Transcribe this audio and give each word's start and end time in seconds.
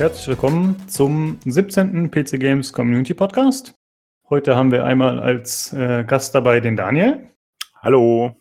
herzlich 0.00 0.28
willkommen 0.28 0.88
zum 0.88 1.38
17. 1.44 2.10
PC 2.10 2.40
Games 2.40 2.72
Community 2.72 3.12
Podcast. 3.12 3.74
Heute 4.30 4.56
haben 4.56 4.72
wir 4.72 4.86
einmal 4.86 5.20
als 5.20 5.74
äh, 5.74 6.04
Gast 6.04 6.34
dabei 6.34 6.60
den 6.60 6.74
Daniel. 6.74 7.28
Hallo. 7.82 8.34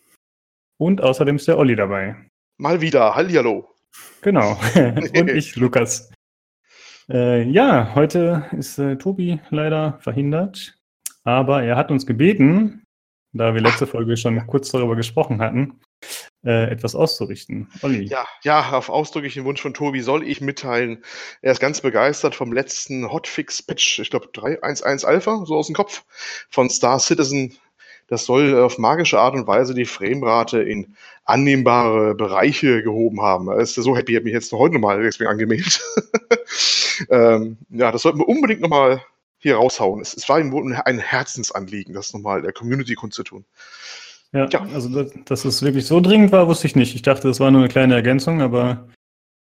Und 0.77 1.01
außerdem 1.01 1.35
ist 1.35 1.49
der 1.49 1.57
Olli 1.57 1.75
dabei. 1.75 2.15
Mal 2.57 2.79
wieder, 2.79 3.13
hallihallo. 3.13 3.75
Genau. 4.21 4.57
Und 5.17 5.29
ich, 5.29 5.57
Lukas. 5.57 6.09
Äh, 7.09 7.43
ja, 7.49 7.93
heute 7.93 8.45
ist 8.53 8.79
äh, 8.79 8.95
Tobi 8.95 9.41
leider 9.49 9.99
verhindert, 9.99 10.79
aber 11.25 11.63
er 11.63 11.75
hat 11.75 11.91
uns 11.91 12.05
gebeten, 12.05 12.85
da 13.33 13.53
wir 13.53 13.59
letzte 13.59 13.85
Folge 13.85 14.15
schon 14.15 14.47
kurz 14.47 14.71
darüber 14.71 14.95
gesprochen 14.95 15.41
hatten, 15.41 15.81
äh, 16.43 16.71
etwas 16.71 16.95
auszurichten. 16.95 17.69
Olli. 17.81 18.05
Ja, 18.05 18.25
ja, 18.43 18.71
auf 18.71 18.89
ausdrücklichen 18.89 19.45
Wunsch 19.45 19.61
von 19.61 19.73
Tobi 19.73 20.01
soll 20.01 20.27
ich 20.27 20.41
mitteilen. 20.41 21.03
Er 21.41 21.51
ist 21.51 21.59
ganz 21.59 21.81
begeistert 21.81 22.35
vom 22.35 22.53
letzten 22.53 23.11
Hotfix-Patch, 23.11 23.99
ich 23.99 24.09
glaube 24.09 24.27
3.1.1 24.27 25.05
Alpha, 25.05 25.43
so 25.45 25.55
aus 25.55 25.67
dem 25.67 25.75
Kopf, 25.75 26.03
von 26.49 26.69
Star 26.69 26.99
Citizen. 26.99 27.57
Das 28.07 28.25
soll 28.25 28.59
auf 28.59 28.79
magische 28.79 29.19
Art 29.19 29.35
und 29.35 29.45
Weise 29.45 29.75
die 29.75 29.85
Framerate 29.85 30.61
in 30.61 30.95
annehmbare 31.25 32.15
Bereiche 32.15 32.81
gehoben 32.81 33.21
haben. 33.21 33.49
Er 33.49 33.57
ist 33.57 33.75
so 33.75 33.95
happy, 33.95 34.15
hat 34.15 34.23
mich 34.23 34.33
jetzt 34.33 34.51
heute 34.51 34.73
nochmal 34.73 35.03
deswegen 35.03 35.29
angemeldet. 35.29 35.79
ähm, 37.09 37.57
ja, 37.69 37.91
das 37.91 38.01
sollten 38.01 38.17
wir 38.17 38.27
unbedingt 38.27 38.61
nochmal 38.61 39.03
hier 39.37 39.57
raushauen. 39.57 40.01
Es, 40.01 40.15
es 40.15 40.27
war 40.27 40.39
ihm 40.39 40.51
wohl 40.51 40.73
ein 40.73 40.99
Herzensanliegen, 40.99 41.93
das 41.93 42.13
nochmal 42.13 42.41
der 42.41 42.51
Community 42.51 42.95
kundzutun. 42.95 43.45
Ja, 44.31 44.47
ja, 44.47 44.61
also 44.73 44.89
dass, 44.89 45.11
dass 45.25 45.45
es 45.45 45.61
wirklich 45.61 45.87
so 45.87 45.99
dringend 46.01 46.31
war, 46.31 46.47
wusste 46.47 46.67
ich 46.67 46.75
nicht. 46.75 46.93
Ich 46.93 47.01
dachte, 47.01 47.27
das 47.27 47.39
war 47.39 47.49
nur 47.49 47.61
eine 47.61 47.69
kleine 47.69 47.95
Ergänzung, 47.95 48.41
aber. 48.41 48.87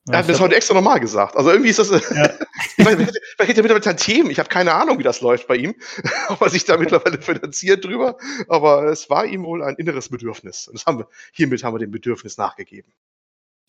Er 0.08 0.18
hat 0.18 0.28
das 0.28 0.40
heute 0.40 0.56
extra 0.56 0.74
nochmal 0.74 0.98
gesagt. 0.98 1.36
Also 1.36 1.50
irgendwie 1.50 1.70
ist 1.70 1.78
das. 1.78 1.90
Ja. 2.14 2.28
vielleicht 2.76 3.10
hätte 3.38 3.60
er 3.60 3.62
mittlerweile 3.62 3.96
Themen. 3.96 4.30
Ich 4.30 4.38
habe 4.38 4.48
keine 4.48 4.72
Ahnung, 4.72 4.98
wie 4.98 5.02
das 5.02 5.20
läuft 5.20 5.46
bei 5.46 5.56
ihm. 5.56 5.74
ob 6.28 6.40
er 6.40 6.48
sich 6.48 6.64
da 6.64 6.76
mittlerweile 6.76 7.20
finanziert 7.20 7.84
drüber. 7.84 8.16
Aber 8.48 8.84
es 8.84 9.10
war 9.10 9.26
ihm 9.26 9.44
wohl 9.44 9.62
ein 9.62 9.76
inneres 9.76 10.08
Bedürfnis. 10.08 10.68
Und 10.68 10.78
das 10.78 10.86
haben 10.86 10.98
wir, 10.98 11.08
hiermit 11.32 11.62
haben 11.62 11.74
wir 11.74 11.78
dem 11.78 11.90
Bedürfnis 11.90 12.38
nachgegeben. 12.38 12.92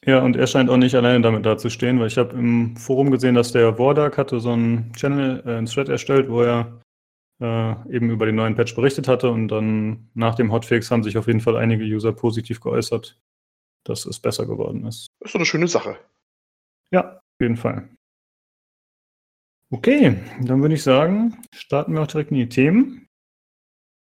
Ja, 0.06 0.20
und 0.20 0.36
er 0.36 0.48
scheint 0.48 0.70
auch 0.70 0.78
nicht 0.78 0.96
alleine 0.96 1.22
damit 1.22 1.46
dazustehen, 1.46 2.00
weil 2.00 2.08
ich 2.08 2.18
habe 2.18 2.36
im 2.36 2.76
Forum 2.76 3.12
gesehen, 3.12 3.36
dass 3.36 3.52
der 3.52 3.78
Wardak 3.78 4.18
hatte 4.18 4.40
so 4.40 4.52
einen 4.52 4.92
Channel, 4.94 5.44
äh, 5.46 5.58
einen 5.58 5.66
Thread 5.66 5.90
erstellt, 5.90 6.30
wo 6.30 6.42
er 6.42 6.82
äh, 7.40 7.72
eben 7.94 8.10
über 8.10 8.26
den 8.26 8.36
neuen 8.36 8.56
Patch 8.56 8.76
berichtet 8.76 9.08
hatte 9.08 9.30
und 9.30 9.48
dann 9.48 10.10
nach 10.14 10.36
dem 10.36 10.52
Hotfix 10.52 10.92
haben 10.92 11.04
sich 11.04 11.18
auf 11.18 11.28
jeden 11.28 11.42
Fall 11.42 11.58
einige 11.58 11.84
User 11.84 12.14
positiv 12.14 12.60
geäußert, 12.60 13.20
dass 13.84 14.06
es 14.06 14.20
besser 14.20 14.46
geworden 14.46 14.86
ist. 14.86 15.08
Das 15.20 15.28
ist 15.28 15.32
so 15.34 15.40
eine 15.40 15.46
schöne 15.46 15.68
Sache. 15.68 15.98
Ja, 16.92 17.18
auf 17.18 17.42
jeden 17.42 17.58
Fall. 17.58 17.90
Okay, 19.72 20.20
dann 20.42 20.62
würde 20.62 20.76
ich 20.76 20.84
sagen, 20.84 21.42
starten 21.52 21.94
wir 21.94 22.02
auch 22.02 22.08
direkt 22.08 22.30
in 22.30 22.38
die 22.38 22.50
Themen. 22.50 23.08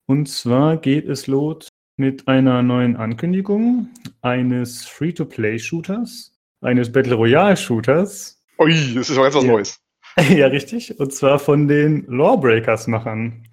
Und 0.07 0.29
zwar 0.29 0.77
geht 0.77 1.09
es 1.09 1.25
los 1.25 1.69
mit 1.97 2.27
einer 2.27 2.61
neuen 2.61 2.95
Ankündigung 2.95 3.89
eines 4.21 4.85
Free-to-Play-Shooters, 4.85 6.37
eines 6.61 6.91
Battle 6.91 7.15
Royale-Shooters. 7.15 8.43
Ui, 8.59 8.93
das 8.93 9.09
ist 9.09 9.15
ganz 9.15 9.33
was 9.33 9.43
ja. 9.43 9.51
Neues. 9.51 9.84
ja, 10.29 10.47
richtig. 10.47 10.99
Und 10.99 11.13
zwar 11.13 11.39
von 11.39 11.67
den 11.67 12.05
Lawbreakers-Machern. 12.07 13.47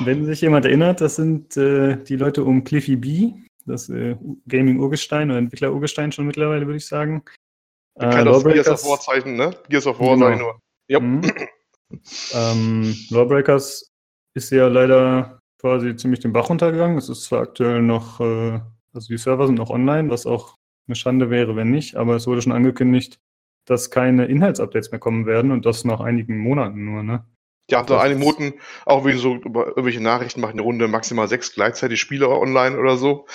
Wenn 0.00 0.24
sich 0.24 0.40
jemand 0.40 0.64
erinnert, 0.64 1.00
das 1.00 1.16
sind 1.16 1.56
äh, 1.56 1.96
die 1.96 2.16
Leute 2.16 2.44
um 2.44 2.62
Cliffy 2.62 2.94
B, 2.94 3.32
das 3.66 3.88
äh, 3.88 4.16
Gaming-Urgestein 4.46 5.30
oder 5.30 5.38
Entwickler-Urgestein 5.38 6.12
schon 6.12 6.26
mittlerweile, 6.26 6.66
würde 6.66 6.76
ich 6.76 6.86
sagen. 6.86 7.24
Äh, 7.96 8.10
kann 8.10 8.26
das 8.26 8.44
Gears 8.44 8.68
of 8.68 8.84
War 8.84 9.00
Zeichen, 9.00 9.36
ne? 9.36 9.50
Gears 9.68 9.86
of 9.88 9.98
War 9.98 10.14
genau. 10.14 10.26
sag 10.26 10.34
ich 10.34 10.40
nur. 10.40 10.60
Yep. 10.88 11.02
Mhm. 11.02 11.32
ähm, 12.34 12.96
Lawbreakers 13.10 13.90
ist 14.34 14.50
ja 14.50 14.68
leider 14.68 15.40
quasi 15.58 15.96
ziemlich 15.96 16.20
den 16.20 16.32
Bach 16.32 16.48
runtergegangen. 16.48 16.98
Es 16.98 17.08
ist 17.08 17.24
zwar 17.24 17.42
aktuell 17.42 17.82
noch, 17.82 18.20
äh, 18.20 18.60
also 18.92 19.08
die 19.08 19.18
Server 19.18 19.46
sind 19.46 19.56
noch 19.56 19.70
online, 19.70 20.10
was 20.10 20.26
auch 20.26 20.54
eine 20.86 20.94
Schande 20.94 21.30
wäre, 21.30 21.56
wenn 21.56 21.72
nicht, 21.72 21.96
aber 21.96 22.14
es 22.14 22.28
wurde 22.28 22.42
schon 22.42 22.52
angekündigt, 22.52 23.18
dass 23.66 23.90
keine 23.90 24.26
Inhaltsupdates 24.26 24.90
mehr 24.90 25.00
kommen 25.00 25.26
werden 25.26 25.50
und 25.50 25.66
das 25.66 25.84
nach 25.84 26.00
einigen 26.00 26.38
Monaten 26.38 26.84
nur, 26.84 27.02
ne? 27.02 27.24
Ja, 27.68 27.82
da 27.82 28.00
einige 28.00 28.20
Monaten, 28.20 28.54
auch 28.84 29.04
wie 29.04 29.14
so 29.14 29.32
irgendwelche 29.32 30.00
Nachrichten 30.00 30.40
machen, 30.40 30.52
eine 30.52 30.62
Runde 30.62 30.86
maximal 30.86 31.26
sechs 31.26 31.52
gleichzeitig 31.52 32.00
Spieler 32.00 32.30
online 32.30 32.78
oder 32.78 32.96
so. 32.96 33.26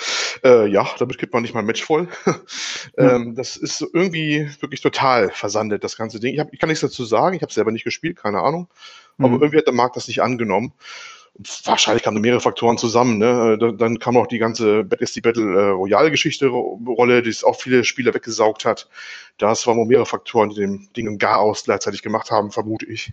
Äh, 0.42 0.68
ja, 0.68 0.88
damit 0.98 1.18
gibt 1.18 1.34
man 1.34 1.42
nicht 1.42 1.52
mal 1.52 1.60
ein 1.60 1.66
Match 1.66 1.84
voll. 1.84 2.08
ähm, 2.96 3.34
das 3.34 3.58
ist 3.58 3.86
irgendwie 3.92 4.48
wirklich 4.60 4.80
total 4.80 5.28
versandet, 5.28 5.84
das 5.84 5.98
ganze 5.98 6.18
Ding. 6.18 6.32
Ich, 6.32 6.40
hab, 6.40 6.50
ich 6.50 6.58
kann 6.58 6.70
nichts 6.70 6.80
dazu 6.80 7.04
sagen, 7.04 7.36
ich 7.36 7.42
habe 7.42 7.52
selber 7.52 7.72
nicht 7.72 7.84
gespielt, 7.84 8.16
keine 8.16 8.40
Ahnung. 8.40 8.68
Aber 9.18 9.28
mhm. 9.28 9.42
irgendwie 9.42 9.58
hat 9.58 9.66
der 9.66 9.74
Markt 9.74 9.96
das 9.96 10.08
nicht 10.08 10.22
angenommen 10.22 10.72
wahrscheinlich 11.64 12.02
kamen 12.02 12.20
mehrere 12.20 12.40
Faktoren 12.40 12.78
zusammen. 12.78 13.18
Ne? 13.18 13.58
Dann 13.78 13.98
kam 13.98 14.16
auch 14.16 14.26
die 14.26 14.38
ganze 14.38 14.86
ist 14.98 15.16
die 15.16 15.20
Battle 15.20 15.54
äh, 15.54 15.70
Royale-Geschichte 15.70 16.48
Rolle, 16.48 17.22
die 17.22 17.30
es 17.30 17.44
auch 17.44 17.60
viele 17.60 17.84
Spieler 17.84 18.14
weggesaugt 18.14 18.64
hat. 18.64 18.88
Das 19.38 19.66
waren 19.66 19.78
wohl 19.78 19.86
mehrere 19.86 20.06
Faktoren, 20.06 20.50
die 20.50 20.56
dem 20.56 20.92
Ding 20.94 21.18
gar 21.18 21.38
aus 21.38 21.64
gleichzeitig 21.64 22.02
gemacht 22.02 22.30
haben, 22.30 22.50
vermute 22.50 22.86
ich. 22.86 23.12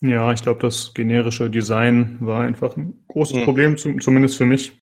Ja, 0.00 0.32
ich 0.32 0.42
glaube, 0.42 0.60
das 0.60 0.94
generische 0.94 1.50
Design 1.50 2.18
war 2.20 2.42
einfach 2.42 2.76
ein 2.76 3.02
großes 3.08 3.36
mhm. 3.38 3.44
Problem, 3.44 3.76
zumindest 3.76 4.36
für 4.36 4.46
mich. 4.46 4.78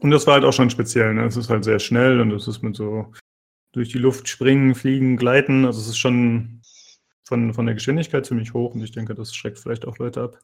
Und 0.00 0.10
das 0.10 0.26
war 0.26 0.34
halt 0.34 0.44
auch 0.44 0.52
schon 0.52 0.70
speziell. 0.70 1.14
Ne? 1.14 1.24
Es 1.24 1.36
ist 1.36 1.48
halt 1.48 1.64
sehr 1.64 1.78
schnell 1.78 2.20
und 2.20 2.32
es 2.32 2.46
ist 2.46 2.62
mit 2.62 2.76
so 2.76 3.12
durch 3.72 3.88
die 3.88 3.98
Luft 3.98 4.28
springen, 4.28 4.74
fliegen, 4.74 5.16
gleiten. 5.16 5.64
Also 5.64 5.80
es 5.80 5.88
ist 5.88 5.98
schon 5.98 6.60
von, 7.24 7.54
von 7.54 7.66
der 7.66 7.74
Geschwindigkeit 7.74 8.26
ziemlich 8.26 8.52
hoch 8.52 8.74
und 8.74 8.82
ich 8.82 8.92
denke, 8.92 9.14
das 9.14 9.34
schreckt 9.34 9.58
vielleicht 9.58 9.86
auch 9.86 9.98
Leute 9.98 10.22
ab. 10.22 10.38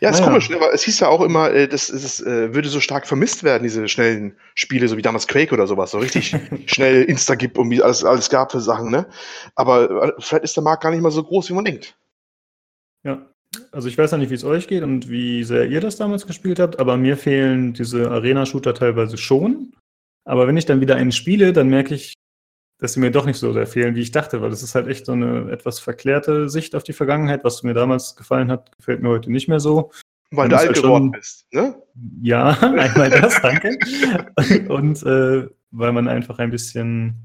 Ja, 0.00 0.10
ist 0.10 0.20
naja. 0.20 0.30
komisch, 0.30 0.50
ne? 0.50 0.56
aber 0.56 0.72
es 0.72 0.84
hieß 0.84 1.00
ja 1.00 1.08
auch 1.08 1.22
immer, 1.22 1.50
äh, 1.50 1.66
das, 1.66 1.88
das 1.88 2.20
äh, 2.20 2.54
würde 2.54 2.68
so 2.68 2.80
stark 2.80 3.06
vermisst 3.06 3.42
werden, 3.42 3.62
diese 3.62 3.88
schnellen 3.88 4.36
Spiele, 4.54 4.88
so 4.88 4.96
wie 4.96 5.02
damals 5.02 5.26
Quake 5.26 5.52
oder 5.52 5.66
sowas, 5.66 5.90
so 5.90 5.98
richtig 5.98 6.36
schnell 6.66 7.02
Insta-Gip 7.04 7.58
und 7.58 7.70
wie 7.70 7.82
alles, 7.82 8.04
alles 8.04 8.28
gab 8.30 8.52
für 8.52 8.60
Sachen, 8.60 8.90
ne? 8.90 9.06
Aber 9.54 10.04
äh, 10.04 10.12
vielleicht 10.18 10.44
ist 10.44 10.56
der 10.56 10.62
Markt 10.62 10.82
gar 10.82 10.90
nicht 10.90 11.00
mal 11.00 11.10
so 11.10 11.24
groß, 11.24 11.48
wie 11.48 11.54
man 11.54 11.64
denkt. 11.64 11.96
Ja, 13.04 13.26
also 13.72 13.88
ich 13.88 13.96
weiß 13.96 14.10
ja 14.10 14.18
nicht, 14.18 14.30
wie 14.30 14.34
es 14.34 14.44
euch 14.44 14.68
geht 14.68 14.82
und 14.82 15.08
wie 15.08 15.44
sehr 15.44 15.66
ihr 15.66 15.80
das 15.80 15.96
damals 15.96 16.26
gespielt 16.26 16.58
habt, 16.58 16.78
aber 16.78 16.96
mir 16.96 17.16
fehlen 17.16 17.72
diese 17.72 18.10
Arena-Shooter 18.10 18.74
teilweise 18.74 19.16
schon. 19.16 19.72
Aber 20.24 20.46
wenn 20.46 20.56
ich 20.56 20.66
dann 20.66 20.80
wieder 20.80 20.96
einen 20.96 21.12
spiele, 21.12 21.52
dann 21.52 21.68
merke 21.68 21.94
ich, 21.94 22.14
dass 22.84 22.92
sie 22.92 23.00
mir 23.00 23.10
doch 23.10 23.24
nicht 23.24 23.38
so 23.38 23.50
sehr 23.54 23.66
fehlen, 23.66 23.94
wie 23.94 24.02
ich 24.02 24.10
dachte, 24.10 24.42
weil 24.42 24.52
es 24.52 24.62
ist 24.62 24.74
halt 24.74 24.88
echt 24.88 25.06
so 25.06 25.12
eine 25.12 25.50
etwas 25.50 25.80
verklärte 25.80 26.50
Sicht 26.50 26.74
auf 26.74 26.82
die 26.82 26.92
Vergangenheit. 26.92 27.42
Was 27.42 27.62
mir 27.62 27.72
damals 27.72 28.14
gefallen 28.14 28.50
hat, 28.50 28.76
gefällt 28.76 29.00
mir 29.00 29.08
heute 29.08 29.32
nicht 29.32 29.48
mehr 29.48 29.58
so. 29.58 29.90
Weil 30.30 30.50
du 30.50 30.58
alt 30.58 30.66
halt 30.66 30.82
geworden 30.82 31.10
bist, 31.10 31.50
ne? 31.50 31.82
Ja, 32.20 32.50
einmal 32.60 33.08
das, 33.08 33.40
danke. 33.40 33.78
Und 34.68 35.02
äh, 35.02 35.48
weil 35.70 35.92
man 35.92 36.08
einfach 36.08 36.38
ein 36.38 36.50
bisschen, 36.50 37.24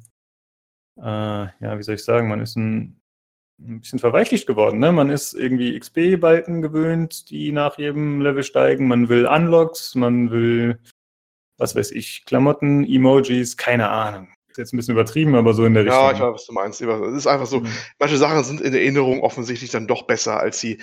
äh, 0.98 1.02
ja, 1.04 1.78
wie 1.78 1.84
soll 1.84 1.96
ich 1.96 2.06
sagen, 2.06 2.30
man 2.30 2.40
ist 2.40 2.56
ein, 2.56 3.02
ein 3.60 3.82
bisschen 3.82 4.00
verweichlicht 4.00 4.48
geworden. 4.48 4.80
Ne? 4.80 4.94
Man 4.94 5.10
ist 5.10 5.34
irgendwie 5.34 5.78
XP-Balken 5.78 6.62
gewöhnt, 6.62 7.30
die 7.32 7.52
nach 7.52 7.78
jedem 7.78 8.22
Level 8.22 8.44
steigen. 8.44 8.88
Man 8.88 9.10
will 9.10 9.28
Unlocks, 9.28 9.94
man 9.94 10.32
will, 10.32 10.80
was 11.58 11.76
weiß 11.76 11.92
ich, 11.92 12.24
Klamotten, 12.24 12.86
Emojis, 12.86 13.58
keine 13.58 13.90
Ahnung 13.90 14.30
jetzt 14.60 14.74
ein 14.74 14.78
bisschen 14.78 14.94
übertrieben, 14.94 15.36
aber 15.36 15.54
so 15.54 15.66
in 15.66 15.74
der 15.74 15.86
Richtung. 15.86 16.00
Ja, 16.00 16.12
ich 16.12 16.20
weiß, 16.20 16.34
was 16.34 16.46
du 16.46 16.54
meinst. 16.54 16.82
Es 16.82 17.14
ist 17.16 17.28
einfach 17.28 17.48
so, 17.48 17.62
mhm. 17.62 17.68
manche 17.98 18.18
Sachen 18.18 18.44
sind 18.44 18.62
in 18.62 18.74
Erinnerung 18.74 19.22
offensichtlich 19.22 19.72
dann 19.72 19.88
doch 19.88 20.04
besser, 20.04 20.40
als 20.40 20.60
sie, 20.60 20.80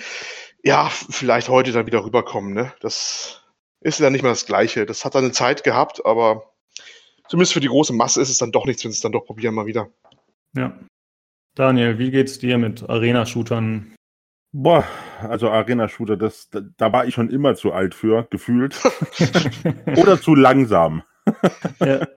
ja, 0.63 0.89
vielleicht 0.89 1.49
heute 1.49 1.71
dann 1.71 1.85
wieder 1.85 2.03
rüberkommen. 2.03 2.53
Ne? 2.53 2.73
Das 2.81 3.43
ist 3.81 3.99
ja 3.99 4.09
nicht 4.09 4.23
mehr 4.23 4.31
das 4.31 4.45
Gleiche. 4.45 4.85
Das 4.85 5.05
hat 5.05 5.15
eine 5.15 5.31
Zeit 5.31 5.63
gehabt, 5.63 6.05
aber 6.05 6.51
zumindest 7.29 7.53
für 7.53 7.59
die 7.59 7.69
große 7.69 7.93
Masse 7.93 8.21
ist 8.21 8.29
es 8.29 8.37
dann 8.37 8.51
doch 8.51 8.65
nichts, 8.65 8.83
wenn 8.83 8.91
sie 8.91 8.97
es 8.97 9.01
dann 9.01 9.11
doch 9.13 9.25
probieren 9.25 9.55
mal 9.55 9.65
wieder. 9.65 9.89
Ja. 10.53 10.77
Daniel, 11.55 11.97
wie 11.97 12.11
geht's 12.11 12.37
dir 12.39 12.57
mit 12.57 12.87
Arena-Shootern? 12.87 13.95
Boah, 14.53 14.85
also 15.21 15.49
Arena-Shooter, 15.49 16.17
das, 16.17 16.49
da, 16.49 16.61
da, 16.77 16.93
war 16.93 17.05
ich 17.05 17.13
schon 17.13 17.29
immer 17.29 17.55
zu 17.55 17.73
alt 17.73 17.93
für, 17.93 18.27
gefühlt. 18.29 18.79
Oder 19.97 20.21
zu 20.21 20.35
langsam. 20.35 21.03
Ja. 21.79 22.07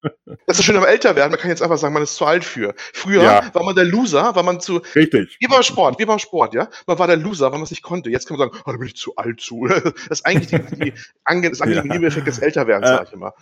Das 0.46 0.58
ist 0.58 0.64
schön 0.64 0.76
am 0.76 0.84
Älterwerden. 0.84 1.30
Man 1.30 1.40
kann 1.40 1.50
jetzt 1.50 1.62
einfach 1.62 1.78
sagen, 1.78 1.94
man 1.94 2.02
ist 2.02 2.16
zu 2.16 2.24
alt 2.24 2.44
für. 2.44 2.74
Früher 2.76 3.22
ja. 3.22 3.54
war 3.54 3.64
man 3.64 3.74
der 3.74 3.84
Loser, 3.84 4.34
war 4.34 4.42
man 4.42 4.60
zu. 4.60 4.80
Richtig. 4.94 5.36
Wie 5.40 5.46
beim 5.46 5.62
Sport, 5.62 5.98
wie 5.98 6.04
beim 6.04 6.18
Sport, 6.18 6.54
ja. 6.54 6.68
Man 6.86 6.98
war 6.98 7.06
der 7.06 7.16
Loser, 7.16 7.46
weil 7.46 7.58
man 7.58 7.64
es 7.64 7.70
nicht 7.70 7.82
konnte. 7.82 8.10
Jetzt 8.10 8.26
kann 8.26 8.38
man 8.38 8.48
sagen, 8.48 8.62
oh, 8.64 8.70
da 8.72 8.78
bin 8.78 8.86
ich 8.86 8.96
zu 8.96 9.16
alt 9.16 9.40
zu. 9.40 9.66
Das 10.10 10.20
ist 10.20 10.26
eigentlich 10.26 10.48
die, 10.48 10.76
die, 10.76 10.94
ange, 11.24 11.50
das 11.50 11.60
angenehme 11.60 11.86
ja. 11.88 11.92
Nebeneffekt 11.94 12.26
des 12.26 12.38
Älterwerdens, 12.38 12.90
äh. 12.90 12.94
sage 12.94 13.06
ich 13.08 13.12
immer. 13.12 13.34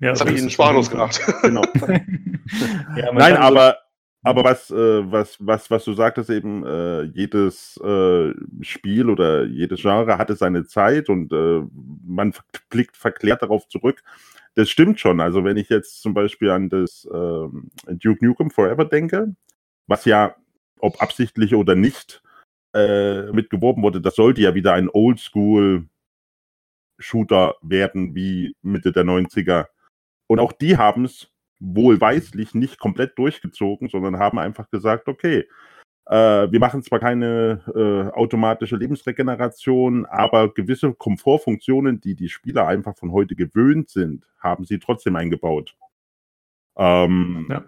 Ja, 0.00 0.10
das 0.10 0.20
habe 0.20 0.32
ich 0.32 0.38
Ihnen 0.38 0.50
sprachlos 0.50 0.90
gemacht. 0.90 1.20
Genau. 1.42 1.62
ja, 2.96 3.12
Nein, 3.12 3.36
aber 3.36 3.79
aber 4.22 4.44
was, 4.44 4.70
äh, 4.70 5.10
was, 5.10 5.36
was, 5.40 5.70
was 5.70 5.84
du 5.84 5.94
sagtest 5.94 6.30
eben, 6.30 6.64
äh, 6.66 7.02
jedes 7.02 7.78
äh, 7.78 8.34
Spiel 8.60 9.08
oder 9.08 9.44
jedes 9.44 9.80
Genre 9.80 10.18
hatte 10.18 10.36
seine 10.36 10.66
Zeit 10.66 11.08
und 11.08 11.32
äh, 11.32 11.62
man 12.06 12.34
blickt 12.68 12.96
verklärt 12.96 13.42
darauf 13.42 13.66
zurück. 13.68 14.02
das 14.54 14.68
stimmt 14.68 15.00
schon. 15.00 15.20
Also 15.20 15.44
wenn 15.44 15.56
ich 15.56 15.68
jetzt 15.70 16.02
zum 16.02 16.14
Beispiel 16.14 16.50
an 16.50 16.68
das 16.68 17.08
ähm, 17.12 17.70
Duke 17.86 18.24
Nukem 18.24 18.50
Forever 18.50 18.84
denke, 18.84 19.34
was 19.86 20.04
ja, 20.04 20.36
ob 20.80 21.00
absichtlich 21.02 21.54
oder 21.54 21.74
nicht, 21.74 22.22
äh, 22.74 23.32
mitgeworben 23.32 23.82
wurde, 23.82 24.00
das 24.00 24.16
sollte 24.16 24.42
ja 24.42 24.54
wieder 24.54 24.74
ein 24.74 24.88
Oldschool 24.88 25.88
Shooter 26.98 27.56
werden 27.62 28.14
wie 28.14 28.54
Mitte 28.62 28.92
der 28.92 29.04
90er. 29.04 29.66
Und 30.26 30.38
auch 30.38 30.52
die 30.52 30.76
haben 30.76 31.04
es 31.06 31.28
wohlweislich 31.60 32.54
nicht 32.54 32.78
komplett 32.78 33.16
durchgezogen, 33.18 33.88
sondern 33.88 34.18
haben 34.18 34.38
einfach 34.38 34.70
gesagt, 34.70 35.08
okay, 35.08 35.46
äh, 36.06 36.50
wir 36.50 36.58
machen 36.58 36.82
zwar 36.82 36.98
keine 36.98 37.62
äh, 37.74 38.16
automatische 38.16 38.76
Lebensregeneration, 38.76 40.06
aber 40.06 40.52
gewisse 40.52 40.92
Komfortfunktionen, 40.94 42.00
die 42.00 42.14
die 42.14 42.30
Spieler 42.30 42.66
einfach 42.66 42.96
von 42.96 43.12
heute 43.12 43.36
gewöhnt 43.36 43.90
sind, 43.90 44.26
haben 44.38 44.64
sie 44.64 44.78
trotzdem 44.78 45.16
eingebaut. 45.16 45.76
Ähm, 46.76 47.46
ja. 47.48 47.64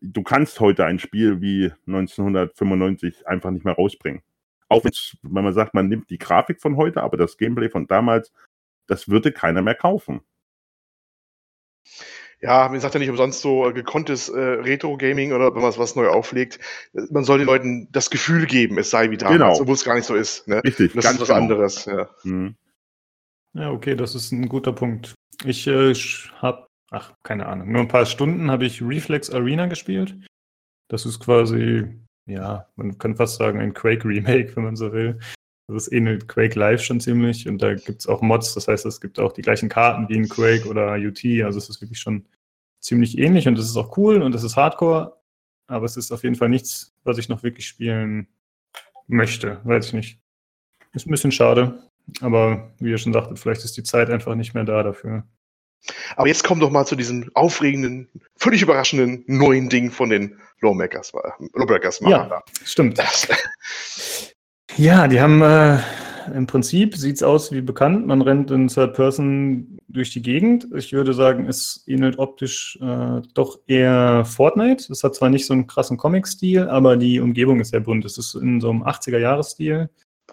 Du 0.00 0.22
kannst 0.22 0.60
heute 0.60 0.84
ein 0.84 0.98
Spiel 0.98 1.40
wie 1.40 1.70
1995 1.86 3.26
einfach 3.26 3.50
nicht 3.50 3.64
mehr 3.64 3.74
rausbringen. 3.74 4.22
Auch 4.68 4.84
wenn 4.84 5.44
man 5.44 5.52
sagt, 5.52 5.74
man 5.74 5.88
nimmt 5.88 6.08
die 6.10 6.18
Grafik 6.18 6.60
von 6.60 6.76
heute, 6.76 7.02
aber 7.02 7.18
das 7.18 7.36
Gameplay 7.36 7.68
von 7.68 7.86
damals, 7.86 8.32
das 8.86 9.08
würde 9.08 9.30
keiner 9.30 9.60
mehr 9.60 9.74
kaufen 9.74 10.22
ja, 12.42 12.68
man 12.68 12.80
sagt 12.80 12.94
ja 12.94 13.00
nicht 13.00 13.08
umsonst 13.08 13.40
so 13.40 13.68
äh, 13.68 13.72
gekonntes 13.72 14.28
äh, 14.28 14.38
Retro-Gaming 14.38 15.32
oder 15.32 15.54
wenn 15.54 15.62
man 15.62 15.76
was 15.76 15.94
neu 15.94 16.08
auflegt. 16.08 16.58
Man 17.10 17.24
soll 17.24 17.38
den 17.38 17.46
Leuten 17.46 17.88
das 17.92 18.10
Gefühl 18.10 18.46
geben, 18.46 18.78
es 18.78 18.90
sei 18.90 19.10
wie 19.10 19.16
damals, 19.16 19.38
genau. 19.38 19.60
obwohl 19.60 19.76
es 19.76 19.84
gar 19.84 19.94
nicht 19.94 20.06
so 20.06 20.16
ist. 20.16 20.48
Ne? 20.48 20.62
Richtig, 20.64 20.92
das 20.92 21.04
ist 21.04 21.20
was 21.20 21.28
genau. 21.28 21.38
anderes. 21.38 21.84
Ja. 21.84 22.10
Mhm. 22.24 22.56
ja, 23.54 23.70
okay, 23.70 23.94
das 23.94 24.16
ist 24.16 24.32
ein 24.32 24.48
guter 24.48 24.72
Punkt. 24.72 25.14
Ich 25.44 25.68
äh, 25.68 25.94
habe, 25.94 26.66
ach, 26.90 27.12
keine 27.22 27.46
Ahnung, 27.46 27.70
nur 27.70 27.80
ein 27.80 27.88
paar 27.88 28.06
Stunden 28.06 28.50
habe 28.50 28.66
ich 28.66 28.82
Reflex 28.82 29.30
Arena 29.30 29.66
gespielt. 29.66 30.16
Das 30.88 31.06
ist 31.06 31.20
quasi, 31.20 31.86
ja, 32.26 32.66
man 32.74 32.98
kann 32.98 33.14
fast 33.14 33.36
sagen, 33.36 33.60
ein 33.60 33.72
Quake-Remake, 33.72 34.52
wenn 34.56 34.64
man 34.64 34.76
so 34.76 34.92
will. 34.92 35.20
Das 35.68 35.90
ähnelt 35.90 36.28
Quake 36.28 36.58
Live 36.58 36.82
schon 36.82 37.00
ziemlich 37.00 37.48
und 37.48 37.62
da 37.62 37.74
gibt 37.74 38.00
es 38.00 38.06
auch 38.06 38.20
Mods, 38.20 38.54
das 38.54 38.68
heißt, 38.68 38.84
es 38.84 39.00
gibt 39.00 39.18
auch 39.18 39.32
die 39.32 39.42
gleichen 39.42 39.68
Karten 39.68 40.08
wie 40.08 40.16
in 40.16 40.28
Quake 40.28 40.68
oder 40.68 40.94
UT, 40.94 41.24
also 41.44 41.58
es 41.58 41.68
ist 41.68 41.80
wirklich 41.80 42.00
schon 42.00 42.26
ziemlich 42.80 43.16
ähnlich 43.16 43.46
und 43.48 43.58
es 43.58 43.66
ist 43.66 43.76
auch 43.76 43.96
cool 43.96 44.22
und 44.22 44.34
es 44.34 44.42
ist 44.42 44.56
Hardcore, 44.56 45.16
aber 45.68 45.86
es 45.86 45.96
ist 45.96 46.12
auf 46.12 46.24
jeden 46.24 46.34
Fall 46.34 46.48
nichts, 46.48 46.94
was 47.04 47.16
ich 47.16 47.28
noch 47.28 47.42
wirklich 47.42 47.66
spielen 47.66 48.26
möchte, 49.06 49.60
weiß 49.64 49.86
ich 49.86 49.92
nicht. 49.92 50.18
Ist 50.92 51.06
ein 51.06 51.10
bisschen 51.10 51.32
schade, 51.32 51.88
aber 52.20 52.72
wie 52.78 52.90
ihr 52.90 52.98
schon 52.98 53.12
sagtet, 53.12 53.38
vielleicht 53.38 53.64
ist 53.64 53.76
die 53.76 53.82
Zeit 53.82 54.10
einfach 54.10 54.34
nicht 54.34 54.54
mehr 54.54 54.64
da 54.64 54.82
dafür. 54.82 55.24
Aber 56.16 56.28
jetzt 56.28 56.44
kommen 56.44 56.60
doch 56.60 56.70
mal 56.70 56.86
zu 56.86 56.96
diesem 56.96 57.30
aufregenden, 57.34 58.08
völlig 58.36 58.62
überraschenden 58.62 59.24
neuen 59.26 59.68
Ding 59.68 59.90
von 59.90 60.10
den 60.10 60.38
Lawmakers. 60.60 61.12
Lawmakers 61.54 62.00
ja, 62.00 62.42
stimmt. 62.64 62.98
Das, 62.98 63.28
ja, 64.76 65.08
die 65.08 65.20
haben 65.20 65.42
äh, 65.42 65.78
im 66.34 66.46
Prinzip 66.46 66.96
sieht 66.96 67.16
es 67.16 67.22
aus 67.22 67.52
wie 67.52 67.60
bekannt. 67.60 68.06
Man 68.06 68.22
rennt 68.22 68.50
in 68.50 68.68
Third 68.68 68.94
Person 68.94 69.78
durch 69.88 70.10
die 70.10 70.22
Gegend. 70.22 70.68
Ich 70.74 70.92
würde 70.92 71.14
sagen, 71.14 71.46
es 71.46 71.84
ähnelt 71.86 72.18
optisch 72.18 72.78
äh, 72.80 73.22
doch 73.34 73.58
eher 73.66 74.24
Fortnite. 74.24 74.92
Es 74.92 75.04
hat 75.04 75.14
zwar 75.14 75.30
nicht 75.30 75.46
so 75.46 75.52
einen 75.52 75.66
krassen 75.66 75.96
Comic-Stil, 75.96 76.68
aber 76.68 76.96
die 76.96 77.20
Umgebung 77.20 77.60
ist 77.60 77.70
sehr 77.70 77.80
bunt. 77.80 78.04
Es 78.04 78.18
ist 78.18 78.34
in 78.34 78.60
so 78.60 78.70
einem 78.70 78.84
80er-Jahres-Stil. 78.84 79.90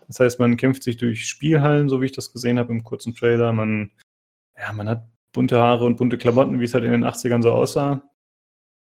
Das 0.08 0.20
heißt, 0.20 0.40
man 0.40 0.58
kämpft 0.58 0.84
sich 0.84 0.98
durch 0.98 1.28
Spielhallen, 1.28 1.90
so 1.90 2.02
wie 2.02 2.06
ich 2.06 2.12
das 2.12 2.32
gesehen 2.32 2.60
habe 2.60 2.72
im 2.72 2.84
kurzen 2.84 3.16
Trailer. 3.16 3.52
Man, 3.54 3.92
ja, 4.58 4.72
man 4.74 4.90
hat 4.90 5.08
bunte 5.32 5.60
Haare 5.60 5.86
und 5.86 5.98
bunte 5.98 6.18
Klamotten, 6.18 6.60
wie 6.60 6.66
es 6.66 6.74
halt 6.74 6.84
in 6.84 6.92
den 6.92 7.06
80ern 7.06 7.44
so 7.44 7.52
aussah. 7.52 8.02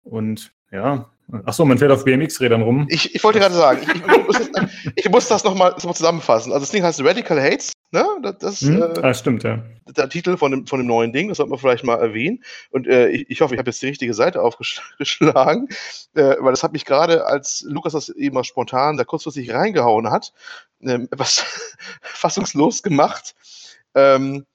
Und 0.03 0.53
ja, 0.71 1.11
Achso, 1.45 1.63
man 1.63 1.77
fährt 1.77 1.91
auf 1.91 2.03
BMX-Rädern 2.03 2.61
rum. 2.61 2.85
Ich, 2.89 3.15
ich 3.15 3.23
wollte 3.23 3.39
gerade 3.39 3.55
sagen, 3.55 3.81
ich, 3.83 3.89
ich, 3.89 4.27
muss, 4.27 4.49
ich, 4.95 5.09
muss, 5.09 5.27
das 5.29 5.43
nochmal 5.43 5.71
noch 5.71 5.83
mal 5.83 5.93
zusammenfassen. 5.93 6.51
Also 6.51 6.63
das 6.63 6.71
Ding 6.71 6.83
heißt 6.83 7.01
Radical 7.03 7.41
Hates, 7.41 7.71
ne? 7.91 8.05
Das, 8.21 8.37
das 8.39 8.61
hm? 8.61 8.81
äh, 8.81 8.99
ah, 9.01 9.13
stimmt, 9.13 9.43
ja. 9.43 9.63
Der 9.95 10.09
Titel 10.09 10.35
von 10.35 10.51
dem, 10.51 10.67
von 10.67 10.79
dem 10.79 10.87
neuen 10.87 11.13
Ding, 11.13 11.29
das 11.29 11.37
sollte 11.37 11.49
man 11.49 11.59
vielleicht 11.59 11.85
mal 11.85 11.99
erwähnen. 11.99 12.43
Und 12.71 12.87
äh, 12.87 13.09
ich, 13.09 13.29
ich 13.29 13.41
hoffe, 13.41 13.55
ich 13.55 13.59
habe 13.59 13.69
jetzt 13.69 13.81
die 13.81 13.87
richtige 13.87 14.13
Seite 14.13 14.41
aufgeschlagen, 14.41 15.69
äh, 16.15 16.35
weil 16.39 16.51
das 16.51 16.63
hat 16.63 16.73
mich 16.73 16.85
gerade, 16.85 17.25
als 17.25 17.63
Lukas 17.67 17.93
das 17.93 18.09
eben 18.09 18.35
mal 18.35 18.43
spontan 18.43 18.97
da 18.97 19.05
kurzfristig 19.05 19.53
reingehauen 19.53 20.11
hat, 20.11 20.33
etwas 20.81 21.45
fassungslos 22.01 22.83
gemacht. 22.83 23.35
Ähm, 23.95 24.45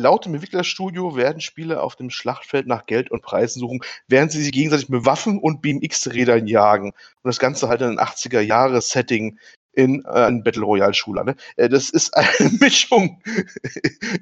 Laut 0.00 0.24
dem 0.24 0.34
Entwicklerstudio 0.34 1.14
werden 1.14 1.40
Spieler 1.40 1.82
auf 1.82 1.94
dem 1.94 2.10
Schlachtfeld 2.10 2.66
nach 2.66 2.86
Geld 2.86 3.10
und 3.10 3.22
Preisen 3.22 3.60
suchen, 3.60 3.80
während 4.08 4.32
sie 4.32 4.42
sich 4.42 4.52
gegenseitig 4.52 4.88
mit 4.88 5.04
Waffen 5.04 5.38
und 5.38 5.60
BMX-Rädern 5.60 6.46
jagen. 6.46 6.90
Und 6.90 7.28
das 7.28 7.38
Ganze 7.38 7.68
halt 7.68 7.82
in 7.82 7.98
ein 7.98 7.98
80er-Jahre-Setting 7.98 9.38
in 9.72 10.02
äh, 10.04 10.08
einem 10.08 10.42
Battle 10.42 10.64
Royale 10.64 10.94
Schule. 10.94 11.24
Ne? 11.24 11.36
Äh, 11.56 11.68
das 11.68 11.90
ist 11.90 12.14
eine 12.16 12.50
Mischung. 12.60 13.22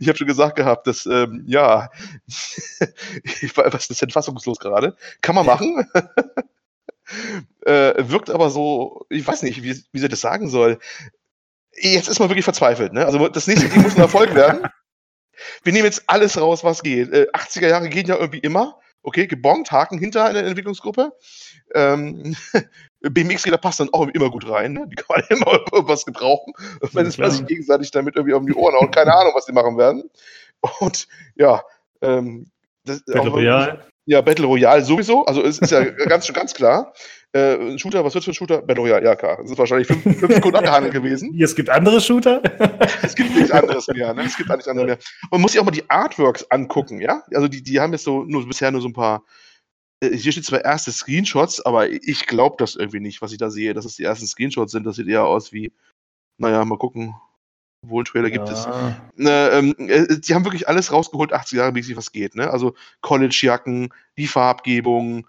ich 0.01 0.09
habe 0.09 0.19
schon 0.19 0.27
gesagt 0.27 0.57
gehabt, 0.57 0.87
dass 0.89 1.07
ähm, 1.07 1.45
ja, 1.47 1.91
ich 3.41 3.57
war, 3.57 3.73
was 3.73 3.89
ist 3.89 4.03
denn 4.03 4.11
fassungslos 4.11 4.59
gerade? 4.59 4.97
Kann 5.23 5.37
man 5.37 5.47
machen. 5.47 5.89
äh, 7.65 7.95
wirkt 7.99 8.31
aber 8.31 8.51
so, 8.51 9.07
ich 9.11 9.27
weiß 9.27 9.43
nicht, 9.43 9.63
wie, 9.63 9.81
wie 9.93 9.99
sie 9.99 10.09
das 10.09 10.21
sagen 10.21 10.49
soll. 10.49 10.79
Jetzt 11.81 12.09
ist 12.09 12.19
man 12.19 12.29
wirklich 12.29 12.45
verzweifelt. 12.45 12.93
Ne? 12.93 13.07
Also 13.07 13.29
das 13.29 13.47
nächste 13.47 13.69
Ding 13.69 13.83
muss 13.83 13.95
ein 13.95 14.01
Erfolg 14.01 14.35
werden 14.35 14.69
wir 15.63 15.73
nehmen 15.73 15.85
jetzt 15.85 16.05
alles 16.07 16.41
raus, 16.41 16.65
was 16.65 16.83
geht. 16.83 17.13
Äh, 17.13 17.29
80er 17.33 17.69
Jahre 17.69 17.89
gehen 17.89 18.07
ja 18.07 18.17
irgendwie 18.17 18.39
immer. 18.39 18.79
Okay, 19.03 19.27
gebongt, 19.27 19.71
Haken 19.71 19.99
hinter 19.99 20.29
in 20.29 20.35
der 20.35 20.45
Entwicklungsgruppe. 20.45 21.13
Ähm, 21.75 22.37
BMX-Räder 23.01 23.59
passt 23.59 23.81
dann 23.81 23.91
auch 23.93 24.09
immer 24.09 24.31
gut 24.31 24.49
rein. 24.49 24.73
Ne? 24.73 24.87
Die 24.89 24.97
kann 24.97 25.07
man 25.09 25.25
immer 25.31 25.61
irgendwas 25.73 26.05
gebrauchen. 26.05 26.53
Wenn 26.93 27.07
es 27.07 27.15
sich 27.15 27.47
gegenseitig 27.47 27.91
damit 27.91 28.17
irgendwie 28.17 28.35
um 28.35 28.47
die 28.47 28.55
Ohren 28.55 28.75
hauen, 28.75 28.91
keine 28.91 29.15
Ahnung, 29.15 29.33
was 29.35 29.47
die 29.47 29.53
machen 29.53 29.79
werden. 29.79 30.11
Und 30.81 31.07
ja, 31.37 31.63
ähm, 32.03 32.51
das, 32.85 33.05
Battle 33.05 33.31
Royale. 33.31 33.87
Ja, 34.09 34.23
Battle 34.23 34.47
Royale 34.47 34.83
sowieso. 34.83 35.27
Also 35.27 35.45
es 35.45 35.59
ist 35.59 35.71
ja 35.71 35.85
ganz, 36.09 36.33
ganz 36.33 36.55
klar. 36.55 36.95
Äh, 37.33 37.79
Shooter, 37.79 38.03
was 38.03 38.15
wird 38.15 38.25
für 38.25 38.31
ein 38.31 38.35
Shooter? 38.35 38.63
Battle 38.63 38.85
Royale, 38.85 39.05
ja 39.05 39.15
klar. 39.15 39.37
Das 39.37 39.51
ist 39.51 39.59
wahrscheinlich 39.59 39.87
fünf, 39.87 40.03
fünf 40.03 40.35
Sekunden 40.35 40.57
abgehandelt 40.57 40.95
gewesen. 40.95 41.39
Es 41.39 41.55
gibt 41.55 41.69
andere 41.69 42.01
Shooter? 42.01 42.41
es 43.03 43.15
gibt 43.15 43.35
nichts 43.35 43.51
anderes 43.51 43.87
mehr, 43.89 44.15
ne? 44.15 44.23
Es 44.23 44.35
gibt 44.39 44.49
nichts 44.49 44.67
anderes 44.67 44.87
mehr. 44.87 44.99
Man 45.31 45.43
muss 45.43 45.53
sich 45.53 45.61
auch 45.61 45.67
mal 45.67 45.73
die 45.73 45.89
Artworks 45.91 46.51
angucken, 46.51 47.03
ja? 47.03 47.23
Also 47.35 47.49
die, 47.49 47.63
die 47.63 47.81
haben 47.81 47.93
jetzt 47.93 48.05
so 48.05 48.25
nur 48.25 48.49
bisher 48.49 48.71
nur 48.71 48.81
so 48.81 48.89
ein 48.89 48.95
paar. 48.95 49.25
Äh, 50.01 50.17
hier 50.17 50.33
steht 50.33 50.47
zwar 50.47 50.65
erste 50.65 50.91
Screenshots, 50.91 51.61
aber 51.61 51.91
ich 51.91 52.27
glaube 52.27 52.57
das 52.59 52.77
irgendwie 52.77 53.01
nicht, 53.01 53.21
was 53.21 53.33
ich 53.33 53.39
da 53.39 53.51
sehe, 53.51 53.75
dass 53.75 53.85
es 53.85 53.97
die 53.97 54.05
ersten 54.05 54.27
Screenshots 54.27 54.73
sind. 54.73 54.85
Das 54.85 54.97
sieht 54.97 55.09
eher 55.09 55.27
aus 55.27 55.53
wie, 55.53 55.71
naja, 56.39 56.65
mal 56.65 56.79
gucken. 56.79 57.15
Wohl 57.87 58.05
Trailer 58.05 58.31
gibt 58.31 58.49
es. 58.49 58.67
Ne, 59.17 59.51
ähm, 59.53 59.75
äh, 59.79 60.19
die 60.19 60.35
haben 60.35 60.45
wirklich 60.45 60.69
alles 60.69 60.93
rausgeholt, 60.93 61.33
80 61.33 61.59
Jahre 61.59 61.73
mäßig, 61.73 61.97
was 61.97 62.13
geht, 62.13 62.35
ne? 62.35 62.51
Also 62.51 62.75
College-Jacken, 63.03 63.91
die 64.17 64.27
Farbgebung, 64.27 65.27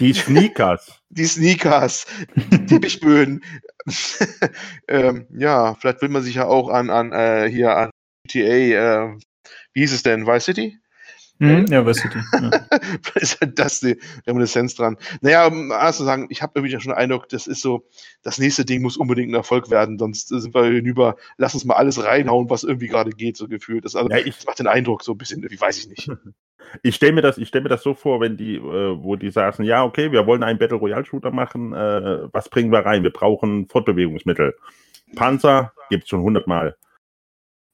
die 0.00 0.12
Sneakers. 0.12 1.00
Die 1.10 1.26
Sneakers, 1.26 2.06
die 2.34 2.64
Teppichböden. 2.64 3.44
ähm, 4.88 5.26
ja, 5.30 5.74
vielleicht 5.74 6.00
will 6.00 6.08
man 6.08 6.22
sich 6.22 6.36
ja 6.36 6.46
auch 6.46 6.70
an, 6.70 6.88
an 6.88 7.12
äh, 7.12 7.50
hier 7.50 7.76
an 7.76 7.90
GTA, 8.26 8.40
äh, 8.40 9.18
wie 9.74 9.80
hieß 9.80 9.92
es 9.92 10.02
denn, 10.02 10.26
Vice 10.26 10.44
City? 10.46 10.78
Mhm, 11.38 11.66
ja, 11.66 11.84
Vice 11.84 11.98
City. 11.98 12.18
Ja. 12.32 12.50
ist 13.16 13.40
halt 13.40 13.58
das 13.58 13.80
die 13.80 13.98
Reminiszenz 14.26 14.74
dran. 14.74 14.96
Naja, 15.22 15.46
um 15.46 15.72
alles 15.72 15.96
zu 15.96 16.04
sagen, 16.04 16.26
ich 16.30 16.40
habe 16.42 16.52
irgendwie 16.54 16.80
schon 16.80 16.92
den 16.92 16.98
Eindruck, 16.98 17.28
das 17.28 17.46
ist 17.46 17.62
so, 17.62 17.86
das 18.22 18.38
nächste 18.38 18.64
Ding 18.64 18.82
muss 18.82 18.96
unbedingt 18.96 19.30
ein 19.32 19.34
Erfolg 19.34 19.70
werden, 19.70 19.98
sonst 19.98 20.28
sind 20.28 20.54
wir 20.54 20.64
hinüber, 20.64 21.16
lass 21.38 21.54
uns 21.54 21.64
mal 21.64 21.74
alles 21.74 22.04
reinhauen, 22.04 22.48
was 22.48 22.62
irgendwie 22.62 22.88
gerade 22.88 23.10
geht, 23.10 23.36
so 23.36 23.48
gefühlt. 23.48 23.84
Das, 23.84 23.96
also, 23.96 24.08
ja, 24.10 24.18
ich, 24.18 24.36
das 24.36 24.46
macht 24.46 24.60
den 24.60 24.68
Eindruck 24.68 25.02
so 25.02 25.12
ein 25.12 25.18
bisschen, 25.18 25.42
wie 25.50 25.60
weiß 25.60 25.78
ich 25.78 25.88
nicht. 25.88 26.10
Ich 26.82 26.94
stelle 26.94 27.12
mir 27.12 27.20
das, 27.20 27.36
ich 27.36 27.48
stelle 27.48 27.64
mir 27.64 27.68
das 27.68 27.82
so 27.82 27.92
vor, 27.92 28.20
wenn 28.20 28.38
die, 28.38 28.54
äh, 28.54 28.60
wo 29.02 29.16
die 29.16 29.30
saßen, 29.30 29.62
ja, 29.62 29.84
okay, 29.84 30.10
wir 30.10 30.26
wollen 30.26 30.42
einen 30.42 30.58
Battle 30.58 30.78
Royale 30.78 31.04
Shooter 31.04 31.30
machen, 31.30 31.74
äh, 31.74 32.32
was 32.32 32.48
bringen 32.48 32.72
wir 32.72 32.78
rein? 32.78 33.02
Wir 33.02 33.12
brauchen 33.12 33.68
Fortbewegungsmittel. 33.68 34.54
Panzer 35.14 35.74
gibt's 35.90 36.08
schon 36.08 36.22
hundertmal. 36.22 36.76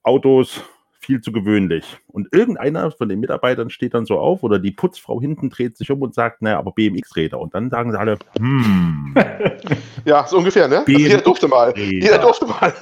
Autos 0.02 0.64
viel 1.08 1.22
zu 1.22 1.32
gewöhnlich. 1.32 1.96
Und 2.06 2.28
irgendeiner 2.32 2.90
von 2.90 3.08
den 3.08 3.18
Mitarbeitern 3.18 3.70
steht 3.70 3.94
dann 3.94 4.04
so 4.04 4.18
auf 4.18 4.42
oder 4.42 4.58
die 4.58 4.72
Putzfrau 4.72 5.22
hinten 5.22 5.48
dreht 5.48 5.78
sich 5.78 5.90
um 5.90 6.02
und 6.02 6.14
sagt, 6.14 6.42
naja, 6.42 6.58
aber 6.58 6.72
BMX-Räder. 6.72 7.40
Und 7.40 7.54
dann 7.54 7.70
sagen 7.70 7.92
sie 7.92 7.98
alle, 7.98 8.18
hm. 8.38 9.14
ja, 10.04 10.26
so 10.26 10.36
ungefähr, 10.36 10.68
ne? 10.68 10.80
Also 10.80 10.92
jeder 10.92 11.22
durfte 11.22 11.48
mal. 11.48 11.72
Jeder 11.78 12.18
durfte 12.18 12.44
mal. 12.44 12.74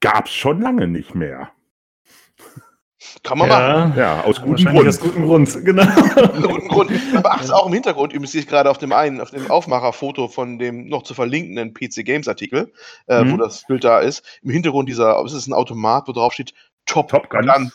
Gab's 0.00 0.30
schon 0.30 0.60
lange 0.60 0.86
nicht 0.86 1.12
mehr. 1.16 1.50
Kann 3.24 3.38
man 3.38 3.48
ja, 3.48 3.58
machen. 3.58 3.94
Ja, 3.96 4.20
aus 4.22 4.40
gutem 4.40 4.66
Grund. 4.66 4.88
Aus 4.88 5.00
gutem 5.00 5.26
Grund, 5.26 5.64
genau. 5.64 5.84
guten 6.42 6.68
Grund. 6.68 6.90
Aber 7.16 7.32
ach, 7.32 7.50
auch 7.50 7.66
im 7.66 7.72
Hintergrund, 7.72 8.12
übrigens 8.12 8.32
sehe 8.32 8.42
ich 8.42 8.48
gerade 8.48 8.70
auf 8.70 8.78
dem 8.78 8.92
einen, 8.92 9.20
auf 9.20 9.30
dem 9.30 9.50
Aufmacherfoto 9.50 10.28
von 10.28 10.58
dem 10.58 10.88
noch 10.88 11.02
zu 11.02 11.14
verlinkenden 11.14 11.74
PC 11.74 12.04
Games 12.04 12.28
Artikel, 12.28 12.72
äh, 13.08 13.22
mhm. 13.24 13.32
wo 13.32 13.36
das 13.38 13.64
Bild 13.66 13.84
da 13.84 13.98
ist. 13.98 14.24
Im 14.42 14.50
Hintergrund 14.50 14.88
dieser, 14.88 15.20
es 15.24 15.32
ist 15.32 15.46
ein 15.48 15.52
Automat, 15.52 16.08
wo 16.08 16.12
drauf 16.12 16.32
steht 16.32 16.54
Top, 16.86 17.08
Top 17.08 17.30
Gun. 17.30 17.70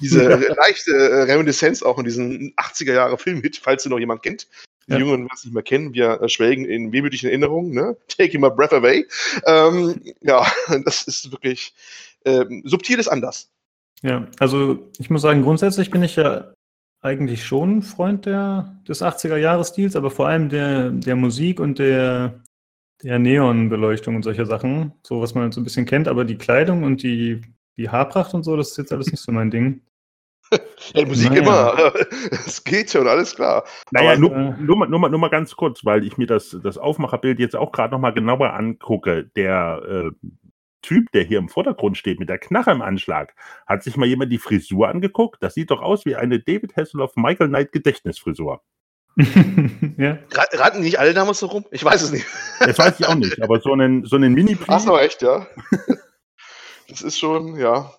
diese 0.00 0.22
leichte 0.56 0.92
äh, 0.92 1.22
Reminiszenz 1.22 1.82
auch 1.82 1.98
in 1.98 2.04
diesen 2.04 2.52
80er 2.56 2.92
Jahre 2.94 3.18
Filmhit, 3.18 3.60
falls 3.62 3.82
du 3.82 3.88
noch 3.90 3.98
jemand 3.98 4.22
kennt. 4.22 4.46
Die 4.88 4.92
Ja. 4.92 4.98
Jüngeren 4.98 5.20
werden 5.20 5.30
es 5.34 5.44
nicht 5.44 5.54
mehr 5.54 5.62
kennen. 5.62 5.94
Wir 5.94 6.20
äh, 6.20 6.28
schwelgen 6.28 6.64
in 6.64 6.92
wehmütigen 6.92 7.28
Erinnerungen. 7.28 7.72
Ne? 7.72 7.96
Take 8.08 8.38
my 8.38 8.50
breath 8.50 8.72
away. 8.72 9.06
Ähm, 9.46 10.00
ja, 10.20 10.46
das 10.84 11.02
ist 11.02 11.30
wirklich 11.30 11.72
ähm, 12.24 12.62
subtil 12.64 12.98
ist 12.98 13.08
anders. 13.08 13.50
Ja, 14.02 14.26
also 14.40 14.90
ich 14.98 15.10
muss 15.10 15.22
sagen, 15.22 15.42
grundsätzlich 15.42 15.90
bin 15.90 16.02
ich 16.02 16.16
ja 16.16 16.52
eigentlich 17.02 17.44
schon 17.44 17.78
ein 17.78 17.82
Freund 17.82 18.26
der, 18.26 18.80
des 18.88 19.02
80er-Jahres-Stils, 19.02 19.96
aber 19.96 20.10
vor 20.10 20.28
allem 20.28 20.48
der, 20.48 20.90
der 20.90 21.16
Musik 21.16 21.60
und 21.60 21.78
der, 21.78 22.40
der 23.02 23.18
Neonbeleuchtung 23.18 24.16
und 24.16 24.22
solcher 24.22 24.46
Sachen, 24.46 24.92
so 25.04 25.20
was 25.20 25.34
man 25.34 25.50
so 25.52 25.60
ein 25.60 25.64
bisschen 25.64 25.86
kennt, 25.86 26.08
aber 26.08 26.24
die 26.24 26.38
Kleidung 26.38 26.84
und 26.84 27.02
die, 27.02 27.40
die 27.76 27.88
Haarpracht 27.88 28.34
und 28.34 28.42
so, 28.42 28.56
das 28.56 28.70
ist 28.72 28.78
jetzt 28.78 28.92
alles 28.92 29.10
nicht 29.10 29.20
so 29.22 29.32
mein 29.32 29.50
Ding. 29.50 29.82
Ja, 30.92 31.00
die 31.02 31.06
Musik 31.06 31.30
Naja. 31.30 31.42
immer. 31.70 31.94
Es 32.46 32.62
geht 32.62 32.90
schon, 32.90 33.08
alles 33.08 33.34
klar. 33.34 33.64
Naja, 33.90 34.10
Aber, 34.10 34.18
nur, 34.20 34.32
äh, 34.32 34.54
nur, 34.60 34.76
mal, 34.76 34.88
nur, 34.88 34.98
mal, 34.98 35.08
nur 35.08 35.20
mal 35.20 35.30
ganz 35.30 35.56
kurz, 35.56 35.82
weil 35.84 36.04
ich 36.04 36.18
mir 36.18 36.26
das, 36.26 36.54
das 36.62 36.76
Aufmacherbild 36.76 37.38
jetzt 37.38 37.56
auch 37.56 37.72
gerade 37.72 37.92
nochmal 37.92 38.12
genauer 38.12 38.52
angucke. 38.52 39.30
Der 39.34 39.80
äh, 39.88 40.28
Typ, 40.82 41.10
der 41.12 41.22
hier 41.22 41.38
im 41.38 41.48
Vordergrund 41.48 41.96
steht 41.96 42.18
mit 42.20 42.28
der 42.28 42.36
Knarre 42.38 42.72
im 42.72 42.82
Anschlag, 42.82 43.34
hat 43.66 43.82
sich 43.82 43.96
mal 43.96 44.04
jemand 44.06 44.30
die 44.32 44.38
Frisur 44.38 44.88
angeguckt? 44.88 45.42
Das 45.42 45.54
sieht 45.54 45.70
doch 45.70 45.80
aus 45.80 46.04
wie 46.04 46.16
eine 46.16 46.40
David 46.40 46.76
Hasselhoff 46.76 47.16
Michael 47.16 47.48
Knight 47.48 47.72
Gedächtnisfrisur. 47.72 48.60
ja, 49.96 50.18
Ra- 50.32 50.46
Raten 50.52 50.80
nicht 50.82 50.98
alle 50.98 51.14
damals 51.14 51.38
so 51.38 51.46
rum? 51.46 51.64
Ich 51.70 51.84
weiß 51.84 52.02
es 52.02 52.12
nicht. 52.12 52.26
Das 52.60 52.78
weiß 52.78 53.00
ich 53.00 53.06
auch 53.06 53.14
nicht, 53.14 53.40
aber 53.42 53.60
so 53.60 53.72
einen, 53.72 54.04
so 54.04 54.16
einen 54.16 54.34
mini 54.34 54.58
Ach 54.66 54.80
so, 54.80 54.98
echt, 54.98 55.22
ja. 55.22 55.46
Das 56.92 57.02
ist 57.02 57.18
schon, 57.18 57.58
ja. 57.58 57.92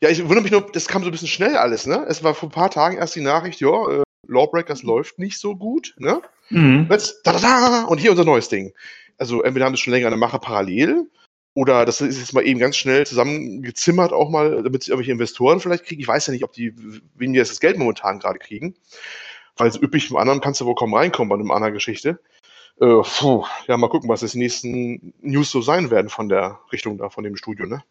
Ja, 0.00 0.08
ich 0.10 0.20
wundere 0.20 0.42
mich 0.42 0.52
nur, 0.52 0.62
das 0.72 0.86
kam 0.86 1.02
so 1.02 1.08
ein 1.08 1.12
bisschen 1.12 1.28
schnell 1.28 1.56
alles, 1.56 1.86
ne? 1.86 2.06
Es 2.08 2.22
war 2.22 2.34
vor 2.34 2.48
ein 2.48 2.52
paar 2.52 2.70
Tagen 2.70 2.96
erst 2.96 3.16
die 3.16 3.20
Nachricht, 3.20 3.60
ja, 3.60 3.88
äh, 3.90 4.02
Lawbreakers 4.28 4.82
läuft 4.82 5.18
nicht 5.18 5.38
so 5.38 5.56
gut, 5.56 5.94
ne? 5.98 6.22
mhm. 6.50 6.86
Jetzt, 6.90 7.20
da, 7.24 7.32
da, 7.32 7.38
da, 7.40 7.84
und 7.84 7.98
hier 7.98 8.10
unser 8.10 8.24
neues 8.24 8.48
Ding. 8.48 8.72
Also 9.16 9.42
entweder 9.42 9.66
haben 9.66 9.74
sie 9.74 9.82
schon 9.82 9.92
länger 9.92 10.06
eine 10.06 10.16
Mache 10.16 10.38
parallel 10.38 11.10
oder 11.54 11.84
das 11.84 12.00
ist 12.00 12.18
jetzt 12.18 12.34
mal 12.34 12.46
eben 12.46 12.60
ganz 12.60 12.76
schnell 12.76 13.04
zusammengezimmert, 13.06 14.12
auch 14.12 14.30
mal, 14.30 14.62
damit 14.62 14.84
sie 14.84 14.92
irgendwelche 14.92 15.12
Investoren 15.12 15.58
vielleicht 15.58 15.84
kriegen. 15.84 16.00
Ich 16.00 16.06
weiß 16.06 16.26
ja 16.28 16.32
nicht, 16.32 16.44
ob 16.44 16.52
die, 16.52 16.72
wen 17.16 17.32
die 17.32 17.38
jetzt 17.38 17.50
das 17.50 17.60
Geld 17.60 17.78
momentan 17.78 18.20
gerade 18.20 18.38
kriegen. 18.38 18.76
Weil 19.56 19.72
so 19.72 19.80
üppig 19.80 20.08
im 20.10 20.16
anderen 20.16 20.40
kannst 20.40 20.60
du 20.60 20.66
wohl 20.66 20.76
kaum 20.76 20.94
reinkommen 20.94 21.28
bei 21.28 21.34
einer 21.34 21.54
anderen 21.54 21.74
Geschichte. 21.74 22.20
Äh, 22.80 23.02
puh, 23.02 23.44
ja, 23.66 23.76
mal 23.76 23.88
gucken, 23.88 24.08
was 24.08 24.20
das 24.20 24.36
nächsten 24.36 25.12
News 25.20 25.50
so 25.50 25.60
sein 25.60 25.90
werden 25.90 26.10
von 26.10 26.28
der 26.28 26.60
Richtung 26.70 26.96
da, 26.96 27.10
von 27.10 27.24
dem 27.24 27.34
Studio, 27.34 27.66
ne? 27.66 27.82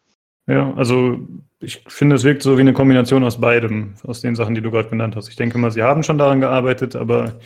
Ja, 0.48 0.72
also 0.74 1.18
ich 1.60 1.84
finde, 1.88 2.16
es 2.16 2.24
wirkt 2.24 2.42
so 2.42 2.56
wie 2.56 2.62
eine 2.62 2.72
Kombination 2.72 3.22
aus 3.22 3.40
beidem, 3.40 3.94
aus 4.04 4.22
den 4.22 4.34
Sachen, 4.34 4.54
die 4.54 4.62
du 4.62 4.70
gerade 4.70 4.88
genannt 4.88 5.14
hast. 5.14 5.28
Ich 5.28 5.36
denke 5.36 5.58
mal, 5.58 5.70
sie 5.70 5.82
haben 5.82 6.02
schon 6.02 6.18
daran 6.18 6.40
gearbeitet, 6.40 6.96
aber 6.96 7.38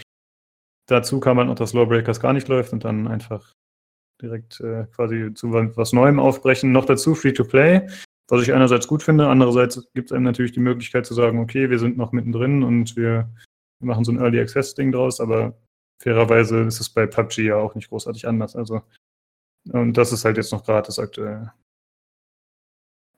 dazu 0.87 1.19
kam 1.19 1.39
halt 1.39 1.49
noch, 1.49 1.57
dass 1.57 1.73
Lawbreakers 1.73 2.21
gar 2.21 2.33
nicht 2.33 2.49
läuft 2.49 2.73
und 2.73 2.85
dann 2.85 3.09
einfach 3.09 3.53
direkt 4.21 4.61
äh, 4.61 4.85
quasi 4.95 5.35
zu 5.35 5.53
wa- 5.53 5.71
was 5.75 5.93
Neuem 5.93 6.21
aufbrechen. 6.21 6.71
Noch 6.71 6.85
dazu 6.85 7.15
Free-to-Play, 7.17 7.89
was 8.29 8.43
ich 8.43 8.53
einerseits 8.55 8.87
gut 8.87 9.03
finde, 9.03 9.29
andererseits 9.29 9.85
gibt 9.95 10.11
es 10.11 10.13
einem 10.13 10.25
natürlich 10.25 10.53
die 10.53 10.61
Möglichkeit 10.61 11.05
zu 11.05 11.15
sagen, 11.15 11.41
okay, 11.41 11.71
wir 11.71 11.81
sind 11.81 11.97
noch 11.97 12.13
mittendrin 12.13 12.63
und 12.63 12.95
wir, 12.97 13.29
wir 13.81 13.87
machen 13.87 14.05
so 14.05 14.13
ein 14.13 14.19
Early 14.21 14.39
Access-Ding 14.41 14.93
draus, 14.93 15.21
aber 15.21 15.59
fairerweise 16.01 16.61
ist 16.61 16.81
es 16.81 16.89
bei 16.91 17.07
PUBG 17.07 17.39
ja 17.47 17.57
auch 17.57 17.75
nicht 17.75 17.89
großartig 17.89 18.29
anders. 18.29 18.55
Also, 18.55 18.83
und 19.73 19.95
das 19.97 20.13
ist 20.13 20.25
halt 20.25 20.37
jetzt 20.37 20.53
noch 20.53 20.65
gratis 20.65 21.01
aktuell. 21.01 21.51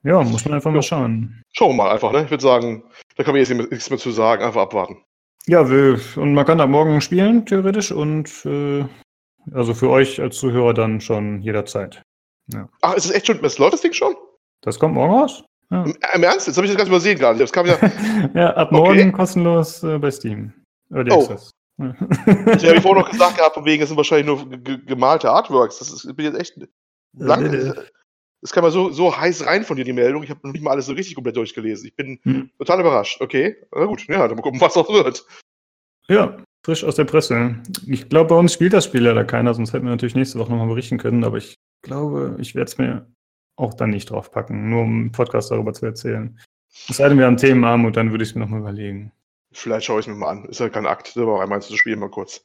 Ja, 0.04 0.22
muss 0.22 0.44
man 0.44 0.54
einfach 0.54 0.70
Ja. 0.70 0.76
mal 0.76 0.82
schauen. 0.82 1.42
Schauen 1.52 1.70
wir 1.70 1.82
mal 1.84 1.90
einfach, 1.92 2.12
ne? 2.12 2.24
Ich 2.24 2.30
würde 2.30 2.42
sagen, 2.42 2.84
da 3.16 3.24
kann 3.24 3.32
man 3.34 3.40
jetzt 3.42 3.50
nichts 3.50 3.90
mehr 3.90 3.98
zu 3.98 4.10
sagen, 4.10 4.42
einfach 4.44 4.60
abwarten. 4.62 4.98
Ja, 5.46 5.68
wir, 5.70 5.98
und 6.16 6.34
man 6.34 6.44
kann 6.46 6.58
da 6.58 6.66
morgen 6.66 7.00
spielen, 7.00 7.44
theoretisch, 7.46 7.90
und 7.92 8.30
äh, 8.46 8.84
also 9.52 9.74
für 9.74 9.90
euch 9.90 10.20
als 10.20 10.36
Zuhörer 10.38 10.72
dann 10.74 11.00
schon 11.00 11.42
jederzeit. 11.42 12.02
Ach, 12.82 12.94
ist 12.94 13.06
es 13.06 13.10
echt 13.10 13.26
schon, 13.26 13.42
es 13.44 13.58
läuft 13.58 13.74
das 13.74 13.80
Ding 13.82 13.92
schon? 13.92 14.14
Das 14.62 14.78
kommt 14.78 14.94
morgen 14.94 15.12
raus? 15.14 15.44
Ja, 15.70 15.84
Im, 15.84 15.96
Im 16.14 16.22
Ernst? 16.22 16.46
Jetzt 16.46 16.56
habe 16.56 16.66
ich 16.66 16.72
das 16.72 16.78
ganz 16.78 16.88
übersehen 16.88 17.18
gerade. 17.18 17.38
Das 17.38 17.52
kam 17.52 17.66
ja, 17.66 17.76
ja 18.34 18.50
ab 18.54 18.68
Okay. 18.72 18.76
morgen 18.80 19.12
kostenlos 19.12 19.82
äh, 19.82 19.98
bei 19.98 20.10
Steam. 20.10 20.52
Early 20.90 21.10
Oh. 21.12 21.20
Access. 21.20 21.50
Ja. 21.78 21.94
ich 22.54 22.68
habe 22.68 22.80
vorhin 22.82 23.02
noch 23.02 23.10
gesagt 23.10 23.36
gehabt, 23.36 23.54
von 23.54 23.64
wegen, 23.64 23.82
es 23.82 23.88
sind 23.88 23.96
wahrscheinlich 23.96 24.26
nur 24.26 24.48
ge- 24.48 24.58
ge- 24.58 24.84
gemalte 24.84 25.30
Artworks. 25.30 25.78
Das 25.78 25.90
ist, 25.92 26.04
ich 26.04 26.14
bin 26.14 26.26
jetzt 26.26 26.38
echt 26.38 26.54
lang. 27.18 27.74
Es 28.44 28.52
kam 28.52 28.62
mal 28.62 28.70
so, 28.70 28.90
so 28.90 29.16
heiß 29.16 29.46
rein 29.46 29.64
von 29.64 29.76
dir, 29.76 29.84
die 29.84 29.94
Meldung. 29.94 30.22
Ich 30.22 30.28
habe 30.30 30.40
noch 30.42 30.52
nicht 30.52 30.62
mal 30.62 30.72
alles 30.72 30.86
so 30.86 30.92
richtig 30.92 31.14
komplett 31.14 31.36
durchgelesen. 31.36 31.86
Ich 31.88 31.96
bin 31.96 32.20
Hm. 32.24 32.50
total 32.58 32.80
überrascht. 32.80 33.20
Okay, 33.22 33.56
na 33.74 33.86
gut, 33.86 34.06
ja, 34.06 34.28
dann 34.28 34.36
mal 34.36 34.42
gucken, 34.42 34.60
was 34.60 34.76
auch 34.76 34.88
wird. 34.90 35.26
Ja, 36.08 36.36
frisch 36.64 36.84
aus 36.84 36.96
der 36.96 37.04
Presse. 37.04 37.56
Ich 37.86 38.10
glaube, 38.10 38.28
bei 38.28 38.36
uns 38.36 38.52
spielt 38.52 38.74
das 38.74 38.84
Spiel 38.84 39.02
leider 39.02 39.24
keiner, 39.24 39.54
sonst 39.54 39.72
hätten 39.72 39.86
wir 39.86 39.90
natürlich 39.92 40.14
nächste 40.14 40.38
Woche 40.38 40.50
nochmal 40.50 40.68
berichten 40.68 40.98
können, 40.98 41.24
aber 41.24 41.38
ich 41.38 41.54
glaube, 41.82 42.36
ich 42.38 42.54
werde 42.54 42.70
es 42.70 42.76
mir 42.76 43.06
auch 43.56 43.72
dann 43.72 43.90
nicht 43.90 44.10
draufpacken, 44.10 44.68
nur 44.68 44.82
um 44.82 44.90
einen 45.00 45.12
Podcast 45.12 45.50
darüber 45.50 45.72
zu 45.72 45.86
erzählen. 45.86 46.38
Es 46.88 46.98
sei 46.98 47.08
denn, 47.08 47.18
wir 47.18 47.24
haben 47.24 47.38
Themenarmut, 47.38 47.96
dann 47.96 48.10
würde 48.10 48.24
ich 48.24 48.30
es 48.30 48.34
mir 48.34 48.42
nochmal 48.42 48.60
überlegen. 48.60 49.10
Vielleicht 49.52 49.86
schaue 49.86 50.00
ich 50.00 50.06
es 50.06 50.12
mir 50.12 50.18
mal 50.18 50.28
an. 50.30 50.44
Ist 50.46 50.60
ja 50.60 50.68
kein 50.68 50.86
Akt, 50.86 51.06
selber 51.06 51.40
einmal 51.40 51.62
zu 51.62 51.74
spielen, 51.76 52.00
mal 52.00 52.10
kurz. 52.10 52.44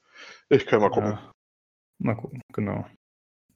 Ich 0.49 0.65
kann 0.65 0.79
mal 0.79 0.89
gucken. 0.91 1.11
Ja. 1.11 1.31
Mal 1.97 2.15
gucken, 2.15 2.41
genau. 2.53 2.85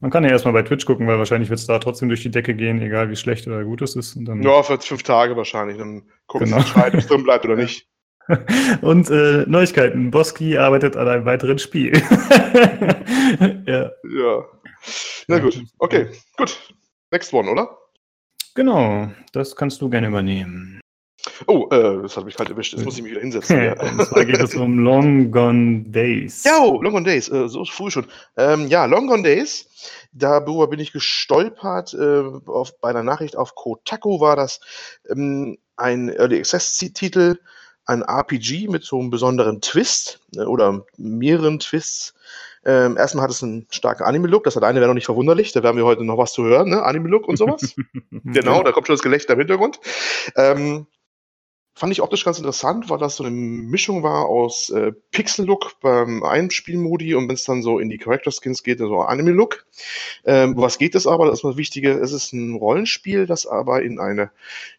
Man 0.04 0.10
kann 0.10 0.22
ja 0.22 0.28
erstmal 0.32 0.52
bei 0.52 0.60
Twitch 0.62 0.84
gucken, 0.84 1.06
weil 1.06 1.16
wahrscheinlich 1.16 1.48
wird 1.48 1.60
es 1.60 1.66
da 1.66 1.78
trotzdem 1.78 2.10
durch 2.10 2.22
die 2.22 2.30
Decke 2.30 2.54
gehen, 2.54 2.78
egal 2.82 3.08
wie 3.08 3.16
schlecht 3.16 3.46
oder 3.46 3.64
gut 3.64 3.80
es 3.80 3.96
ist. 3.96 4.18
Ja, 4.42 4.62
für 4.62 4.78
fünf 4.78 5.02
Tage 5.02 5.34
wahrscheinlich. 5.34 5.78
Dann 5.78 6.02
gucken 6.26 6.50
Genau. 6.50 6.60
sie 6.60 6.78
ob 6.78 6.92
es 6.92 7.06
drin 7.06 7.22
bleibt 7.24 7.46
oder 7.46 7.56
nicht. 7.56 7.88
Und 8.82 9.08
äh, 9.08 9.46
Neuigkeiten. 9.46 10.10
Boski 10.10 10.58
arbeitet 10.58 10.98
an 10.98 11.08
einem 11.08 11.24
weiteren 11.24 11.58
Spiel. 11.58 11.94
ja, 13.66 13.90
Ja. 14.04 14.44
Na 15.28 15.38
gut. 15.38 15.62
Okay, 15.78 16.08
gut. 16.36 16.54
Next 17.10 17.32
one, 17.32 17.50
oder? 17.50 17.74
genau. 18.54 19.10
Das 19.32 19.56
kannst 19.56 19.80
du 19.80 19.88
gerne 19.88 20.08
übernehmen. 20.08 20.80
Oh, 21.46 21.68
äh, 21.70 22.02
das 22.02 22.16
hat 22.16 22.24
mich 22.24 22.36
kalt 22.36 22.50
erwischt. 22.50 22.74
Jetzt 22.74 22.84
muss 22.84 22.96
ich 22.96 23.02
mich 23.02 23.12
wieder 23.12 23.20
hinsetzen. 23.20 23.62
Ja. 23.62 23.80
Und 23.80 24.04
zwar 24.06 24.24
geht 24.24 24.40
es 24.40 24.54
um 24.54 24.78
Long 24.78 25.30
Gone 25.30 25.84
Days. 25.86 26.44
Ja, 26.44 26.62
oh, 26.62 26.80
Long 26.82 26.92
Gone 26.92 27.04
Days, 27.04 27.28
äh, 27.30 27.48
so 27.48 27.64
früh 27.64 27.90
schon. 27.90 28.06
Ähm, 28.36 28.68
ja, 28.68 28.84
Long 28.84 29.06
Gone 29.06 29.22
Days, 29.22 29.66
darüber 30.12 30.68
bin 30.68 30.80
ich 30.80 30.92
gestolpert 30.92 31.94
äh, 31.94 32.22
auf, 32.46 32.78
bei 32.80 32.90
einer 32.90 33.02
Nachricht 33.02 33.36
auf 33.36 33.54
Kotaku 33.54 34.20
war 34.20 34.36
das 34.36 34.60
ähm, 35.08 35.58
ein 35.76 36.08
Early 36.08 36.38
Access 36.38 36.76
Titel, 36.76 37.38
ein 37.86 38.02
RPG 38.02 38.68
mit 38.68 38.84
so 38.84 38.98
einem 38.98 39.10
besonderen 39.10 39.60
Twist 39.60 40.20
äh, 40.36 40.42
oder 40.42 40.84
mehreren 40.96 41.58
Twists. 41.58 42.14
Ähm, 42.66 42.96
erstmal 42.96 43.24
hat 43.24 43.30
es 43.30 43.42
einen 43.42 43.66
starken 43.70 44.04
Anime-Look, 44.04 44.44
das 44.44 44.56
alleine 44.56 44.80
wäre 44.80 44.88
noch 44.88 44.94
nicht 44.94 45.04
verwunderlich, 45.04 45.52
da 45.52 45.62
werden 45.62 45.76
wir 45.76 45.84
heute 45.84 46.02
noch 46.02 46.16
was 46.16 46.32
zu 46.32 46.44
hören, 46.44 46.70
ne? 46.70 46.82
Anime-Look 46.82 47.28
und 47.28 47.36
sowas. 47.36 47.74
Genau, 48.26 48.62
da 48.62 48.72
kommt 48.72 48.86
schon 48.86 48.94
das 48.94 49.02
Gelächter 49.02 49.34
im 49.34 49.40
Hintergrund. 49.40 49.80
Ähm, 50.34 50.86
fand 51.76 51.92
ich 51.92 52.00
optisch 52.00 52.24
ganz 52.24 52.38
interessant, 52.38 52.88
weil 52.88 52.98
das 52.98 53.16
so 53.16 53.24
eine 53.24 53.32
Mischung 53.32 54.04
war 54.04 54.26
aus 54.26 54.70
äh, 54.70 54.92
Pixel-Look 55.10 55.80
beim 55.80 56.22
einen 56.22 56.50
Spielmodi 56.50 57.14
und 57.14 57.28
wenn 57.28 57.34
es 57.34 57.44
dann 57.44 57.62
so 57.62 57.80
in 57.80 57.90
die 57.90 57.98
Character-Skins 57.98 58.62
geht, 58.62 58.78
so 58.78 59.00
Anime-Look. 59.00 59.66
Ähm, 60.24 60.54
was 60.56 60.78
geht 60.78 60.94
es 60.94 61.06
aber? 61.08 61.26
Das 61.26 61.40
ist 61.40 61.44
das 61.44 61.56
Wichtige. 61.56 61.90
Es 61.90 62.12
ist 62.12 62.32
ein 62.32 62.54
Rollenspiel, 62.54 63.26
das 63.26 63.46
aber 63.46 63.82
in 63.82 63.98
eine 63.98 64.30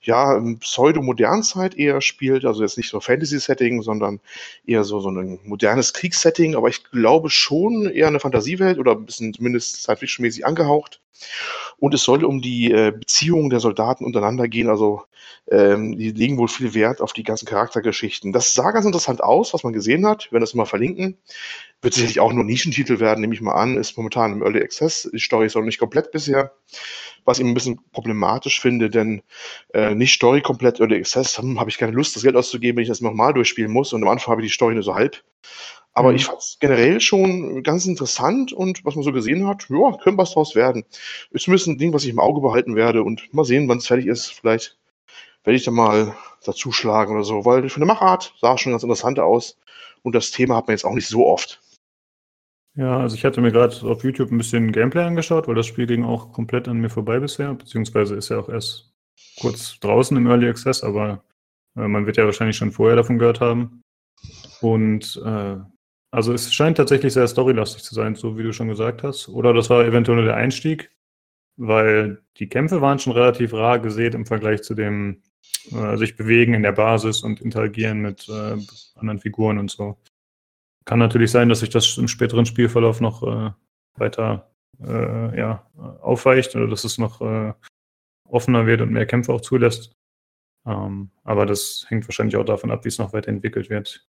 ja, 0.01 0.39
pseudo-modernen 0.59 1.43
Zeit 1.43 1.75
eher 1.75 1.99
spielt. 1.99 2.45
Also 2.45 2.63
jetzt 2.63 2.77
nicht 2.77 2.89
so 2.89 3.01
Fantasy-Setting, 3.01 3.81
sondern 3.81 4.21
eher 4.65 4.85
so, 4.85 5.01
so 5.01 5.09
ein 5.09 5.39
modernes 5.43 5.91
Kriegssetting. 5.91 6.55
Aber 6.55 6.69
ich 6.69 6.85
glaube 6.91 7.29
schon 7.29 7.89
eher 7.89 8.07
eine 8.07 8.21
Fantasiewelt 8.21 8.79
oder 8.79 8.93
ein 8.93 9.05
bisschen 9.05 9.33
zumindest 9.33 9.81
Science-Fiction-mäßig 9.81 10.45
angehaucht. 10.45 11.01
Und 11.77 11.93
es 11.93 12.03
soll 12.03 12.23
um 12.23 12.41
die 12.41 12.71
äh, 12.71 12.91
Beziehungen 12.91 13.49
der 13.49 13.59
Soldaten 13.59 14.05
untereinander 14.05 14.47
gehen. 14.47 14.69
Also 14.69 15.03
ähm, 15.49 15.97
die 15.97 16.11
legen 16.11 16.37
wohl 16.37 16.47
viel 16.47 16.73
Wert 16.73 16.84
auf 17.01 17.13
die 17.13 17.23
ganzen 17.23 17.45
Charaktergeschichten. 17.45 18.31
Das 18.31 18.53
sah 18.53 18.71
ganz 18.71 18.85
interessant 18.85 19.23
aus, 19.23 19.53
was 19.53 19.63
man 19.63 19.73
gesehen 19.73 20.05
hat. 20.05 20.25
Wir 20.25 20.33
werden 20.33 20.41
das 20.43 20.53
mal 20.53 20.65
verlinken. 20.65 21.17
Wird 21.81 21.93
sicherlich 21.93 22.19
auch 22.19 22.33
nur 22.33 22.43
Nischentitel 22.43 22.99
werden, 22.99 23.21
nehme 23.21 23.33
ich 23.33 23.41
mal 23.41 23.53
an. 23.53 23.77
Ist 23.77 23.97
momentan 23.97 24.33
im 24.33 24.41
Early 24.43 24.61
Access. 24.61 25.09
Die 25.13 25.19
Story 25.19 25.45
ist 25.47 25.55
noch 25.55 25.61
nicht 25.63 25.79
komplett 25.79 26.11
bisher. 26.11 26.51
Was 27.25 27.39
ich 27.39 27.45
ein 27.45 27.53
bisschen 27.53 27.79
problematisch 27.91 28.61
finde, 28.61 28.89
denn 28.89 29.21
äh, 29.73 29.95
nicht 29.95 30.13
Story 30.13 30.41
komplett 30.41 30.79
Early 30.79 30.97
Access, 30.97 31.37
hm, 31.37 31.59
habe 31.59 31.69
ich 31.69 31.77
keine 31.77 31.91
Lust, 31.91 32.15
das 32.15 32.23
Geld 32.23 32.35
auszugeben, 32.35 32.77
wenn 32.77 32.83
ich 32.83 32.89
das 32.89 33.01
nochmal 33.01 33.33
durchspielen 33.33 33.71
muss. 33.71 33.93
Und 33.93 34.03
am 34.03 34.09
Anfang 34.09 34.31
habe 34.31 34.41
ich 34.41 34.49
die 34.51 34.53
Story 34.55 34.73
nur 34.75 34.83
so 34.83 34.95
halb. 34.95 35.23
Aber 35.93 36.11
Mhm. 36.11 36.17
ich 36.17 36.25
fand 36.25 36.39
es 36.39 36.57
generell 36.59 36.99
schon 36.99 37.63
ganz 37.63 37.85
interessant 37.85 38.51
und 38.51 38.83
was 38.83 38.95
man 38.95 39.03
so 39.03 39.13
gesehen 39.13 39.47
hat, 39.47 39.65
ja, 39.69 39.97
könnte 40.03 40.17
was 40.17 40.33
draus 40.33 40.53
werden. 40.53 40.83
Ist 41.31 41.45
zumindest 41.45 41.67
ein 41.67 41.77
Ding, 41.77 41.93
was 41.93 42.03
ich 42.03 42.09
im 42.09 42.19
Auge 42.19 42.41
behalten 42.41 42.75
werde 42.75 43.01
und 43.03 43.33
mal 43.33 43.45
sehen, 43.45 43.67
wann 43.69 43.77
es 43.77 43.87
fertig 43.87 44.07
ist. 44.07 44.27
Vielleicht 44.31 44.77
werde 45.45 45.57
ich 45.57 45.63
da 45.65 45.71
mal 45.71 46.15
dazu 46.45 46.71
schlagen 46.71 47.13
oder 47.13 47.23
so, 47.23 47.45
weil 47.45 47.69
für 47.69 47.77
eine 47.77 47.85
Machart 47.85 48.33
sah 48.41 48.57
schon 48.57 48.73
ganz 48.73 48.83
interessant 48.83 49.19
aus 49.19 49.57
und 50.03 50.15
das 50.15 50.31
Thema 50.31 50.57
hat 50.57 50.67
man 50.67 50.73
jetzt 50.73 50.85
auch 50.85 50.93
nicht 50.93 51.07
so 51.07 51.25
oft. 51.25 51.61
Ja, 52.75 52.99
also 52.99 53.15
ich 53.15 53.23
hatte 53.23 53.41
mir 53.41 53.51
gerade 53.51 53.75
auf 53.89 54.03
YouTube 54.03 54.31
ein 54.31 54.37
bisschen 54.37 54.71
Gameplay 54.71 55.03
angeschaut, 55.03 55.47
weil 55.47 55.55
das 55.55 55.65
Spiel 55.65 55.87
ging 55.87 56.03
auch 56.03 56.33
komplett 56.33 56.67
an 56.67 56.77
mir 56.77 56.89
vorbei 56.89 57.19
bisher, 57.19 57.53
beziehungsweise 57.53 58.15
ist 58.15 58.29
ja 58.29 58.39
auch 58.39 58.49
erst 58.49 58.91
kurz 59.39 59.79
draußen 59.79 60.17
im 60.17 60.27
Early 60.27 60.49
Access, 60.49 60.83
aber 60.83 61.23
Äh, 61.77 61.87
man 61.87 62.05
wird 62.05 62.17
ja 62.17 62.25
wahrscheinlich 62.25 62.57
schon 62.57 62.71
vorher 62.71 62.95
davon 62.95 63.19
gehört 63.19 63.41
haben. 63.41 63.81
Und 64.61 65.21
äh, 65.25 65.57
also 66.11 66.33
es 66.33 66.53
scheint 66.53 66.77
tatsächlich 66.77 67.13
sehr 67.13 67.27
storylastig 67.27 67.83
zu 67.83 67.93
sein, 67.93 68.15
so 68.15 68.37
wie 68.37 68.43
du 68.43 68.53
schon 68.53 68.69
gesagt 68.69 69.03
hast. 69.03 69.27
Oder 69.29 69.53
das 69.53 69.69
war 69.69 69.85
eventuell 69.85 70.15
nur 70.17 70.25
der 70.25 70.37
Einstieg, 70.37 70.91
weil 71.57 72.23
die 72.37 72.47
Kämpfe 72.49 72.81
waren 72.81 72.99
schon 72.99 73.13
relativ 73.13 73.53
rar 73.53 73.79
gesät 73.79 74.15
im 74.15 74.25
Vergleich 74.25 74.63
zu 74.63 74.75
dem 74.75 75.21
äh, 75.71 75.97
sich 75.97 76.15
bewegen 76.15 76.53
in 76.53 76.63
der 76.63 76.71
Basis 76.71 77.23
und 77.23 77.41
interagieren 77.41 78.01
mit 78.01 78.27
äh, 78.29 78.57
anderen 78.95 79.19
Figuren 79.19 79.57
und 79.57 79.71
so. 79.71 79.97
Kann 80.85 80.99
natürlich 80.99 81.31
sein, 81.31 81.49
dass 81.49 81.61
sich 81.61 81.69
das 81.69 81.97
im 81.97 82.07
späteren 82.07 82.45
Spielverlauf 82.45 83.01
noch 83.01 83.23
äh, 83.23 83.51
weiter 83.95 84.51
äh, 84.83 85.37
ja, 85.37 85.65
aufweicht 86.01 86.55
oder 86.55 86.67
dass 86.67 86.83
es 86.83 86.97
noch 86.97 87.21
äh, 87.21 87.53
offener 88.27 88.65
wird 88.65 88.81
und 88.81 88.91
mehr 88.91 89.05
Kämpfe 89.05 89.33
auch 89.33 89.41
zulässt. 89.41 89.93
Ähm, 90.65 91.11
aber 91.23 91.45
das 91.45 91.85
hängt 91.89 92.07
wahrscheinlich 92.07 92.37
auch 92.37 92.45
davon 92.45 92.71
ab, 92.71 92.83
wie 92.83 92.89
es 92.89 92.97
noch 92.97 93.13
weiterentwickelt 93.13 93.69
wird. 93.69 94.07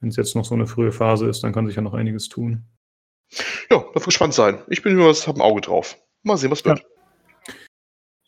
Wenn 0.00 0.10
es 0.10 0.16
jetzt 0.16 0.34
noch 0.34 0.44
so 0.44 0.54
eine 0.54 0.66
frühe 0.66 0.92
Phase 0.92 1.28
ist, 1.28 1.42
dann 1.42 1.52
kann 1.52 1.66
sich 1.66 1.76
ja 1.76 1.82
noch 1.82 1.94
einiges 1.94 2.28
tun. 2.28 2.64
Ja, 3.70 3.84
darf 3.92 4.04
gespannt 4.04 4.34
sein. 4.34 4.62
Ich 4.68 4.82
bin 4.82 4.96
nur, 4.96 5.12
habe 5.12 5.38
ein 5.38 5.42
Auge 5.42 5.60
drauf. 5.60 5.98
Mal 6.22 6.36
sehen, 6.36 6.50
was 6.50 6.64
wird. 6.64 6.78
Ja. 6.78 6.97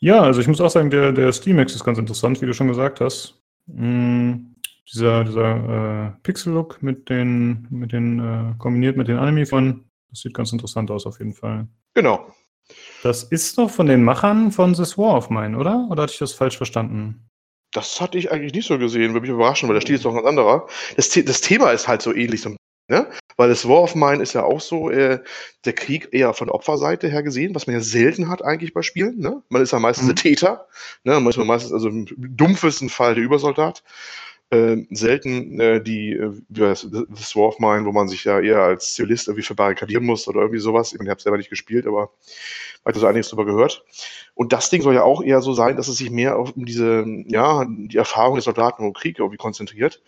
Ja, 0.01 0.23
also 0.23 0.41
ich 0.41 0.49
muss 0.49 0.61
auch 0.61 0.71
sagen, 0.71 0.91
der, 0.91 1.13
der 1.13 1.33
Steamax 1.33 1.75
ist 1.75 1.85
ganz 1.85 1.99
interessant, 1.99 2.41
wie 2.41 2.47
du 2.47 2.55
schon 2.55 2.69
gesagt 2.69 3.01
hast. 3.01 3.39
Mm, 3.67 4.55
dieser 4.91 5.25
dieser 5.25 6.07
äh, 6.07 6.23
Pixel-Look 6.23 6.83
mit 6.83 7.09
den, 7.11 7.67
mit 7.71 7.93
den 7.93 8.19
äh, 8.19 8.55
kombiniert 8.59 8.97
mit 8.97 9.09
den 9.09 9.19
anime 9.19 9.47
von, 9.47 9.85
das 10.09 10.21
sieht 10.21 10.35
ganz 10.35 10.53
interessant 10.53 10.91
aus 10.91 11.07
auf 11.07 11.19
jeden 11.19 11.35
Fall. 11.35 11.69
Genau. 11.95 12.27
Das 13.03 13.25
ist 13.25 13.59
doch 13.59 13.71
von 13.71 13.87
den 13.87 14.03
Machern 14.03 14.53
von 14.53 14.75
This 14.75 14.97
War 14.97 15.17
of 15.17 15.29
Mine, 15.29 15.59
oder? 15.59 15.87
Oder 15.91 16.05
hatte 16.05 16.13
ich 16.13 16.19
das 16.19 16.33
falsch 16.33 16.57
verstanden? 16.57 17.29
Das 17.73 18.01
hatte 18.01 18.19
ich 18.19 18.33
eigentlich 18.33 18.55
nicht 18.55 18.67
so 18.67 18.79
gesehen, 18.79 19.13
würde 19.13 19.23
mich 19.23 19.31
überraschen, 19.31 19.69
weil 19.69 19.75
der 19.75 19.83
Stil 19.83 19.97
ist 19.97 20.05
doch 20.05 20.11
ein 20.11 20.17
ganz 20.17 20.27
anderer. 20.27 20.67
Das, 20.97 21.11
das 21.11 21.41
Thema 21.41 21.71
ist 21.71 21.87
halt 21.87 22.03
so 22.03 22.13
ähnlich, 22.15 22.41
so 22.41 22.57
Ne? 22.91 23.07
Weil 23.37 23.49
das 23.49 23.69
War 23.69 23.83
of 23.83 23.95
Mine 23.95 24.21
ist 24.21 24.33
ja 24.33 24.43
auch 24.43 24.61
so, 24.61 24.91
äh, 24.91 25.21
der 25.65 25.73
Krieg 25.75 26.09
eher 26.11 26.35
von 26.35 26.51
Opferseite 26.51 27.09
her 27.09 27.23
gesehen, 27.23 27.55
was 27.55 27.69
man 27.69 27.75
ja 27.75 27.81
selten 27.81 28.29
hat 28.29 28.45
eigentlich 28.45 28.75
bei 28.75 28.83
Spielen. 28.83 29.21
Ne? 29.21 29.43
Man 29.49 29.63
ist 29.63 29.71
ja 29.71 29.79
meistens 29.79 30.07
mhm. 30.07 30.09
der 30.09 30.17
Täter. 30.17 30.67
Ne? 31.05 31.21
Man 31.21 31.29
ist 31.29 31.37
meistens, 31.37 31.73
also 31.73 31.89
im 31.89 32.07
dumpfesten 32.19 32.89
Fall 32.89 33.15
der 33.15 33.23
Übersoldat. 33.23 33.85
Äh, 34.51 34.85
selten 34.91 35.61
äh, 35.61 35.81
die, 35.81 36.13
äh, 36.13 36.33
das, 36.49 36.89
das 36.91 37.37
War 37.37 37.55
Mine, 37.59 37.87
wo 37.87 37.93
man 37.93 38.09
sich 38.09 38.25
ja 38.25 38.41
eher 38.41 38.59
als 38.63 38.95
Zivilist 38.95 39.29
irgendwie 39.29 39.45
verbarrikadieren 39.45 40.05
muss 40.05 40.27
oder 40.27 40.41
irgendwie 40.41 40.59
sowas. 40.59 40.93
Ich, 40.93 40.99
meine, 40.99 41.09
ich 41.09 41.13
habe 41.13 41.23
selber 41.23 41.39
nicht 41.39 41.51
gespielt, 41.51 41.87
aber 41.87 42.11
habe 42.85 42.99
so 42.99 43.07
einiges 43.07 43.29
drüber 43.29 43.45
gehört. 43.45 43.85
Und 44.35 44.53
das 44.53 44.71
Ding 44.71 44.83
soll 44.83 44.95
ja 44.95 45.03
auch 45.03 45.23
eher 45.23 45.43
so 45.43 45.53
sein, 45.53 45.77
dass 45.77 45.89
es 45.89 45.99
sich 45.99 46.11
mehr 46.11 46.39
auf 46.39 46.53
diese, 46.57 47.05
ja, 47.27 47.67
die 47.69 47.97
Erfahrung 47.97 48.35
der 48.35 48.43
Soldaten 48.43 48.85
im 48.85 48.93
Krieg 48.93 49.19
irgendwie 49.19 49.37
konzentriert. 49.37 50.03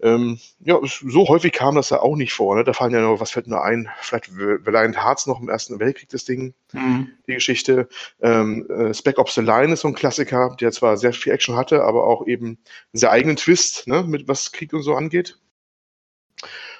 Ähm, 0.00 0.38
ja, 0.60 0.78
so 0.82 1.28
häufig 1.28 1.52
kam 1.52 1.76
das 1.76 1.90
ja 1.90 2.00
auch 2.00 2.16
nicht 2.16 2.32
vor. 2.32 2.56
Ne? 2.56 2.64
Da 2.64 2.72
fallen 2.72 2.92
ja 2.92 3.00
noch, 3.00 3.20
was 3.20 3.30
fällt 3.30 3.46
nur 3.46 3.62
ein? 3.64 3.88
Vielleicht 4.00 4.36
Valiant 4.36 4.96
Hearts 4.96 5.26
noch 5.26 5.40
im 5.40 5.48
Ersten 5.48 5.78
Weltkrieg, 5.78 6.08
das 6.08 6.24
Ding, 6.24 6.54
mhm. 6.76 7.10
die 7.26 7.34
Geschichte. 7.34 7.88
Ähm, 8.20 8.68
äh, 8.70 8.94
Spec 8.94 9.18
Ops 9.18 9.34
The 9.34 9.40
Line 9.40 9.72
ist 9.72 9.80
so 9.80 9.88
ein 9.88 9.94
Klassiker, 9.94 10.56
der 10.60 10.72
zwar 10.72 10.96
sehr 10.96 11.12
viel 11.12 11.32
Action 11.32 11.56
hatte, 11.56 11.82
aber 11.82 12.04
auch 12.04 12.26
eben 12.26 12.46
einen 12.46 12.58
sehr 12.92 13.10
eigenen 13.10 13.36
Twist, 13.36 13.86
ne, 13.86 14.04
mit 14.04 14.28
was 14.28 14.52
Krieg 14.52 14.72
und 14.72 14.82
so 14.82 14.94
angeht. 14.94 15.38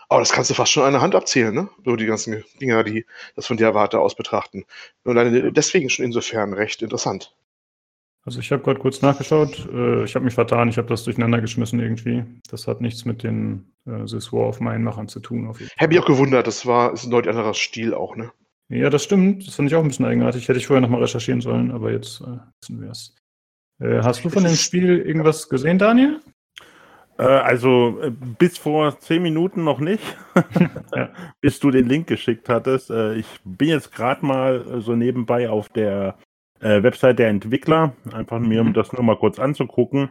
Aber 0.09 0.21
das 0.21 0.33
kannst 0.33 0.51
du 0.51 0.55
fast 0.55 0.71
schon 0.71 0.85
an 0.85 0.91
einer 0.91 1.03
Hand 1.03 1.15
abzählen, 1.15 1.53
ne? 1.53 1.69
So 1.85 1.97
die 1.97 2.07
ganzen 2.07 2.45
Dinger, 2.61 2.85
die 2.85 3.07
das 3.35 3.47
von 3.47 3.57
der 3.57 3.75
Warte 3.75 3.99
aus 3.99 4.15
betrachten. 4.15 4.65
Und 5.03 5.17
deswegen 5.57 5.91
schon 5.91 6.05
insofern 6.05 6.53
recht 6.53 6.83
interessant. 6.83 7.35
Also 8.27 8.41
ich 8.41 8.51
habe 8.51 8.63
gerade 8.63 8.81
kurz 8.81 9.03
nachgeschaut. 9.03 9.69
Äh, 9.73 10.05
ich 10.05 10.17
habe 10.17 10.25
mich 10.25 10.35
vertan. 10.35 10.69
Ich 10.69 10.79
habe 10.79 10.89
das 10.89 11.05
durcheinander 11.05 11.41
geschmissen 11.41 11.79
irgendwie. 11.79 12.25
Das 12.51 12.67
hat 12.67 12.81
nichts 12.81 13.05
mit 13.05 13.23
den 13.23 13.73
äh, 13.87 14.05
This 14.05 14.33
War 14.33 14.49
of 14.49 14.61
Mine 14.61 14.81
Machern 14.81 15.07
zu 15.07 15.21
tun. 15.21 15.49
Habe 15.79 15.95
ich 15.95 16.01
auch 16.01 16.07
gewundert. 16.07 16.49
Das 16.49 16.67
war 16.67 16.93
ist 16.93 17.05
ein 17.05 17.11
deutlich 17.11 17.31
anderer 17.31 17.55
Stil 17.55 17.95
auch, 17.95 18.17
ne? 18.17 18.33
Ja, 18.69 18.91
das 18.91 19.05
stimmt. 19.05 19.47
Das 19.47 19.55
fand 19.55 19.69
ich 19.69 19.77
auch 19.77 19.83
ein 19.83 19.89
bisschen 19.89 20.07
eigenartig. 20.07 20.49
Hätte 20.49 20.59
ich 20.59 20.67
vorher 20.67 20.81
nochmal 20.81 21.03
recherchieren 21.03 21.41
sollen, 21.41 21.71
aber 21.71 21.93
jetzt 21.93 22.21
äh, 22.21 22.39
wissen 22.61 22.81
wir 22.81 22.91
es. 22.91 23.15
Äh, 23.81 24.01
hast 24.03 24.25
du 24.25 24.31
von 24.31 24.45
dem 24.45 24.57
Spiel 24.57 24.99
irgendwas 24.99 25.49
gesehen, 25.49 25.79
Daniel? 25.79 26.21
Äh, 27.19 27.23
also 27.23 28.01
äh, 28.03 28.11
bis 28.11 28.59
vor 28.59 28.99
zehn 29.01 29.23
Minuten 29.23 29.65
noch 29.65 29.81
nicht, 29.81 30.03
ja. 30.95 31.11
bis 31.41 31.61
du 31.61 31.71
den 31.71 31.89
Link 31.89 32.07
geschickt 32.07 32.49
hattest. 32.49 32.91
Äh, 32.91 33.15
ich 33.15 33.27
bin 33.45 33.69
jetzt 33.69 33.93
gerade 33.93 34.25
mal 34.25 34.81
so 34.81 34.95
nebenbei 34.95 35.49
auf 35.49 35.69
der 35.69 36.17
Website 36.59 37.19
der 37.19 37.29
Entwickler, 37.29 37.93
einfach 38.15 38.41
mir, 38.41 38.63
um 38.63 38.69
mhm. 38.69 38.73
das 38.73 38.91
nur 38.91 39.03
mal 39.03 39.19
kurz 39.19 39.39
anzugucken. 39.39 40.11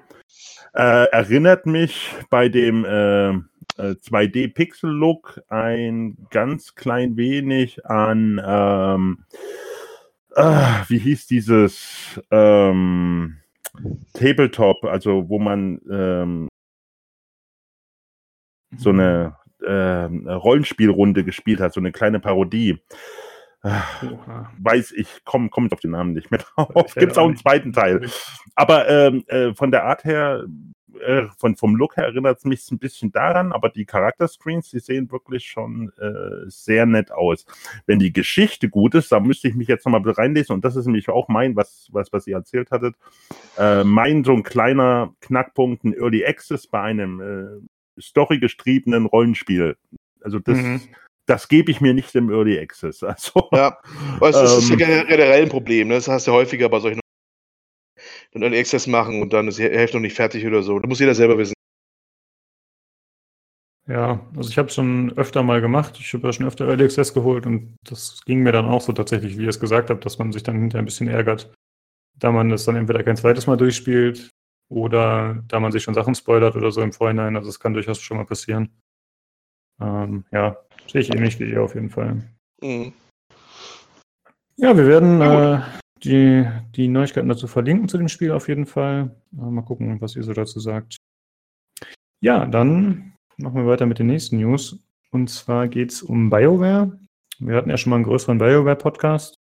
erinnert 0.74 1.66
mich 1.66 2.12
bei 2.30 2.50
dem 2.50 2.86
2D-Pixel-Look 3.78 5.42
ein 5.50 6.18
ganz 6.30 6.76
klein 6.76 7.18
wenig 7.18 7.86
an, 7.86 8.42
ähm, 8.44 9.26
wie 10.88 10.98
hieß 10.98 11.28
dieses 11.28 12.20
ähm, 12.32 13.38
Tabletop, 14.14 14.84
also 14.84 15.30
wo 15.30 15.40
man 15.40 15.80
ähm, 15.90 16.48
so 18.78 18.90
eine 18.90 19.38
äh, 19.62 20.06
Rollenspielrunde 20.32 21.24
gespielt 21.24 21.60
hat, 21.60 21.74
so 21.74 21.80
eine 21.80 21.92
kleine 21.92 22.20
Parodie. 22.20 22.78
Oha. 23.64 24.52
Weiß 24.60 24.92
ich, 24.92 25.08
komm, 25.24 25.50
kommt 25.50 25.74
auf 25.74 25.80
den 25.80 25.92
Namen 25.92 26.14
nicht 26.14 26.30
mehr 26.30 26.42
drauf. 26.56 26.94
Gibt 26.94 27.14
es 27.14 27.18
auch 27.18 27.26
einen 27.26 27.38
zweiten 27.38 27.74
Teil. 27.74 28.08
Aber 28.56 28.88
ähm, 28.88 29.24
äh, 29.28 29.54
von 29.54 29.72
der 29.72 29.86
Art 29.86 30.04
her, 30.04 30.46
äh, 31.02 31.28
von, 31.38 31.56
vom 31.56 31.76
Look 31.76 31.98
her 31.98 32.06
erinnert 32.06 32.40
es 32.40 32.46
mich 32.46 32.70
ein 32.72 32.80
bisschen 32.80 33.12
daran, 33.12 33.52
aber 33.52 33.70
die 33.70 33.86
Charakterscreens, 33.86 34.70
die 34.70 34.80
sehen 34.80 35.12
wirklich 35.12 35.46
schon 35.46 35.92
äh, 36.00 36.50
sehr 36.50 36.86
nett 36.86 37.12
aus. 37.12 37.46
Wenn 37.86 38.00
die 38.00 38.14
Geschichte 38.14 38.70
gut 38.70 38.96
ist, 38.96 39.12
da 39.12 39.20
müsste 39.20 39.48
ich 39.48 39.56
mich 39.56 39.68
jetzt 39.68 39.86
nochmal 39.86 40.02
reinlesen 40.10 40.54
und 40.54 40.66
das 40.66 40.76
ist 40.76 40.86
nämlich 40.86 41.10
auch 41.10 41.28
mein, 41.28 41.56
was, 41.56 41.88
was, 41.92 42.12
was 42.14 42.28
ihr 42.28 42.36
erzählt 42.36 42.72
hattet, 42.72 42.96
äh, 43.58 43.84
mein 43.84 44.24
so 44.24 44.34
ein 44.34 44.44
kleiner 44.44 45.14
Knackpunkt, 45.22 45.84
ein 45.84 45.94
Early 45.94 46.26
Access 46.26 46.68
bei 46.68 46.82
einem 46.82 47.22
äh, 47.22 48.02
storygestriebenen 48.02 49.06
Rollenspiel. 49.06 49.78
Also 50.22 50.40
das, 50.40 50.58
mhm. 50.58 50.82
das 51.26 51.48
gebe 51.48 51.72
ich 51.72 51.82
mir 51.82 51.94
nicht 51.94 52.16
im 52.16 52.30
Early 52.30 52.60
Access. 52.60 53.02
Also, 53.04 53.48
ja, 53.52 53.78
das 54.20 54.36
ähm, 54.36 54.60
ist 54.60 54.70
ja 54.70 54.76
generell 54.76 55.44
ein 55.44 55.50
Problem. 55.50 55.90
Ne? 55.90 55.96
Das 55.96 56.08
hast 56.08 56.28
du 56.28 56.32
ja 56.32 56.38
häufiger 56.38 56.70
bei 56.70 56.80
solchen 56.80 57.00
dann 58.36 58.44
Early 58.44 58.60
Access 58.60 58.86
machen 58.86 59.22
und 59.22 59.32
dann 59.34 59.48
ist 59.48 59.58
die 59.58 59.64
Hälfte 59.64 59.98
noch 59.98 60.02
nicht 60.02 60.16
fertig 60.16 60.46
oder 60.46 60.62
so. 60.62 60.78
Da 60.78 60.88
muss 60.88 61.00
jeder 61.00 61.16
selber 61.16 61.38
wissen. 61.38 61.54
Ja, 63.88 64.20
also 64.36 64.50
ich 64.50 64.58
habe 64.58 64.68
es 64.68 64.76
schon 64.76 65.14
öfter 65.16 65.44
mal 65.44 65.62
gemacht. 65.62 65.98
Ich 66.00 66.14
habe 66.14 66.28
ja 66.28 66.34
schon 66.34 66.46
öfter 66.46 66.68
Early 66.68 66.84
Access 66.84 67.14
geholt 67.14 67.46
und 67.46 67.76
das 67.84 68.20
ging 68.26 68.42
mir 68.42 68.52
dann 68.52 68.66
auch 68.66 68.82
so 68.82 68.92
tatsächlich, 68.92 69.38
wie 69.38 69.44
ihr 69.44 69.50
es 69.50 69.60
gesagt 69.60 69.90
habt, 69.90 70.06
dass 70.06 70.18
man 70.18 70.34
sich 70.34 70.44
dann 70.44 70.60
hinterher 70.60 70.82
ein 70.82 70.86
bisschen 70.86 71.08
ärgert, 71.08 71.54
da 72.16 72.32
man 72.32 72.50
das 72.50 72.66
dann 72.66 72.76
entweder 72.76 73.04
kein 73.04 73.16
zweites 73.16 73.48
Mal 73.48 73.58
durchspielt 73.58 74.30
oder 74.70 75.42
da 75.48 75.60
man 75.60 75.72
sich 75.72 75.84
schon 75.84 75.94
Sachen 75.94 76.16
spoilert 76.16 76.56
oder 76.56 76.72
so 76.72 76.82
im 76.82 76.92
Vorhinein. 76.92 77.38
Also 77.38 77.50
es 77.50 77.60
kann 77.60 77.74
durchaus 77.74 78.02
schon 78.02 78.18
mal 78.18 78.26
passieren. 78.26 78.70
Ähm, 79.80 80.26
ja, 80.32 80.58
sehe 80.92 81.02
ich 81.02 81.14
ähnlich 81.14 81.40
wie 81.40 81.52
ihr 81.52 81.64
auf 81.64 81.76
jeden 81.76 81.90
Fall. 81.90 82.24
Mhm. 82.62 82.92
Ja, 84.58 84.76
wir 84.76 84.88
werden 84.88 85.22
äh, 85.22 85.62
die, 86.06 86.48
die 86.76 86.88
Neuigkeiten 86.88 87.30
dazu 87.30 87.48
verlinken 87.48 87.90
zu 87.90 87.98
dem 87.98 88.08
Spiel 88.08 88.32
auf 88.32 88.48
jeden 88.48 88.66
Fall. 88.66 89.16
Äh, 89.34 89.50
mal 89.50 89.64
gucken, 89.64 90.00
was 90.02 90.16
ihr 90.16 90.24
so 90.24 90.34
dazu 90.34 90.60
sagt. 90.60 90.98
Ja, 92.22 92.46
dann 92.46 93.14
machen 93.38 93.56
wir 93.56 93.68
weiter 93.68 93.86
mit 93.86 94.00
den 94.00 94.08
nächsten 94.08 94.38
News. 94.38 94.80
Und 95.12 95.30
zwar 95.30 95.68
geht 95.68 95.92
es 95.92 96.04
um 96.04 96.30
BioWare. 96.30 96.98
Wir 97.40 97.56
hatten 97.56 97.70
ja 97.70 97.78
schon 97.78 97.90
mal 97.90 97.98
einen 97.98 98.06
größeren 98.06 98.38
BioWare-Podcast. 98.38 99.36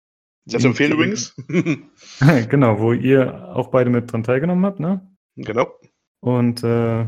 Zu 0.49 0.67
empfehlen 0.67 0.93
übrigens. 0.93 1.35
genau, 2.49 2.79
wo 2.79 2.93
ihr 2.93 3.55
auch 3.55 3.69
beide 3.69 3.91
mit 3.91 4.13
dran 4.13 4.23
teilgenommen 4.23 4.65
habt, 4.65 4.81
ne? 4.81 5.07
Genau. 5.37 5.73
Und 6.21 6.63
äh, 6.65 7.07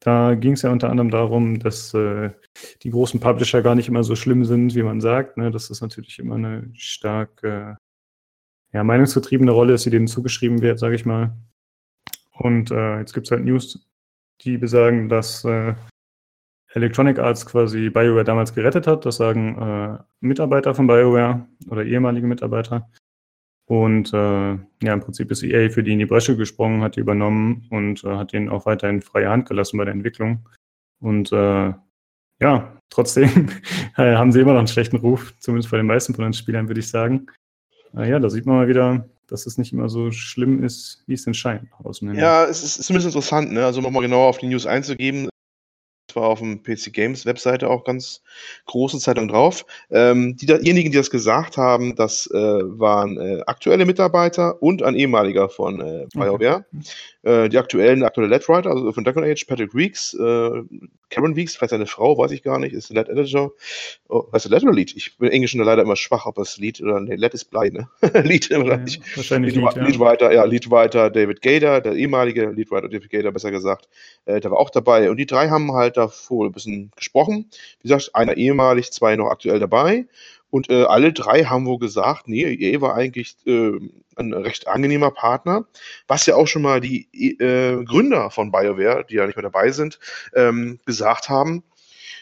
da 0.00 0.34
ging 0.34 0.52
es 0.52 0.62
ja 0.62 0.70
unter 0.70 0.90
anderem 0.90 1.10
darum, 1.10 1.58
dass 1.58 1.94
äh, 1.94 2.30
die 2.82 2.90
großen 2.90 3.20
Publisher 3.20 3.62
gar 3.62 3.74
nicht 3.74 3.88
immer 3.88 4.04
so 4.04 4.16
schlimm 4.16 4.44
sind, 4.44 4.74
wie 4.74 4.82
man 4.82 5.00
sagt. 5.00 5.36
Ne? 5.36 5.50
Das 5.50 5.70
natürlich 5.80 6.18
immer 6.18 6.34
eine 6.34 6.70
stark 6.74 7.42
äh, 7.42 7.74
ja, 8.74 8.82
meinungsgetriebene 8.82 9.52
Rolle 9.52 9.74
ist, 9.74 9.86
die 9.86 9.90
denen 9.90 10.08
zugeschrieben 10.08 10.60
wird, 10.60 10.78
sage 10.78 10.96
ich 10.96 11.06
mal. 11.06 11.32
Und 12.32 12.72
äh, 12.72 12.98
jetzt 12.98 13.14
gibt 13.14 13.26
es 13.26 13.30
halt 13.30 13.44
News, 13.44 13.86
die 14.42 14.58
besagen, 14.58 15.08
dass 15.08 15.44
äh, 15.44 15.74
Electronic 16.72 17.20
Arts 17.20 17.46
quasi 17.46 17.88
BioWare 17.88 18.24
damals 18.24 18.52
gerettet 18.52 18.88
hat. 18.88 19.06
Das 19.06 19.16
sagen 19.16 19.56
äh, 19.56 19.98
Mitarbeiter 20.20 20.74
von 20.74 20.88
BioWare 20.88 21.46
oder 21.70 21.84
ehemalige 21.84 22.26
Mitarbeiter. 22.26 22.90
Und 23.66 24.12
äh, 24.12 24.56
ja, 24.82 24.92
im 24.92 25.00
Prinzip 25.00 25.30
ist 25.30 25.44
EA 25.44 25.70
für 25.70 25.84
die 25.84 25.92
in 25.92 26.00
die 26.00 26.06
Bresche 26.06 26.36
gesprungen, 26.36 26.82
hat 26.82 26.96
die 26.96 27.00
übernommen 27.00 27.66
und 27.70 28.02
äh, 28.02 28.16
hat 28.16 28.34
ihnen 28.34 28.48
auch 28.48 28.66
weiterhin 28.66 29.00
freie 29.02 29.30
Hand 29.30 29.48
gelassen 29.48 29.78
bei 29.78 29.84
der 29.84 29.94
Entwicklung. 29.94 30.48
Und 31.00 31.30
äh, 31.30 31.72
ja, 32.40 32.76
trotzdem 32.90 33.48
haben 33.96 34.32
sie 34.32 34.40
immer 34.40 34.52
noch 34.52 34.58
einen 34.58 34.66
schlechten 34.66 34.96
Ruf, 34.96 35.32
zumindest 35.38 35.70
bei 35.70 35.76
den 35.76 35.86
meisten 35.86 36.12
von 36.12 36.24
den 36.24 36.32
Spielern, 36.32 36.68
würde 36.68 36.80
ich 36.80 36.88
sagen. 36.88 37.28
Äh, 37.96 38.10
ja, 38.10 38.18
da 38.18 38.30
sieht 38.30 38.46
man 38.46 38.56
mal 38.56 38.68
wieder, 38.68 39.08
dass 39.28 39.46
es 39.46 39.58
nicht 39.58 39.72
immer 39.72 39.88
so 39.88 40.10
schlimm 40.10 40.62
ist, 40.62 41.02
wie 41.06 41.14
es 41.14 41.24
denn 41.24 41.34
scheint. 41.34 41.68
Ja, 42.20 42.44
es 42.44 42.62
ist, 42.62 42.78
ist 42.78 42.90
ein 42.90 42.94
bisschen 42.94 43.10
interessant, 43.10 43.52
ne? 43.52 43.64
Also 43.64 43.80
nochmal 43.80 44.02
genau 44.02 44.28
auf 44.28 44.38
die 44.38 44.46
News 44.46 44.66
einzugeben 44.66 45.28
war 46.16 46.24
auf 46.24 46.38
dem 46.38 46.62
PC 46.62 46.92
Games 46.92 47.26
Webseite 47.26 47.68
auch 47.68 47.84
ganz 47.84 48.22
großen 48.66 49.00
Zeitung 49.00 49.28
drauf. 49.28 49.64
Ähm, 49.90 50.36
die, 50.36 50.46
diejenigen, 50.46 50.90
die 50.90 50.96
das 50.98 51.10
gesagt 51.10 51.56
haben, 51.56 51.96
das 51.96 52.28
äh, 52.32 52.38
waren 52.38 53.18
äh, 53.18 53.42
aktuelle 53.46 53.86
Mitarbeiter 53.86 54.62
und 54.62 54.82
ein 54.82 54.94
ehemaliger 54.94 55.48
von 55.48 55.80
äh, 55.80 56.06
BioWare. 56.14 56.64
Okay. 56.72 56.84
Äh, 57.24 57.48
die 57.48 57.58
aktuellen, 57.58 58.02
aktuelle 58.02 58.28
Lead-Writer, 58.28 58.70
also 58.70 58.92
von 58.92 59.02
Dragon 59.02 59.24
Age, 59.24 59.46
Patrick 59.46 59.74
Weeks, 59.74 60.12
äh, 60.14 60.62
Karen 61.08 61.36
Weeks, 61.36 61.56
vielleicht 61.56 61.70
seine 61.70 61.86
Frau, 61.86 62.18
weiß 62.18 62.32
ich 62.32 62.42
gar 62.42 62.58
nicht, 62.58 62.74
ist 62.74 62.90
Lead 62.90 63.08
Editor. 63.08 63.52
Oh, 64.08 64.24
heißt 64.32 64.50
Lead 64.50 64.62
oder 64.62 64.72
Lead? 64.72 64.94
Ich 64.96 65.16
bin 65.16 65.28
im 65.28 65.32
Englischen 65.32 65.62
leider 65.62 65.82
immer 65.82 65.96
schwach, 65.96 66.26
ob 66.26 66.38
es 66.38 66.58
Lead 66.58 66.82
oder 66.82 67.00
nee, 67.00 67.14
Lead 67.14 67.32
ist 67.32 67.46
Blei, 67.46 67.70
ne? 67.70 67.88
Lead 68.24 68.50
ja. 68.50 68.58
Wahrscheinlich 68.58 69.54
Lead, 69.54 69.74
Lead, 69.74 69.94
ja. 69.94 70.00
Writer, 70.00 70.32
ja, 70.32 70.44
Lead 70.44 70.70
Writer 70.70 71.08
David 71.08 71.40
Gader, 71.40 71.80
der 71.80 71.92
ehemalige 71.94 72.50
Lead 72.50 72.70
Writer 72.70 72.88
David 72.88 73.10
Gader, 73.10 73.32
besser 73.32 73.50
gesagt, 73.50 73.88
äh, 74.26 74.40
der 74.40 74.50
war 74.50 74.58
auch 74.58 74.70
dabei. 74.70 75.10
Und 75.10 75.16
die 75.16 75.26
drei 75.26 75.48
haben 75.48 75.72
halt 75.72 75.96
davor 76.06 76.46
ein 76.46 76.52
bisschen 76.52 76.90
gesprochen. 76.96 77.50
Wie 77.80 77.88
gesagt, 77.88 78.14
einer 78.14 78.36
ehemalig, 78.36 78.92
zwei 78.92 79.16
noch 79.16 79.30
aktuell 79.30 79.58
dabei. 79.58 80.06
Und 80.50 80.70
äh, 80.70 80.84
alle 80.84 81.12
drei 81.12 81.44
haben 81.44 81.66
wohl 81.66 81.80
gesagt, 81.80 82.28
nee, 82.28 82.44
EA 82.44 82.80
war 82.80 82.94
eigentlich 82.94 83.36
äh, 83.44 83.72
ein 84.14 84.32
recht 84.32 84.68
angenehmer 84.68 85.10
Partner, 85.10 85.66
was 86.06 86.26
ja 86.26 86.36
auch 86.36 86.46
schon 86.46 86.62
mal 86.62 86.80
die 86.80 87.08
äh, 87.40 87.82
Gründer 87.84 88.30
von 88.30 88.52
BioWare, 88.52 89.04
die 89.04 89.16
ja 89.16 89.26
nicht 89.26 89.34
mehr 89.34 89.42
dabei 89.42 89.72
sind, 89.72 89.98
ähm, 90.34 90.78
gesagt 90.86 91.28
haben. 91.28 91.64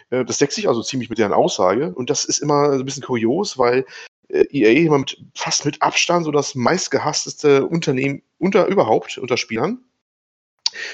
Äh, 0.09 0.25
das 0.25 0.39
deckt 0.39 0.55
sich 0.55 0.69
also 0.69 0.83
ziemlich 0.83 1.11
mit 1.11 1.19
deren 1.19 1.35
Aussage. 1.35 1.93
Und 1.95 2.09
das 2.09 2.25
ist 2.25 2.39
immer 2.39 2.71
ein 2.71 2.85
bisschen 2.87 3.03
kurios, 3.03 3.59
weil 3.59 3.85
äh, 4.29 4.45
EA 4.51 4.87
immer 4.87 4.99
mit, 4.99 5.19
fast 5.35 5.65
mit 5.65 5.83
Abstand 5.83 6.25
so 6.25 6.31
das 6.31 6.55
meistgehassteste 6.55 7.67
Unternehmen 7.67 8.23
unter 8.39 8.67
überhaupt 8.67 9.19
unter 9.19 9.37
Spielern. 9.37 9.85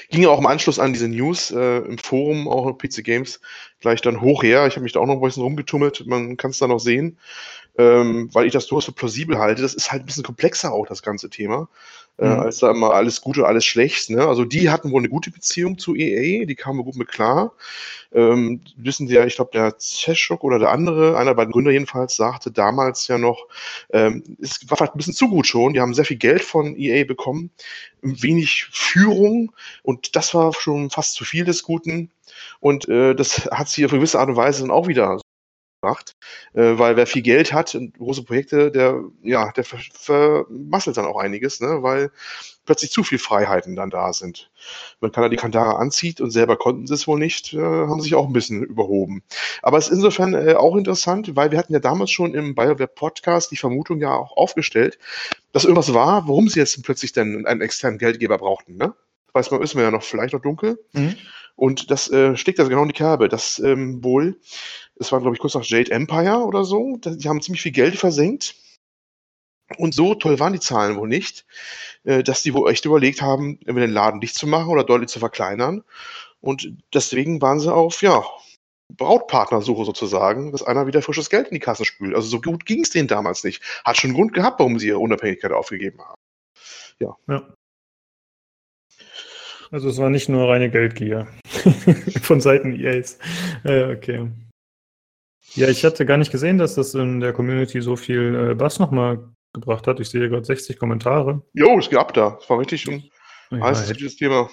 Ging 0.09 0.21
ja 0.23 0.29
auch 0.29 0.39
im 0.39 0.45
Anschluss 0.45 0.79
an 0.79 0.93
diese 0.93 1.07
News 1.07 1.51
äh, 1.51 1.79
im 1.79 1.97
Forum, 1.97 2.47
auch 2.47 2.65
auf 2.65 2.77
PC 2.77 3.03
Games, 3.03 3.39
gleich 3.79 4.01
dann 4.01 4.21
hoch 4.21 4.43
her. 4.43 4.67
Ich 4.67 4.75
habe 4.75 4.83
mich 4.83 4.93
da 4.93 4.99
auch 4.99 5.05
noch 5.05 5.15
ein 5.15 5.21
bisschen 5.21 5.43
rumgetummelt, 5.43 6.05
man 6.07 6.37
kann 6.37 6.51
es 6.51 6.59
da 6.59 6.67
noch 6.67 6.79
sehen, 6.79 7.17
ähm, 7.77 8.29
weil 8.33 8.45
ich 8.45 8.53
das 8.53 8.67
durchaus 8.67 8.85
für 8.85 8.91
plausibel 8.91 9.37
halte. 9.37 9.61
Das 9.61 9.73
ist 9.73 9.91
halt 9.91 10.03
ein 10.03 10.05
bisschen 10.05 10.23
komplexer 10.23 10.73
auch, 10.73 10.87
das 10.87 11.01
ganze 11.01 11.29
Thema 11.29 11.69
äh, 12.19 12.27
mhm. 12.27 12.39
als 12.39 12.59
da 12.59 12.71
immer 12.71 12.93
alles 12.93 13.21
gut 13.21 13.37
und 13.37 13.45
alles 13.45 13.65
schlecht. 13.65 14.09
Ne? 14.09 14.25
Also 14.25 14.45
die 14.45 14.69
hatten 14.69 14.91
wohl 14.91 15.01
eine 15.01 15.09
gute 15.09 15.31
Beziehung 15.31 15.77
zu 15.77 15.95
EA, 15.95 16.45
die 16.45 16.55
kamen 16.55 16.83
gut 16.83 16.95
mit 16.95 17.07
klar. 17.07 17.53
Ähm, 18.11 18.61
wissen 18.75 19.07
Sie 19.07 19.13
ja, 19.13 19.25
ich 19.25 19.35
glaube, 19.35 19.51
der 19.53 19.77
Zeschuk 19.77 20.43
oder 20.43 20.59
der 20.59 20.71
andere, 20.71 21.17
einer 21.17 21.35
bei 21.35 21.45
den 21.45 21.51
Gründer 21.51 21.71
jedenfalls, 21.71 22.15
sagte 22.15 22.51
damals 22.51 23.07
ja 23.07 23.17
noch, 23.17 23.47
ähm, 23.91 24.23
es 24.41 24.67
war 24.69 24.77
vielleicht 24.77 24.95
ein 24.95 24.97
bisschen 24.97 25.13
zu 25.13 25.29
gut 25.29 25.47
schon, 25.47 25.73
die 25.73 25.81
haben 25.81 25.93
sehr 25.93 26.05
viel 26.05 26.17
Geld 26.17 26.41
von 26.41 26.75
EA 26.75 27.05
bekommen, 27.05 27.51
wenig 28.01 28.67
Führung 28.71 29.51
und 29.83 30.15
das 30.15 30.33
war 30.33 30.53
schon 30.53 30.89
fast 30.89 31.13
zu 31.13 31.23
viel 31.23 31.45
des 31.45 31.63
Guten. 31.63 32.11
Und 32.59 32.87
äh, 32.89 33.15
das 33.15 33.49
hat 33.51 33.69
sie 33.69 33.85
auf 33.85 33.91
eine 33.91 33.99
gewisse 33.99 34.19
Art 34.19 34.29
und 34.29 34.35
Weise 34.35 34.61
dann 34.61 34.71
auch 34.71 34.87
wieder 34.87 35.19
macht, 35.81 36.15
äh, 36.53 36.77
weil 36.77 36.95
wer 36.97 37.07
viel 37.07 37.21
Geld 37.21 37.53
hat 37.53 37.75
und 37.75 37.97
große 37.97 38.23
Projekte, 38.23 38.71
der, 38.71 39.01
ja, 39.23 39.51
der 39.51 39.63
vermasselt 39.63 40.97
dann 40.97 41.05
auch 41.05 41.17
einiges, 41.17 41.59
ne, 41.61 41.81
weil 41.81 42.11
plötzlich 42.65 42.91
zu 42.91 43.03
viel 43.03 43.17
Freiheiten 43.17 43.75
dann 43.75 43.89
da 43.89 44.13
sind. 44.13 44.51
Wenn 44.99 45.11
keiner 45.11 45.29
die 45.29 45.37
Kandare 45.37 45.77
anzieht 45.77 46.21
und 46.21 46.31
selber 46.31 46.57
konnten 46.57 46.85
sie 46.85 46.93
es 46.93 47.07
wohl 47.07 47.17
nicht, 47.17 47.53
äh, 47.53 47.59
haben 47.59 48.01
sich 48.01 48.15
auch 48.15 48.27
ein 48.27 48.33
bisschen 48.33 48.63
überhoben. 48.63 49.23
Aber 49.61 49.77
es 49.77 49.87
ist 49.87 49.95
insofern 49.95 50.33
äh, 50.33 50.53
auch 50.53 50.75
interessant, 50.75 51.35
weil 51.35 51.51
wir 51.51 51.57
hatten 51.57 51.73
ja 51.73 51.79
damals 51.79 52.11
schon 52.11 52.33
im 52.33 52.55
BioWare 52.55 52.87
Podcast 52.87 53.51
die 53.51 53.57
Vermutung 53.57 53.99
ja 53.99 54.13
auch 54.13 54.35
aufgestellt, 54.35 54.99
dass 55.51 55.63
irgendwas 55.63 55.93
war, 55.93 56.27
warum 56.27 56.49
sie 56.49 56.59
jetzt 56.59 56.81
plötzlich 56.83 57.13
denn 57.13 57.45
einen 57.45 57.61
externen 57.61 57.97
Geldgeber 57.97 58.37
brauchten, 58.37 58.77
ne? 58.77 58.93
Weiß 59.31 59.51
man, 59.51 59.61
ist 59.61 59.75
mir 59.75 59.83
ja 59.83 59.91
noch 59.91 60.01
vielleicht 60.01 60.33
noch 60.33 60.41
dunkel. 60.41 60.79
Mhm. 60.93 61.15
Und 61.55 61.91
das 61.91 62.09
äh, 62.09 62.37
steckt 62.37 62.59
also 62.59 62.69
genau 62.69 62.83
in 62.83 62.87
die 62.87 62.93
Kerbe, 62.93 63.27
dass 63.27 63.59
ähm, 63.59 64.01
wohl 64.03 64.39
es 64.99 65.11
war, 65.11 65.21
glaube 65.21 65.35
ich, 65.35 65.39
kurz 65.39 65.55
nach 65.55 65.63
Jade 65.65 65.91
Empire 65.91 66.43
oder 66.45 66.63
so. 66.63 66.97
Die 66.97 67.27
haben 67.27 67.41
ziemlich 67.41 67.61
viel 67.61 67.71
Geld 67.71 67.95
versenkt. 67.95 68.55
Und 69.77 69.93
so 69.93 70.15
toll 70.15 70.39
waren 70.39 70.53
die 70.53 70.59
Zahlen 70.59 70.97
wohl 70.97 71.07
nicht, 71.07 71.45
äh, 72.03 72.23
dass 72.23 72.41
die 72.41 72.53
wohl 72.53 72.71
echt 72.71 72.85
überlegt 72.85 73.21
haben, 73.21 73.59
den 73.61 73.91
Laden 73.91 74.19
dicht 74.19 74.35
zu 74.35 74.47
machen 74.47 74.69
oder 74.69 74.83
deutlich 74.83 75.09
zu 75.09 75.19
verkleinern. 75.19 75.83
Und 76.41 76.73
deswegen 76.93 77.41
waren 77.41 77.59
sie 77.59 77.73
auf, 77.73 78.01
ja, 78.01 78.23
Brautpartnersuche 78.89 79.85
sozusagen, 79.85 80.51
dass 80.51 80.63
einer 80.63 80.87
wieder 80.87 81.01
frisches 81.01 81.29
Geld 81.29 81.49
in 81.49 81.53
die 81.53 81.59
Kasse 81.59 81.85
spült. 81.85 82.15
Also 82.15 82.27
so 82.27 82.41
gut 82.41 82.65
ging 82.65 82.81
es 82.81 82.89
denen 82.89 83.07
damals 83.07 83.43
nicht. 83.43 83.61
Hat 83.85 83.97
schon 83.97 84.09
einen 84.09 84.17
Grund 84.17 84.33
gehabt, 84.33 84.59
warum 84.59 84.79
sie 84.79 84.87
ihre 84.87 84.99
Unabhängigkeit 84.99 85.51
aufgegeben 85.51 85.99
haben. 86.01 86.19
Ja. 86.99 87.15
ja. 87.27 87.53
Also 89.71 89.89
es 89.89 89.99
war 89.99 90.09
nicht 90.09 90.29
nur 90.29 90.49
reine 90.49 90.71
Geldgier 90.71 91.27
von 92.23 92.41
Seiten 92.41 92.73
EAs. 92.73 93.19
Äh, 93.63 93.93
okay. 93.93 94.27
Ja, 95.55 95.67
ich 95.67 95.83
hatte 95.83 96.05
gar 96.05 96.17
nicht 96.17 96.31
gesehen, 96.31 96.57
dass 96.57 96.75
das 96.75 96.93
in 96.93 97.19
der 97.19 97.33
Community 97.33 97.81
so 97.81 97.95
viel 97.95 98.51
äh, 98.51 98.55
Bass 98.55 98.79
nochmal 98.79 99.29
gebracht 99.53 99.87
hat. 99.87 99.99
Ich 99.99 100.09
sehe 100.09 100.29
gerade 100.29 100.45
60 100.45 100.77
Kommentare. 100.77 101.41
Jo, 101.53 101.79
es 101.79 101.89
gab 101.89 102.13
da. 102.13 102.37
Es 102.41 102.49
war 102.49 102.59
richtig 102.59 102.87
ein 102.87 103.03
ja, 103.51 103.61
heißes 103.61 104.15
Thema. 104.17 104.49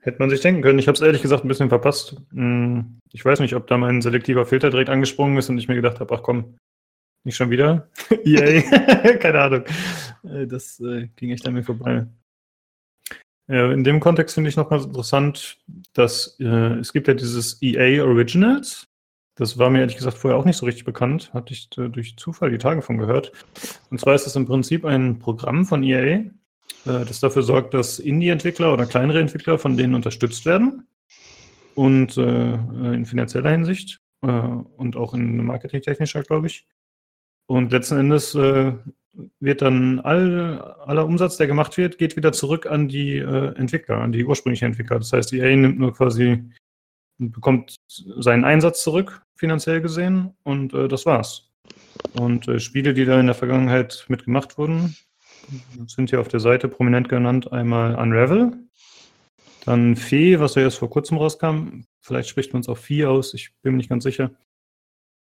Hätte 0.00 0.18
man 0.20 0.30
sich 0.30 0.40
denken 0.40 0.62
können. 0.62 0.78
Ich 0.78 0.86
habe 0.86 0.94
es 0.94 1.02
ehrlich 1.02 1.22
gesagt 1.22 1.44
ein 1.44 1.48
bisschen 1.48 1.68
verpasst. 1.68 2.16
Hm, 2.32 3.00
ich 3.12 3.24
weiß 3.24 3.40
nicht, 3.40 3.56
ob 3.56 3.66
da 3.66 3.76
mein 3.76 4.02
selektiver 4.02 4.46
Filter 4.46 4.70
direkt 4.70 4.88
angesprungen 4.90 5.36
ist 5.36 5.48
und 5.48 5.58
ich 5.58 5.66
mir 5.66 5.74
gedacht 5.74 5.98
habe, 5.98 6.14
ach 6.14 6.22
komm, 6.22 6.56
nicht 7.24 7.36
schon 7.36 7.50
wieder? 7.50 7.90
Yay. 8.24 8.62
Keine 9.18 9.40
Ahnung. 9.40 9.64
Äh, 10.22 10.46
das 10.46 10.78
äh, 10.80 11.08
ging 11.16 11.32
echt 11.32 11.46
an 11.46 11.54
mir 11.54 11.64
vorbei. 11.64 12.06
in 13.48 13.82
dem 13.82 13.98
Kontext 13.98 14.34
finde 14.34 14.48
ich 14.48 14.56
nochmal 14.56 14.80
interessant, 14.80 15.58
dass 15.92 16.36
äh, 16.38 16.78
es 16.78 16.92
gibt 16.92 17.08
ja 17.08 17.14
dieses 17.14 17.60
EA 17.60 18.04
Originals. 18.04 18.86
Das 19.36 19.58
war 19.58 19.70
mir 19.70 19.80
ehrlich 19.80 19.96
gesagt 19.96 20.16
vorher 20.16 20.38
auch 20.38 20.44
nicht 20.44 20.56
so 20.56 20.66
richtig 20.66 20.84
bekannt. 20.84 21.32
Hatte 21.32 21.52
ich 21.52 21.68
äh, 21.78 21.88
durch 21.88 22.16
Zufall 22.16 22.50
die 22.50 22.58
Tage 22.58 22.82
von 22.82 22.98
gehört. 22.98 23.32
Und 23.90 24.00
zwar 24.00 24.14
ist 24.14 24.26
das 24.26 24.34
im 24.34 24.46
Prinzip 24.46 24.84
ein 24.84 25.18
Programm 25.18 25.66
von 25.66 25.82
EA, 25.82 26.00
äh, 26.00 26.30
das 26.84 27.20
dafür 27.20 27.42
sorgt, 27.42 27.74
dass 27.74 27.98
Indie-Entwickler 27.98 28.72
oder 28.72 28.86
kleinere 28.86 29.20
Entwickler 29.20 29.58
von 29.58 29.76
denen 29.76 29.94
unterstützt 29.94 30.46
werden. 30.46 30.86
Und 31.74 32.16
äh, 32.16 32.54
in 32.54 33.04
finanzieller 33.04 33.50
Hinsicht 33.50 34.00
äh, 34.22 34.28
und 34.28 34.96
auch 34.96 35.12
in 35.12 35.44
marketingtechnischer, 35.44 36.22
glaube 36.22 36.46
ich. 36.46 36.66
Und 37.46 37.70
letzten 37.70 37.98
Endes 37.98 38.34
äh, 38.34 38.72
wird 39.40 39.60
dann 39.60 40.00
all, 40.00 40.60
aller 40.86 41.04
Umsatz, 41.04 41.36
der 41.36 41.46
gemacht 41.46 41.76
wird, 41.76 41.98
geht 41.98 42.16
wieder 42.16 42.32
zurück 42.32 42.66
an 42.66 42.88
die 42.88 43.18
äh, 43.18 43.54
Entwickler, 43.56 43.98
an 43.98 44.12
die 44.12 44.24
ursprünglichen 44.24 44.66
Entwickler. 44.66 44.98
Das 44.98 45.12
heißt, 45.12 45.34
EA 45.34 45.54
nimmt 45.54 45.78
nur 45.78 45.92
quasi 45.92 46.50
bekommt 47.18 47.76
seinen 47.88 48.44
Einsatz 48.44 48.82
zurück, 48.82 49.22
finanziell 49.36 49.80
gesehen, 49.80 50.34
und 50.42 50.74
äh, 50.74 50.88
das 50.88 51.06
war's. 51.06 51.50
Und 52.14 52.48
äh, 52.48 52.60
Spiele, 52.60 52.94
die 52.94 53.04
da 53.04 53.18
in 53.18 53.26
der 53.26 53.34
Vergangenheit 53.34 54.04
mitgemacht 54.08 54.58
wurden, 54.58 54.96
sind 55.86 56.10
hier 56.10 56.20
auf 56.20 56.28
der 56.28 56.40
Seite 56.40 56.68
prominent 56.68 57.08
genannt. 57.08 57.52
Einmal 57.52 57.94
Unravel, 57.96 58.52
dann 59.64 59.96
Fee, 59.96 60.38
was 60.38 60.54
ja 60.54 60.62
erst 60.62 60.78
vor 60.78 60.90
kurzem 60.90 61.18
rauskam. 61.18 61.84
Vielleicht 62.00 62.28
spricht 62.28 62.52
man 62.52 62.60
es 62.60 62.68
auch 62.68 62.78
Fee 62.78 63.04
aus, 63.04 63.34
ich 63.34 63.52
bin 63.62 63.72
mir 63.72 63.78
nicht 63.78 63.90
ganz 63.90 64.04
sicher. 64.04 64.30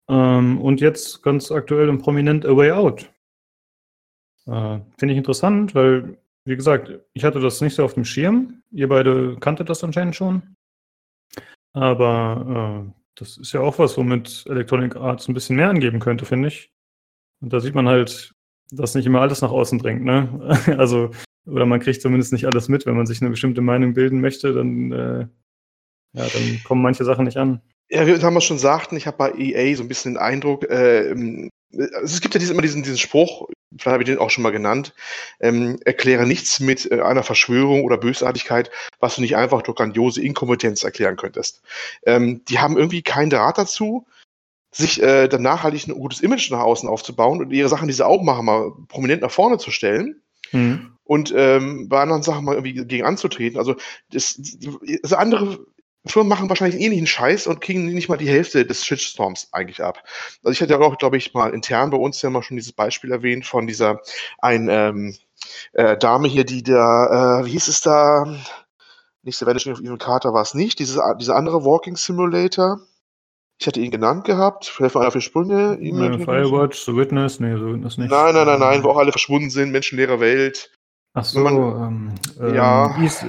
Ähm, 0.10 0.62
und 0.62 0.80
jetzt 0.80 1.24
ganz 1.24 1.52
aktuell 1.52 1.90
und 1.90 2.02
prominent 2.02 2.46
A 2.46 2.56
Way 2.56 2.72
Out. 2.72 3.10
Äh, 4.46 4.80
Finde 4.98 5.14
ich 5.14 5.18
interessant, 5.18 5.76
weil, 5.76 6.18
wie 6.46 6.56
gesagt, 6.56 6.92
ich 7.14 7.24
hatte 7.24 7.40
das 7.40 7.62
nicht 7.62 7.76
so 7.76 7.84
auf 7.84 7.96
dem 7.96 8.06
Schirm. 8.06 8.62
Ihr 8.72 8.88
beide 8.88 9.38
kanntet 9.40 9.70
das 9.70 9.84
anscheinend 9.84 10.16
schon. 10.16 10.56
Aber 11.78 12.88
äh, 12.88 12.92
das 13.14 13.38
ist 13.38 13.52
ja 13.54 13.62
auch 13.62 13.78
was, 13.78 13.98
womit 13.98 14.46
Electronic 14.50 14.96
Arts 14.96 15.28
ein 15.28 15.36
bisschen 15.36 15.58
mehr 15.58 15.70
angeben 15.70 16.00
könnte, 16.00 16.26
finde 16.26 16.48
ich. 16.48 16.72
Und 17.40 17.54
da 17.54 17.60
sieht 17.60 17.76
man 17.76 17.88
halt, 17.88 18.34
dass 18.72 18.96
nicht 18.96 19.06
immer 19.06 19.22
alles 19.22 19.42
nach 19.42 19.52
außen 19.52 19.78
dringt, 19.78 20.04
ne? 20.04 20.58
also, 20.80 21.12
oder 21.46 21.68
man 21.68 21.80
kriegt 21.80 22.02
zumindest 22.02 22.34
nicht 22.34 22.46
alles 22.46 22.68
mit, 22.68 22.88
wenn 22.88 22.98
man 22.98 23.06
sich 23.06 23.22
eine 23.22 23.30
bestimmte 23.30 23.62
Meinung 23.62 23.94
bilden 23.94 24.22
möchte, 24.22 24.54
dann, 24.54 24.92
äh, 24.92 25.28
ja, 26.14 26.28
dann 26.28 26.62
kommen 26.64 26.82
manche 26.82 27.06
Sachen 27.06 27.26
nicht 27.26 27.38
an. 27.38 27.62
Ja, 27.90 28.08
wie 28.08 28.12
wir 28.12 28.20
damals 28.20 28.46
schon 28.46 28.58
sagten, 28.58 28.98
ich 28.98 29.06
habe 29.06 29.18
bei 29.18 29.34
EA 29.38 29.76
so 29.76 29.84
ein 29.84 29.88
bisschen 29.88 30.16
den 30.16 30.22
Eindruck, 30.22 30.68
äh, 30.70 31.14
es 31.72 32.22
gibt 32.22 32.36
ja 32.36 32.42
immer 32.50 32.62
diesen, 32.62 32.84
diesen 32.84 32.98
Spruch, 32.98 33.48
vielleicht 33.72 33.94
habe 33.94 34.04
ich 34.04 34.10
den 34.10 34.20
auch 34.20 34.30
schon 34.30 34.44
mal 34.44 34.52
genannt, 34.52 34.94
ähm, 35.40 35.80
erkläre 35.86 36.26
nichts 36.26 36.60
mit 36.60 36.90
äh, 36.92 37.02
einer 37.02 37.24
Verschwörung 37.24 37.84
oder 37.84 37.98
Bösartigkeit, 37.98 38.72
was 39.00 39.16
du 39.16 39.22
nicht 39.22 39.36
einfach 39.36 39.62
durch 39.62 39.78
grandiose 39.78 40.22
Inkompetenz 40.22 40.84
erklären 40.84 41.18
könntest. 41.18 41.62
Ähm, 42.06 42.44
die 42.46 42.60
haben 42.60 42.78
irgendwie 42.78 43.02
keinen 43.02 43.30
Draht 43.30 43.58
dazu, 43.58 44.06
sich 44.72 45.02
äh, 45.02 45.28
dann 45.28 45.42
nachhaltig 45.42 45.88
ein 45.88 45.94
gutes 45.94 46.22
Image 46.22 46.52
nach 46.52 46.60
außen 46.60 46.88
aufzubauen 46.88 47.42
und 47.42 47.52
ihre 47.52 47.70
Sachen, 47.70 47.88
die 47.88 47.94
sie 47.94 48.06
auch 48.06 48.22
machen, 48.22 48.46
mal 48.46 48.72
prominent 48.88 49.22
nach 49.22 49.32
vorne 49.32 49.58
zu 49.58 49.72
stellen. 49.72 50.22
Mhm. 50.52 50.94
Und 51.04 51.34
ähm, 51.36 51.88
bei 51.90 52.02
anderen 52.02 52.22
Sachen 52.22 52.46
mal 52.46 52.56
irgendwie 52.56 52.86
gegen 52.86 53.06
anzutreten. 53.06 53.58
Also 53.58 53.76
das, 54.12 54.40
das 54.40 54.78
also 55.04 55.16
andere 55.16 55.66
Firmen 56.06 56.30
machen 56.30 56.50
wahrscheinlich 56.50 56.76
einen 56.76 56.86
ähnlichen 56.86 57.08
Scheiß 57.08 57.48
und 57.48 57.62
kriegen 57.62 57.86
nicht 57.86 58.10
mal 58.10 58.18
die 58.18 58.30
Hälfte 58.30 58.66
des 58.66 58.86
Shitstorms 58.86 59.50
eigentlich 59.52 59.84
ab. 59.84 60.04
Also 60.44 60.52
ich 60.52 60.62
hatte 60.62 60.74
ja 60.74 60.80
auch, 60.80 60.98
glaube 60.98 61.18
ich, 61.18 61.34
mal 61.34 61.54
intern 61.54 61.90
bei 61.90 61.98
uns 61.98 62.22
ja 62.22 62.30
mal 62.30 62.44
schon 62.44 62.58
dieses 62.58 62.74
Beispiel 62.74 63.12
erwähnt 63.12 63.46
von 63.46 63.68
dieser 63.68 64.00
ein 64.40 64.70
ähm, 64.70 65.16
äh, 65.74 65.98
Dame 65.98 66.28
hier, 66.28 66.46
die 66.46 66.64
da, 66.64 67.42
äh, 67.42 67.46
wie 67.46 67.52
hieß 67.52 67.68
es 67.68 67.82
da? 67.82 68.38
Nicht 69.24 69.46
Vanishing 69.46 69.74
of 69.74 69.82
Ethan 69.82 69.98
Carter 69.98 70.34
war 70.34 70.42
es 70.42 70.54
nicht. 70.54 70.80
Dieses, 70.80 71.00
dieser 71.20 71.36
andere 71.36 71.66
Walking 71.66 71.98
Simulator. 71.98 72.80
Ich 73.60 73.66
hatte 73.66 73.80
ihn 73.82 73.92
genannt 73.92 74.24
gehabt. 74.24 74.72
Helfen 74.78 75.00
einer 75.00 75.08
auf 75.08 75.14
die 75.14 75.22
Sprünge. 75.22 75.78
Ja, 75.82 76.18
Firewatch, 76.20 76.86
The 76.86 76.96
Witness, 76.96 77.40
nee, 77.40 77.56
The 77.56 77.66
Witness 77.66 77.98
nicht. 77.98 78.12
Nein, 78.12 78.36
nein, 78.36 78.46
nein, 78.46 78.60
nein, 78.60 78.84
wo 78.84 78.90
auch 78.90 78.98
alle 78.98 79.12
verschwunden 79.12 79.50
sind, 79.50 79.72
menschenleere 79.72 80.20
Welt. 80.20 80.72
Ach 81.20 81.26
so, 81.26 81.40
Man- 81.40 82.12
ähm, 82.40 82.54
Ja. 82.56 82.96
ähm, 82.96 83.04
Is, 83.06 83.26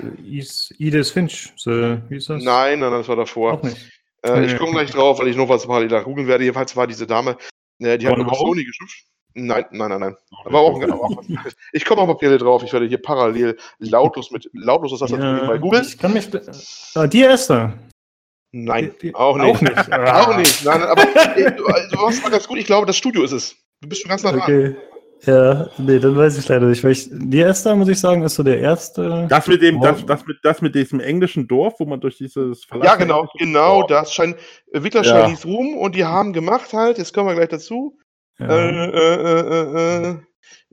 Is, 0.78 1.10
Finch, 1.10 1.52
the, 1.56 1.98
wie 2.08 2.16
ist 2.16 2.28
das? 2.28 2.42
Nein, 2.42 2.80
nein, 2.80 2.90
das 2.92 3.08
war 3.08 3.16
davor. 3.16 3.54
Auch 3.54 3.62
nicht. 3.62 3.76
Äh, 4.22 4.44
ich 4.44 4.52
Nee. 4.52 4.58
komme 4.58 4.72
gleich 4.72 4.90
drauf, 4.90 5.18
weil 5.20 5.28
ich 5.28 5.36
noch 5.36 5.48
was 5.48 5.66
mal 5.66 5.86
da 5.88 6.02
googeln 6.02 6.26
werde. 6.28 6.44
Jedenfalls 6.44 6.76
war 6.76 6.86
diese 6.86 7.06
Dame, 7.06 7.36
äh, 7.78 7.96
die 7.96 8.06
hat 8.06 8.14
One 8.14 8.24
über? 8.24 8.34
Sony 8.34 8.64
geschimpft. 8.64 9.04
Nein, 9.34 9.64
nein, 9.70 9.90
nein, 9.90 10.00
nein. 10.00 10.16
Aber 10.44 10.60
auch, 10.60 10.82
auch 10.82 11.22
ich 11.72 11.84
komme 11.84 12.02
auch 12.02 12.06
mal 12.08 12.14
parallel 12.16 12.38
drauf. 12.38 12.62
Ich 12.62 12.72
werde 12.72 12.86
hier 12.86 13.00
parallel 13.00 13.56
lautlos 13.78 14.30
mit 14.32 14.50
lautlos 14.52 14.90
das 14.90 15.00
Tastatur 15.10 15.46
bei 15.46 15.58
Google. 15.58 15.82
Ich 15.82 15.96
kann 15.96 16.12
mich. 16.12 16.28
Ah, 16.94 17.06
die 17.06 17.22
Esther. 17.22 17.72
Nein, 18.52 18.92
Die- 19.00 19.08
die- 19.08 19.14
auch 19.14 19.36
nicht. 19.38 19.54
Auch 19.54 19.60
nicht. 19.60 19.92
Auch 19.92 20.36
nicht. 20.36 20.64
Nein, 20.64 20.82
aber 20.82 21.02
äh, 21.36 21.52
du, 21.52 21.62
du 21.64 21.96
machst 22.02 22.22
mal 22.22 22.30
ganz 22.30 22.46
gut. 22.48 22.58
Ich 22.58 22.66
glaube, 22.66 22.86
das 22.86 22.96
Studio 22.96 23.22
ist 23.22 23.32
es. 23.32 23.56
Du 23.80 23.88
bist 23.88 24.02
schon 24.02 24.08
ganz 24.08 24.24
nah 24.24 24.32
dran. 24.32 24.40
Okay. 24.42 24.76
Ja, 25.26 25.68
nee, 25.78 25.98
dann 25.98 26.16
weiß 26.16 26.38
ich 26.38 26.48
leider 26.48 26.66
nicht. 26.66 26.82
Weil 26.84 26.92
ich, 26.92 27.08
die 27.10 27.40
Esther, 27.40 27.74
muss 27.74 27.88
ich 27.88 27.98
sagen, 27.98 28.22
ist 28.22 28.36
so 28.36 28.42
der 28.42 28.60
erste. 28.60 29.26
Das 29.28 29.46
mit 29.46 29.62
dem, 29.62 29.80
das, 29.80 30.04
das 30.06 30.26
mit, 30.26 30.38
das 30.42 30.62
mit 30.62 30.74
diesem 30.74 31.00
englischen 31.00 31.48
Dorf, 31.48 31.74
wo 31.80 31.86
man 31.86 32.00
durch 32.00 32.16
dieses 32.18 32.66
Ja, 32.82 32.94
genau, 32.96 33.26
genau. 33.38 33.82
Das 33.86 34.12
scheint 34.12 34.36
Entwickler 34.72 35.02
Ja. 35.02 35.24
Chinese 35.24 35.46
Room 35.46 35.76
und 35.76 35.94
die 35.94 36.04
haben 36.04 36.32
gemacht 36.32 36.72
halt. 36.72 36.98
Jetzt 36.98 37.12
kommen 37.12 37.28
wir 37.28 37.34
gleich 37.34 37.48
dazu. 37.48 37.98
Ja. 38.38 38.46
Äh, 38.46 38.86
äh, 38.86 40.06
äh, 40.06 40.10
äh. 40.12 40.16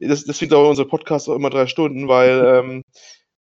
Das, 0.07 0.23
deswegen 0.25 0.51
dauert 0.51 0.69
unser 0.69 0.85
Podcast 0.85 1.27
auch 1.29 1.35
immer 1.35 1.49
drei 1.49 1.67
Stunden, 1.67 2.07
weil 2.07 2.39
ähm, 2.45 2.83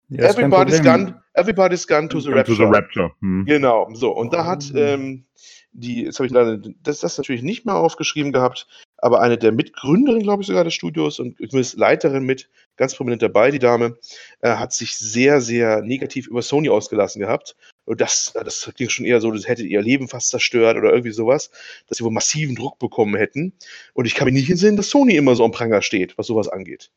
Ja, 0.08 0.26
everybody's 0.30 0.82
gone, 0.82 1.22
everybody's 1.34 1.88
gone 1.88 2.08
to 2.08 2.20
the 2.20 2.30
To 2.30 2.36
Rapture. 2.36 2.56
the 2.58 2.63
Rapture. 2.63 3.12
Hm. 3.22 3.46
Genau, 3.46 3.89
so. 3.94 4.12
Und 4.16 4.34
da 4.34 4.46
hat 4.46 4.63
Oh. 4.74 4.78
ähm, 4.78 5.26
die, 5.74 6.04
jetzt 6.04 6.20
habe 6.20 6.28
ich 6.28 6.34
leider 6.34 6.58
das, 6.84 7.00
das 7.00 7.18
natürlich 7.18 7.42
nicht 7.42 7.66
mehr 7.66 7.76
aufgeschrieben 7.76 8.32
gehabt, 8.32 8.68
aber 9.04 9.20
eine 9.20 9.38
der 9.38 9.52
Mitgründerinnen, 9.52 10.24
glaube 10.24 10.44
ich, 10.44 10.48
sogar 10.48 10.63
des 10.63 10.74
Studios 10.74 11.20
und 11.20 11.36
zumindest 11.38 11.78
Leiterin 11.78 12.24
mit, 12.24 12.50
ganz 12.78 12.96
prominent 12.96 13.22
dabei, 13.22 13.52
die 13.52 13.60
Dame, 13.60 13.98
äh, 14.39 14.52
hat 14.52 14.72
sich 14.72 14.96
sehr, 14.96 15.42
sehr 15.42 15.82
negativ 15.82 16.28
über 16.28 16.42
Sony 16.42 16.70
ausgelassen 16.70 17.20
gehabt. 17.20 17.58
Und 17.84 18.00
das, 18.00 18.34
äh, 18.36 18.46
das 18.46 18.72
klingt 18.74 18.94
schon 18.94 19.06
eher 19.06 19.20
so, 19.20 19.30
das 19.32 19.46
hätte 19.46 19.63
ihr 19.63 19.82
Leben 19.82 20.08
fast 20.08 20.30
zerstört 20.30 20.78
oder 20.78 20.92
irgendwie 20.92 21.12
sowas, 21.12 21.52
dass 21.88 21.98
sie 21.98 22.06
wohl 22.06 22.12
massiven 22.12 22.56
Druck 22.56 22.80
bekommen 22.80 23.16
hätten. 23.16 23.52
Und 23.94 24.06
ich 24.06 24.16
kann 24.16 24.26
mich 24.26 24.36
nicht 24.36 24.48
hinsehen, 24.48 24.78
dass 24.78 24.89
Sony 24.89 25.18
immer 25.18 25.36
so 25.36 25.44
am 25.44 25.52
Pranger 25.52 25.82
steht, 25.82 26.18
was 26.18 26.28
sowas 26.28 26.48
angeht. 26.48 26.89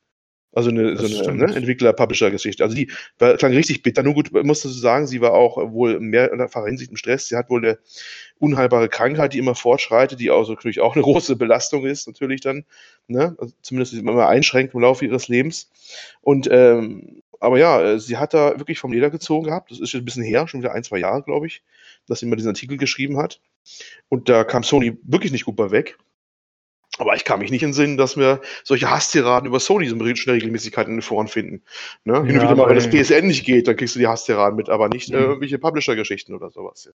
Also 0.56 0.70
eine, 0.70 0.94
Das 0.94 1.10
so 1.10 1.24
eine 1.24 1.44
ne, 1.48 1.54
Entwickler-Publisher-Geschichte. 1.54 2.64
Also 2.64 2.74
die 2.74 2.90
war, 3.18 3.36
klang 3.36 3.52
richtig 3.52 3.82
bitter. 3.82 4.02
Nur 4.02 4.14
gut, 4.14 4.32
musst 4.32 4.64
du 4.64 4.70
sagen, 4.70 5.06
sie 5.06 5.20
war 5.20 5.34
auch 5.34 5.58
wohl 5.70 5.96
in 5.96 6.04
mehrfacher 6.04 6.64
Hinsicht 6.64 6.90
im 6.90 6.96
Stress. 6.96 7.28
Sie 7.28 7.36
hat 7.36 7.50
wohl 7.50 7.62
eine 7.62 7.78
unheilbare 8.38 8.88
Krankheit, 8.88 9.34
die 9.34 9.38
immer 9.38 9.54
fortschreitet, 9.54 10.18
die 10.18 10.30
also 10.30 10.54
natürlich 10.54 10.80
auch 10.80 10.94
eine 10.94 11.02
große 11.04 11.36
Belastung 11.36 11.84
ist, 11.84 12.06
natürlich 12.06 12.40
dann. 12.40 12.64
Ne? 13.06 13.36
Also 13.38 13.52
zumindest 13.60 13.92
immer 13.92 14.28
einschränkt 14.28 14.72
im 14.72 14.80
Laufe 14.80 15.04
ihres 15.04 15.28
Lebens. 15.28 15.70
Und 16.22 16.48
ähm, 16.50 17.20
aber 17.38 17.58
ja, 17.58 17.82
äh, 17.82 17.98
sie 17.98 18.16
hat 18.16 18.32
da 18.32 18.58
wirklich 18.58 18.78
vom 18.78 18.92
Leder 18.92 19.10
gezogen 19.10 19.44
gehabt. 19.44 19.70
Das 19.70 19.78
ist 19.78 19.90
schon 19.90 20.00
ein 20.00 20.06
bisschen 20.06 20.22
her, 20.22 20.48
schon 20.48 20.60
wieder 20.60 20.72
ein, 20.72 20.84
zwei 20.84 20.96
Jahre, 20.96 21.22
glaube 21.22 21.48
ich, 21.48 21.62
dass 22.06 22.20
sie 22.20 22.26
mal 22.26 22.36
diesen 22.36 22.48
Artikel 22.48 22.78
geschrieben 22.78 23.18
hat. 23.18 23.42
Und 24.08 24.30
da 24.30 24.42
kam 24.42 24.62
Sony 24.62 24.96
wirklich 25.02 25.32
nicht 25.32 25.44
gut 25.44 25.56
bei 25.56 25.70
weg. 25.70 25.98
Aber 26.98 27.14
ich 27.14 27.24
kann 27.24 27.40
mich 27.40 27.50
nicht 27.50 27.62
entsinnen, 27.62 27.96
dass 27.96 28.16
wir 28.16 28.40
solche 28.64 28.90
Hasstiraden 28.90 29.46
über 29.46 29.60
Sony 29.60 29.86
so 29.88 29.96
eine 29.96 30.16
schnelle 30.16 30.36
Regelmäßigkeit 30.36 30.86
in 30.88 30.94
den 30.94 31.02
Foren 31.02 31.28
finden. 31.28 31.62
Ne? 32.04 32.14
Hin 32.24 32.36
und 32.36 32.36
Ja, 32.36 32.42
wieder 32.42 32.56
mal, 32.56 32.68
wenn 32.68 32.76
das 32.76 32.88
PSN 32.88 33.26
nicht 33.26 33.44
geht, 33.44 33.68
dann 33.68 33.76
kriegst 33.76 33.94
du 33.94 33.98
die 33.98 34.06
Hasstiraden 34.06 34.56
mit, 34.56 34.68
aber 34.68 34.88
nicht 34.88 35.10
äh, 35.10 35.16
Mhm. 35.16 35.22
irgendwelche 35.22 35.58
Publisher-Geschichten 35.58 36.34
oder 36.34 36.50
sowas. 36.50 36.90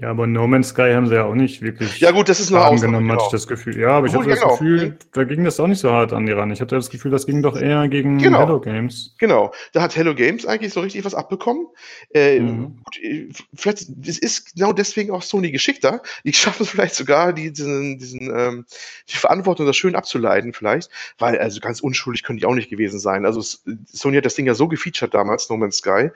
Ja, 0.00 0.10
aber 0.10 0.26
No 0.28 0.46
Man's 0.46 0.68
Sky 0.68 0.92
haben 0.94 1.08
sie 1.08 1.14
ja 1.16 1.24
auch 1.24 1.34
nicht 1.34 1.60
wirklich 1.60 1.98
Ja 1.98 2.12
gut, 2.12 2.28
das 2.28 2.38
ist 2.38 2.52
eine 2.52 2.64
Ausnahme. 2.64 2.98
genommen, 2.98 3.10
hatte 3.10 3.18
ich 3.22 3.30
Genau. 3.30 3.32
das 3.32 3.46
Gefühl. 3.48 3.78
Ja, 3.80 3.88
aber 3.90 4.06
ich 4.06 4.14
Obwohl, 4.14 4.30
hatte 4.30 4.30
das 4.30 4.40
genau. 4.40 4.52
Gefühl, 4.52 4.98
da 5.12 5.24
ging 5.24 5.44
das 5.44 5.58
auch 5.58 5.66
nicht 5.66 5.80
so 5.80 5.90
hart 5.90 6.12
an 6.12 6.24
die 6.26 6.32
ran. 6.32 6.50
Ich 6.52 6.60
hatte 6.60 6.76
das 6.76 6.88
Gefühl, 6.90 7.10
das 7.10 7.26
ging 7.26 7.42
doch 7.42 7.56
eher 7.56 7.88
gegen 7.88 8.18
Genau. 8.18 8.38
Hello 8.40 8.60
Games. 8.60 9.14
genau, 9.18 9.52
da 9.72 9.82
hat 9.82 9.96
Hello 9.96 10.14
Games 10.14 10.46
eigentlich 10.46 10.72
so 10.72 10.80
richtig 10.80 11.04
was 11.04 11.14
abbekommen. 11.14 11.66
Äh, 12.14 12.38
Mhm. 12.40 12.76
gut, 12.84 12.98
äh, 13.02 13.28
vielleicht 13.54 13.86
das 13.88 14.18
ist 14.18 14.54
genau 14.54 14.72
deswegen 14.72 15.10
auch 15.10 15.22
Sony 15.22 15.50
geschickter. 15.50 16.00
Die 16.24 16.32
schaffen 16.60 16.62
es 16.62 16.70
vielleicht 16.70 16.94
sogar, 16.94 17.32
die, 17.32 17.52
diesen, 17.52 17.98
diesen, 17.98 18.30
ähm, 18.34 18.64
die 19.08 19.16
Verantwortung 19.16 19.66
das 19.66 19.76
schön 19.76 19.96
abzuleiten, 19.96 20.52
vielleicht, 20.52 20.90
weil 21.18 21.38
also 21.38 21.58
ganz 21.60 21.80
unschuldig 21.80 22.22
können 22.22 22.38
die 22.38 22.46
auch 22.46 22.54
nicht 22.54 22.70
gewesen 22.70 23.00
sein. 23.00 23.26
Also 23.26 23.40
Sony 23.86 24.16
hat 24.16 24.24
das 24.26 24.34
Ding 24.36 24.46
ja 24.46 24.54
so 24.54 24.68
gefeatured 24.68 25.12
damals, 25.12 25.50
No 25.50 25.56
Man's 25.56 25.78
Sky. 25.78 26.10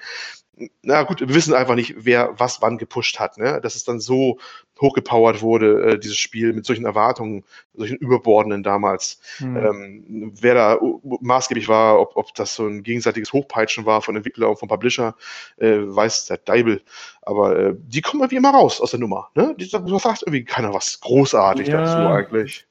Na 0.83 1.03
gut, 1.05 1.21
wir 1.21 1.35
wissen 1.35 1.55
einfach 1.55 1.75
nicht, 1.75 1.95
wer 1.97 2.39
was 2.39 2.61
wann 2.61 2.77
gepusht 2.77 3.19
hat, 3.19 3.39
ne? 3.39 3.61
Dass 3.63 3.75
es 3.75 3.85
dann 3.85 4.01
so 4.01 4.39
hochgepowert 4.81 5.41
wurde, 5.41 5.93
äh, 5.93 5.99
dieses 5.99 6.19
Spiel 6.19 6.53
mit 6.53 6.67
solchen 6.67 6.85
Erwartungen, 6.85 7.45
solchen 7.75 7.97
Überbordenden 7.97 8.63
damals. 8.63 9.21
Mhm. 9.41 9.57
Ähm, 9.57 10.33
wer 10.41 10.55
da 10.55 10.79
maßgeblich 11.21 11.69
war, 11.69 12.01
ob, 12.01 12.17
ob 12.17 12.35
das 12.35 12.55
so 12.55 12.67
ein 12.67 12.83
gegenseitiges 12.83 13.33
Hochpeitschen 13.33 13.87
war 13.87 14.03
von 14.03 14.17
Entwickler 14.17 14.51
und 14.51 14.59
von 14.59 14.69
Publisher, 14.69 15.15
äh, 15.57 15.79
weiß 15.79 16.27
der 16.27 16.39
Deibel. 16.39 16.83
Aber 17.23 17.59
äh, 17.59 17.75
die 17.79 18.03
kommen 18.03 18.23
irgendwie 18.23 18.37
immer 18.37 18.51
raus 18.51 18.81
aus 18.81 18.91
der 18.91 19.01
Nummer. 19.01 19.31
Ne? 19.35 19.55
Die, 19.59 19.71
da 19.71 19.81
sagt 19.99 20.23
irgendwie 20.23 20.45
keiner 20.45 20.75
was 20.75 21.01
großartig 21.01 21.69
Ja. 21.69 21.81
dazu 21.81 21.99
eigentlich. 22.13 22.67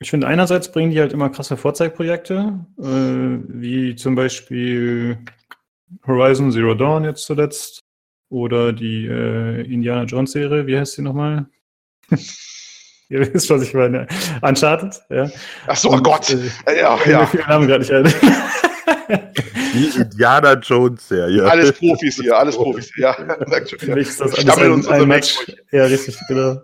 Ich 0.00 0.10
finde, 0.10 0.26
einerseits 0.26 0.72
bringen 0.72 0.90
die 0.90 0.98
halt 0.98 1.12
immer 1.12 1.30
krasse 1.30 1.56
Vorzeigprojekte, 1.56 2.58
äh, 2.78 2.82
wie 2.82 3.94
zum 3.94 4.16
Beispiel 4.16 5.18
Horizon 6.06 6.50
Zero 6.50 6.74
Dawn 6.74 7.04
jetzt 7.04 7.24
zuletzt 7.24 7.80
oder 8.28 8.72
die 8.72 9.06
äh, 9.06 9.62
Indiana 9.62 10.04
Jones 10.04 10.32
Serie, 10.32 10.66
wie 10.66 10.78
heißt 10.78 10.96
die 10.96 11.02
nochmal? 11.02 11.46
Ihr 13.08 13.34
wisst, 13.34 13.50
was 13.50 13.62
ich 13.62 13.74
meine. 13.74 14.06
Uncharted, 14.40 14.98
ja. 15.10 15.30
Ach 15.66 15.76
so, 15.76 15.90
oh 15.90 15.94
Und, 15.94 16.02
Gott. 16.02 16.30
Äh, 16.30 16.78
ja, 16.80 16.98
ja. 17.04 17.10
ja. 17.10 17.20
Mir 17.20 17.26
fiel 17.26 17.40
der 17.40 17.48
Name 17.48 17.66
gerade 17.66 17.80
nicht 17.80 17.92
ein. 17.92 18.04
Die 19.74 20.00
Indiana 20.00 20.54
Jones 20.54 21.08
Serie. 21.08 21.44
Alles 21.44 21.72
Profis 21.72 22.16
hier, 22.16 22.36
alles 22.36 22.56
Profis. 22.56 22.90
Ja, 22.96 23.12
ist 23.96 24.20
das 24.20 24.40
Stammeln 24.40 24.66
ein, 24.66 24.72
uns 24.72 24.88
ein 24.88 25.08
Match. 25.08 25.38
Ja, 25.70 25.84
richtig, 25.84 26.18
genau. 26.28 26.60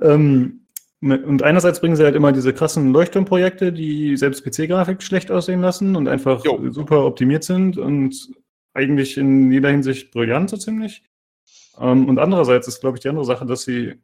Ähm, 0.00 0.60
und 1.00 1.42
einerseits 1.42 1.80
bringen 1.80 1.94
sie 1.94 2.04
halt 2.04 2.16
immer 2.16 2.32
diese 2.32 2.52
krassen 2.52 2.92
Leuchtturmprojekte, 2.92 3.72
die 3.72 4.16
selbst 4.16 4.44
PC-Grafik 4.44 5.02
schlecht 5.02 5.30
aussehen 5.30 5.60
lassen 5.60 5.94
und 5.94 6.08
einfach 6.08 6.44
Jo. 6.44 6.60
super 6.70 7.04
optimiert 7.04 7.44
sind 7.44 7.78
und 7.78 8.28
eigentlich 8.78 9.16
in 9.18 9.50
jeder 9.50 9.70
Hinsicht 9.70 10.12
brillant 10.12 10.50
so 10.50 10.56
ziemlich. 10.56 11.02
Ähm, 11.80 12.08
und 12.08 12.18
andererseits 12.18 12.68
ist, 12.68 12.80
glaube 12.80 12.96
ich, 12.96 13.02
die 13.02 13.08
andere 13.08 13.24
Sache, 13.24 13.44
dass 13.44 13.62
sie 13.62 13.94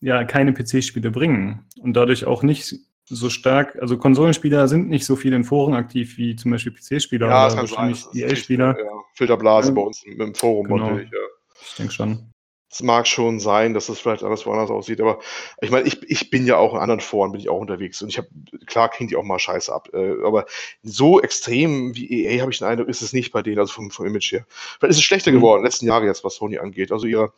ja 0.00 0.24
keine 0.24 0.52
PC-Spiele 0.52 1.10
bringen 1.10 1.64
und 1.80 1.94
dadurch 1.94 2.24
auch 2.26 2.42
nicht 2.42 2.74
so 3.06 3.28
stark, 3.30 3.76
also 3.80 3.96
Konsolenspieler 3.98 4.66
sind 4.66 4.88
nicht 4.88 5.04
so 5.06 5.14
viel 5.14 5.32
in 5.34 5.44
Foren 5.44 5.74
aktiv 5.74 6.16
wie 6.18 6.36
zum 6.36 6.50
Beispiel 6.50 6.72
PC-Spieler 6.72 7.28
Ja, 7.28 7.46
oder 7.46 7.56
wahrscheinlich 7.58 8.04
EA-Spieler. 8.14 8.76
Ja, 8.78 8.84
Filterblase 9.14 9.68
Ja. 9.68 9.74
bei 9.74 9.80
uns 9.82 10.02
im, 10.04 10.20
im 10.20 10.34
Forum 10.34 10.66
Genau. 10.68 10.88
natürlich. 10.90 11.10
Ja. 11.12 11.18
Ich 11.66 11.74
denke 11.76 11.92
schon. 11.92 12.30
Es 12.74 12.82
mag 12.82 13.06
schon 13.06 13.38
sein, 13.38 13.72
dass 13.72 13.86
das 13.86 14.00
vielleicht 14.00 14.24
alles 14.24 14.46
woanders 14.46 14.68
aussieht, 14.68 15.00
aber 15.00 15.20
ich 15.60 15.70
meine, 15.70 15.86
ich, 15.86 16.02
ich 16.10 16.28
bin 16.28 16.44
ja 16.44 16.56
auch 16.56 16.74
in 16.74 16.80
anderen 16.80 16.98
Foren, 16.98 17.30
bin 17.30 17.40
ich 17.40 17.48
auch 17.48 17.60
unterwegs 17.60 18.02
und 18.02 18.08
ich 18.08 18.18
habe, 18.18 18.26
klar 18.66 18.88
kriegen 18.88 19.06
die 19.06 19.14
auch 19.14 19.22
mal 19.22 19.38
Scheiße 19.38 19.72
ab, 19.72 19.90
äh, 19.92 20.16
aber 20.24 20.44
so 20.82 21.20
extrem 21.20 21.94
wie 21.94 22.24
EA 22.24 22.42
habe 22.42 22.50
ich 22.50 22.58
den 22.58 22.66
Eindruck, 22.66 22.88
ist 22.88 23.00
es 23.00 23.12
nicht 23.12 23.30
bei 23.30 23.42
denen, 23.42 23.60
also 23.60 23.72
vom, 23.72 23.92
vom 23.92 24.06
Image 24.06 24.32
her. 24.32 24.44
Vielleicht 24.48 24.90
ist 24.90 24.96
es 24.96 25.04
schlechter 25.04 25.30
Mhm. 25.30 25.36
geworden, 25.36 25.62
letzten 25.62 25.86
Jahre 25.86 26.06
jetzt, 26.06 26.24
was 26.24 26.34
Sony 26.34 26.58
angeht. 26.58 26.90
Also 26.90 27.06
ihre 27.06 27.32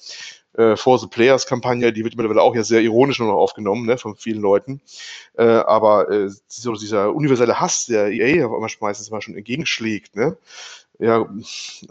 äh, 0.56 0.74
For 0.76 0.98
the 0.98 1.06
Players-Kampagne, 1.06 1.92
die 1.92 2.02
wird 2.02 2.16
mittlerweile 2.16 2.40
auch 2.40 2.54
ja 2.54 2.64
sehr 2.64 2.80
ironisch 2.80 3.18
nur 3.18 3.28
noch 3.28 3.36
aufgenommen, 3.36 3.84
ne, 3.84 3.98
von 3.98 4.16
vielen 4.16 4.40
Leuten. 4.40 4.80
Äh, 5.36 5.44
aber 5.44 6.10
äh, 6.10 6.30
so 6.46 6.72
dieser 6.72 7.14
universelle 7.14 7.60
Hass, 7.60 7.84
der 7.86 8.10
EA 8.10 8.44
einmal 8.46 8.70
meistens 8.80 9.10
mal 9.10 9.20
schon 9.20 9.36
entgegenschlägt, 9.36 10.16
ne? 10.16 10.38
Ja, 10.98 11.28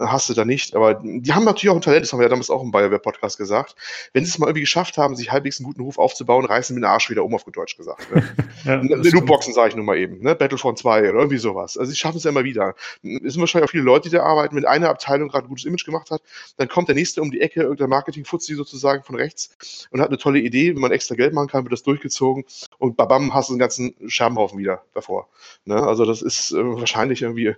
hast 0.00 0.28
du 0.28 0.34
da 0.34 0.44
nicht. 0.44 0.74
Aber 0.74 0.94
die 0.94 1.32
haben 1.32 1.44
natürlich 1.44 1.70
auch 1.70 1.76
ein 1.76 1.82
Talent, 1.82 2.02
das 2.04 2.12
haben 2.12 2.20
wir 2.20 2.24
ja 2.24 2.30
damals 2.30 2.50
auch 2.50 2.62
im 2.62 2.70
BioWare-Podcast 2.70 3.38
gesagt. 3.38 3.76
Wenn 4.12 4.24
sie 4.24 4.30
es 4.30 4.38
mal 4.38 4.46
irgendwie 4.46 4.62
geschafft 4.62 4.98
haben, 4.98 5.16
sich 5.16 5.30
halbwegs 5.30 5.58
einen 5.58 5.66
guten 5.66 5.82
Ruf 5.82 5.98
aufzubauen, 5.98 6.44
reißen 6.44 6.74
sie 6.74 6.80
mit 6.80 6.84
den 6.84 6.90
Arsch 6.90 7.10
wieder 7.10 7.24
um, 7.24 7.34
auf 7.34 7.44
gut 7.44 7.56
Deutsch 7.56 7.76
gesagt. 7.76 8.14
Ne? 8.14 8.22
Ja, 8.64 8.76
Ne. 8.82 8.96
Lootboxen 8.96 9.54
sage 9.54 9.70
ich 9.70 9.76
nur 9.76 9.84
mal 9.84 9.96
eben, 9.96 10.22
ne? 10.22 10.34
Battlefront 10.34 10.78
2 10.78 11.10
oder 11.10 11.18
irgendwie 11.18 11.38
sowas. 11.38 11.76
Also 11.76 11.90
sie 11.90 11.96
schaffen 11.96 12.18
es 12.18 12.24
ja 12.24 12.30
immer 12.30 12.44
wieder. 12.44 12.74
Es 13.02 13.32
sind 13.34 13.40
wahrscheinlich 13.40 13.68
auch 13.68 13.70
viele 13.70 13.82
Leute, 13.84 14.08
die 14.08 14.16
da 14.16 14.22
arbeiten. 14.22 14.56
Wenn 14.56 14.64
eine 14.64 14.88
Abteilung 14.88 15.28
gerade 15.28 15.46
ein 15.46 15.48
gutes 15.48 15.64
Image 15.64 15.84
gemacht 15.84 16.10
hat, 16.10 16.22
dann 16.56 16.68
kommt 16.68 16.88
der 16.88 16.94
nächste 16.94 17.22
um 17.22 17.30
die 17.30 17.40
Ecke, 17.40 17.62
irgendein 17.62 17.90
Marketing-Fuzzi 17.90 18.54
sozusagen 18.54 19.02
von 19.02 19.16
rechts 19.16 19.88
und 19.90 20.00
hat 20.00 20.08
eine 20.08 20.18
tolle 20.18 20.40
Idee, 20.40 20.74
wenn 20.74 20.80
man 20.80 20.92
extra 20.92 21.14
Geld 21.14 21.32
machen 21.32 21.48
kann, 21.48 21.64
wird 21.64 21.72
das 21.72 21.82
durchgezogen 21.82 22.44
und 22.78 22.96
babam, 22.96 23.34
hast 23.34 23.48
du 23.48 23.54
einen 23.54 23.60
ganzen 23.60 23.94
Scherbenhaufen 24.06 24.58
wieder 24.58 24.82
davor. 24.94 25.28
Ne? 25.64 25.76
Also 25.76 26.04
das 26.04 26.22
ist 26.22 26.52
äh, 26.52 26.64
wahrscheinlich 26.64 27.22
irgendwie 27.22 27.54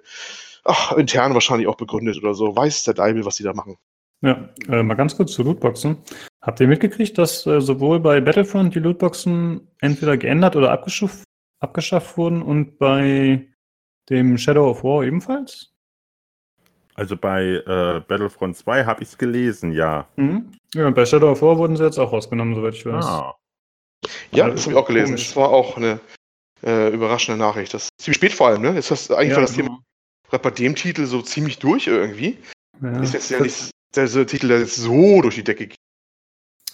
ach, 0.64 0.92
intern 0.92 1.34
wahrscheinlich 1.34 1.66
auch 1.68 1.76
begründet 1.76 2.18
oder 2.18 2.34
so. 2.34 2.54
Weiß 2.56 2.82
der 2.84 2.94
Deibel, 2.94 3.24
was 3.24 3.36
die 3.36 3.42
da 3.42 3.52
machen. 3.52 3.76
Ja, 4.20 4.48
äh, 4.68 4.82
mal 4.82 4.94
ganz 4.94 5.16
kurz 5.16 5.32
zu 5.32 5.42
Lootboxen. 5.44 5.98
Habt 6.42 6.58
ihr 6.60 6.66
mitgekriegt, 6.66 7.16
dass 7.18 7.46
äh, 7.46 7.60
sowohl 7.60 8.00
bei 8.00 8.20
Battlefront 8.20 8.74
die 8.74 8.80
Lootboxen 8.80 9.68
entweder 9.80 10.16
geändert 10.16 10.56
oder 10.56 10.72
abgeschafft, 10.72 11.22
abgeschafft 11.60 12.16
wurden 12.16 12.42
und 12.42 12.78
bei 12.78 13.46
dem 14.10 14.36
Shadow 14.38 14.70
of 14.70 14.82
War 14.82 15.04
ebenfalls? 15.04 15.72
Also 16.94 17.16
bei 17.16 17.44
äh, 17.44 18.00
Battlefront 18.08 18.56
2 18.56 18.84
habe 18.84 19.02
ich 19.04 19.10
es 19.10 19.18
gelesen, 19.18 19.70
ja. 19.70 20.08
Mhm. 20.16 20.50
Ja, 20.74 20.90
bei 20.90 21.06
Shadow 21.06 21.30
of 21.30 21.42
War 21.42 21.56
wurden 21.56 21.76
sie 21.76 21.84
jetzt 21.84 21.98
auch 21.98 22.12
rausgenommen, 22.12 22.56
soweit 22.56 22.74
ich 22.74 22.84
weiß. 22.84 23.04
Ah. 23.04 23.34
Ja, 24.32 24.46
Ja, 24.46 24.50
das 24.50 24.62
habe 24.62 24.72
ich 24.72 24.78
auch 24.78 24.86
gelesen. 24.86 25.06
komisch. 25.10 25.26
Das 25.28 25.36
war 25.36 25.50
auch 25.50 25.76
eine 25.76 26.00
äh, 26.64 26.88
überraschende 26.92 27.38
Nachricht. 27.38 27.72
Das 27.72 27.84
ist 27.84 27.90
ziemlich 28.00 28.16
spät 28.16 28.32
vor 28.32 28.48
allem, 28.48 28.62
ne? 28.62 28.74
Jetzt 28.74 28.90
hast 28.90 29.10
du 29.10 29.14
eigentlich 29.14 29.34
Ja, 29.34 29.40
das 29.42 29.52
Thema 29.52 29.78
gerade 30.28 30.42
bei 30.42 30.50
dem 30.50 30.74
Titel 30.74 31.06
so 31.06 31.22
ziemlich 31.22 31.58
durch 31.58 31.86
irgendwie. 31.86 32.38
ja. 32.82 33.00
Ist 33.00 33.14
jetzt 33.14 33.30
ja 33.30 33.40
nicht 33.40 33.70
der 33.94 34.06
Titel, 34.26 34.48
der 34.48 34.60
jetzt 34.60 34.76
so 34.76 35.22
durch 35.22 35.34
die 35.36 35.44
Decke 35.44 35.66
geht. 35.68 35.78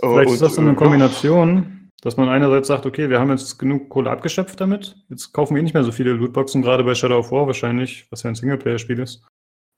Äh, 0.01 0.07
Vielleicht 0.09 0.29
und, 0.29 0.35
ist 0.35 0.43
das 0.43 0.55
so 0.57 0.61
eine 0.61 0.73
äh, 0.73 0.75
Kombination, 0.75 1.91
dass 2.03 2.17
man 2.17 2.29
einerseits 2.29 2.69
sagt, 2.69 2.87
okay, 2.87 3.09
wir 3.09 3.21
haben 3.21 3.31
jetzt 3.31 3.59
genug 3.59 3.89
Kohle 3.89 4.11
abgeschöpft 4.11 4.61
damit, 4.61 4.97
jetzt 5.09 5.33
kaufen 5.33 5.55
wir 5.55 5.63
nicht 5.63 5.75
mehr 5.75 5.85
so 5.85 5.93
viele 5.93 6.13
Lootboxen, 6.13 6.63
gerade 6.63 6.85
bei 6.85 6.95
Shadow 6.95 7.19
of 7.19 7.31
War 7.31 7.47
wahrscheinlich, 7.47 8.07
was 8.11 8.23
ja 8.25 8.31
ein 8.31 8.35
Singleplayer-Spiel 8.35 8.99
ist. 8.99 9.25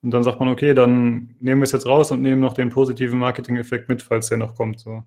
Und 0.03 0.11
dann 0.11 0.23
sagt 0.23 0.41
man, 0.41 0.49
okay, 0.49 0.75
dann 0.75 1.35
nehmen 1.41 1.61
wir 1.61 1.65
es 1.65 1.73
jetzt 1.73 1.87
raus 1.87 2.11
und 2.11 2.23
nehmen 2.23 2.41
noch 2.41 2.55
den 2.55 2.71
positiven 2.71 3.19
Marketing-Effekt 3.19 3.89
mit, 3.89 4.03
falls 4.03 4.29
der 4.29 4.39
noch 4.39 4.55
kommt. 4.55 4.81
So. 4.81 5.03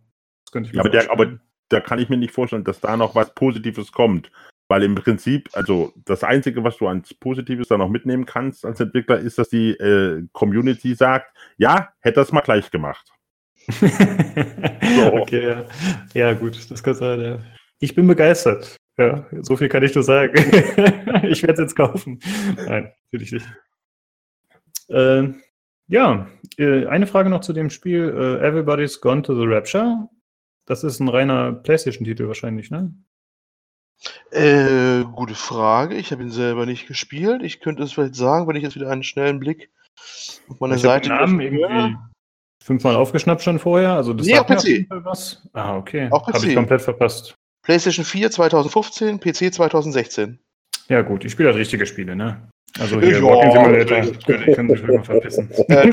Das 0.45 0.51
könnte 0.51 0.69
ich 0.69 0.75
Ja, 0.75 0.81
aber 0.81 0.89
der- 0.89 1.11
aber- 1.11 1.39
Da 1.69 1.79
kann 1.79 1.99
ich 1.99 2.09
mir 2.09 2.17
nicht 2.17 2.33
vorstellen, 2.33 2.63
dass 2.63 2.79
da 2.79 2.97
noch 2.97 3.13
was 3.13 3.33
Positives 3.35 3.91
kommt. 3.91 4.31
Weil 4.69 4.83
im 4.83 4.95
Prinzip, 4.95 5.49
also 5.53 5.93
das 6.05 6.23
Einzige, 6.23 6.63
was 6.63 6.77
du 6.77 6.87
als 6.87 7.13
Positives 7.15 7.67
da 7.67 7.77
noch 7.77 7.89
mitnehmen 7.89 8.25
kannst 8.25 8.65
als 8.65 8.79
Entwickler, 8.79 9.19
ist, 9.19 9.39
dass 9.39 9.49
die 9.49 9.71
äh, 9.71 10.27
Community 10.31 10.93
sagt, 10.93 11.35
ja, 11.57 11.89
hätte 12.01 12.19
das 12.19 12.31
mal 12.31 12.41
gleich 12.41 12.71
gemacht. 12.71 13.11
Okay, 15.11 15.47
ja. 15.47 15.65
ja, 16.13 16.33
gut, 16.33 16.71
das 16.71 16.81
kann 16.81 16.95
sein. 16.95 17.21
Ja. 17.21 17.39
Ich 17.79 17.93
bin 17.93 18.07
begeistert. 18.07 18.75
Ja, 18.97 19.27
so 19.41 19.55
viel 19.55 19.69
kann 19.69 19.83
ich 19.83 19.93
nur 19.93 20.03
sagen. 20.03 20.33
ich 21.23 21.43
werde 21.43 21.53
es 21.53 21.59
jetzt 21.59 21.75
kaufen. 21.75 22.19
Nein, 22.55 22.91
natürlich 23.11 23.31
nicht. 23.31 23.47
Äh, 24.89 25.29
ja, 25.87 26.27
eine 26.57 27.07
Frage 27.07 27.29
noch 27.29 27.41
zu 27.41 27.53
dem 27.53 27.69
Spiel. 27.69 28.09
Äh, 28.09 28.45
Everybody's 28.45 28.99
Gone 28.99 29.21
to 29.21 29.35
the 29.35 29.45
Rapture. 29.45 30.09
Das 30.65 30.83
ist 30.83 30.99
ein 30.99 31.07
reiner 31.07 31.53
PlayStation-Titel 31.53 32.27
wahrscheinlich, 32.27 32.71
ne? 32.71 32.93
Äh, 34.31 35.03
gute 35.03 35.35
Frage. 35.35 35.95
Ich 35.95 36.11
habe 36.11 36.23
ihn 36.23 36.31
selber 36.31 36.65
nicht 36.65 36.87
gespielt. 36.87 37.43
Ich 37.43 37.59
könnte 37.59 37.83
es 37.83 37.93
vielleicht 37.93 38.15
sagen, 38.15 38.47
wenn 38.47 38.55
ich 38.55 38.63
jetzt 38.63 38.75
wieder 38.75 38.89
einen 38.89 39.03
schnellen 39.03 39.39
Blick 39.39 39.69
auf 40.47 40.59
meine 40.59 40.75
ich 40.75 40.83
habe 40.83 40.93
Seite 40.93 41.09
den 41.09 41.17
Namen 41.17 41.39
irgendwie 41.41 41.97
fünfmal 42.63 42.95
aufgeschnappt 42.95 43.41
schon 43.41 43.59
vorher. 43.59 43.93
Also 43.93 44.13
das 44.13 44.27
Nee, 44.27 44.35
sagt 44.35 44.51
auf 44.51 44.63
PC. 44.63 44.87
Fall 44.87 45.05
was. 45.05 45.47
Ah, 45.53 45.77
okay. 45.77 46.07
Auf 46.11 46.27
Habe 46.27 46.45
ich 46.45 46.55
komplett 46.55 46.81
verpasst. 46.81 47.35
PlayStation 47.63 48.05
4 48.05 48.31
2015, 48.31 49.19
PC 49.19 49.53
2016. 49.53 50.39
Ja, 50.87 51.01
gut, 51.01 51.25
ich 51.25 51.31
spiele 51.31 51.49
halt 51.49 51.57
richtige 51.57 51.85
Spiele, 51.85 52.15
ne? 52.15 52.49
Also 52.77 52.99
Ja, 52.99 53.07
hier 53.07 53.23
Walking 53.23 53.51
Simulator. 53.51 54.01
Können, 54.25 54.55
können 54.55 54.69
sich 54.69 54.83
mal 54.87 55.03
verpissen. 55.03 55.49
Äh, 55.69 55.91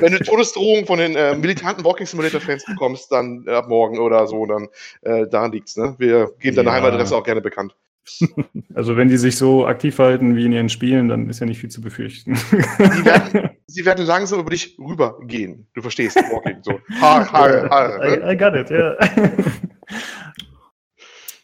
wenn 0.00 0.12
du 0.12 0.18
Todesdrohungen 0.20 0.86
von 0.86 0.98
den 0.98 1.16
äh, 1.16 1.34
militanten 1.36 1.84
Walking 1.84 2.06
Simulator-Fans 2.06 2.64
bekommst, 2.66 3.10
dann 3.10 3.44
äh, 3.46 3.52
ab 3.52 3.68
morgen 3.68 3.98
oder 3.98 4.26
so, 4.26 4.46
dann 4.46 4.68
äh, 5.02 5.26
daran 5.28 5.52
liegt's. 5.52 5.76
Ne? 5.76 5.94
Wir 5.98 6.30
geben 6.38 6.56
deine 6.56 6.68
Ja. 6.68 6.74
Heimadresse 6.74 7.16
auch 7.16 7.24
gerne 7.24 7.40
bekannt. 7.40 7.74
Also 8.74 8.96
wenn 8.96 9.08
die 9.08 9.16
sich 9.16 9.36
so 9.36 9.66
aktiv 9.66 9.94
verhalten 9.94 10.36
wie 10.36 10.44
in 10.44 10.52
ihren 10.52 10.68
Spielen, 10.68 11.08
dann 11.08 11.30
ist 11.30 11.40
ja 11.40 11.46
nicht 11.46 11.60
viel 11.60 11.70
zu 11.70 11.80
befürchten. 11.80 12.34
Die 12.34 13.04
werden, 13.04 13.50
sie 13.66 13.84
werden 13.86 14.04
langsam 14.04 14.40
über 14.40 14.50
dich 14.50 14.78
rübergehen. 14.78 15.66
Du 15.74 15.80
verstehst, 15.80 16.16
Walking. 16.16 16.58
So. 16.62 16.72
Ha, 17.00 17.32
ha, 17.32 17.68
ha, 17.70 17.98
ne? 17.98 18.16
I, 18.16 18.34
I 18.34 18.36
got 18.36 18.54
it, 18.54 18.70
ja. 18.70 18.96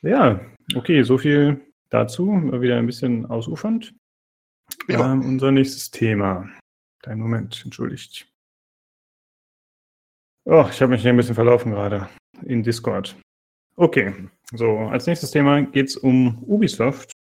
ja, 0.03 0.41
okay, 0.75 1.03
so 1.03 1.17
viel 1.17 1.61
dazu. 1.91 2.27
Mal 2.27 2.61
Wieder 2.61 2.77
ein 2.77 2.87
bisschen 2.87 3.27
ausufernd. 3.27 3.95
Ja. 4.89 5.13
Ähm, 5.13 5.21
unser 5.25 5.53
nächstes 5.53 5.91
Thema. 5.91 6.49
Kleinen 7.03 7.21
Moment, 7.21 7.63
entschuldigt. 7.65 8.27
Oh, 10.45 10.67
ich 10.71 10.81
habe 10.81 10.93
mich 10.93 11.03
hier 11.03 11.11
ein 11.11 11.17
bisschen 11.17 11.35
verlaufen 11.35 11.73
gerade 11.73 12.09
in 12.45 12.63
Discord. 12.63 13.17
Okay, 13.77 14.13
so, 14.53 14.79
als 14.79 15.07
nächstes 15.07 15.31
Thema 15.31 15.63
geht 15.63 15.89
es 15.89 15.97
um 15.97 16.43
Ubisoft. 16.45 17.13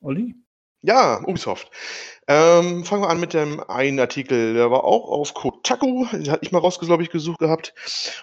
Olli? 0.00 0.34
Ja, 0.82 1.20
Ubisoft. 1.26 1.70
Ähm, 2.26 2.84
fangen 2.84 3.02
wir 3.02 3.10
an 3.10 3.20
mit 3.20 3.34
dem 3.34 3.60
einen 3.68 3.98
Artikel, 3.98 4.54
der 4.54 4.70
war 4.70 4.84
auch 4.84 5.10
auf 5.10 5.34
Kotaku, 5.34 6.06
den 6.12 6.30
hatte 6.30 6.44
ich 6.44 6.52
mal 6.52 6.60
rausgesucht, 6.60 6.88
glaube 6.88 7.02
ich, 7.02 7.10
gesucht 7.10 7.38
gehabt. 7.38 7.74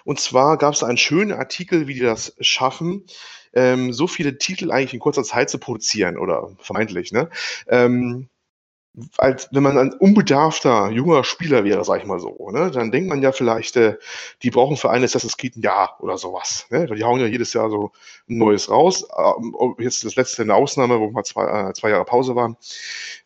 Und 0.04 0.18
zwar 0.18 0.56
gab 0.56 0.74
es 0.74 0.82
einen 0.82 0.96
schönen 0.96 1.32
Artikel, 1.32 1.86
wie 1.86 1.94
die 1.94 2.00
das 2.00 2.34
schaffen, 2.40 3.04
ähm, 3.52 3.92
so 3.92 4.06
viele 4.06 4.38
Titel 4.38 4.72
eigentlich 4.72 4.94
in 4.94 5.00
kurzer 5.00 5.24
Zeit 5.24 5.50
zu 5.50 5.58
produzieren, 5.58 6.16
oder 6.16 6.50
vermeintlich, 6.58 7.12
ne? 7.12 7.30
Ähm, 7.68 8.28
als 9.16 9.48
wenn 9.52 9.62
man 9.62 9.78
ein 9.78 9.92
unbedarfter 9.92 10.90
junger 10.90 11.22
Spieler 11.22 11.64
wäre, 11.64 11.84
sag 11.84 12.00
ich 12.00 12.06
mal 12.06 12.18
so, 12.18 12.50
ne, 12.50 12.70
dann 12.70 12.90
denkt 12.90 13.08
man 13.08 13.22
ja 13.22 13.32
vielleicht, 13.32 13.76
äh, 13.76 13.96
die 14.42 14.50
brauchen 14.50 14.76
für 14.76 14.90
ein 14.90 15.04
Assassin's 15.04 15.36
Creed 15.36 15.56
ein 15.56 15.62
Jahr 15.62 15.96
oder 16.00 16.18
sowas, 16.18 16.66
ne, 16.70 16.86
die 16.86 17.04
hauen 17.04 17.20
ja 17.20 17.26
jedes 17.26 17.52
Jahr 17.52 17.70
so 17.70 17.92
ein 18.28 18.38
neues 18.38 18.70
raus. 18.70 19.06
Ob 19.10 19.80
jetzt 19.80 20.04
das 20.04 20.16
letzte 20.16 20.42
eine 20.42 20.54
Ausnahme, 20.54 20.98
wo 21.00 21.10
mal 21.10 21.24
zwei, 21.24 21.68
äh, 21.68 21.72
zwei 21.74 21.90
Jahre 21.90 22.04
Pause 22.04 22.34
waren. 22.34 22.56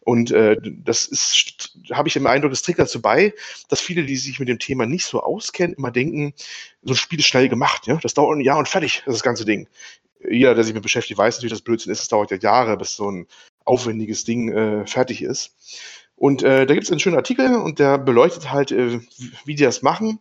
Und 0.00 0.30
äh, 0.32 0.56
das 0.62 1.06
ist, 1.06 1.76
habe 1.92 2.08
ich 2.08 2.16
im 2.16 2.26
Eindruck, 2.26 2.50
das 2.50 2.62
trägt 2.62 2.78
dazu 2.78 3.00
bei, 3.00 3.34
dass 3.68 3.80
viele, 3.80 4.04
die 4.04 4.16
sich 4.16 4.40
mit 4.40 4.48
dem 4.48 4.58
Thema 4.58 4.86
nicht 4.86 5.06
so 5.06 5.22
auskennen, 5.22 5.76
immer 5.76 5.90
denken, 5.90 6.34
so 6.82 6.92
ein 6.92 6.96
Spiel 6.96 7.20
ist 7.20 7.26
schnell 7.26 7.48
gemacht, 7.48 7.86
ja, 7.86 7.96
das 7.96 8.14
dauert 8.14 8.36
ein 8.36 8.40
Jahr 8.40 8.58
und 8.58 8.68
fertig, 8.68 9.02
das, 9.06 9.14
das 9.14 9.22
ganze 9.22 9.44
Ding. 9.44 9.68
Jeder, 10.28 10.54
der 10.54 10.64
sich 10.64 10.74
mit 10.74 10.82
beschäftigt, 10.82 11.18
weiß 11.18 11.36
natürlich, 11.36 11.52
dass 11.52 11.62
Blödsinn 11.62 11.92
ist, 11.92 12.02
es 12.02 12.08
dauert 12.08 12.30
ja 12.30 12.36
Jahre, 12.36 12.76
bis 12.76 12.94
so 12.94 13.10
ein 13.10 13.26
aufwendiges 13.64 14.24
Ding 14.24 14.52
äh, 14.52 14.86
fertig 14.86 15.22
ist. 15.22 15.54
Und 16.16 16.42
äh, 16.42 16.66
da 16.66 16.74
gibt 16.74 16.84
es 16.84 16.90
einen 16.90 17.00
schönen 17.00 17.16
Artikel 17.16 17.56
und 17.56 17.78
der 17.78 17.98
beleuchtet 17.98 18.52
halt, 18.52 18.70
äh, 18.70 19.00
wie 19.44 19.54
die 19.54 19.64
das 19.64 19.82
machen, 19.82 20.20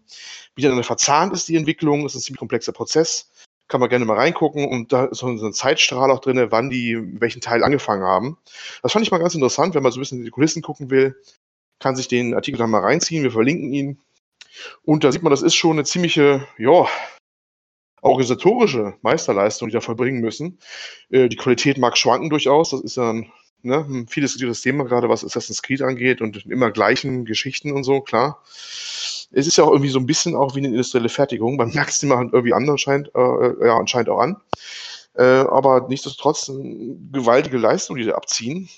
wie 0.55 0.63
dann 0.63 0.83
verzahnt 0.83 1.33
ist 1.33 1.47
die 1.47 1.55
Entwicklung. 1.55 2.03
Das 2.03 2.15
ist 2.15 2.21
ein 2.21 2.23
ziemlich 2.23 2.39
komplexer 2.39 2.71
Prozess. 2.71 3.29
Kann 3.67 3.79
man 3.79 3.89
gerne 3.89 4.05
mal 4.05 4.17
reingucken 4.17 4.67
und 4.67 4.91
da 4.91 5.05
ist 5.05 5.19
so 5.19 5.27
ein 5.27 5.53
Zeitstrahl 5.53 6.11
auch 6.11 6.19
drin, 6.19 6.47
wann 6.49 6.69
die 6.69 6.97
welchen 7.21 7.39
Teil 7.39 7.63
angefangen 7.63 8.03
haben. 8.03 8.37
Das 8.81 8.91
fand 8.91 9.05
ich 9.05 9.11
mal 9.11 9.19
ganz 9.19 9.35
interessant, 9.35 9.75
wenn 9.75 9.83
man 9.83 9.91
so 9.91 9.99
ein 9.99 10.01
bisschen 10.01 10.17
in 10.17 10.25
die 10.25 10.31
Kulissen 10.31 10.61
gucken 10.61 10.89
will, 10.89 11.15
kann 11.79 11.95
sich 11.95 12.07
den 12.07 12.33
Artikel 12.33 12.57
dann 12.57 12.69
mal 12.69 12.81
reinziehen. 12.81 13.23
Wir 13.23 13.31
verlinken 13.31 13.71
ihn. 13.71 13.99
Und 14.83 15.03
da 15.03 15.11
sieht 15.11 15.23
man, 15.23 15.31
das 15.31 15.41
ist 15.41 15.55
schon 15.55 15.73
eine 15.73 15.85
ziemliche, 15.85 16.47
ja, 16.57 16.87
organisatorische 18.01 18.95
Meisterleistung, 19.01 19.69
die 19.69 19.73
da 19.73 19.81
vollbringen 19.81 20.21
müssen. 20.21 20.59
Äh, 21.09 21.29
die 21.29 21.37
Qualität 21.37 21.77
mag 21.77 21.97
schwanken 21.97 22.29
durchaus. 22.29 22.71
Das 22.71 22.81
ist 22.81 22.97
ja 22.97 23.11
ein, 23.11 23.31
ne, 23.61 23.85
ein 23.87 24.07
viel 24.07 24.21
diskutiertes 24.21 24.61
Thema, 24.61 24.83
gerade 24.83 25.09
was 25.09 25.23
Assassin's 25.23 25.61
Creed 25.61 25.81
angeht 25.81 26.21
und 26.21 26.45
immer 26.45 26.71
gleichen 26.71 27.25
Geschichten 27.25 27.71
und 27.71 27.83
so, 27.83 28.01
klar. 28.01 28.41
Es 29.33 29.47
ist 29.47 29.57
ja 29.57 29.63
auch 29.63 29.71
irgendwie 29.71 29.89
so 29.89 29.99
ein 29.99 30.05
bisschen 30.05 30.35
auch 30.35 30.55
wie 30.55 30.59
eine 30.59 30.69
industrielle 30.69 31.09
Fertigung. 31.09 31.55
Man 31.55 31.69
merkt 31.73 31.91
es 31.91 32.03
immer 32.03 32.21
irgendwie 32.21 32.53
an, 32.53 32.69
anscheinend, 32.69 33.11
äh, 33.15 33.65
ja, 33.65 33.77
anscheinend 33.77 34.09
auch 34.09 34.19
an. 34.19 34.41
Äh, 35.13 35.23
aber 35.23 35.87
nichtsdestotrotz 35.87 36.49
eine 36.49 36.95
gewaltige 37.11 37.57
Leistung, 37.57 37.97
die 37.97 38.05
da 38.05 38.15
abziehen. 38.15 38.69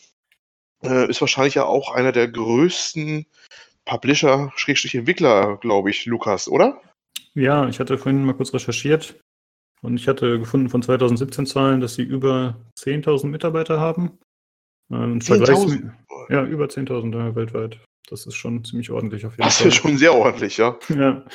Äh, 0.84 1.10
ist 1.10 1.22
wahrscheinlich 1.22 1.56
ja 1.56 1.66
auch 1.66 1.94
einer 1.94 2.12
der 2.12 2.28
größten 2.28 3.26
Publisher, 3.86 4.52
Schrägstrich 4.56 4.96
Entwickler, 4.96 5.58
glaube 5.58 5.90
ich, 5.90 6.06
Lukas, 6.06 6.48
oder? 6.48 6.82
Ja, 7.36 7.68
ich 7.68 7.80
hatte 7.80 7.98
vorhin 7.98 8.24
mal 8.26 8.34
kurz 8.34 8.54
recherchiert 8.54 9.20
und 9.82 9.96
ich 9.96 10.08
hatte 10.08 10.40
gefunden 10.40 10.70
von 10.70 10.82
2017 10.82 11.46
Zahlen, 11.46 11.82
dass 11.82 11.96
sie 11.96 12.04
über 12.04 12.56
10.000 12.80 13.28
Mitarbeiter 13.28 13.80
haben. 13.80 14.20
Äh, 14.92 14.96
Und 14.96 15.24
10.000? 15.24 15.46
Vergleichs- 15.46 15.92
Ja, 16.30 16.46
über 16.46 16.66
10.000 16.70 17.14
ja, 17.16 17.36
weltweit. 17.36 17.80
Das 18.10 18.26
ist 18.26 18.36
schon 18.36 18.64
ziemlich 18.64 18.92
ordentlich 18.92 19.26
auf 19.26 19.34
jeden 19.34 19.44
Das 19.44 19.58
Fall. 19.58 19.68
ist 19.70 19.76
schon 19.76 19.98
sehr 19.98 20.14
ordentlich, 20.14 20.58
ja. 20.58 20.78
Ja. 20.90 21.26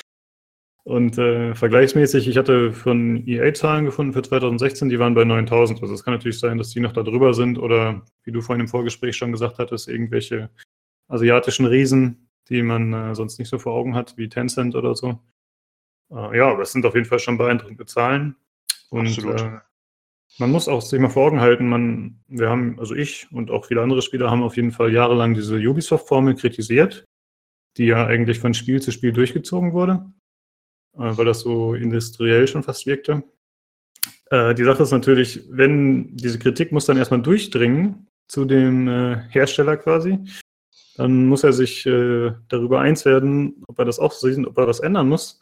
Und 0.83 1.17
äh, 1.17 1.53
vergleichsmäßig, 1.53 2.27
ich 2.27 2.37
hatte 2.37 2.71
von 2.71 3.27
EA-Zahlen 3.27 3.85
gefunden 3.85 4.13
für 4.13 4.21
2016, 4.23 4.89
die 4.89 4.97
waren 4.97 5.13
bei 5.13 5.23
9000. 5.25 5.81
Also 5.81 5.93
es 5.93 6.03
kann 6.03 6.13
natürlich 6.13 6.39
sein, 6.39 6.57
dass 6.57 6.69
die 6.69 6.79
noch 6.79 6.93
da 6.93 7.03
drüber 7.03 7.33
sind 7.33 7.59
oder, 7.59 8.03
wie 8.23 8.31
du 8.31 8.41
vorhin 8.41 8.61
im 8.61 8.67
Vorgespräch 8.67 9.15
schon 9.15 9.31
gesagt 9.31 9.59
hattest, 9.59 9.87
irgendwelche 9.87 10.49
asiatischen 11.07 11.65
Riesen, 11.65 12.29
die 12.49 12.63
man 12.63 12.93
äh, 12.93 13.13
sonst 13.13 13.37
nicht 13.37 13.49
so 13.49 13.59
vor 13.59 13.73
Augen 13.73 13.93
hat, 13.93 14.17
wie 14.17 14.29
Tencent 14.29 14.73
oder 14.75 14.95
so. 14.95 15.19
Äh, 16.11 16.37
ja, 16.37 16.51
aber 16.51 16.63
es 16.63 16.71
sind 16.71 16.85
auf 16.85 16.95
jeden 16.95 17.07
Fall 17.07 17.19
schon 17.19 17.37
beeindruckende 17.37 17.85
Zahlen. 17.85 18.35
Und 18.89 19.07
Absolut. 19.07 19.41
Äh, 19.41 19.59
man 20.37 20.51
muss 20.51 20.67
auch 20.67 20.81
sich 20.81 20.99
mal 20.99 21.09
vor 21.09 21.27
Augen 21.27 21.41
halten, 21.41 21.67
man, 21.67 22.19
wir 22.27 22.49
haben, 22.49 22.79
also 22.79 22.95
ich 22.95 23.27
und 23.31 23.51
auch 23.51 23.65
viele 23.65 23.81
andere 23.81 24.01
Spieler 24.01 24.29
haben 24.29 24.43
auf 24.43 24.55
jeden 24.55 24.71
Fall 24.71 24.93
jahrelang 24.93 25.33
diese 25.33 25.57
Ubisoft-Formel 25.57 26.35
kritisiert, 26.35 27.05
die 27.77 27.85
ja 27.85 28.05
eigentlich 28.05 28.39
von 28.39 28.53
Spiel 28.53 28.81
zu 28.81 28.91
Spiel 28.91 29.11
durchgezogen 29.11 29.73
wurde, 29.73 30.05
äh, 30.93 31.17
weil 31.17 31.25
das 31.25 31.41
so 31.41 31.73
industriell 31.73 32.47
schon 32.47 32.63
fast 32.63 32.85
wirkte. 32.85 33.23
Äh, 34.29 34.53
die 34.55 34.63
Sache 34.63 34.83
ist 34.83 34.91
natürlich, 34.91 35.43
wenn 35.49 36.15
diese 36.15 36.39
Kritik 36.39 36.71
muss 36.71 36.85
dann 36.85 36.97
erstmal 36.97 37.21
durchdringen 37.21 38.07
zu 38.27 38.45
dem 38.45 38.87
äh, 38.87 39.21
Hersteller 39.29 39.77
quasi, 39.77 40.19
dann 40.95 41.27
muss 41.27 41.43
er 41.43 41.53
sich 41.53 41.85
äh, 41.85 42.31
darüber 42.47 42.81
eins 42.81 43.05
werden, 43.05 43.63
ob 43.67 43.79
er 43.79 43.85
das 43.85 43.99
auch 43.99 44.11
sieht 44.11 44.37
und 44.37 44.45
ob 44.45 44.57
er 44.57 44.67
was 44.67 44.79
ändern 44.79 45.09
muss. 45.09 45.41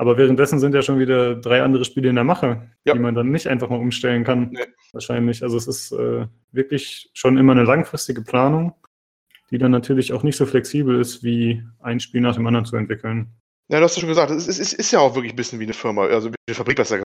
Aber 0.00 0.16
währenddessen 0.16 0.58
sind 0.58 0.74
ja 0.74 0.80
schon 0.80 0.98
wieder 0.98 1.34
drei 1.34 1.62
andere 1.62 1.84
Spiele 1.84 2.08
in 2.08 2.14
der 2.14 2.24
Mache, 2.24 2.70
Ja. 2.86 2.94
die 2.94 2.98
man 2.98 3.14
dann 3.14 3.30
nicht 3.30 3.48
einfach 3.48 3.68
mal 3.68 3.78
umstellen 3.78 4.24
kann. 4.24 4.48
Nee. 4.50 4.64
Wahrscheinlich. 4.92 5.42
Also 5.42 5.58
es 5.58 5.66
ist 5.66 5.92
äh, 5.92 6.26
wirklich 6.52 7.10
schon 7.12 7.36
immer 7.36 7.52
eine 7.52 7.64
langfristige 7.64 8.22
Planung, 8.22 8.72
die 9.50 9.58
dann 9.58 9.72
natürlich 9.72 10.14
auch 10.14 10.22
nicht 10.22 10.36
so 10.36 10.46
flexibel 10.46 10.98
ist, 10.98 11.22
wie 11.22 11.62
ein 11.80 12.00
Spiel 12.00 12.22
nach 12.22 12.34
dem 12.34 12.46
anderen 12.46 12.64
zu 12.64 12.76
entwickeln. 12.76 13.28
Ja, 13.68 13.78
du 13.78 13.84
hast 13.84 13.96
ja 13.96 14.00
schon 14.00 14.08
gesagt, 14.08 14.30
es 14.30 14.48
ist, 14.48 14.58
ist, 14.58 14.72
ist, 14.72 14.90
ja 14.90 15.00
auch 15.00 15.14
wirklich 15.14 15.34
ein 15.34 15.36
bisschen 15.36 15.60
wie 15.60 15.64
eine 15.64 15.74
Firma, 15.74 16.06
also 16.06 16.30
wie 16.30 16.34
eine 16.48 16.54
Fabrik 16.54 16.76
besser 16.76 16.94
gesagt. 16.96 17.10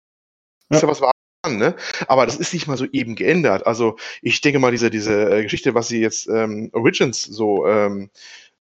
Ja. 0.71 0.77
Ist 0.77 0.82
ja 0.82 0.88
was 0.89 1.01
war 1.01 1.11
ne? 1.49 1.75
Aber 2.07 2.25
das 2.25 2.38
ist 2.38 2.51
nicht 2.51 2.65
mal 2.65 2.77
so 2.77 2.86
eben 2.91 3.13
geändert. 3.13 3.67
Also 3.67 3.95
ich 4.23 4.41
denke 4.41 4.57
mal, 4.57 4.71
diese, 4.71 4.89
diese 4.89 5.29
äh, 5.29 5.43
Geschichte, 5.43 5.75
was 5.75 5.88
sie 5.88 6.01
jetzt 6.01 6.27
ähm, 6.29 6.71
Origins 6.73 7.21
so 7.21 7.67
ähm, 7.67 8.09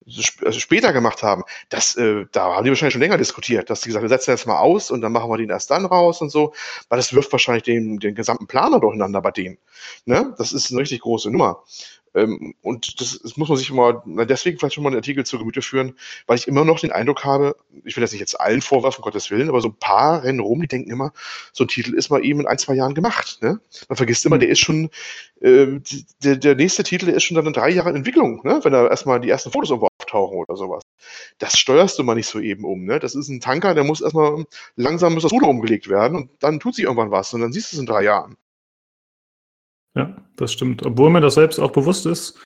später 0.07 0.93
gemacht 0.93 1.23
haben, 1.23 1.45
das, 1.69 1.95
äh, 1.97 2.27
da 2.33 2.57
haben 2.57 2.65
die 2.65 2.71
wahrscheinlich 2.71 2.95
schon 2.95 3.03
länger 3.03 3.19
diskutiert, 3.19 3.71
dass 3.71 3.81
die 3.81 3.89
gesagt 3.89 4.03
haben, 4.03 4.11
wir 4.11 4.17
setzen 4.17 4.31
jetzt 4.31 4.47
mal 4.47 4.59
aus 4.59 4.91
und 4.91 5.03
dann 5.03 5.13
machen 5.13 5.31
wir 5.31 5.37
den 5.37 5.51
erst 5.51 5.71
dann 5.71 5.85
raus 5.85 6.21
und 6.21 6.31
so, 6.31 6.55
weil 6.89 6.99
das 6.99 7.13
wirft 7.13 7.31
wahrscheinlich 7.33 7.65
den, 7.65 7.99
den 7.99 8.15
gesamten 8.15 8.47
Planer 8.47 8.81
durcheinander 8.81 9.21
bei 9.21 9.31
denen. 9.31 9.59
Ne? 10.07 10.35
Das 10.39 10.53
ist 10.53 10.71
eine 10.71 10.81
richtig 10.81 11.01
große 11.01 11.31
Nummer. 11.31 11.63
Ähm, 12.15 12.55
und 12.63 13.01
das, 13.01 13.21
das, 13.23 13.37
muss 13.37 13.49
man 13.49 13.59
sich 13.59 13.71
immer, 13.71 14.03
deswegen 14.07 14.59
vielleicht 14.59 14.75
schon 14.75 14.83
mal 14.83 14.91
einen 14.91 14.97
Artikel 14.97 15.25
zu 15.25 15.39
Gemüte 15.39 15.63
führen, 15.63 15.95
weil 16.27 16.39
ich 16.39 16.49
immer 16.49 16.65
noch 16.65 16.81
den 16.81 16.91
Eindruck 16.91 17.25
habe, 17.25 17.57
ich 17.85 17.97
will 17.97 18.01
das 18.01 18.13
nicht 18.13 18.21
jetzt 18.21 18.41
allen 18.41 18.63
vorwerfen, 18.63 19.03
Gottes 19.03 19.31
Willen, 19.31 19.49
aber 19.49 19.61
so 19.61 19.69
ein 19.69 19.77
paar 19.77 20.25
rennen 20.25 20.41
rum, 20.41 20.61
die 20.61 20.67
denken 20.67 20.91
immer, 20.91 21.13
so 21.53 21.65
ein 21.65 21.69
Titel 21.69 21.95
ist 21.95 22.11
mal 22.11 22.25
eben 22.25 22.41
in 22.41 22.47
ein, 22.47 22.59
zwei 22.59 22.75
Jahren 22.75 22.95
gemacht. 22.95 23.39
Ne? 23.43 23.61
Man 23.89 23.97
vergisst 23.97 24.27
immer, 24.27 24.37
mhm. 24.37 24.41
der 24.41 24.49
ist 24.49 24.59
schon, 24.59 24.91
äh, 25.41 25.67
der, 26.23 26.37
der 26.37 26.55
nächste 26.57 26.83
Titel 26.83 27.07
der 27.07 27.15
ist 27.15 27.25
schon 27.25 27.37
dann 27.37 27.47
in 27.47 27.53
drei 27.53 27.71
Jahren 27.71 27.95
Entwicklung, 27.95 28.41
ne? 28.45 28.61
wenn 28.63 28.73
da 28.73 28.89
erstmal 28.89 29.21
die 29.21 29.31
ersten 29.31 29.53
Fotos 29.53 29.71
irgendwo 29.71 29.89
auftauchen 29.99 30.39
oder 30.39 30.57
sowas. 30.57 30.83
Das 31.39 31.59
steuerst 31.59 31.99
du 31.99 32.03
mal 32.03 32.17
nicht 32.17 32.27
so 32.27 32.41
eben 32.41 32.65
um. 32.65 32.85
Ne? 32.85 32.99
Das 32.99 33.15
ist 33.15 33.29
ein 33.29 33.41
Tanker, 33.41 33.75
der 33.75 33.85
muss 33.85 34.01
erstmal 34.01 34.45
langsam 34.75 35.15
muss 35.15 35.23
das 35.23 35.33
Ruder 35.33 35.49
umgelegt 35.49 35.89
werden 35.89 36.17
und 36.17 36.31
dann 36.41 36.59
tut 36.59 36.75
sich 36.75 36.85
irgendwann 36.85 37.13
was 37.13 37.33
und 37.35 37.41
dann 37.41 37.53
siehst 37.53 37.73
du 37.73 37.77
es 37.77 37.81
in 37.81 37.87
drei 37.87 38.03
Jahren. 38.03 38.37
Ja, 39.95 40.17
das 40.37 40.53
stimmt. 40.53 40.85
Obwohl 40.85 41.11
mir 41.11 41.21
das 41.21 41.35
selbst 41.35 41.59
auch 41.59 41.73
bewusst 41.73 42.07
ist, 42.07 42.43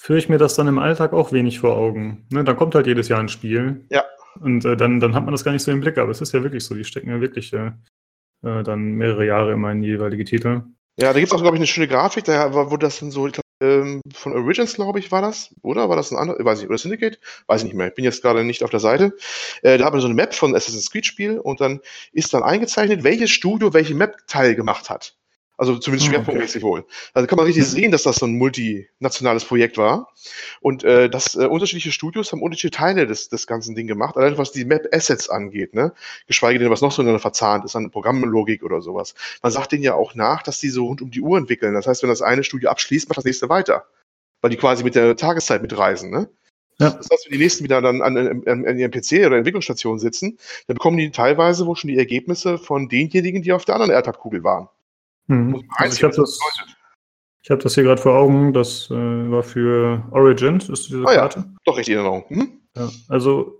führe 0.00 0.18
ich 0.18 0.28
mir 0.28 0.38
das 0.38 0.54
dann 0.54 0.68
im 0.68 0.78
Alltag 0.78 1.12
auch 1.12 1.32
wenig 1.32 1.60
vor 1.60 1.76
Augen. 1.76 2.26
Ne, 2.30 2.44
dann 2.44 2.56
kommt 2.56 2.74
halt 2.74 2.86
jedes 2.86 3.08
Jahr 3.08 3.20
ein 3.20 3.28
Spiel. 3.28 3.84
Ja. 3.90 4.04
Und 4.40 4.64
äh, 4.64 4.76
dann, 4.76 5.00
dann 5.00 5.14
hat 5.14 5.24
man 5.24 5.32
das 5.32 5.44
gar 5.44 5.52
nicht 5.52 5.62
so 5.62 5.70
im 5.70 5.80
Blick, 5.80 5.98
aber 5.98 6.10
es 6.10 6.20
ist 6.20 6.32
ja 6.32 6.42
wirklich 6.42 6.64
so, 6.64 6.74
die 6.74 6.84
stecken 6.84 7.10
ja 7.10 7.20
wirklich 7.20 7.52
äh, 7.52 7.72
äh 8.44 8.62
dann 8.62 8.92
mehrere 8.92 9.26
Jahre 9.26 9.52
immer 9.52 9.72
in 9.72 9.82
jeweilige 9.82 10.24
Titel. 10.24 10.62
Ja, 11.00 11.12
da 11.12 11.18
gibt 11.18 11.32
es 11.32 11.32
auch, 11.32 11.42
glaube 11.42 11.56
ich, 11.56 11.60
eine 11.60 11.66
schöne 11.66 11.88
Grafik, 11.88 12.24
da 12.24 12.52
wo 12.52 12.76
das 12.76 13.00
dann 13.00 13.10
so, 13.10 13.26
ich 13.26 13.34
glaub, 13.34 13.44
ähm, 13.60 14.00
von 14.12 14.32
Origins, 14.32 14.74
glaube 14.74 15.00
ich, 15.00 15.10
war 15.10 15.22
das, 15.22 15.54
oder? 15.62 15.88
War 15.88 15.96
das 15.96 16.12
ein 16.12 16.16
anderer, 16.16 16.44
weiß 16.44 16.62
ich, 16.62 16.68
oder 16.68 16.78
Syndicate? 16.78 17.18
Weiß 17.46 17.62
ich 17.62 17.66
nicht 17.66 17.76
mehr. 17.76 17.88
Ich 17.88 17.94
bin 17.94 18.04
jetzt 18.04 18.22
gerade 18.22 18.44
nicht 18.44 18.62
auf 18.62 18.70
der 18.70 18.80
Seite. 18.80 19.16
Äh, 19.62 19.78
da 19.78 19.84
haben 19.84 19.96
wir 19.96 20.00
so 20.00 20.06
eine 20.06 20.14
Map 20.14 20.34
von 20.34 20.54
Assassin's 20.54 20.90
Creed 20.90 21.06
Spiel 21.06 21.38
und 21.38 21.60
dann 21.60 21.80
ist 22.12 22.32
dann 22.34 22.42
eingezeichnet, 22.42 23.02
welches 23.02 23.30
Studio 23.30 23.72
welche 23.74 23.94
Map-Teil 23.94 24.54
gemacht 24.54 24.90
hat. 24.90 25.17
Also 25.58 25.76
zumindest 25.76 26.08
ah, 26.08 26.12
schwerpunktmäßig 26.12 26.62
okay. 26.62 26.70
wohl. 26.70 26.84
Also 27.14 27.26
kann 27.26 27.36
man 27.36 27.46
richtig 27.46 27.64
mhm. 27.64 27.70
sehen, 27.70 27.90
dass 27.90 28.04
das 28.04 28.16
so 28.16 28.26
ein 28.26 28.38
multinationales 28.38 29.44
Projekt 29.44 29.76
war. 29.76 30.14
Und 30.60 30.84
äh, 30.84 31.10
dass 31.10 31.34
äh, 31.34 31.46
unterschiedliche 31.46 31.90
Studios 31.90 32.30
haben 32.30 32.42
unterschiedliche 32.42 32.78
Teile 32.78 33.08
des, 33.08 33.28
des 33.28 33.48
ganzen 33.48 33.74
Ding 33.74 33.88
gemacht, 33.88 34.16
allein 34.16 34.38
was 34.38 34.52
die 34.52 34.64
Map-Assets 34.64 35.28
angeht, 35.28 35.74
ne? 35.74 35.92
Geschweige 36.28 36.60
denn, 36.60 36.70
was 36.70 36.80
noch 36.80 36.92
so 36.92 37.02
ineinander 37.02 37.20
verzahnt 37.20 37.64
ist 37.64 37.74
an 37.74 37.90
Programmlogik 37.90 38.62
oder 38.62 38.80
sowas. 38.80 39.16
Man 39.42 39.50
sagt 39.50 39.72
denen 39.72 39.82
ja 39.82 39.94
auch 39.94 40.14
nach, 40.14 40.44
dass 40.44 40.60
die 40.60 40.68
so 40.68 40.86
rund 40.86 41.02
um 41.02 41.10
die 41.10 41.20
Uhr 41.20 41.36
entwickeln. 41.36 41.74
Das 41.74 41.88
heißt, 41.88 42.04
wenn 42.04 42.10
das 42.10 42.22
eine 42.22 42.44
Studio 42.44 42.70
abschließt, 42.70 43.08
macht 43.08 43.18
das 43.18 43.24
nächste 43.24 43.48
weiter. 43.48 43.84
Weil 44.40 44.50
die 44.50 44.56
quasi 44.56 44.84
mit 44.84 44.94
der 44.94 45.16
Tageszeit 45.16 45.60
mitreisen, 45.60 46.10
ne? 46.10 46.28
Ja. 46.78 46.90
Das 46.90 47.08
heißt, 47.10 47.26
wenn 47.26 47.32
die 47.32 47.42
nächsten 47.42 47.64
wieder 47.64 47.82
dann 47.82 48.00
an, 48.00 48.16
an, 48.16 48.64
an 48.64 48.78
ihrem 48.78 48.92
PC 48.92 49.26
oder 49.26 49.36
Entwicklungsstation 49.38 49.98
sitzen, 49.98 50.38
dann 50.68 50.76
bekommen 50.76 50.98
die 50.98 51.10
teilweise 51.10 51.66
wohl 51.66 51.74
schon 51.74 51.88
die 51.88 51.98
Ergebnisse 51.98 52.58
von 52.58 52.88
denjenigen, 52.88 53.42
die 53.42 53.52
auf 53.52 53.64
der 53.64 53.74
anderen 53.74 53.90
Erdhalbkugel 53.90 54.44
waren. 54.44 54.68
Hm. 55.28 55.62
Also 55.76 55.96
ich 55.96 56.02
habe 56.02 56.14
das, 56.16 56.38
hab 57.48 57.60
das 57.60 57.74
hier 57.74 57.84
gerade 57.84 58.00
vor 58.00 58.14
Augen. 58.14 58.52
Das 58.52 58.90
äh, 58.90 58.94
war 58.94 59.42
für 59.42 60.06
Origins, 60.10 60.68
ist 60.68 60.88
diese 60.88 61.02
oh, 61.02 61.06
Karte. 61.06 61.40
Ja. 61.40 61.54
Doch, 61.64 61.76
richtig 61.76 61.92
in 61.92 61.98
Erinnerung. 62.00 62.24
Hm? 62.28 62.60
Ja, 62.76 62.90
also 63.08 63.58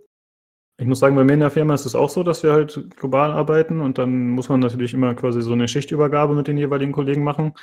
ich 0.80 0.86
muss 0.86 1.00
sagen, 1.00 1.16
bei 1.16 1.24
mir 1.24 1.34
in 1.34 1.40
der 1.40 1.50
Firma 1.50 1.74
ist 1.74 1.86
es 1.86 1.96
auch 1.96 2.08
so, 2.08 2.22
dass 2.22 2.42
wir 2.42 2.52
halt 2.52 2.88
global 2.96 3.32
arbeiten 3.32 3.80
und 3.80 3.98
dann 3.98 4.30
muss 4.30 4.48
man 4.48 4.60
natürlich 4.60 4.94
immer 4.94 5.14
quasi 5.14 5.42
so 5.42 5.52
eine 5.52 5.66
Schichtübergabe 5.66 6.34
mit 6.34 6.46
den 6.46 6.56
jeweiligen 6.56 6.92
Kollegen 6.92 7.24
machen. 7.24 7.54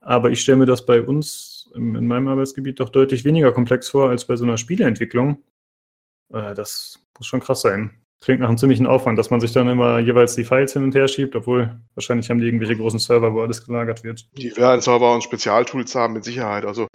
Aber 0.00 0.30
ich 0.30 0.40
stelle 0.40 0.58
mir 0.58 0.66
das 0.66 0.86
bei 0.86 1.02
uns 1.02 1.70
in 1.74 2.06
meinem 2.06 2.28
Arbeitsgebiet 2.28 2.80
doch 2.80 2.88
deutlich 2.88 3.24
weniger 3.24 3.52
komplex 3.52 3.90
vor 3.90 4.08
als 4.08 4.26
bei 4.26 4.36
so 4.36 4.44
einer 4.44 4.56
Spieleentwicklung. 4.56 5.42
Äh, 6.32 6.54
das 6.54 7.04
muss 7.18 7.26
schon 7.26 7.40
krass 7.40 7.60
sein. 7.60 8.05
Klingt 8.20 8.40
nach 8.40 8.48
einem 8.48 8.58
ziemlichen 8.58 8.86
Aufwand, 8.86 9.18
dass 9.18 9.30
man 9.30 9.40
sich 9.40 9.52
dann 9.52 9.68
immer 9.68 9.98
jeweils 9.98 10.34
die 10.34 10.44
Files 10.44 10.72
hin 10.72 10.82
und 10.84 10.94
her 10.94 11.06
schiebt, 11.06 11.36
obwohl 11.36 11.78
wahrscheinlich 11.94 12.30
haben 12.30 12.40
die 12.40 12.46
irgendwelche 12.46 12.76
großen 12.76 12.98
Server, 12.98 13.32
wo 13.34 13.42
alles 13.42 13.64
gelagert 13.64 14.04
wird. 14.04 14.26
Die 14.36 14.56
werden 14.56 14.80
Server 14.80 15.14
und 15.14 15.22
Spezialtools 15.22 15.94
haben, 15.94 16.14
mit 16.14 16.24
Sicherheit. 16.24 16.64
Also 16.64 16.86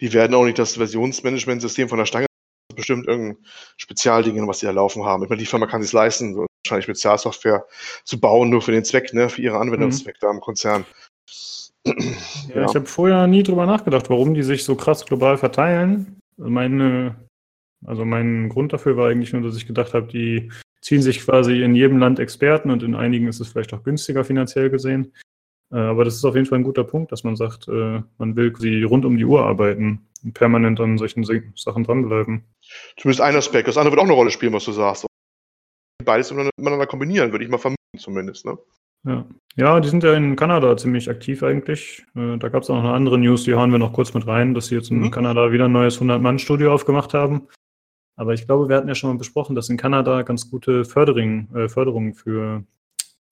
die 0.00 0.12
werden 0.12 0.34
auch 0.34 0.44
nicht 0.44 0.58
das 0.58 0.76
Versionsmanagementsystem 0.76 1.88
von 1.88 1.98
der 1.98 2.06
Stange 2.06 2.26
bestimmt 2.74 3.06
irgendein 3.06 3.36
Spezialding, 3.76 4.48
was 4.48 4.60
sie 4.60 4.66
da 4.66 4.72
laufen 4.72 5.04
haben. 5.04 5.22
Ich 5.22 5.28
meine, 5.28 5.40
die 5.40 5.46
Firma 5.46 5.66
kann 5.66 5.82
sich 5.82 5.92
leisten, 5.92 6.34
so 6.34 6.46
wahrscheinlich 6.64 6.84
Spezialsoftware 6.84 7.66
zu 8.04 8.18
bauen, 8.18 8.50
nur 8.50 8.62
für 8.62 8.72
den 8.72 8.84
Zweck, 8.84 9.12
ne, 9.12 9.28
für 9.28 9.42
ihre 9.42 9.58
Anwendungszweck 9.58 10.16
mhm. 10.16 10.18
da 10.20 10.30
im 10.30 10.40
Konzern. 10.40 10.84
Ja, 11.84 11.94
ja. 12.54 12.64
Ich 12.66 12.74
habe 12.74 12.86
vorher 12.86 13.26
nie 13.26 13.42
drüber 13.42 13.66
nachgedacht, 13.66 14.08
warum 14.08 14.34
die 14.34 14.42
sich 14.42 14.64
so 14.64 14.76
krass 14.76 15.04
global 15.04 15.36
verteilen. 15.36 16.18
Meine, 16.36 17.16
also 17.84 18.04
mein 18.04 18.48
Grund 18.48 18.72
dafür 18.72 18.96
war 18.96 19.08
eigentlich 19.08 19.32
nur, 19.32 19.42
dass 19.42 19.56
ich 19.56 19.66
gedacht 19.66 19.94
habe, 19.94 20.06
die 20.06 20.50
ziehen 20.80 21.02
sich 21.02 21.24
quasi 21.24 21.62
in 21.62 21.74
jedem 21.74 21.98
Land 21.98 22.18
Experten 22.18 22.70
und 22.70 22.82
in 22.82 22.94
einigen 22.94 23.28
ist 23.28 23.40
es 23.40 23.48
vielleicht 23.48 23.72
auch 23.72 23.82
günstiger 23.82 24.24
finanziell 24.24 24.68
gesehen. 24.70 25.12
Äh, 25.72 25.78
aber 25.78 26.04
das 26.04 26.16
ist 26.16 26.24
auf 26.24 26.34
jeden 26.34 26.46
Fall 26.46 26.58
ein 26.58 26.64
guter 26.64 26.84
Punkt, 26.84 27.12
dass 27.12 27.24
man 27.24 27.36
sagt, 27.36 27.68
äh, 27.68 28.02
man 28.18 28.36
will 28.36 28.52
quasi 28.52 28.82
rund 28.82 29.04
um 29.04 29.16
die 29.16 29.24
Uhr 29.24 29.44
arbeiten 29.44 30.06
und 30.22 30.34
permanent 30.34 30.80
an 30.80 30.98
solchen 30.98 31.24
Sachen 31.56 31.84
dranbleiben. 31.84 32.44
Zumindest 32.96 33.20
ein 33.22 33.36
Aspekt. 33.36 33.68
Das 33.68 33.76
andere 33.76 33.92
wird 33.92 34.00
auch 34.00 34.06
eine 34.06 34.14
Rolle 34.14 34.30
spielen, 34.30 34.52
was 34.52 34.64
du 34.64 34.72
sagst. 34.72 35.06
Beides 36.04 36.32
miteinander 36.32 36.86
kombinieren, 36.86 37.30
würde 37.30 37.44
ich 37.44 37.50
mal 37.50 37.58
vermuten, 37.58 37.98
zumindest. 37.98 38.44
Ne? 38.44 38.58
Ja. 39.04 39.24
ja, 39.56 39.80
die 39.80 39.88
sind 39.88 40.04
ja 40.04 40.14
in 40.14 40.36
Kanada 40.36 40.76
ziemlich 40.76 41.10
aktiv 41.10 41.42
eigentlich. 41.42 42.04
Äh, 42.14 42.38
da 42.38 42.48
gab 42.48 42.62
es 42.62 42.70
auch 42.70 42.76
noch 42.76 42.84
eine 42.84 42.92
andere 42.92 43.18
News, 43.18 43.44
die 43.44 43.54
hauen 43.54 43.70
wir 43.70 43.78
noch 43.78 43.92
kurz 43.92 44.14
mit 44.14 44.26
rein, 44.26 44.54
dass 44.54 44.66
sie 44.66 44.76
jetzt 44.76 44.90
in 44.90 45.00
mhm. 45.00 45.10
Kanada 45.10 45.52
wieder 45.52 45.66
ein 45.66 45.72
neues 45.72 46.00
100-Mann-Studio 46.00 46.72
aufgemacht 46.72 47.14
haben. 47.14 47.48
Aber 48.22 48.34
ich 48.34 48.46
glaube, 48.46 48.68
wir 48.68 48.76
hatten 48.76 48.86
ja 48.86 48.94
schon 48.94 49.10
mal 49.10 49.18
besprochen, 49.18 49.56
dass 49.56 49.68
in 49.68 49.76
Kanada 49.76 50.22
ganz 50.22 50.48
gute 50.48 50.84
Förderung, 50.84 51.48
äh, 51.56 51.68
Förderungen 51.68 52.14
für 52.14 52.62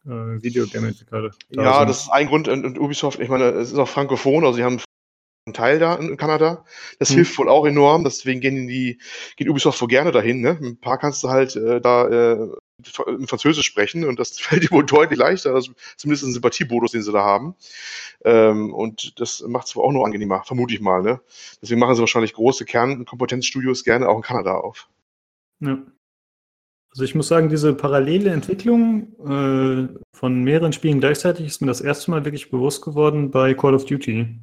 äh, 0.04 0.08
Videogame-Entwickler 0.10 1.30
da 1.52 1.62
Ja, 1.62 1.78
sind. 1.78 1.90
das 1.90 2.02
ist 2.02 2.08
ein 2.10 2.26
Grund. 2.26 2.48
Und, 2.48 2.76
Ubisoft, 2.76 3.20
ich 3.20 3.28
meine, 3.28 3.44
es 3.50 3.70
ist 3.70 3.78
auch 3.78 3.86
frankophon, 3.86 4.44
also 4.44 4.56
sie 4.56 4.64
haben 4.64 4.80
Teil 5.52 5.78
da 5.78 5.94
in 5.94 6.16
Kanada. 6.16 6.64
Das 6.98 7.10
hm. 7.10 7.16
hilft 7.16 7.38
wohl 7.38 7.48
auch 7.48 7.66
enorm. 7.66 8.04
Deswegen 8.04 8.40
gehen 8.40 8.68
die, 8.68 9.00
geht 9.36 9.48
Ubisoft 9.48 9.80
wohl 9.80 9.88
gerne 9.88 10.12
dahin. 10.12 10.40
Ne? 10.40 10.58
Ein 10.60 10.80
paar 10.80 10.98
kannst 10.98 11.22
du 11.24 11.28
halt 11.28 11.56
äh, 11.56 11.80
da 11.80 12.08
äh, 12.08 12.48
in 13.08 13.26
Französisch 13.26 13.66
sprechen 13.66 14.04
und 14.04 14.18
das 14.18 14.38
fällt 14.38 14.64
ihm 14.64 14.70
wohl 14.70 14.86
deutlich 14.86 15.18
leichter, 15.18 15.54
also 15.54 15.72
zumindest 15.96 16.24
ein 16.24 16.32
Sympathiebonus, 16.32 16.92
den 16.92 17.02
sie 17.02 17.12
da 17.12 17.22
haben. 17.22 17.54
Ähm, 18.24 18.72
und 18.72 19.18
das 19.20 19.42
macht 19.46 19.66
es 19.66 19.76
wohl 19.76 19.84
auch 19.84 19.92
nur 19.92 20.04
angenehmer, 20.04 20.42
vermute 20.44 20.74
ich 20.74 20.80
mal. 20.80 21.02
Ne? 21.02 21.20
Deswegen 21.62 21.80
machen 21.80 21.94
sie 21.94 22.00
wahrscheinlich 22.00 22.34
große 22.34 22.64
Kernkompetenzstudios 22.64 23.84
gerne 23.84 24.08
auch 24.08 24.16
in 24.16 24.22
Kanada 24.22 24.54
auf. 24.54 24.88
Ja. 25.60 25.78
Also 26.92 27.04
ich 27.04 27.14
muss 27.14 27.28
sagen, 27.28 27.48
diese 27.48 27.72
parallele 27.72 28.30
Entwicklung 28.30 29.14
äh, 29.20 29.88
von 30.16 30.42
mehreren 30.42 30.72
Spielen 30.72 30.98
gleichzeitig 30.98 31.46
ist 31.46 31.60
mir 31.60 31.68
das 31.68 31.80
erste 31.80 32.10
Mal 32.10 32.24
wirklich 32.24 32.50
bewusst 32.50 32.82
geworden 32.82 33.30
bei 33.30 33.54
Call 33.54 33.74
of 33.74 33.84
Duty. 33.84 34.40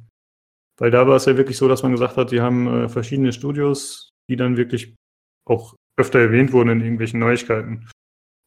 Weil 0.78 0.90
da 0.90 1.06
war 1.06 1.16
es 1.16 1.26
ja 1.26 1.36
wirklich 1.36 1.56
so, 1.56 1.68
dass 1.68 1.82
man 1.82 1.92
gesagt 1.92 2.16
hat, 2.16 2.30
die 2.30 2.40
haben 2.40 2.84
äh, 2.84 2.88
verschiedene 2.88 3.32
Studios, 3.32 4.10
die 4.30 4.36
dann 4.36 4.56
wirklich 4.56 4.94
auch 5.44 5.74
öfter 5.96 6.20
erwähnt 6.20 6.52
wurden 6.52 6.70
in 6.70 6.80
irgendwelchen 6.80 7.20
Neuigkeiten. 7.20 7.88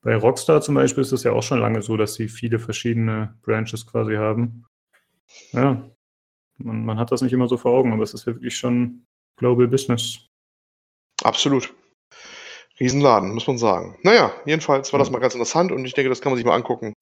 Bei 0.03 0.15
Rockstar 0.15 0.61
zum 0.61 0.75
Beispiel 0.75 1.01
ist 1.01 1.11
es 1.11 1.23
ja 1.23 1.33
auch 1.33 1.43
schon 1.43 1.59
lange 1.59 1.81
so, 1.81 1.97
dass 1.97 2.15
sie 2.15 2.27
viele 2.27 2.57
verschiedene 2.57 3.37
Branches 3.43 3.85
quasi 3.85 4.15
haben. 4.15 4.65
Ja, 5.51 5.89
man, 6.57 6.85
man 6.85 6.97
hat 6.97 7.11
das 7.11 7.21
nicht 7.21 7.33
immer 7.33 7.47
so 7.47 7.57
vor 7.57 7.73
Augen, 7.73 7.93
aber 7.93 8.03
es 8.03 8.13
ist 8.13 8.25
wirklich 8.25 8.57
schon 8.57 9.05
Global 9.37 9.67
Business. 9.67 10.27
Absolut. 11.23 11.73
Riesenladen, 12.79 13.33
muss 13.33 13.45
man 13.45 13.59
sagen. 13.59 13.99
Naja, 14.01 14.33
jedenfalls 14.45 14.91
war 14.91 14.97
das 14.97 15.11
mal 15.11 15.19
ganz 15.19 15.35
interessant 15.35 15.71
und 15.71 15.85
ich 15.85 15.93
denke, 15.93 16.09
das 16.09 16.21
kann 16.21 16.31
man 16.31 16.37
sich 16.37 16.45
mal 16.45 16.55
angucken, 16.55 16.93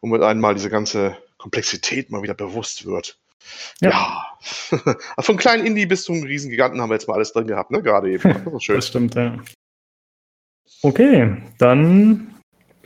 wo 0.00 0.08
mit 0.08 0.22
einmal 0.22 0.54
diese 0.54 0.70
ganze 0.70 1.16
Komplexität 1.36 2.10
mal 2.10 2.22
wieder 2.22 2.34
bewusst 2.34 2.86
wird. 2.86 3.20
Ja. 3.80 3.90
ja. 3.90 4.96
Von 5.20 5.36
kleinen 5.36 5.66
Indie 5.66 5.86
bis 5.86 6.04
zum 6.04 6.22
Riesengiganten 6.22 6.80
haben 6.80 6.90
wir 6.90 6.94
jetzt 6.94 7.08
mal 7.08 7.14
alles 7.14 7.32
drin 7.32 7.46
gehabt, 7.46 7.70
ne? 7.70 7.82
Gerade 7.82 8.10
eben. 8.10 8.44
Das, 8.52 8.62
schön. 8.62 8.76
das 8.76 8.88
stimmt, 8.88 9.14
ja. 9.14 9.36
Okay, 10.82 11.36
dann 11.58 12.38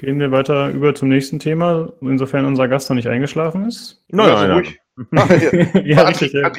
Gehen 0.02 0.18
wir 0.18 0.32
weiter 0.32 0.70
über 0.70 0.96
zum 0.96 1.10
nächsten 1.10 1.38
Thema, 1.38 1.92
insofern 2.00 2.44
unser 2.44 2.66
Gast 2.66 2.90
noch 2.90 2.96
nicht 2.96 3.06
eingeschlafen 3.06 3.68
ist. 3.68 4.04
Nein, 4.08 4.30
nein, 4.30 4.48
nein. 4.48 4.58
Ruhig. 4.58 5.84
ja, 5.86 6.02
richtig, 6.02 6.32
ja. 6.32 6.50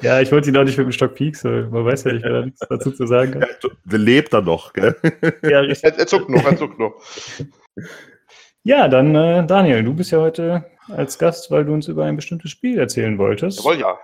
ja, 0.00 0.20
ich 0.22 0.32
wollte 0.32 0.48
ihn 0.48 0.56
auch 0.56 0.64
nicht 0.64 0.78
mit 0.78 0.86
dem 0.86 0.92
Stock 0.92 1.14
pieksen. 1.14 1.68
Man 1.68 1.84
weiß 1.84 2.04
ja 2.04 2.12
nicht, 2.14 2.24
wer 2.24 2.32
da 2.32 2.46
nichts 2.46 2.60
dazu 2.66 2.90
zu 2.90 3.06
sagen 3.06 3.32
kann. 3.32 3.44
Der 3.84 3.98
lebt 3.98 4.32
da 4.32 4.40
noch, 4.40 4.72
gell? 4.72 4.96
Ja, 5.42 5.60
richtig. 5.60 5.92
Er, 5.92 5.98
er 5.98 6.06
zuckt 6.06 6.30
noch, 6.30 6.42
er 6.42 6.56
zuckt 6.56 6.78
noch. 6.78 6.94
Ja, 8.64 8.88
dann 8.88 9.14
äh, 9.14 9.46
Daniel, 9.46 9.84
du 9.84 9.92
bist 9.92 10.10
ja 10.10 10.18
heute 10.18 10.64
als 10.88 11.18
Gast, 11.18 11.50
weil 11.50 11.64
du 11.64 11.72
uns 11.72 11.88
über 11.88 12.04
ein 12.04 12.16
bestimmtes 12.16 12.50
Spiel 12.50 12.78
erzählen 12.78 13.18
wolltest. 13.18 13.58
Jawohl, 13.58 13.78
ja. 13.78 13.98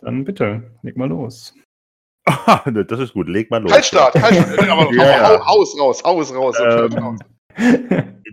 dann 0.00 0.24
bitte, 0.24 0.62
leg 0.82 0.96
mal 0.96 1.08
los. 1.08 1.54
Ah, 2.24 2.62
ne, 2.66 2.84
das 2.84 3.00
ist 3.00 3.14
gut, 3.14 3.28
leg 3.28 3.50
mal 3.50 3.62
los. 3.62 3.72
Kaltstart, 3.72 4.12
Kaltstart. 4.14 4.68
Aber 4.68 4.92
Ja, 4.92 5.32
ja. 5.32 5.46
Haus 5.46 5.78
raus, 5.78 6.02
Haus 6.04 6.34
raus. 6.34 6.56
Ähm, 6.60 7.18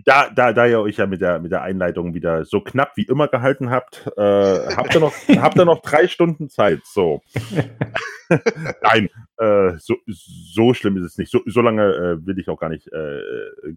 da, 0.04 0.30
da, 0.30 0.52
da 0.52 0.66
ihr 0.66 0.80
euch 0.80 0.96
ja 0.98 1.06
mit 1.06 1.20
der, 1.20 1.38
mit 1.40 1.52
der 1.52 1.62
Einleitung 1.62 2.14
wieder 2.14 2.44
so 2.44 2.60
knapp 2.60 2.92
wie 2.96 3.02
immer 3.02 3.28
gehalten 3.28 3.70
habt, 3.70 4.06
äh, 4.16 4.76
habt, 4.76 4.94
ihr 4.94 5.00
noch, 5.00 5.12
habt 5.40 5.58
ihr 5.58 5.64
noch 5.64 5.82
drei 5.82 6.06
Stunden 6.06 6.48
Zeit. 6.48 6.80
So. 6.84 7.22
Nein, 8.82 9.08
äh, 9.38 9.72
so, 9.78 9.96
so 10.06 10.74
schlimm 10.74 10.96
ist 10.96 11.04
es 11.04 11.18
nicht. 11.18 11.30
So, 11.30 11.40
so 11.46 11.60
lange 11.60 11.82
äh, 11.82 12.26
will 12.26 12.38
ich 12.38 12.48
auch 12.48 12.58
gar 12.58 12.68
nicht, 12.68 12.86
äh, 12.92 13.20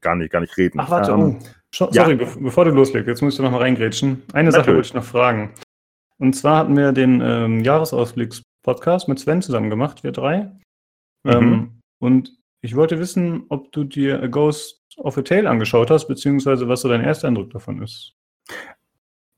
gar 0.02 0.16
nicht, 0.16 0.32
gar 0.32 0.42
nicht 0.42 0.58
reden. 0.58 0.80
Ach, 0.80 0.90
warte, 0.90 1.12
Ähm, 1.12 1.40
oh. 1.40 1.44
Ja. 1.92 2.04
Sorry, 2.04 2.16
bev- 2.16 2.42
bevor 2.42 2.66
du 2.66 2.72
loslegst, 2.72 3.08
jetzt 3.08 3.22
muss 3.22 3.36
ich 3.36 3.40
noch 3.42 3.52
mal 3.52 3.60
reingrätschen. 3.62 4.24
Eine 4.34 4.52
Sache 4.52 4.62
Natürlich. 4.62 4.76
wollte 4.78 4.88
ich 4.88 4.94
noch 4.96 5.04
fragen. 5.04 5.54
Und 6.18 6.34
zwar 6.36 6.58
hatten 6.58 6.76
wir 6.76 6.92
den 6.92 7.22
ähm, 7.22 7.64
Jahresausblicks-Podcast 7.64 9.08
mit 9.08 9.20
Sven 9.20 9.42
zusammen 9.42 9.70
gemacht, 9.70 10.04
wir 10.04 10.12
drei. 10.12 10.52
Mhm. 11.24 11.32
Ähm, 11.32 11.82
und 12.00 12.36
ich 12.62 12.76
wollte 12.76 13.00
wissen, 13.00 13.46
ob 13.50 13.72
du 13.72 13.84
dir 13.84 14.22
A 14.22 14.28
Ghost 14.28 14.79
of 15.00 15.18
a 15.18 15.22
Tale 15.22 15.50
angeschaut 15.50 15.89
hast, 15.89 16.08
beziehungsweise 16.08 16.68
was 16.68 16.82
so 16.82 16.89
dein 16.89 17.02
erster 17.04 17.28
Eindruck 17.28 17.52
davon 17.52 17.82
ist. 17.82 18.14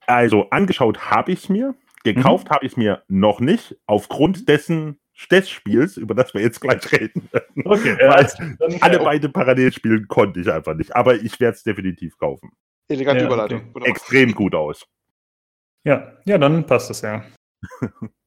Also 0.07 0.49
angeschaut 0.49 1.09
habe 1.11 1.31
ich 1.31 1.43
es 1.43 1.49
mir, 1.49 1.75
gekauft 2.03 2.49
habe 2.49 2.65
ich 2.65 2.73
es 2.73 2.77
mir 2.77 3.03
noch 3.07 3.39
nicht, 3.39 3.77
aufgrund 3.85 4.47
dessen 4.49 4.99
des 5.29 5.49
Spiels, 5.49 5.97
über 5.97 6.15
das 6.15 6.33
wir 6.33 6.41
jetzt 6.41 6.59
gleich 6.61 6.91
reden 6.91 7.29
werden. 7.31 7.63
Okay, 7.65 7.95
Weil 7.99 8.57
dann, 8.57 8.77
alle 8.81 8.99
beide 8.99 9.29
parallel 9.29 9.71
spielen 9.71 10.07
konnte 10.07 10.39
ich 10.39 10.51
einfach 10.51 10.73
nicht, 10.73 10.95
aber 10.95 11.15
ich 11.15 11.39
werde 11.39 11.55
es 11.55 11.63
definitiv 11.63 12.17
kaufen. 12.17 12.51
Elegante 12.87 13.21
Ja, 13.23 13.27
Überleitung. 13.27 13.69
okay. 13.73 13.89
Extrem 13.89 14.33
gut 14.33 14.55
aus. 14.55 14.85
ja, 15.85 16.17
ja, 16.25 16.37
dann 16.37 16.65
passt 16.65 16.89
das 16.89 17.01
ja. 17.01 17.23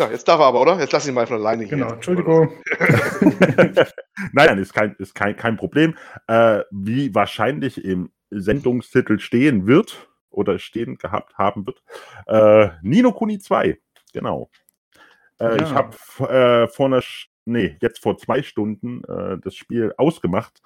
Ja, 0.00 0.10
jetzt 0.10 0.26
darf 0.26 0.40
er 0.40 0.46
aber, 0.46 0.62
oder? 0.62 0.80
Jetzt 0.80 0.92
lass 0.92 1.06
ihn 1.06 1.12
mal 1.12 1.26
von 1.26 1.36
alleine 1.36 1.64
hier. 1.64 1.76
Genau, 1.76 1.92
Entschuldigung. 1.92 2.54
nein, 3.20 3.76
nein, 4.32 4.58
ist 4.58 4.72
kein, 4.72 4.96
ist 4.98 5.14
kein, 5.14 5.36
kein 5.36 5.58
Problem. 5.58 5.94
Äh, 6.26 6.62
wie 6.70 7.14
wahrscheinlich 7.14 7.84
im 7.84 8.10
Sendungstitel 8.30 9.18
stehen 9.18 9.66
wird 9.66 10.08
oder 10.30 10.58
stehen 10.58 10.96
gehabt 10.96 11.36
haben 11.36 11.66
wird, 11.66 11.82
äh, 12.26 12.70
Nino 12.80 13.12
Kuni 13.12 13.38
2. 13.40 13.78
Genau. 14.14 14.50
Äh, 15.38 15.44
Ja. 15.44 15.56
Ich 15.56 15.74
habe 15.74 15.96
äh, 16.32 16.68
vor 16.68 16.86
einer, 16.86 17.02
nee, 17.44 17.76
jetzt 17.82 18.02
vor 18.02 18.16
zwei 18.16 18.42
Stunden 18.42 19.04
äh, 19.04 19.36
das 19.38 19.54
Spiel 19.54 19.92
ausgemacht. 19.98 20.62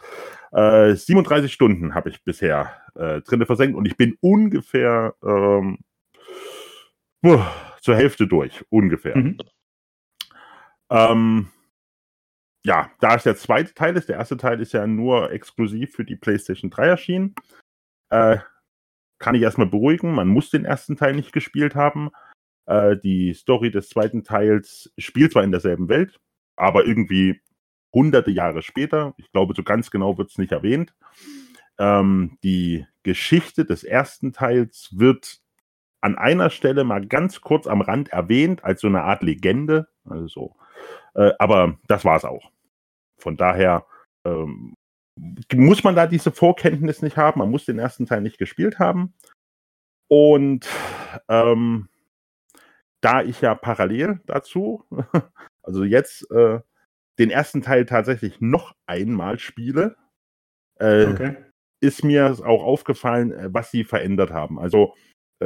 Äh, 0.53 0.95
37 0.95 1.53
Stunden 1.53 1.97
habe 1.97 2.11
ich 2.11 2.22
bisher 2.22 2.70
äh, 2.95 3.20
drinne 3.22 3.47
versenkt 3.47 3.76
und 3.76 3.87
ich 3.87 3.97
bin 3.97 4.16
ungefähr 4.20 5.16
ähm, 5.24 5.78
zur 7.85 7.97
Hälfte 7.97 8.26
durch, 8.26 8.64
ungefähr. 8.70 9.14
Mhm. 9.14 9.37
Ähm, 10.91 11.51
ja, 12.64 12.91
da 13.01 13.14
es 13.14 13.24
der 13.24 13.37
zweite 13.37 13.74
Teil 13.74 13.95
ist, 13.97 14.09
der 14.09 14.16
erste 14.16 14.39
Teil 14.39 14.59
ist 14.62 14.72
ja 14.72 14.87
nur 14.87 15.30
exklusiv 15.30 15.93
für 15.93 16.05
die 16.05 16.16
PlayStation 16.16 16.70
3 16.70 16.87
erschienen, 16.87 17.35
äh, 18.09 18.39
kann 19.18 19.35
ich 19.35 19.43
erstmal 19.43 19.66
beruhigen. 19.66 20.14
Man 20.14 20.28
muss 20.28 20.49
den 20.49 20.64
ersten 20.64 20.97
Teil 20.97 21.14
nicht 21.14 21.32
gespielt 21.32 21.74
haben. 21.74 22.11
Äh, 22.64 22.97
die 22.97 23.35
Story 23.35 23.70
des 23.70 23.91
zweiten 23.91 24.24
Teils 24.24 24.91
spielt 24.97 25.32
zwar 25.32 25.45
in 25.45 25.53
derselben 25.53 25.91
Welt, 25.91 26.18
aber 26.57 26.87
irgendwie 26.87 27.43
hunderte 27.93 28.30
Jahre 28.30 28.62
später. 28.62 29.12
Ich 29.18 29.30
glaube, 29.30 29.53
so 29.55 29.62
ganz 29.62 29.91
genau 29.91 30.16
wird 30.16 30.30
es 30.30 30.39
nicht 30.39 30.53
erwähnt. 30.53 30.95
Ähm, 31.78 32.39
die 32.43 32.87
Geschichte 33.03 33.66
des 33.66 33.85
ersten 33.85 34.32
Teils 34.32 34.89
wird 34.99 35.43
an 36.05 36.19
einer 36.19 36.51
Stelle 36.51 36.85
mal 36.85 37.07
ganz 37.07 37.41
kurz 37.41 37.67
am 37.67 37.81
Rand 37.81 38.11
erwähnt, 38.11 38.63
als 38.63 38.83
so 38.83 38.89
eine 38.89 39.03
Art 39.03 39.23
Legende. 39.23 39.89
Also 40.05 40.29
so. 40.29 40.57
Äh, 41.15 41.33
aber 41.39 41.79
das 41.89 42.05
war 42.05 42.17
es 42.17 42.25
auch. 42.25 42.53
Von 43.19 43.39
daher 43.39 43.87
ähm, 44.27 44.75
muss 45.55 45.83
man 45.83 45.97
da 45.97 46.07
diese 46.07 46.31
Vorkenntnis 46.31 47.01
nicht 47.01 47.17
haben. 47.17 47.39
Man 47.39 47.51
muss 47.51 47.65
den 47.65 47.79
ersten 47.79 48.05
Teil 48.05 48.21
nicht 48.21 48.37
gespielt 48.37 48.79
haben. 48.79 49.15
Und 50.09 50.69
ähm, 51.29 51.89
da 53.01 53.23
ich 53.23 53.41
ja 53.41 53.55
parallel 53.55 54.21
dazu, 54.27 54.85
also 55.63 55.85
jetzt 55.85 56.31
äh, 56.31 56.61
den 57.19 57.31
ersten 57.31 57.63
Teil 57.63 57.87
tatsächlich 57.87 58.43
noch 58.43 58.75
einmal 58.87 59.39
spiele, 59.39 59.97
äh, 60.79 61.07
Okay. 61.07 61.37
ist 61.81 62.05
mir 62.05 62.37
auch 62.45 62.63
aufgefallen, 62.63 63.33
äh, 63.33 63.49
was 63.55 63.71
sie 63.71 63.85
verändert 63.85 64.33
haben. 64.33 64.59
Also 64.59 64.95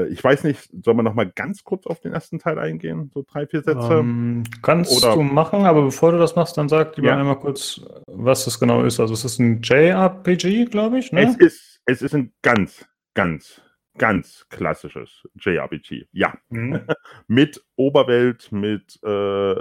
ich 0.06 0.22
weiß 0.22 0.44
nicht, 0.44 0.70
soll 0.84 0.94
man 0.94 1.04
noch 1.04 1.14
mal 1.14 1.30
ganz 1.30 1.64
kurz 1.64 1.86
auf 1.86 2.00
den 2.00 2.12
ersten 2.12 2.38
Teil 2.38 2.58
eingehen? 2.58 3.10
So 3.12 3.24
drei, 3.26 3.46
vier 3.46 3.62
Sätze? 3.62 3.94
Ähm, 3.94 4.44
kannst 4.62 4.96
Oder- 5.04 5.14
du 5.14 5.22
machen, 5.22 5.64
aber 5.66 5.82
bevor 5.82 6.12
du 6.12 6.18
das 6.18 6.36
machst, 6.36 6.56
dann 6.56 6.68
sag 6.68 6.96
lieber 6.96 7.08
Ja. 7.08 7.18
einmal 7.18 7.38
kurz, 7.38 7.80
was 8.06 8.44
das 8.44 8.60
genau 8.60 8.82
ist. 8.84 9.00
Also 9.00 9.14
es 9.14 9.24
ist 9.24 9.38
ein 9.38 9.60
JRPG, 9.62 10.66
glaube 10.66 10.98
ich, 10.98 11.12
ne? 11.12 11.22
Es, 11.28 11.36
ist, 11.36 11.80
es 11.86 12.02
ist 12.02 12.14
ein 12.14 12.32
ganz, 12.42 12.86
ganz, 13.14 13.60
ganz 13.96 14.46
klassisches 14.48 15.26
JRPG. 15.40 16.06
Ja, 16.12 16.34
Mhm. 16.50 16.80
mit 17.26 17.64
Oberwelt, 17.76 18.52
mit 18.52 18.98
äh, 19.04 19.54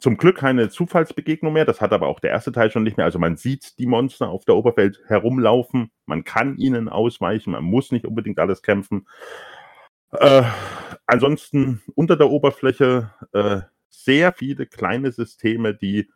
zum 0.00 0.16
Glück 0.16 0.38
keine 0.38 0.70
Zufallsbegegnung 0.70 1.52
mehr. 1.52 1.66
Das 1.66 1.80
hat 1.80 1.92
aber 1.92 2.08
auch 2.08 2.20
der 2.20 2.30
erste 2.30 2.52
Teil 2.52 2.70
schon 2.70 2.82
nicht 2.82 2.96
mehr. 2.96 3.06
Also 3.06 3.18
man 3.18 3.36
sieht 3.36 3.78
die 3.78 3.86
Monster 3.86 4.28
auf 4.30 4.44
der 4.44 4.56
Oberwelt 4.56 5.00
herumlaufen. 5.06 5.90
Man 6.06 6.24
kann 6.24 6.56
ihnen 6.56 6.88
ausweichen. 6.88 7.52
Man 7.52 7.64
muss 7.64 7.92
nicht 7.92 8.06
unbedingt 8.06 8.38
alles 8.38 8.62
kämpfen. 8.62 9.06
Äh, 10.12 10.42
ansonsten 11.06 11.82
unter 11.94 12.16
der 12.16 12.30
Oberfläche 12.30 13.12
äh, 13.32 13.60
sehr 13.88 14.32
viele 14.32 14.66
kleine 14.66 15.12
Systeme, 15.12 15.74
die 15.74 16.10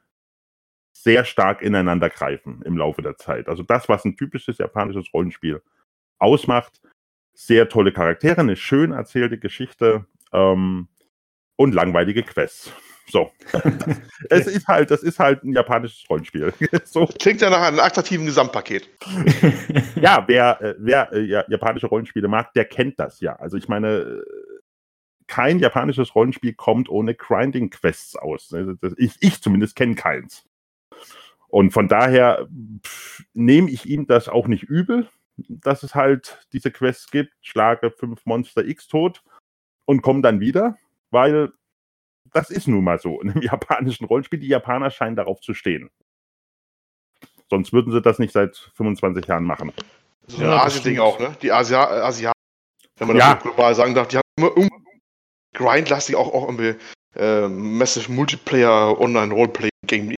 sehr 0.92 1.24
stark 1.24 1.60
ineinander 1.60 2.08
greifen 2.08 2.62
im 2.64 2.78
Laufe 2.78 3.02
der 3.02 3.16
Zeit. 3.16 3.48
Also 3.48 3.62
das, 3.62 3.88
was 3.88 4.04
ein 4.04 4.16
typisches 4.16 4.58
japanisches 4.58 5.12
Rollenspiel 5.12 5.62
ausmacht. 6.18 6.80
Sehr 7.34 7.68
tolle 7.68 7.92
Charaktere, 7.92 8.40
eine 8.40 8.56
schön 8.56 8.92
erzählte 8.92 9.38
Geschichte 9.38 10.06
ähm, 10.32 10.88
und 11.56 11.74
langweilige 11.74 12.22
Quests. 12.22 12.72
So. 13.06 13.30
es 14.30 14.46
ist 14.46 14.66
halt, 14.66 14.90
das 14.90 15.02
ist 15.02 15.18
halt 15.18 15.44
ein 15.44 15.52
japanisches 15.52 16.08
Rollenspiel. 16.08 16.52
so. 16.84 17.06
Klingt 17.18 17.40
ja 17.40 17.50
nach 17.50 17.62
einem 17.62 17.80
attraktiven 17.80 18.26
Gesamtpaket. 18.26 18.88
Ja, 20.00 20.24
wer, 20.26 20.60
äh, 20.60 20.74
wer 20.78 21.12
äh, 21.12 21.20
ja, 21.20 21.44
japanische 21.48 21.86
Rollenspiele 21.86 22.28
mag, 22.28 22.52
der 22.52 22.66
kennt 22.66 22.98
das 22.98 23.20
ja. 23.20 23.36
Also 23.36 23.56
ich 23.56 23.68
meine, 23.68 24.22
kein 25.26 25.58
japanisches 25.58 26.14
Rollenspiel 26.14 26.52
kommt 26.54 26.88
ohne 26.90 27.14
Grinding-Quests 27.14 28.16
aus. 28.16 28.52
Also 28.52 28.74
ich, 28.96 29.16
ich 29.20 29.40
zumindest 29.40 29.76
kenne 29.76 29.94
keins. 29.94 30.44
Und 31.48 31.70
von 31.70 31.88
daher 31.88 32.48
nehme 33.32 33.70
ich 33.70 33.86
ihm 33.86 34.06
das 34.06 34.28
auch 34.28 34.46
nicht 34.46 34.64
übel, 34.64 35.08
dass 35.36 35.82
es 35.82 35.94
halt 35.94 36.46
diese 36.52 36.70
Quests 36.70 37.10
gibt, 37.10 37.32
schlage 37.40 37.90
fünf 37.90 38.26
Monster 38.26 38.64
X 38.64 38.88
tot 38.88 39.22
und 39.84 40.02
komme 40.02 40.20
dann 40.20 40.40
wieder, 40.40 40.76
weil 41.14 41.50
das 42.32 42.50
ist 42.50 42.68
nun 42.68 42.84
mal 42.84 42.98
so 42.98 43.20
in 43.22 43.30
einem 43.30 43.42
japanischen 43.42 44.04
Rollenspiel. 44.04 44.38
Die 44.40 44.48
Japaner 44.48 44.90
scheinen 44.90 45.16
darauf 45.16 45.40
zu 45.40 45.54
stehen. 45.54 45.88
Sonst 47.48 47.72
würden 47.72 47.92
sie 47.92 48.02
das 48.02 48.18
nicht 48.18 48.32
seit 48.32 48.56
25 48.74 49.26
Jahren 49.26 49.44
machen. 49.44 49.72
So 50.26 50.42
Ja, 50.42 50.44
ein 50.44 50.50
das 50.56 50.62
Asien-Ding 50.78 50.98
auch, 51.00 51.18
ne? 51.18 51.36
Die 51.42 51.52
Asia 51.52 51.86
Asiaten, 52.04 52.38
wenn 52.98 53.08
man 53.08 53.16
das 53.18 53.26
Ja. 53.26 53.36
so 53.38 53.42
global 53.48 53.74
sagen 53.74 53.94
darf, 53.94 54.08
die 54.08 54.16
haben 54.16 54.22
immer 54.38 54.48
irgendwie 54.56 55.00
grindlastig 55.54 56.16
auch, 56.16 56.32
auch 56.34 56.48
irgendwie 56.48 56.74
äh, 57.16 57.46
Massive 57.48 58.10
Multiplayer 58.10 58.98
Online 59.00 59.32
Roleplay 59.32 59.68
Game. 59.86 60.14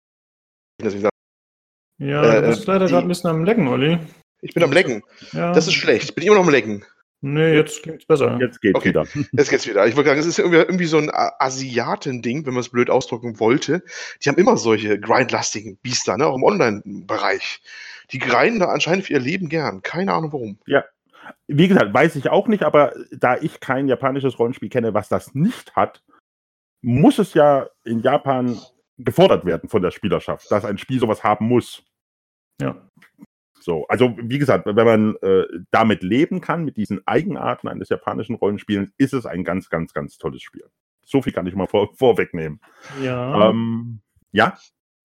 ja, 1.99 2.23
Äh, 2.25 2.43
du 2.43 2.49
bist 2.49 2.67
leider 2.67 2.87
die- 2.87 2.93
gerade 2.93 3.07
ein 3.07 3.09
bisschen 3.09 3.31
am 3.31 3.45
Lecken, 3.45 3.69
Olli. 3.69 3.99
Ich 4.43 4.55
bin 4.55 4.63
am 4.63 4.73
Lecken. 4.73 5.03
Ja. 5.33 5.53
Das 5.53 5.67
ist 5.67 5.75
schlecht. 5.75 6.15
Bin 6.15 6.25
immer 6.25 6.37
noch 6.37 6.45
am 6.45 6.51
Lecken. 6.51 6.85
Nee, 7.23 7.55
jetzt 7.55 7.83
klingt's 7.83 8.05
besser. 8.05 8.39
Jetzt 8.41 8.61
geht's 8.61 8.77
Okay. 8.77 8.91
wieder. 8.91 9.05
Jetzt 9.33 9.51
geht's 9.51 9.67
wieder. 9.67 9.87
Ich 9.87 9.97
wollte 9.97 10.11
sagen, 10.11 10.21
es 10.21 10.27
ist 10.27 10.39
irgendwie, 10.39 10.59
irgendwie 10.59 10.85
so 10.85 10.99
ein 10.99 11.11
Asiaten-Ding, 11.13 12.47
wenn 12.47 12.53
man 12.55 12.61
es 12.61 12.69
blöd 12.69 12.91
ausdrücken 12.91 13.41
wollte. 13.41 13.83
Die 14.23 14.29
haben 14.29 14.37
immer 14.37 14.57
solche 14.57 15.01
grindlastigen 15.01 15.77
Biester, 15.79 16.17
ne? 16.19 16.27
auch 16.27 16.37
im 16.37 16.45
Online-Bereich. 16.45 17.63
Die 18.13 18.19
grinden 18.19 18.61
da 18.61 18.67
anscheinend 18.67 19.07
für 19.07 19.15
ihr 19.15 19.21
Leben 19.21 19.49
gern. 19.49 19.83
Keine 19.83 20.13
Ahnung 20.13 20.33
warum. 20.33 20.59
Wie 21.49 21.67
gesagt, 21.69 21.93
weiß 21.93 22.17
ich 22.17 22.29
auch 22.29 22.47
nicht, 22.49 22.63
aber 22.63 22.93
da 23.11 23.37
ich 23.39 23.61
kein 23.61 23.89
japanisches 23.89 24.39
Rollenspiel 24.39 24.69
kenne, 24.69 24.95
was 24.95 25.09
das 25.09 25.35
nicht 25.35 25.75
hat, 25.75 26.03
muss 26.83 27.19
es 27.19 27.35
ja 27.35 27.67
in 27.85 28.01
Japan 28.03 28.61
gefordert 28.99 29.45
werden 29.45 29.69
von 29.69 29.83
der 29.83 29.91
Spielerschaft, 29.91 30.51
dass 30.51 30.65
ein 30.65 30.79
Spiel 30.79 31.01
sowas 31.01 31.25
haben 31.25 31.47
muss. 31.49 31.83
Ja. 32.61 32.89
So, 33.67 33.85
also 33.89 34.17
wie 34.23 34.39
gesagt, 34.39 34.65
wenn 34.65 34.87
man 34.87 35.17
äh, 35.23 35.43
damit 35.73 36.05
leben 36.05 36.41
kann, 36.41 36.65
mit 36.65 36.77
diesen 36.77 37.05
Eigenarten 37.05 37.67
eines 37.67 37.89
japanischen 37.89 38.37
Rollenspiels, 38.37 38.93
ist 38.97 39.13
es 39.13 39.27
ein 39.27 39.43
ganz, 39.43 39.69
ganz, 39.71 39.93
ganz 39.93 40.19
tolles 40.19 40.41
Spiel. 40.41 40.67
So 41.05 41.21
viel 41.21 41.33
kann 41.33 41.49
ich 41.49 41.57
mal 41.57 41.67
vor, 41.67 41.93
vorwegnehmen. 41.97 42.61
Ja. 43.03 43.51
Ähm, 43.51 44.03
ja, 44.31 44.57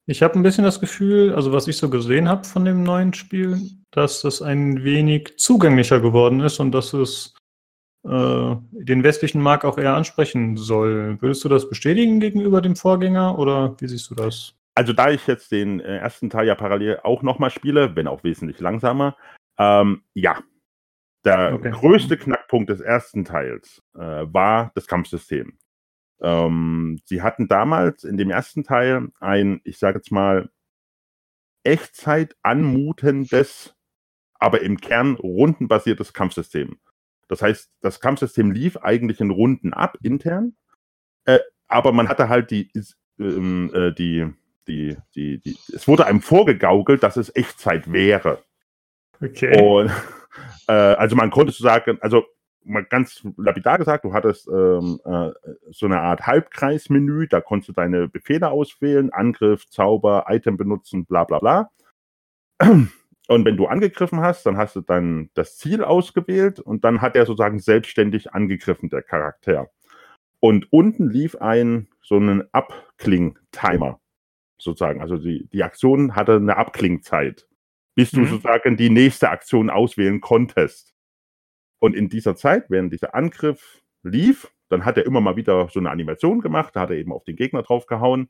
Ich 0.05 0.21
habe 0.21 0.35
ein 0.35 0.43
bisschen 0.43 0.63
das 0.63 0.79
Gefühl, 0.79 1.33
also 1.33 1.51
was 1.51 1.67
ich 1.67 1.77
so 1.77 1.89
gesehen 1.89 2.29
habe 2.29 2.43
von 2.43 2.63
dem 2.63 2.83
neuen 2.83 3.15
Spiel, 3.15 3.59
dass 3.89 4.23
es 4.23 4.43
ein 4.43 4.83
wenig 4.83 5.37
zugänglicher 5.37 5.99
geworden 5.99 6.39
ist 6.41 6.59
und 6.59 6.71
dass 6.71 6.93
es 6.93 7.33
äh, 8.03 8.55
den 8.73 9.03
westlichen 9.03 9.41
Markt 9.41 9.65
auch 9.65 9.79
eher 9.79 9.95
ansprechen 9.95 10.55
soll. 10.55 11.19
Würdest 11.19 11.43
du 11.43 11.49
das 11.49 11.67
bestätigen 11.67 12.19
gegenüber 12.19 12.61
dem 12.61 12.75
Vorgänger 12.75 13.39
oder 13.39 13.75
wie 13.79 13.87
siehst 13.87 14.11
du 14.11 14.13
das? 14.13 14.53
Also 14.81 14.93
da 14.93 15.11
ich 15.11 15.27
jetzt 15.27 15.51
den 15.51 15.79
äh, 15.79 15.97
ersten 15.97 16.31
Teil 16.31 16.47
ja 16.47 16.55
parallel 16.55 17.01
auch 17.03 17.21
nochmal 17.21 17.51
spiele, 17.51 17.95
wenn 17.95 18.07
auch 18.07 18.23
wesentlich 18.23 18.59
langsamer, 18.59 19.15
ähm, 19.59 20.01
ja. 20.15 20.41
Der 21.23 21.53
Okay. 21.53 21.69
größte 21.69 22.17
Knackpunkt 22.17 22.71
des 22.71 22.81
ersten 22.81 23.23
Teils 23.23 23.83
äh, 23.93 23.99
war 23.99 24.71
das 24.73 24.87
Kampfsystem. 24.87 25.59
Ähm, 26.19 26.99
sie 27.05 27.21
hatten 27.21 27.47
damals 27.47 28.03
in 28.03 28.17
dem 28.17 28.31
ersten 28.31 28.63
Teil 28.63 29.09
ein, 29.19 29.61
ich 29.65 29.77
sage 29.77 29.99
jetzt 29.99 30.11
mal, 30.11 30.49
Echtzeit 31.63 32.35
anmutendes, 32.41 33.75
aber 34.33 34.63
im 34.63 34.81
Kern 34.81 35.13
rundenbasiertes 35.13 36.11
Kampfsystem. 36.11 36.79
Das 37.27 37.43
heißt, 37.43 37.71
das 37.81 37.99
Kampfsystem 37.99 38.49
lief 38.49 38.77
eigentlich 38.77 39.21
in 39.21 39.29
Runden 39.29 39.75
ab, 39.75 39.99
intern, 40.01 40.55
äh, 41.25 41.37
aber 41.67 41.91
man 41.91 42.09
hatte 42.09 42.29
halt 42.29 42.49
die, 42.49 42.71
ähm, 43.19 43.71
äh, 43.75 43.93
die, 43.93 44.33
die, 44.67 44.97
die, 45.15 45.39
die, 45.39 45.57
es 45.73 45.87
wurde 45.87 46.05
einem 46.05 46.21
vorgegaukelt, 46.21 47.03
dass 47.03 47.17
es 47.17 47.35
Echtzeit 47.35 47.91
wäre. 47.91 48.43
Okay. 49.21 49.61
Und 49.61 49.91
äh, 50.67 50.73
also 50.73 51.15
man 51.15 51.31
konnte 51.31 51.51
so 51.51 51.63
sagen, 51.63 51.97
also 52.01 52.25
mal 52.63 52.83
ganz 52.85 53.25
lapidar 53.37 53.77
gesagt, 53.77 54.05
du 54.05 54.13
hattest 54.13 54.47
ähm, 54.47 54.99
äh, 55.05 55.31
so 55.71 55.85
eine 55.85 55.99
Art 55.99 56.27
Halbkreismenü, 56.27 57.27
da 57.27 57.41
konntest 57.41 57.69
du 57.69 57.73
deine 57.73 58.07
Befehle 58.07 58.49
auswählen, 58.49 59.11
Angriff, 59.11 59.67
Zauber, 59.69 60.25
Item 60.29 60.57
benutzen, 60.57 61.05
bla 61.05 61.23
bla 61.23 61.39
bla. 61.39 61.71
Und 63.27 63.45
wenn 63.45 63.55
du 63.55 63.67
angegriffen 63.67 64.19
hast, 64.19 64.45
dann 64.45 64.57
hast 64.57 64.75
du 64.75 64.81
dann 64.81 65.29
das 65.35 65.57
Ziel 65.57 65.85
ausgewählt 65.85 66.59
und 66.59 66.83
dann 66.83 67.01
hat 67.01 67.15
er 67.15 67.25
sozusagen 67.25 67.59
selbstständig 67.59 68.33
angegriffen, 68.33 68.89
der 68.89 69.03
Charakter. 69.03 69.69
Und 70.41 70.67
unten 70.73 71.09
lief 71.09 71.35
ein 71.37 71.87
so 72.01 72.17
einen 72.17 72.43
Abkling-Timer, 72.51 74.00
sozusagen. 74.63 75.01
Also 75.01 75.17
die, 75.17 75.47
die 75.51 75.63
Aktion 75.63 76.15
hatte 76.15 76.35
eine 76.35 76.57
Abklingzeit, 76.57 77.47
bis 77.95 78.11
du 78.11 78.21
Mhm. 78.21 78.27
sozusagen 78.27 78.77
die 78.77 78.89
nächste 78.89 79.29
Aktion 79.29 79.69
auswählen 79.69 80.21
konntest. 80.21 80.95
Und 81.79 81.95
in 81.95 82.09
dieser 82.09 82.35
Zeit, 82.35 82.69
während 82.69 82.93
dieser 82.93 83.15
Angriff 83.15 83.81
lief, 84.03 84.51
dann 84.69 84.85
hat 84.85 84.97
er 84.97 85.05
immer 85.05 85.19
mal 85.21 85.35
wieder 85.35 85.67
so 85.69 85.79
eine 85.79 85.89
Animation 85.89 86.39
gemacht, 86.41 86.75
da 86.75 86.81
hat 86.81 86.91
er 86.91 86.97
eben 86.97 87.11
auf 87.11 87.23
den 87.23 87.35
Gegner 87.35 87.63
draufgehauen. 87.63 88.29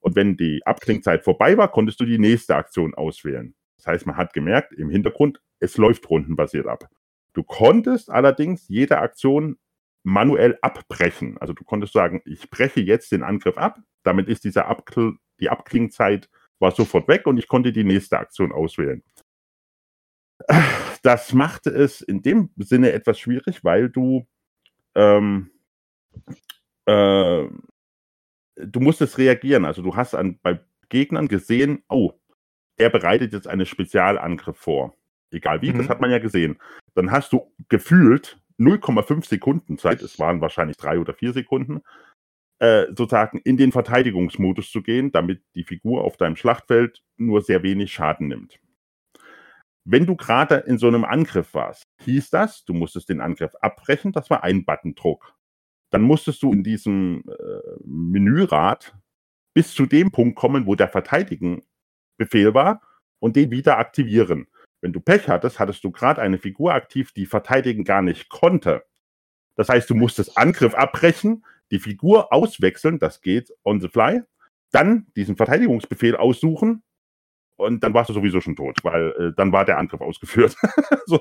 Und 0.00 0.16
wenn 0.16 0.36
die 0.36 0.62
Abklingzeit 0.64 1.24
vorbei 1.24 1.56
war, 1.56 1.70
konntest 1.70 2.00
du 2.00 2.04
die 2.04 2.18
nächste 2.18 2.56
Aktion 2.56 2.94
auswählen. 2.94 3.54
Das 3.76 3.86
heißt, 3.86 4.06
man 4.06 4.16
hat 4.16 4.32
gemerkt, 4.32 4.72
im 4.72 4.88
Hintergrund, 4.90 5.40
es 5.60 5.76
läuft 5.76 6.08
rundenbasiert 6.08 6.66
ab. 6.66 6.88
Du 7.32 7.42
konntest 7.42 8.10
allerdings 8.10 8.68
jede 8.68 8.98
Aktion 8.98 9.58
manuell 10.04 10.58
abbrechen. 10.62 11.36
Also 11.38 11.52
du 11.52 11.64
konntest 11.64 11.92
sagen, 11.94 12.22
ich 12.26 12.48
breche 12.50 12.80
jetzt 12.80 13.10
den 13.12 13.22
Angriff 13.22 13.58
ab. 13.58 13.78
Damit 14.04 14.28
ist 14.28 14.44
diese 14.44 14.66
Abkl 14.66 15.16
die 15.40 15.50
Abklingzeit 15.50 16.28
war 16.58 16.70
sofort 16.72 17.08
weg 17.08 17.26
und 17.26 17.38
ich 17.38 17.48
konnte 17.48 17.72
die 17.72 17.84
nächste 17.84 18.18
Aktion 18.18 18.52
auswählen. 18.52 19.02
Das 21.02 21.32
machte 21.32 21.70
es 21.70 22.00
in 22.00 22.22
dem 22.22 22.50
Sinne 22.56 22.92
etwas 22.92 23.18
schwierig, 23.18 23.62
weil 23.64 23.88
du 23.90 24.26
ähm, 24.94 25.50
äh, 26.86 27.46
du 28.56 28.80
musstest 28.80 29.18
reagieren. 29.18 29.64
Also 29.64 29.82
du 29.82 29.96
hast 29.96 30.14
an, 30.14 30.38
bei 30.42 30.60
Gegnern 30.88 31.28
gesehen, 31.28 31.82
oh, 31.88 32.12
er 32.76 32.90
bereitet 32.90 33.32
jetzt 33.32 33.48
einen 33.48 33.66
Spezialangriff 33.66 34.56
vor. 34.56 34.94
Egal 35.30 35.62
wie, 35.62 35.72
das 35.72 35.86
Mhm. 35.86 35.88
hat 35.88 36.00
man 36.00 36.10
ja 36.10 36.18
gesehen. 36.18 36.58
Dann 36.94 37.10
hast 37.10 37.32
du 37.32 37.52
gefühlt 37.68 38.38
0,5 38.58 39.26
Sekunden 39.26 39.78
Zeit, 39.78 40.02
es 40.02 40.18
waren 40.18 40.40
wahrscheinlich 40.40 40.76
drei 40.76 40.98
oder 40.98 41.14
vier 41.14 41.32
Sekunden, 41.32 41.82
äh, 42.64 42.86
sozusagen 42.96 43.40
in 43.44 43.58
den 43.58 43.72
Verteidigungsmodus 43.72 44.70
zu 44.70 44.82
gehen, 44.82 45.12
damit 45.12 45.42
die 45.54 45.64
Figur 45.64 46.02
auf 46.02 46.16
deinem 46.16 46.34
Schlachtfeld 46.34 47.02
nur 47.18 47.42
sehr 47.42 47.62
wenig 47.62 47.92
Schaden 47.92 48.28
nimmt. 48.28 48.58
Wenn 49.84 50.06
du 50.06 50.16
gerade 50.16 50.56
in 50.66 50.78
so 50.78 50.88
einem 50.88 51.04
Angriff 51.04 51.52
warst, 51.52 51.84
hieß 52.04 52.30
das, 52.30 52.64
du 52.64 52.72
musstest 52.72 53.10
den 53.10 53.20
Angriff 53.20 53.54
abbrechen, 53.60 54.12
das 54.12 54.30
war 54.30 54.44
ein 54.44 54.64
Buttondruck. 54.64 55.34
Dann 55.90 56.00
musstest 56.00 56.42
du 56.42 56.54
in 56.54 56.62
diesem 56.62 57.24
äh, 57.28 57.82
Menürad 57.84 58.96
bis 59.52 59.74
zu 59.74 59.84
dem 59.84 60.10
Punkt 60.10 60.34
kommen, 60.34 60.64
wo 60.64 60.74
der 60.74 60.88
Verteidigen-Befehl 60.88 62.54
war 62.54 62.80
und 63.18 63.36
den 63.36 63.50
wieder 63.50 63.76
aktivieren. 63.76 64.46
Wenn 64.80 64.94
du 64.94 65.00
Pech 65.00 65.28
hattest, 65.28 65.58
hattest 65.60 65.84
du 65.84 65.90
gerade 65.90 66.22
eine 66.22 66.38
Figur 66.38 66.72
aktiv, 66.72 67.12
die 67.12 67.26
verteidigen 67.26 67.84
gar 67.84 68.00
nicht 68.00 68.30
konnte. 68.30 68.84
Das 69.54 69.68
heißt, 69.68 69.90
du 69.90 69.94
musstest 69.94 70.38
Angriff 70.38 70.74
abbrechen, 70.74 71.44
die 71.70 71.78
Figur 71.78 72.32
auswechseln, 72.32 72.98
das 72.98 73.20
geht 73.20 73.52
on 73.64 73.80
the 73.80 73.88
fly, 73.88 74.22
dann 74.70 75.06
diesen 75.16 75.36
Verteidigungsbefehl 75.36 76.16
aussuchen 76.16 76.82
und 77.56 77.84
dann 77.84 77.94
warst 77.94 78.10
du 78.10 78.14
sowieso 78.14 78.40
schon 78.40 78.56
tot, 78.56 78.78
weil 78.82 79.10
äh, 79.10 79.32
dann 79.36 79.52
war 79.52 79.64
der 79.64 79.78
Angriff 79.78 80.00
ausgeführt. 80.00 80.56
so, 81.06 81.20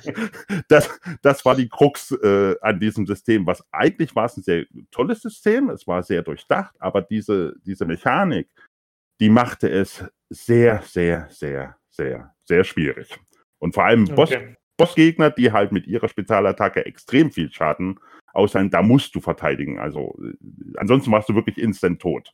das, 0.68 0.88
das 1.22 1.44
war 1.44 1.54
die 1.54 1.68
Krux 1.68 2.12
äh, 2.12 2.56
an 2.62 2.80
diesem 2.80 3.06
System. 3.06 3.46
Was 3.46 3.62
eigentlich 3.70 4.14
war 4.14 4.24
es 4.24 4.36
ein 4.36 4.42
sehr 4.42 4.64
tolles 4.90 5.20
System, 5.20 5.68
es 5.70 5.86
war 5.86 6.02
sehr 6.02 6.22
durchdacht, 6.22 6.74
aber 6.78 7.02
diese, 7.02 7.54
diese 7.64 7.84
Mechanik, 7.84 8.48
die 9.20 9.28
machte 9.28 9.68
es 9.68 10.04
sehr, 10.30 10.82
sehr, 10.82 11.28
sehr, 11.30 11.76
sehr, 11.90 12.34
sehr 12.44 12.64
schwierig. 12.64 13.18
Und 13.58 13.74
vor 13.74 13.84
allem 13.84 14.06
Boss, 14.06 14.30
Okay. 14.30 14.54
Bossgegner, 14.78 15.30
die 15.30 15.52
halt 15.52 15.72
mit 15.72 15.86
ihrer 15.86 16.08
Spezialattacke 16.08 16.86
extrem 16.86 17.32
viel 17.32 17.52
Schaden 17.52 17.98
aushalten, 18.38 18.70
da 18.70 18.82
musst 18.82 19.14
du 19.14 19.20
verteidigen. 19.20 19.78
Also 19.78 20.16
äh, 20.22 20.34
ansonsten 20.76 21.10
warst 21.10 21.28
du 21.28 21.34
wirklich 21.34 21.58
instant 21.58 22.00
tot. 22.00 22.32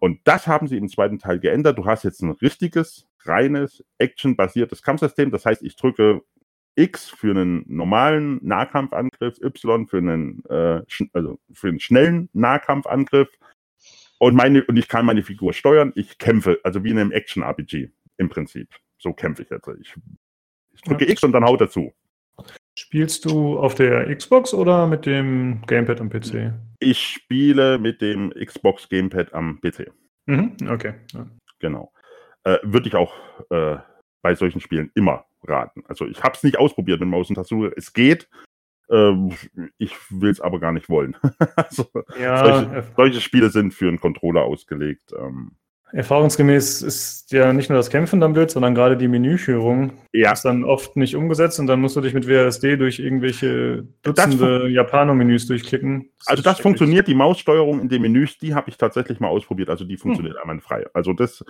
Und 0.00 0.20
das 0.24 0.46
haben 0.46 0.68
sie 0.68 0.76
im 0.76 0.88
zweiten 0.88 1.18
Teil 1.18 1.40
geändert. 1.40 1.78
Du 1.78 1.86
hast 1.86 2.04
jetzt 2.04 2.22
ein 2.22 2.30
richtiges, 2.30 3.06
reines, 3.24 3.84
actionbasiertes 3.98 4.82
Kampfsystem. 4.82 5.30
Das 5.30 5.44
heißt, 5.46 5.62
ich 5.62 5.76
drücke 5.76 6.22
X 6.76 7.08
für 7.08 7.30
einen 7.30 7.64
normalen 7.66 8.38
Nahkampfangriff, 8.42 9.40
Y 9.42 9.86
für 9.88 9.98
einen, 9.98 10.44
äh, 10.48 10.82
also 11.12 11.38
für 11.52 11.68
einen 11.68 11.80
schnellen 11.80 12.28
Nahkampfangriff. 12.32 13.28
Und, 14.18 14.34
meine, 14.34 14.64
und 14.64 14.76
ich 14.76 14.88
kann 14.88 15.06
meine 15.06 15.22
Figur 15.22 15.52
steuern. 15.52 15.92
Ich 15.94 16.18
kämpfe, 16.18 16.60
also 16.64 16.84
wie 16.84 16.90
in 16.90 16.98
einem 16.98 17.12
Action-RPG 17.12 17.90
im 18.16 18.28
Prinzip. 18.28 18.68
So 18.98 19.12
kämpfe 19.12 19.42
ich 19.42 19.50
jetzt. 19.50 19.68
Ich, 19.80 19.94
ich 20.74 20.80
drücke 20.82 21.04
Ja. 21.04 21.10
X 21.12 21.22
und 21.24 21.32
dann 21.32 21.44
haut 21.44 21.60
dazu. 21.60 21.92
Spielst 22.78 23.24
du 23.24 23.58
auf 23.58 23.74
der 23.74 24.14
Xbox 24.14 24.54
oder 24.54 24.86
mit 24.86 25.04
dem 25.04 25.62
Gamepad 25.66 26.00
am 26.00 26.08
PC? 26.08 26.52
Ich 26.78 27.00
spiele 27.00 27.76
mit 27.76 28.00
dem 28.00 28.30
Xbox 28.30 28.88
Gamepad 28.88 29.34
am 29.34 29.60
PC. 29.60 29.90
Mhm. 30.26 30.54
Okay. 30.68 30.94
Ja. 31.12 31.26
Genau. 31.58 31.92
Äh, 32.44 32.58
Würde 32.62 32.86
ich 32.86 32.94
auch 32.94 33.12
äh, 33.50 33.78
bei 34.22 34.36
solchen 34.36 34.60
Spielen 34.60 34.92
immer 34.94 35.24
raten. 35.42 35.82
Also 35.88 36.06
ich 36.06 36.22
habe 36.22 36.36
es 36.36 36.44
nicht 36.44 36.56
ausprobiert 36.56 37.00
mit 37.00 37.08
Maus 37.08 37.28
und 37.28 37.34
Tastatur. 37.34 37.72
Es 37.76 37.92
geht. 37.92 38.28
Ähm, 38.88 39.32
ich 39.78 39.96
will 40.10 40.30
es 40.30 40.40
aber 40.40 40.60
gar 40.60 40.70
nicht 40.70 40.88
wollen. 40.88 41.16
also, 41.56 41.84
Ja, 42.16 42.46
solche, 42.46 42.84
solche 42.96 43.20
Spiele 43.20 43.50
sind 43.50 43.74
für 43.74 43.88
einen 43.88 43.98
Controller 43.98 44.44
ausgelegt. 44.44 45.12
Ähm, 45.18 45.56
erfahrungsgemäß 45.92 46.82
ist 46.82 47.32
ja 47.32 47.52
nicht 47.52 47.68
nur 47.70 47.76
das 47.78 47.90
Kämpfen 47.90 48.20
dann 48.20 48.32
blöd, 48.32 48.50
sondern 48.50 48.74
gerade 48.74 48.96
die 48.96 49.08
Menüführung 49.08 49.92
ja, 50.12 50.32
ist 50.32 50.44
dann 50.44 50.64
oft 50.64 50.96
nicht 50.96 51.14
umgesetzt 51.16 51.58
und 51.60 51.66
dann 51.66 51.80
musst 51.80 51.96
du 51.96 52.00
dich 52.00 52.14
mit 52.14 52.28
WASD 52.28 52.76
durch 52.76 52.98
irgendwelche 52.98 53.86
Das 54.02 54.14
Dutzende 54.14 54.68
Japano-Menüs 54.68 55.46
durchklicken. 55.46 56.10
also 56.26 56.40
ist 56.40 56.46
das 56.46 56.60
funktioniert, 56.60 57.08
die 57.08 57.14
Maussteuerung 57.14 57.80
in 57.80 57.88
den 57.88 58.02
Menüs, 58.02 58.38
die 58.38 58.54
habe 58.54 58.70
ich 58.70 58.76
tatsächlich 58.76 59.20
mal 59.20 59.28
ausprobiert. 59.28 59.70
Also 59.70 59.84
die 59.84 59.94
Hm. 59.94 60.00
funktioniert 60.00 60.36
einwandfrei. 60.42 60.86
Also 60.94 61.12
das 61.12 61.44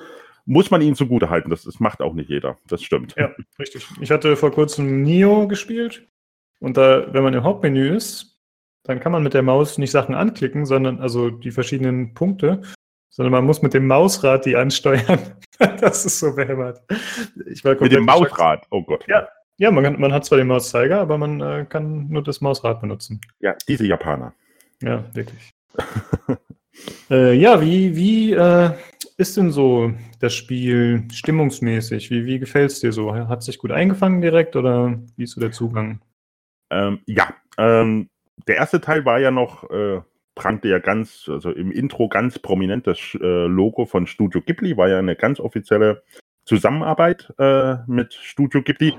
muss 0.46 0.70
man 0.70 0.80
ihnen 0.80 0.94
zugute 0.94 1.30
halten. 1.30 1.50
Das, 1.50 1.62
das 1.64 1.80
macht 1.80 2.00
auch 2.00 2.14
nicht 2.14 2.30
jeder. 2.30 2.58
Das 2.68 2.82
stimmt. 2.82 3.14
Ja, 3.18 3.30
richtig. 3.58 3.86
Ich 4.00 4.10
hatte 4.10 4.36
vor 4.36 4.50
kurzem 4.52 5.02
Nio 5.02 5.46
gespielt 5.48 6.06
und 6.60 6.76
da, 6.76 7.12
wenn 7.12 7.22
man 7.22 7.34
im 7.34 7.42
Hauptmenü 7.44 7.94
ist, 7.94 8.36
dann 8.84 9.00
kann 9.00 9.12
man 9.12 9.22
mit 9.22 9.34
der 9.34 9.42
Maus 9.42 9.76
nicht 9.76 9.90
Sachen 9.90 10.14
anklicken, 10.14 10.64
sondern 10.64 11.00
also 11.00 11.28
die 11.28 11.50
verschiedenen 11.50 12.14
Punkte, 12.14 12.62
sondern 13.10 13.32
man 13.32 13.44
muss 13.44 13.62
mit 13.62 13.74
dem 13.74 13.86
Mausrad 13.86 14.46
die 14.46 14.56
ansteuern. 14.56 15.18
das 15.58 16.04
ist 16.04 16.20
so 16.20 16.34
behämmert. 16.34 16.82
Ich 17.46 17.64
war 17.64 17.76
Mit 17.80 17.92
dem. 17.92 18.04
Mausrad. 18.04 18.66
Oh 18.70 18.82
Gott. 18.82 19.04
Ja. 19.08 19.28
Ja, 19.60 19.72
man, 19.72 19.82
kann, 19.82 20.00
man 20.00 20.12
hat 20.12 20.24
zwar 20.24 20.38
den 20.38 20.46
Mauszeiger, 20.46 21.00
aber 21.00 21.18
man 21.18 21.40
äh, 21.40 21.66
kann 21.68 22.06
nur 22.08 22.22
das 22.22 22.40
Mausrad 22.40 22.80
benutzen. 22.80 23.20
ja 23.40 23.56
diese 23.66 23.86
Japaner. 23.86 24.32
Ja, 24.80 25.04
wirklich. 25.14 25.50
äh, 27.10 27.32
ja, 27.34 27.60
wie, 27.60 27.96
wie 27.96 28.32
äh, 28.34 28.70
ist 29.16 29.36
denn 29.36 29.50
so 29.50 29.92
das 30.20 30.34
Spiel 30.34 31.08
stimmungsmäßig? 31.12 32.08
Wie, 32.08 32.24
wie 32.24 32.38
gefällt 32.38 32.70
es 32.70 32.78
dir 32.78 32.92
so? 32.92 33.12
Hat 33.12 33.42
sich 33.42 33.58
gut 33.58 33.72
eingefangen 33.72 34.20
direkt 34.20 34.54
oder 34.54 34.96
wie 35.16 35.24
ist 35.24 35.32
so 35.32 35.40
der 35.40 35.50
Zugang? 35.50 36.00
Ähm, 36.70 37.00
ja, 37.06 37.34
ähm, 37.58 38.08
der 38.46 38.56
erste 38.56 38.80
Teil 38.80 39.04
war 39.04 39.18
ja 39.18 39.32
noch, 39.32 39.68
äh, 39.70 40.00
prangte 40.38 40.68
ja 40.68 40.78
ganz, 40.78 41.28
also 41.28 41.50
im 41.50 41.72
Intro 41.72 42.08
ganz 42.08 42.38
prominent 42.38 42.86
das 42.86 42.98
äh, 43.20 43.46
Logo 43.46 43.86
von 43.86 44.06
Studio 44.06 44.40
Ghibli, 44.40 44.76
war 44.76 44.88
ja 44.88 44.98
eine 44.98 45.16
ganz 45.16 45.40
offizielle 45.40 46.04
Zusammenarbeit 46.44 47.34
äh, 47.38 47.78
mit 47.88 48.14
Studio 48.14 48.62
Ghibli. 48.62 48.94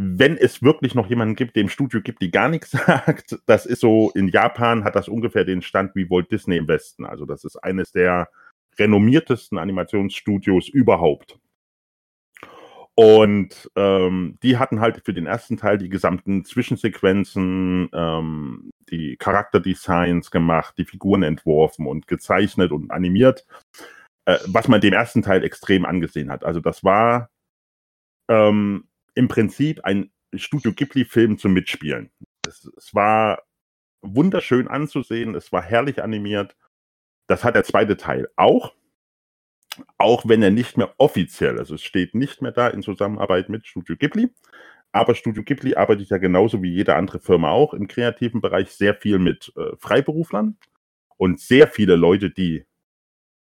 wenn 0.00 0.36
es 0.36 0.62
wirklich 0.62 0.94
noch 0.94 1.08
jemanden 1.08 1.34
gibt, 1.34 1.56
der 1.56 1.62
im 1.62 1.68
Studio 1.68 2.00
die 2.00 2.30
gar 2.30 2.48
nichts 2.48 2.70
sagt, 2.86 3.38
das 3.46 3.66
ist 3.66 3.80
so, 3.80 4.10
in 4.14 4.28
Japan 4.28 4.84
hat 4.84 4.96
das 4.96 5.08
ungefähr 5.08 5.44
den 5.44 5.60
Stand 5.60 5.94
wie 5.94 6.08
Walt 6.08 6.30
Disney 6.32 6.56
im 6.56 6.68
Westen. 6.68 7.04
Also 7.04 7.26
das 7.26 7.44
ist 7.44 7.56
eines 7.56 7.92
der 7.92 8.28
renommiertesten 8.78 9.58
Animationsstudios 9.58 10.68
überhaupt. 10.68 11.38
Und 12.94 13.70
ähm, 13.76 14.38
die 14.42 14.56
hatten 14.56 14.80
halt 14.80 15.04
für 15.04 15.12
den 15.12 15.26
ersten 15.26 15.56
Teil 15.56 15.78
die 15.78 15.88
gesamten 15.88 16.44
Zwischensequenzen, 16.44 17.88
ähm, 17.92 18.70
die 18.90 19.16
Charakterdesigns 19.16 20.30
gemacht, 20.30 20.74
die 20.78 20.84
Figuren 20.84 21.22
entworfen 21.22 21.86
und 21.86 22.06
gezeichnet 22.06 22.72
und 22.72 22.90
animiert, 22.90 23.46
äh, 24.24 24.38
was 24.46 24.68
man 24.68 24.80
dem 24.80 24.92
ersten 24.92 25.22
Teil 25.22 25.44
extrem 25.44 25.84
angesehen 25.84 26.30
hat. 26.30 26.44
Also 26.44 26.60
das 26.60 26.84
war 26.84 27.30
ähm, 28.28 28.88
im 29.14 29.28
Prinzip 29.28 29.84
ein 29.84 30.10
Studio 30.34 30.72
Ghibli-Film 30.72 31.38
zum 31.38 31.52
Mitspielen. 31.52 32.10
Es, 32.46 32.70
es 32.76 32.94
war 32.94 33.42
wunderschön 34.02 34.68
anzusehen, 34.68 35.34
es 35.34 35.52
war 35.52 35.62
herrlich 35.62 36.02
animiert. 36.02 36.56
Das 37.28 37.44
hat 37.44 37.56
der 37.56 37.64
zweite 37.64 37.96
Teil 37.96 38.28
auch 38.36 38.74
auch 39.96 40.28
wenn 40.28 40.42
er 40.42 40.50
nicht 40.50 40.76
mehr 40.76 40.94
offiziell, 40.98 41.58
also 41.58 41.74
es 41.74 41.82
steht 41.82 42.14
nicht 42.14 42.42
mehr 42.42 42.52
da 42.52 42.68
in 42.68 42.82
Zusammenarbeit 42.82 43.48
mit 43.48 43.66
Studio 43.66 43.96
Ghibli, 43.96 44.30
aber 44.92 45.14
Studio 45.14 45.42
Ghibli 45.42 45.74
arbeitet 45.74 46.08
ja 46.10 46.18
genauso 46.18 46.62
wie 46.62 46.72
jede 46.72 46.96
andere 46.96 47.20
Firma 47.20 47.50
auch 47.50 47.74
im 47.74 47.88
kreativen 47.88 48.40
Bereich 48.40 48.70
sehr 48.70 48.94
viel 48.94 49.18
mit 49.18 49.52
äh, 49.56 49.76
Freiberuflern 49.78 50.56
und 51.16 51.40
sehr 51.40 51.68
viele 51.68 51.96
Leute, 51.96 52.30
die 52.30 52.64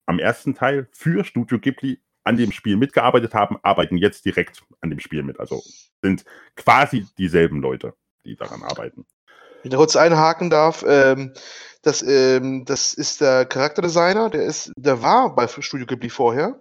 am 0.06 0.18
ersten 0.18 0.54
Teil 0.54 0.88
für 0.92 1.24
Studio 1.24 1.58
Ghibli 1.58 2.00
an 2.24 2.36
dem 2.36 2.52
Spiel 2.52 2.76
mitgearbeitet 2.76 3.34
haben, 3.34 3.58
arbeiten 3.62 3.96
jetzt 3.96 4.24
direkt 4.24 4.62
an 4.80 4.90
dem 4.90 5.00
Spiel 5.00 5.22
mit. 5.22 5.40
Also 5.40 5.62
sind 6.02 6.24
quasi 6.56 7.06
dieselben 7.16 7.60
Leute, 7.60 7.94
die 8.24 8.36
daran 8.36 8.62
arbeiten. 8.62 9.06
Wenn 9.62 9.72
ich 9.72 9.78
kurz 9.78 9.96
einhaken 9.96 10.50
darf, 10.50 10.84
ähm, 10.86 11.32
das, 11.82 12.02
ähm, 12.02 12.64
das 12.64 12.92
ist 12.92 13.20
der 13.20 13.46
Charakterdesigner, 13.46 14.30
der 14.30 14.44
ist, 14.44 14.72
der 14.76 15.02
war 15.02 15.34
bei 15.34 15.48
Studio 15.48 15.86
Ghibli 15.86 16.10
vorher, 16.10 16.60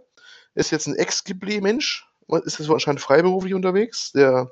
ist 0.56 0.72
jetzt 0.72 0.88
ein 0.88 0.96
Ex-Ghibli-Mensch, 0.96 2.07
ist 2.44 2.60
jetzt 2.60 2.70
wahrscheinlich 2.70 3.04
freiberuflich 3.04 3.54
unterwegs, 3.54 4.12
der 4.12 4.52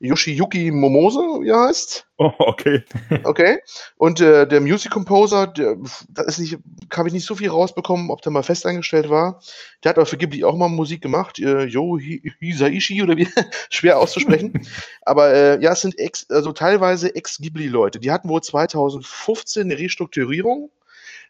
Yoshiyuki 0.00 0.70
Momose, 0.70 1.18
wie 1.18 1.48
er 1.48 1.66
heißt. 1.66 2.04
Oh, 2.20 2.32
okay. 2.38 2.82
Okay. 3.22 3.60
Und 3.96 4.20
äh, 4.20 4.44
der 4.44 4.60
Music 4.60 4.90
Composer, 4.90 5.46
der, 5.46 5.76
da 6.08 6.22
ist 6.24 6.40
nicht, 6.40 6.58
habe 6.92 7.06
ich 7.06 7.14
nicht 7.14 7.24
so 7.24 7.36
viel 7.36 7.48
rausbekommen, 7.48 8.10
ob 8.10 8.22
der 8.22 8.32
mal 8.32 8.42
fest 8.42 8.66
eingestellt 8.66 9.08
war. 9.08 9.40
Der 9.84 9.90
hat 9.90 9.98
aber 9.98 10.06
für 10.06 10.16
Ghibli 10.16 10.42
auch 10.42 10.56
mal 10.56 10.68
Musik 10.68 11.00
gemacht. 11.00 11.38
Äh, 11.38 11.66
Yo 11.66 11.96
Hisaishi 11.96 13.04
oder 13.04 13.16
wie, 13.16 13.28
schwer 13.70 14.00
auszusprechen. 14.00 14.66
aber 15.02 15.32
äh, 15.32 15.62
ja, 15.62 15.74
es 15.74 15.82
sind 15.82 15.96
ex, 15.96 16.28
also 16.28 16.50
teilweise 16.50 17.14
Ex-Ghibli-Leute. 17.14 18.00
Die 18.00 18.10
hatten 18.10 18.28
wohl 18.28 18.42
2015 18.42 19.70
eine 19.70 19.78
Restrukturierung. 19.78 20.72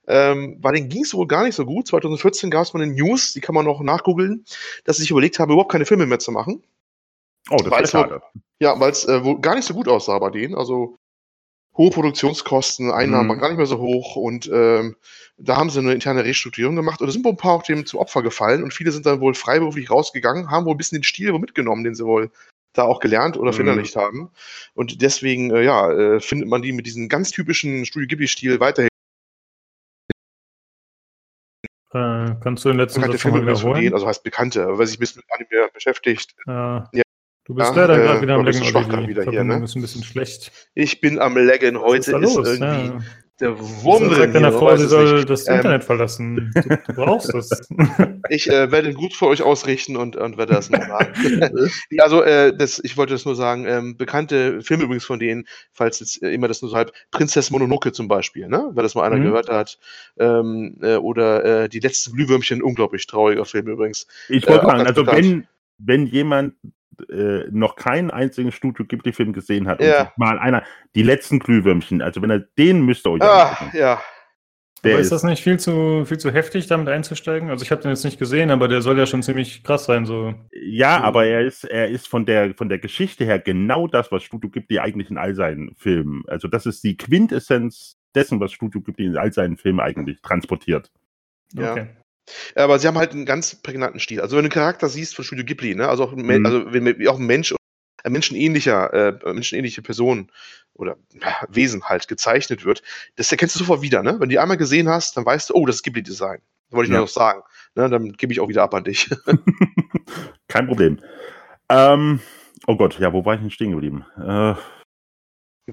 Ähm, 0.09 0.61
bei 0.61 0.73
denen 0.73 0.89
ging 0.89 1.05
es 1.05 1.13
wohl 1.13 1.27
gar 1.27 1.45
nicht 1.45 1.55
so 1.55 1.67
gut. 1.67 1.87
2014 1.87 2.51
gab 2.51 2.63
es 2.63 2.73
mal 2.73 2.83
eine 2.83 2.93
News, 2.93 3.35
die 3.35 3.41
kann 3.41 3.55
man 3.55 3.67
noch 3.67 3.81
nachgoogeln, 3.83 4.45
dass 4.85 4.97
sie 4.97 5.03
sich 5.03 5.11
überlegt 5.11 5.39
haben, 5.39 5.53
überhaupt 5.53 5.71
keine 5.71 5.85
Filme 5.87 6.07
mehr 6.07 6.19
zu 6.19 6.33
machen. 6.33 6.63
Oh, 7.51 7.59
das 7.59 7.71
Weil 7.71 7.85
ist 7.85 7.91
schade. 7.91 8.23
Ja, 8.61 8.79
weil 8.81 8.91
es 8.91 9.07
äh, 9.07 9.23
wohl 9.23 9.41
gar 9.41 9.55
nicht 9.55 9.67
so 9.67 9.75
gut 9.75 9.87
aussah 9.87 10.19
bei 10.19 10.31
denen. 10.31 10.55
Also 10.55 10.97
hohe 11.77 11.91
Produktionskosten, 11.91 12.91
Einnahmen 12.91 13.27
Mhm. 13.27 13.31
waren 13.31 13.39
gar 13.39 13.49
nicht 13.49 13.59
mehr 13.59 13.67
so 13.67 13.79
hoch 13.79 14.17
und 14.17 14.51
ähm, 14.53 14.97
da 15.37 15.57
haben 15.57 15.71
sie 15.71 15.79
eine 15.79 15.93
interne 15.93 16.25
Restrukturierung 16.25 16.75
gemacht 16.75 17.01
und 17.01 17.07
da 17.07 17.13
sind 17.13 17.25
wohl 17.25 17.33
ein 17.33 17.37
paar 17.37 17.53
auch 17.53 17.63
dem 17.63 17.87
zum 17.87 18.01
Opfer 18.01 18.23
gefallen 18.23 18.65
und 18.65 18.75
viele 18.75 18.91
sind 18.91 19.07
dann 19.07 19.21
wohl 19.21 19.35
freiberuflich 19.35 19.91
rausgegangen, 19.91 20.51
haben 20.51 20.67
wohl 20.67 20.75
ein 20.75 20.79
bisschen 20.79 20.99
den 20.99 21.05
Stil 21.05 21.33
mitgenommen, 21.39 21.85
den 21.85 21.95
sie 21.95 22.05
wohl 22.05 22.31
da 22.73 22.83
auch 22.83 22.99
gelernt 23.01 23.37
oder 23.37 23.53
Mhm. 23.53 23.57
verinnerlicht 23.57 23.95
haben. 23.95 24.31
Und 24.75 25.03
deswegen, 25.03 25.51
äh, 25.55 25.63
ja, 25.63 25.91
äh, 25.91 26.21
findet 26.21 26.49
man 26.49 26.63
die 26.63 26.73
mit 26.73 26.87
diesem 26.87 27.09
ganz 27.09 27.31
typischen 27.31 27.87
Studio 27.87 28.09
Ghibli-Stil 28.09 28.59
weiterhin 28.61 28.89
Äh, 31.95 32.34
kannst 32.43 32.64
du 32.64 32.68
den 32.68 32.78
letzten 32.78 33.01
bekannte 33.01 33.18
Satz 33.18 33.22
Filme 33.22 33.43
wiederholen? 33.43 33.95
also 33.95 34.07
heißt 34.07 34.22
bekannte, 34.22 34.66
wer 34.78 34.86
sich 34.86 34.99
ein 34.99 35.01
bisschen 35.01 35.22
mit 35.26 35.49
Anime 35.51 35.68
beschäftigt. 35.72 36.34
Ja. 36.47 36.89
Ja. 36.93 37.03
Du 37.45 37.55
bist 37.55 37.70
Ja, 37.74 37.80
leider 37.80 37.95
äh, 37.99 38.07
gerade 38.07 38.20
wieder 38.22 38.34
am 38.34 38.47
ist 38.47 38.59
Verbindung 39.22 39.59
ne? 39.61 39.64
ist 39.64 39.74
ein 39.74 39.80
bisschen 39.80 40.05
schlecht. 40.05 40.53
Ich 40.74 41.01
bin 41.01 41.18
am 41.18 41.36
Laggen, 41.36 41.80
heute 41.80 41.99
ist, 42.01 42.12
da 42.12 42.18
los? 42.18 42.47
irgendwie 42.47 42.89
Ja. 42.89 43.01
Der 43.41 43.59
Wurm 43.59 44.09
drin 44.09 44.32
deiner 44.32 44.53
Frau, 44.53 44.76
sie 44.76 44.86
soll 44.86 45.14
nicht. 45.16 45.30
das 45.30 45.47
Ähm, 45.49 45.57
Internet 45.57 45.84
verlassen. 45.84 46.51
Du, 46.55 46.68
du 46.70 46.93
brauchst 46.95 47.32
das. 47.34 47.68
Ich 48.30 48.51
äh, 48.51 48.70
werde 48.70 48.93
gut 48.93 49.14
für 49.14 49.26
euch 49.26 49.43
ausrichten 49.43 49.97
und, 49.97 50.16
und 50.16 50.36
werde 50.36 50.53
das 50.53 50.68
mal 50.70 50.86
sagen. 50.86 51.12
Also, 51.99 52.22
äh, 52.22 52.55
das, 52.57 52.78
ich 52.82 52.97
wollte 52.97 53.14
das 53.14 53.24
nur 53.24 53.36
sagen, 53.36 53.64
ähm, 53.66 53.97
bekannte 53.97 54.61
Filme 54.62 54.84
übrigens 54.84 55.05
von 55.05 55.18
denen, 55.18 55.47
falls 55.72 56.01
jetzt 56.01 56.22
äh, 56.22 56.30
immer 56.32 56.47
das 56.49 56.61
nur 56.62 56.70
so 56.70 56.76
halb, 56.76 56.93
Prinzessin 57.11 57.55
Mononoke 57.55 57.93
zum 57.93 58.09
Beispiel, 58.09 58.49
ne? 58.49 58.70
Wer 58.74 58.82
das 58.82 58.95
mal 58.95 59.05
einer 59.05 59.16
Mhm. 59.16 59.22
gehört 59.24 59.49
hat. 59.49 59.78
Ähm, 60.18 60.76
äh, 60.82 60.97
oder 60.97 61.45
äh, 61.64 61.68
Die 61.68 61.80
letzten 61.80 62.12
Glühwürmchen, 62.14 62.62
unglaublich 62.62 63.07
trauriger 63.07 63.45
Film 63.45 63.68
übrigens. 63.68 64.07
Ich 64.28 64.47
Äh, 64.47 64.51
wollte 64.51 64.66
sagen, 64.66 64.86
also 64.86 65.07
wenn, 65.07 65.47
wenn 65.78 66.07
jemand 66.07 66.55
äh, 67.11 67.45
noch 67.51 67.77
keinen 67.77 68.11
einzigen 68.11 68.53
Studio 68.53 68.85
Ghibli-Film 68.85 69.33
gesehen 69.33 69.69
hat 69.69 69.81
Ja. 69.83 70.13
mal 70.17 70.39
einer, 70.39 70.63
die 70.95 71.03
letzten 71.03 71.39
Glühwürmchen, 71.39 72.03
also 72.03 72.23
wenn 72.23 72.31
er 72.31 72.41
den 72.59 72.83
müsst 72.83 73.07
ihr 73.07 73.13
euch 73.13 73.23
Ah, 73.23 73.71
ja. 73.73 74.01
Der 74.85 74.93
aber 74.93 75.01
ist 75.01 75.07
ist, 75.07 75.13
das 75.13 75.25
nicht 75.25 75.43
viel 75.43 75.59
zu, 75.59 76.05
viel 76.05 76.19
zu 76.19 76.31
heftig, 76.33 76.69
damit 76.69 76.89
einzusteigen? 76.89 77.51
Also 77.51 77.65
ich 77.65 77.73
habe 77.73 77.83
den 77.83 77.91
jetzt 77.91 78.05
nicht 78.05 78.19
gesehen, 78.19 78.51
aber 78.51 78.69
der 78.69 78.81
soll 78.81 78.97
ja 78.97 79.07
schon 79.07 79.25
ziemlich 79.25 79.65
krass 79.65 79.87
sein. 79.87 80.07
So. 80.07 80.35
ja, 80.53 81.01
aber 81.03 81.27
er 81.27 81.41
ist, 81.45 81.65
er 81.65 81.89
ist 81.89 82.07
von 82.07 82.25
der, 82.27 82.55
von 82.55 82.69
der 82.69 82.79
Geschichte 82.79 83.25
her 83.25 83.41
genau 83.41 83.89
das, 83.89 84.13
was 84.13 84.23
Studio 84.23 84.49
Ghibli 84.51 84.79
eigentlich 84.79 85.11
in 85.11 85.19
all 85.19 85.35
seinen 85.35 85.75
Filmen, 85.75 86.23
also 86.29 86.47
das 86.47 86.65
ist 86.65 86.85
die 86.85 86.97
Quintessenz 86.97 87.99
dessen, 88.15 88.39
was 88.39 88.53
Studio 88.53 88.81
Ghibli 88.81 89.07
in 89.07 89.17
all 89.17 89.33
seinen 89.33 89.57
Filmen 89.57 89.81
eigentlich 89.81 90.21
transportiert. 90.23 90.93
Ja. 91.55 91.73
Okay. 91.73 91.89
Aber 92.55 92.79
sie 92.79 92.87
haben 92.87 92.99
halt 92.99 93.12
einen 93.12 93.26
ganz 93.26 93.55
prägnanten 93.57 94.01
Stil. 94.01 94.20
Also 94.20 94.37
wenn 94.37 94.43
du 94.45 94.47
einen 94.47 94.53
Charakter 94.53 94.89
siehst 94.89 95.14
von 95.14 95.24
Studio 95.24 95.45
Ghibli, 95.45 95.74
ne, 95.74 95.89
also 95.89 96.05
auch 96.05 96.12
Mhm. 96.12 96.45
also 96.47 96.72
wenn, 96.72 96.99
wie 96.99 97.09
auch 97.09 97.18
ein 97.18 97.26
Mensch, 97.26 97.55
ein 98.05 98.12
menschenähnlicher, 98.12 98.93
äh, 99.24 99.33
menschenähnliche 99.33 99.83
Person 99.83 100.31
oder 100.74 100.97
ja, 101.20 101.37
Wesen 101.49 101.85
halt 101.85 102.07
gezeichnet 102.09 102.64
wird, 102.64 102.83
das 103.16 103.31
erkennst 103.33 103.57
du 103.57 103.61
sofort 103.61 103.83
wieder, 103.83 104.03
ne? 104.03 104.12
Wenn 104.12 104.20
du 104.20 104.26
die 104.29 104.39
einmal 104.39 104.57
gesehen 104.57 104.89
hast, 104.89 105.16
dann 105.16 105.26
weißt 105.26 105.51
du, 105.51 105.55
oh, 105.55 105.66
das 105.66 105.76
ist 105.76 105.83
Ghibli-Design. 105.83 106.41
Das 106.70 106.76
wollte 106.76 106.89
ich 106.89 106.93
Ja. 106.93 106.99
nur 106.99 107.05
noch 107.07 107.12
sagen. 107.12 107.43
Ne, 107.74 107.89
dann 107.89 108.12
gebe 108.12 108.33
ich 108.33 108.41
auch 108.41 108.49
wieder 108.49 108.62
ab 108.62 108.74
an 108.74 108.85
dich. 108.85 109.11
Kein 110.49 110.66
Problem. 110.66 110.99
Ähm, 111.68 112.20
oh 112.66 112.76
Gott, 112.76 112.99
ja, 112.99 113.12
wo 113.12 113.24
war 113.24 113.35
ich 113.35 113.41
denn 113.41 113.51
stehen 113.51 113.72
geblieben? 113.72 114.05
Äh, 114.16 114.55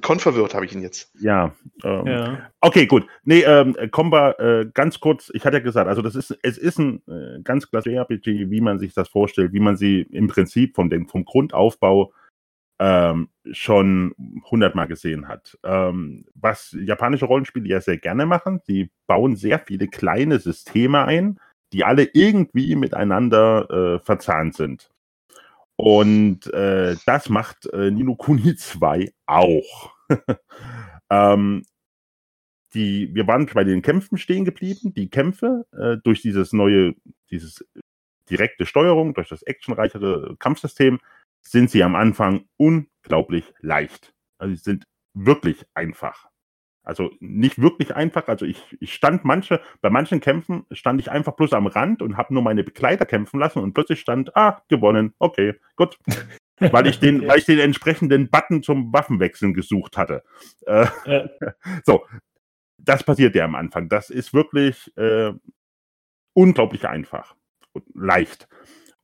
Konverwirrt 0.01 0.53
habe 0.53 0.65
ich 0.65 0.73
ihn 0.73 0.81
jetzt. 0.81 1.11
ja, 1.19 1.53
ähm, 1.83 2.05
Ja. 2.05 2.51
Okay, 2.61 2.85
gut. 2.85 3.07
Nee, 3.23 3.41
ähm, 3.41 3.75
kommen 3.91 4.11
wir 4.11 4.39
äh, 4.39 4.65
ganz 4.73 4.99
kurz. 4.99 5.31
Ich 5.33 5.45
hatte 5.45 5.57
ja 5.57 5.63
gesagt, 5.63 5.87
also 5.87 6.01
das 6.01 6.15
ist, 6.15 6.37
es 6.41 6.57
ist 6.57 6.79
ein 6.79 7.01
äh, 7.07 7.41
ganz 7.43 7.69
klassisches 7.69 7.99
RPG, 7.99 8.49
wie 8.49 8.61
man 8.61 8.79
sich 8.79 8.93
das 8.93 9.07
vorstellt, 9.07 9.53
wie 9.53 9.59
man 9.59 9.77
sie 9.77 10.01
im 10.01 10.27
Prinzip 10.27 10.75
vom, 10.75 10.89
den, 10.89 11.07
vom 11.07 11.23
Grundaufbau 11.23 12.11
ähm, 12.79 13.29
schon 13.51 14.13
hundertmal 14.49 14.87
gesehen 14.87 15.27
hat. 15.27 15.57
Ähm, 15.63 16.25
was 16.33 16.75
japanische 16.77 17.25
Rollenspiele 17.25 17.67
ja 17.69 17.79
sehr 17.79 17.97
gerne 17.97 18.25
machen, 18.25 18.59
sie 18.65 18.89
bauen 19.07 19.35
sehr 19.35 19.59
viele 19.59 19.87
kleine 19.87 20.39
Systeme 20.39 21.05
ein, 21.05 21.39
die 21.71 21.83
alle 21.83 22.09
irgendwie 22.13 22.75
miteinander 22.75 23.69
äh, 23.69 23.99
verzahnt 23.99 24.55
sind. 24.55 24.89
Und 25.77 26.47
äh, 26.53 26.95
das 27.05 27.29
macht 27.29 27.65
äh, 27.73 27.91
Nino 27.91 28.15
Kuni 28.15 28.55
2 28.57 29.11
auch. 29.25 29.93
ähm, 31.09 31.63
die, 32.73 33.13
wir 33.13 33.27
waren 33.27 33.45
bei 33.53 33.63
den 33.63 33.81
Kämpfen 33.81 34.17
stehen 34.17 34.45
geblieben. 34.45 34.93
Die 34.93 35.09
Kämpfe 35.09 35.65
äh, 35.71 35.97
durch 36.03 36.21
dieses 36.21 36.53
neue, 36.53 36.93
dieses 37.31 37.65
direkte 38.29 38.65
Steuerung, 38.65 39.13
durch 39.13 39.29
das 39.29 39.43
actionreichere 39.43 40.35
Kampfsystem, 40.39 40.99
sind 41.41 41.69
sie 41.69 41.83
am 41.83 41.95
Anfang 41.95 42.45
unglaublich 42.57 43.45
leicht. 43.59 44.13
Also 44.37 44.55
sie 44.55 44.61
sind 44.61 44.85
wirklich 45.13 45.65
einfach. 45.73 46.29
Also 46.85 47.11
nicht 47.19 47.59
wirklich 47.59 47.95
einfach. 47.95 48.27
Also 48.27 48.45
ich, 48.45 48.77
ich 48.79 48.93
stand 48.93 49.25
manche, 49.25 49.59
bei 49.81 49.89
manchen 49.89 50.19
Kämpfen 50.21 50.65
stand 50.71 51.01
ich 51.01 51.11
einfach 51.11 51.33
bloß 51.33 51.53
am 51.53 51.67
Rand 51.67 52.01
und 52.01 52.15
habe 52.15 52.33
nur 52.33 52.43
meine 52.43 52.63
Begleiter 52.63 53.05
kämpfen 53.05 53.39
lassen 53.39 53.59
und 53.59 53.73
plötzlich 53.73 53.99
stand, 53.99 54.35
ah, 54.37 54.61
gewonnen, 54.69 55.13
okay, 55.19 55.55
gut. 55.75 55.97
Weil 56.57 56.87
ich 56.87 57.01
den, 57.01 57.27
weil 57.27 57.39
ich 57.39 57.43
den 57.43 57.59
entsprechenden 57.59 58.29
Button 58.29 58.63
zum 58.63 58.93
Waffenwechseln 58.93 59.53
gesucht 59.53 59.97
hatte. 59.97 60.23
Äh, 60.65 60.85
Ja. 61.05 61.29
so, 61.83 62.05
das 62.77 63.03
passiert 63.03 63.35
ja 63.35 63.43
am 63.43 63.55
Anfang. 63.55 63.89
Das 63.89 64.09
ist 64.09 64.33
wirklich 64.33 64.89
äh, 64.95 65.33
unglaublich 66.33 66.87
einfach 66.87 67.35
und 67.73 67.83
leicht. 67.93 68.47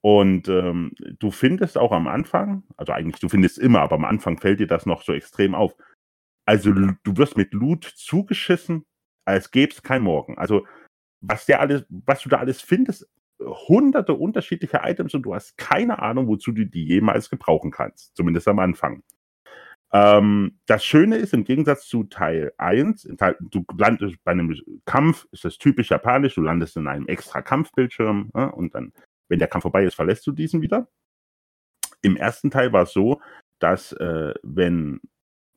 Und 0.02 0.48
ähm, 0.48 0.94
du 1.20 1.30
findest 1.30 1.78
auch 1.78 1.92
am 1.92 2.08
Anfang, 2.08 2.64
also 2.76 2.92
eigentlich 2.92 3.20
du 3.20 3.30
findest 3.30 3.60
immer, 3.60 3.82
aber 3.82 3.96
am 3.96 4.06
Anfang 4.06 4.40
fällt 4.40 4.60
dir 4.60 4.68
das 4.68 4.86
noch 4.88 5.04
so 5.04 5.14
extrem 5.14 5.54
auf. 5.54 5.76
Also 6.46 6.72
du 6.72 7.18
wirst 7.18 7.38
mit 7.38 7.54
Loot 7.54 7.86
zugeschissen, 7.86 8.86
als 9.26 9.52
gäbe 9.52 9.72
es 9.72 9.84
kein 9.84 10.02
Morgen. 10.02 10.38
Also 10.38 10.66
was 11.22 11.46
der 11.46 11.60
alles, 11.60 11.86
was 11.89 12.22
du 12.22 12.30
da 12.30 12.38
alles 12.38 12.62
findest, 12.62 13.08
hunderte 13.39 14.14
unterschiedliche 14.14 14.82
Items 14.84 15.14
und 15.14 15.24
du 15.24 15.34
hast 15.34 15.58
keine 15.58 16.00
Ahnung, 16.00 16.28
wozu 16.28 16.52
du 16.52 16.66
die 16.66 16.86
jemals 16.86 17.30
gebrauchen 17.30 17.72
kannst. 17.72 18.16
Zumindest 18.16 18.48
am 18.48 18.60
Anfang. 18.60 19.04
Ähm, 19.94 20.60
das 20.68 20.86
Schöne 20.86 21.18
ist, 21.18 21.34
im 21.34 21.44
Gegensatz 21.44 21.88
zu 21.88 22.04
Teil 22.06 22.54
1, 22.58 23.10
Teil, 23.18 23.36
du 23.39 23.66
landest 23.78 24.24
bei 24.24 24.32
einem 24.32 24.56
Kampf, 24.86 25.28
ist 25.32 25.44
das 25.44 25.58
typisch 25.58 25.89
japanisch, 25.89 26.36
du 26.36 26.42
landest 26.42 26.78
in 26.78 26.88
einem 26.88 27.08
extra 27.08 27.42
Kampfbildschirm 27.42 28.32
ja, 28.34 28.46
und 28.46 28.74
dann, 28.74 28.94
wenn 29.28 29.39
der 29.39 29.50
Kampf 29.50 29.64
vorbei 29.64 29.84
ist, 29.84 29.96
verlässt 29.96 30.26
du 30.28 30.32
diesen 30.32 30.62
wieder. 30.62 30.88
Im 32.02 32.16
ersten 32.16 32.52
Teil 32.52 32.72
war 32.72 32.84
es 32.84 32.94
so, 32.94 33.22
dass 33.60 33.92
äh, 33.94 34.34
wenn 34.44 35.02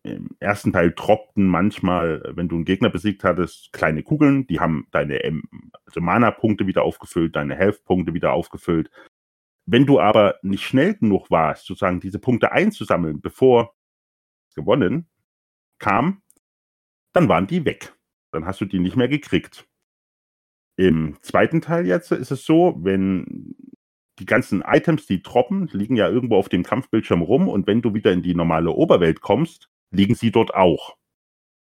im 0.05 0.37
ersten 0.39 0.73
Teil 0.73 0.93
droppten 0.93 1.47
manchmal, 1.47 2.23
wenn 2.37 2.49
du 2.49 2.57
einen 2.57 2.67
Gegner 2.67 2.91
besiegt 2.91 3.25
hattest, 3.25 3.73
kleine 3.73 4.03
Kugeln, 4.03 4.47
die 4.47 4.61
haben 4.61 4.87
deine 4.91 5.19
also 5.87 6.01
Mana-Punkte 6.01 6.67
wieder 6.67 6.83
aufgefüllt, 6.83 7.35
deine 7.35 7.57
Health-Punkte 7.57 8.13
wieder 8.13 8.35
aufgefüllt. 8.35 8.91
Wenn 9.67 9.87
du 9.87 9.99
aber 9.99 10.37
nicht 10.43 10.63
schnell 10.63 10.95
genug 10.95 11.31
warst, 11.31 11.65
sozusagen 11.65 12.01
diese 12.01 12.19
Punkte 12.19 12.53
einzusammeln, 12.53 13.23
bevor 13.23 13.75
gewonnen 14.55 15.09
kam, 15.79 16.23
dann 17.15 17.29
waren 17.29 17.47
die 17.47 17.65
weg. 17.65 17.95
Dann 18.31 18.45
hast 18.45 18.61
du 18.61 18.67
die 18.67 18.81
nicht 18.81 18.97
mehr 18.97 19.09
gekriegt. 19.09 19.67
Im 20.77 21.17
zweiten 21.23 21.63
Teil 21.63 21.87
jetzt 21.87 22.13
ist 22.13 22.31
es 22.31 22.45
so, 22.45 22.77
wenn 22.79 23.57
die 24.19 24.27
ganzen 24.27 24.63
Items, 24.63 25.07
die 25.07 25.23
droppen, 25.23 25.69
liegen 25.73 25.97
ja 25.97 26.09
irgendwo 26.11 26.37
auf 26.37 26.51
dem 26.51 26.63
Kampfbildschirm 26.63 27.23
rum 27.23 27.49
und 27.49 27.67
wenn 27.67 27.81
du 27.81 27.95
wieder 27.95 28.13
in 28.13 28.23
die 28.23 28.35
normale 28.35 28.71
Oberwelt 28.71 29.23
kommst, 29.23 29.71
liegen 29.95 30.15
sie 30.15 30.31
dort 30.31 30.55
auch. 30.55 30.97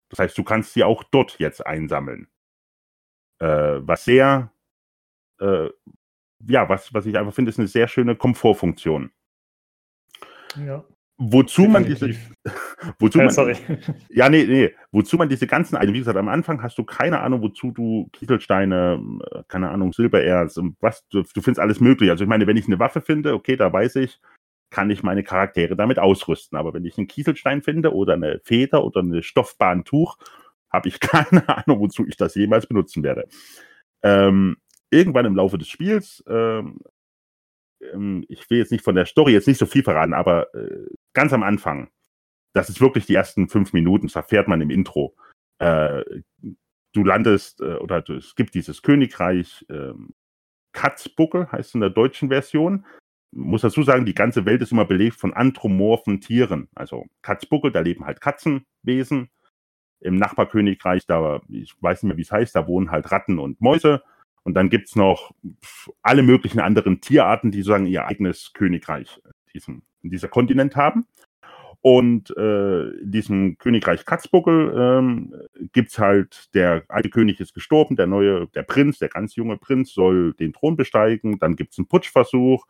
Das 0.10 0.20
heißt, 0.20 0.38
du 0.38 0.44
kannst 0.44 0.74
sie 0.74 0.84
auch 0.84 1.04
dort 1.04 1.40
jetzt 1.40 1.66
einsammeln. 1.66 2.28
Äh, 3.40 3.80
was 3.82 4.06
sehr, 4.06 4.52
äh, 5.40 5.70
ja, 6.48 6.70
was, 6.70 6.94
was 6.94 7.06
ich 7.06 7.18
einfach 7.18 7.34
finde, 7.34 7.50
ist 7.50 7.60
eine 7.60 7.68
sehr 7.68 7.88
schöne 7.88 8.16
Komfortfunktion. 8.16 9.12
Ja. 10.66 10.84
Wozu 11.18 11.64
man 11.64 11.86
diese, 11.86 12.10
wozu 13.00 13.20
Ja, 13.20 13.26
man, 13.26 13.34
sorry. 13.34 13.56
ja, 14.10 14.30
nee, 14.30 14.46
nee, 14.46 14.76
wozu 14.92 15.18
man 15.18 15.30
diese 15.30 15.48
ganzen 15.48 15.76
Items, 15.76 15.94
wie 15.94 16.00
gesagt, 16.00 16.18
am 16.18 16.28
Anfang 16.28 16.62
hast 16.64 16.78
du 16.78 16.84
keine 16.84 17.22
Ahnung, 17.22 17.42
wozu 17.42 17.72
du 17.72 18.10
Kieselsteine, 18.14 19.02
äh, 19.32 19.44
keine 19.48 19.70
Ahnung, 19.70 19.94
Silbererz 19.94 20.58
und 20.58 20.76
was, 20.82 21.08
du, 21.10 21.22
du 21.22 21.42
findest 21.42 21.60
alles 21.60 21.80
möglich. 21.80 22.10
Also 22.10 22.24
ich 22.24 22.30
meine, 22.30 22.48
wenn 22.48 22.58
ich 22.58 22.66
eine 22.66 22.80
Waffe 22.80 23.02
finde, 23.02 23.34
okay, 23.34 23.56
da 23.56 23.72
weiß 23.72 23.96
ich, 23.98 24.20
kann 24.74 24.90
ich 24.90 25.04
meine 25.04 25.24
Charaktere 25.24 25.76
damit 25.76 26.00
ausrüsten. 26.00 26.58
Aber 26.58 26.74
wenn 26.74 26.84
ich 26.84 26.98
einen 26.98 27.08
Kieselstein 27.08 27.62
finde 27.62 27.94
oder 27.94 28.14
eine 28.14 28.40
Feder 28.44 28.84
oder 28.84 29.02
eine 29.02 29.22
Stoffbahntuch, 29.22 30.18
habe 30.72 30.90
ich 30.90 31.00
keine 31.00 31.48
Ahnung, 31.48 31.80
wozu 31.80 32.08
ich 32.08 32.18
das 32.18 32.34
jemals 32.34 32.66
benutzen 32.66 33.04
werde. 33.04 33.28
Ähm, 34.02 34.58
irgendwann 34.90 35.28
im 35.28 35.36
Laufe 35.36 35.60
des 35.60 35.68
Spiels, 35.68 36.24
ähm, 36.28 36.80
ähm, 37.94 38.26
ich 38.28 38.50
will 38.50 38.58
jetzt 38.58 38.72
nicht 38.72 38.84
von 38.84 38.96
der 38.96 39.06
Story 39.06 39.34
jetzt 39.34 39.48
nicht 39.48 39.60
so 39.60 39.68
viel 39.68 39.84
verraten, 39.84 40.16
aber 40.16 40.54
äh, 40.56 40.88
ganz 41.14 41.34
am 41.34 41.44
Anfang, 41.44 41.92
das 42.54 42.70
ist 42.70 42.82
wirklich 42.82 43.06
die 43.06 43.16
ersten 43.16 43.50
fünf 43.50 43.74
Minuten, 43.74 44.08
das 44.08 44.16
erfährt 44.16 44.48
man 44.48 44.60
im 44.60 44.72
Intro. 44.72 45.16
Äh, 45.60 46.04
du 46.94 47.04
landest, 47.04 47.62
äh, 47.62 47.76
oder 47.76 48.02
du, 48.02 48.16
es 48.16 48.34
gibt 48.34 48.56
dieses 48.56 48.82
Königreich 48.82 49.68
ähm, 49.70 50.16
Katzbuckel, 50.72 51.52
heißt 51.52 51.76
in 51.76 51.82
der 51.82 51.92
deutschen 51.92 52.30
Version 52.30 52.86
muss 53.36 53.62
dazu 53.62 53.84
sagen, 53.84 54.06
die 54.06 54.16
ganze 54.16 54.46
Welt 54.46 54.62
ist 54.62 54.72
immer 54.72 54.86
belegt 54.86 55.16
von 55.18 55.34
anthropomorphen 55.34 56.22
Tieren. 56.22 56.68
Also 56.76 57.06
Katzbuckel, 57.22 57.72
da 57.72 57.80
leben 57.80 58.06
halt 58.06 58.22
Katzenwesen. 58.22 59.30
Im 60.00 60.16
Nachbarkönigreich, 60.16 61.06
da, 61.06 61.42
ich 61.50 61.74
weiß 61.80 62.04
nicht 62.04 62.10
mehr, 62.10 62.18
wie 62.18 62.24
es 62.24 62.32
heißt, 62.32 62.56
da 62.56 62.68
wohnen 62.68 62.92
halt 62.92 63.12
Ratten 63.12 63.40
und 63.40 63.62
Mäuse. 63.62 64.04
Und 64.44 64.56
dann 64.56 64.70
gibt's 64.70 64.96
noch 64.96 65.32
alle 66.02 66.24
möglichen 66.24 66.60
anderen 66.60 67.00
Tierarten, 67.00 67.52
die 67.52 67.62
sozusagen 67.62 67.86
ihr 67.86 68.06
eigenes 68.06 68.52
Königreich 68.54 69.22
diesen, 69.54 69.84
in 70.02 70.10
dieser 70.10 70.28
Kontinent 70.28 70.76
haben. 70.76 71.06
Und 71.80 72.36
äh, 72.38 72.90
in 72.92 73.12
diesem 73.12 73.58
Königreich 73.58 74.06
Katzbuckel 74.06 74.74
ähm, 74.74 75.34
gibt's 75.74 76.00
halt, 76.00 76.54
der 76.54 76.84
alte 76.88 77.10
König 77.10 77.42
ist 77.42 77.54
gestorben, 77.54 77.98
der 77.98 78.08
neue, 78.08 78.48
der 78.48 78.64
Prinz, 78.64 79.00
der 79.00 79.10
ganz 79.10 79.36
junge 79.36 79.58
Prinz 79.58 79.94
soll 79.94 80.34
den 80.34 80.54
Thron 80.54 80.78
besteigen, 80.78 81.40
dann 81.40 81.58
gibt's 81.58 81.78
einen 81.78 81.88
Putschversuch, 81.88 82.66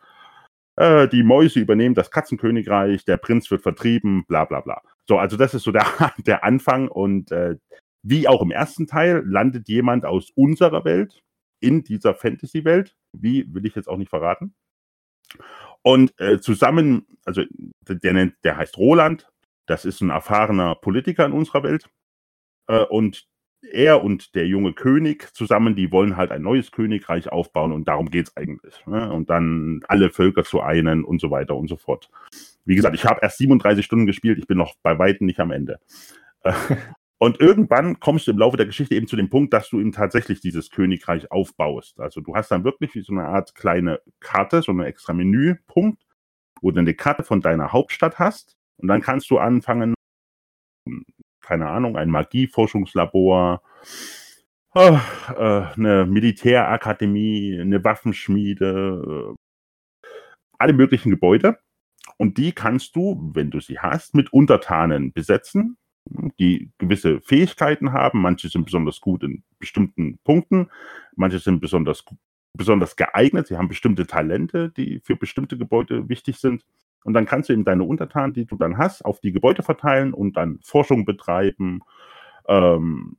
äh, 0.76 1.08
die 1.08 1.22
Mäuse 1.22 1.60
übernehmen 1.60 1.94
das 1.94 2.10
Katzenkönigreich, 2.10 3.04
der 3.04 3.16
Prinz 3.16 3.50
wird 3.50 3.62
vertrieben, 3.62 4.24
bla 4.26 4.44
bla 4.44 4.60
bla. 4.60 4.82
So, 5.08 5.18
also 5.18 5.36
das 5.36 5.54
ist 5.54 5.64
so 5.64 5.72
der, 5.72 5.86
der 6.26 6.44
Anfang 6.44 6.88
und 6.88 7.30
äh, 7.32 7.56
wie 8.02 8.28
auch 8.28 8.42
im 8.42 8.50
ersten 8.50 8.86
Teil 8.86 9.22
landet 9.26 9.68
jemand 9.68 10.04
aus 10.04 10.30
unserer 10.34 10.84
Welt 10.84 11.22
in 11.60 11.84
dieser 11.84 12.14
Fantasy-Welt. 12.14 12.94
Wie 13.12 13.52
will 13.54 13.64
ich 13.64 13.74
jetzt 13.74 13.88
auch 13.88 13.96
nicht 13.96 14.10
verraten. 14.10 14.54
Und 15.82 16.18
äh, 16.20 16.40
zusammen, 16.40 17.06
also 17.24 17.42
der, 17.88 18.12
nennt, 18.12 18.34
der 18.44 18.56
heißt 18.56 18.76
Roland, 18.76 19.30
das 19.66 19.84
ist 19.84 20.00
ein 20.00 20.10
erfahrener 20.10 20.74
Politiker 20.74 21.24
in 21.24 21.32
unserer 21.32 21.62
Welt. 21.62 21.88
Äh, 22.68 22.84
und 22.84 23.26
er 23.72 24.04
und 24.04 24.34
der 24.34 24.46
junge 24.46 24.72
König 24.72 25.34
zusammen, 25.34 25.76
die 25.76 25.90
wollen 25.92 26.16
halt 26.16 26.30
ein 26.30 26.42
neues 26.42 26.70
Königreich 26.70 27.30
aufbauen 27.30 27.72
und 27.72 27.88
darum 27.88 28.10
geht's 28.10 28.36
eigentlich. 28.36 28.86
Ne? 28.86 29.12
Und 29.12 29.30
dann 29.30 29.80
alle 29.88 30.10
Völker 30.10 30.44
zu 30.44 30.60
einen 30.60 31.04
und 31.04 31.20
so 31.20 31.30
weiter 31.30 31.56
und 31.56 31.68
so 31.68 31.76
fort. 31.76 32.10
Wie 32.64 32.76
gesagt, 32.76 32.94
ich 32.94 33.04
habe 33.04 33.20
erst 33.22 33.38
37 33.38 33.84
Stunden 33.84 34.06
gespielt, 34.06 34.38
ich 34.38 34.46
bin 34.46 34.58
noch 34.58 34.74
bei 34.82 34.98
weitem 34.98 35.26
nicht 35.26 35.40
am 35.40 35.50
Ende. 35.50 35.78
Und 37.18 37.40
irgendwann 37.40 38.00
kommst 38.00 38.26
du 38.26 38.32
im 38.32 38.38
Laufe 38.38 38.56
der 38.58 38.66
Geschichte 38.66 38.94
eben 38.94 39.06
zu 39.06 39.16
dem 39.16 39.30
Punkt, 39.30 39.54
dass 39.54 39.70
du 39.70 39.80
eben 39.80 39.92
tatsächlich 39.92 40.40
dieses 40.40 40.70
Königreich 40.70 41.30
aufbaust. 41.30 41.98
Also 41.98 42.20
du 42.20 42.34
hast 42.34 42.50
dann 42.50 42.64
wirklich 42.64 42.94
wie 42.94 43.00
so 43.00 43.12
eine 43.12 43.24
Art 43.24 43.54
kleine 43.54 44.00
Karte, 44.20 44.60
so 44.60 44.72
eine 44.72 44.84
extra 44.86 45.14
Menüpunkt, 45.14 46.02
wo 46.60 46.70
du 46.70 46.80
eine 46.80 46.92
Karte 46.92 47.22
von 47.22 47.40
deiner 47.40 47.72
Hauptstadt 47.72 48.18
hast. 48.18 48.56
Und 48.76 48.88
dann 48.88 49.00
kannst 49.00 49.30
du 49.30 49.38
anfangen, 49.38 49.94
keine 51.44 51.68
Ahnung, 51.68 51.96
ein 51.96 52.10
Magieforschungslabor, 52.10 53.62
äh, 54.74 54.98
eine 55.36 56.06
Militärakademie, 56.06 57.58
eine 57.60 57.84
Waffenschmiede, 57.84 59.34
äh, 60.02 60.08
alle 60.58 60.72
möglichen 60.72 61.10
Gebäude. 61.10 61.58
Und 62.16 62.38
die 62.38 62.52
kannst 62.52 62.96
du, 62.96 63.30
wenn 63.34 63.50
du 63.50 63.60
sie 63.60 63.78
hast, 63.78 64.14
mit 64.14 64.32
Untertanen 64.32 65.12
besetzen, 65.12 65.76
die 66.38 66.70
gewisse 66.78 67.20
Fähigkeiten 67.20 67.92
haben. 67.92 68.20
Manche 68.20 68.48
sind 68.48 68.64
besonders 68.64 69.00
gut 69.00 69.22
in 69.22 69.42
bestimmten 69.58 70.18
Punkten, 70.24 70.70
manche 71.16 71.38
sind 71.38 71.60
besonders, 71.60 72.04
besonders 72.52 72.96
geeignet, 72.96 73.46
sie 73.46 73.56
haben 73.56 73.68
bestimmte 73.68 74.06
Talente, 74.06 74.70
die 74.70 75.00
für 75.00 75.16
bestimmte 75.16 75.56
Gebäude 75.58 76.08
wichtig 76.08 76.38
sind. 76.38 76.64
Und 77.04 77.14
dann 77.14 77.26
kannst 77.26 77.48
du 77.48 77.52
eben 77.52 77.64
deine 77.64 77.84
Untertanen, 77.84 78.32
die 78.32 78.46
du 78.46 78.56
dann 78.56 78.78
hast, 78.78 79.04
auf 79.04 79.20
die 79.20 79.32
Gebäude 79.32 79.62
verteilen 79.62 80.12
und 80.12 80.36
dann 80.36 80.58
Forschung 80.62 81.04
betreiben, 81.04 81.82
ähm, 82.48 83.16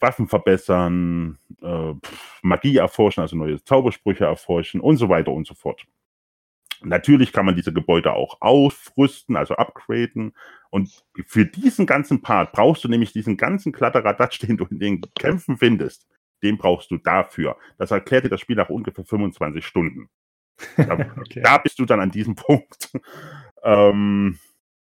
Waffen 0.00 0.26
verbessern, 0.26 1.38
äh, 1.62 1.94
Magie 2.42 2.76
erforschen, 2.76 3.22
also 3.22 3.36
neue 3.36 3.62
Zaubersprüche 3.62 4.24
erforschen 4.24 4.80
und 4.80 4.96
so 4.96 5.08
weiter 5.08 5.32
und 5.32 5.46
so 5.46 5.54
fort. 5.54 5.86
Natürlich 6.84 7.32
kann 7.32 7.46
man 7.46 7.54
diese 7.54 7.72
Gebäude 7.72 8.12
auch 8.12 8.40
aufrüsten, 8.40 9.36
also 9.36 9.54
upgraden. 9.54 10.34
Und 10.70 11.04
für 11.26 11.46
diesen 11.46 11.86
ganzen 11.86 12.22
Part 12.22 12.52
brauchst 12.52 12.82
du 12.82 12.88
nämlich 12.88 13.12
diesen 13.12 13.36
ganzen 13.36 13.72
Kladderadatsch, 13.72 14.40
den 14.42 14.56
du 14.56 14.66
in 14.66 14.80
den 14.80 15.00
Kämpfen 15.18 15.56
findest. 15.56 16.06
Den 16.42 16.58
brauchst 16.58 16.90
du 16.90 16.98
dafür. 16.98 17.56
Das 17.78 17.92
erklärt 17.92 18.24
dir 18.24 18.28
das 18.28 18.40
Spiel 18.40 18.56
nach 18.56 18.68
ungefähr 18.68 19.04
25 19.04 19.64
Stunden. 19.64 20.08
Da, 20.76 20.94
okay. 21.18 21.40
da 21.42 21.58
bist 21.58 21.78
du 21.78 21.84
dann 21.84 22.00
an 22.00 22.10
diesem 22.10 22.34
Punkt. 22.36 22.90
ähm, 23.62 24.38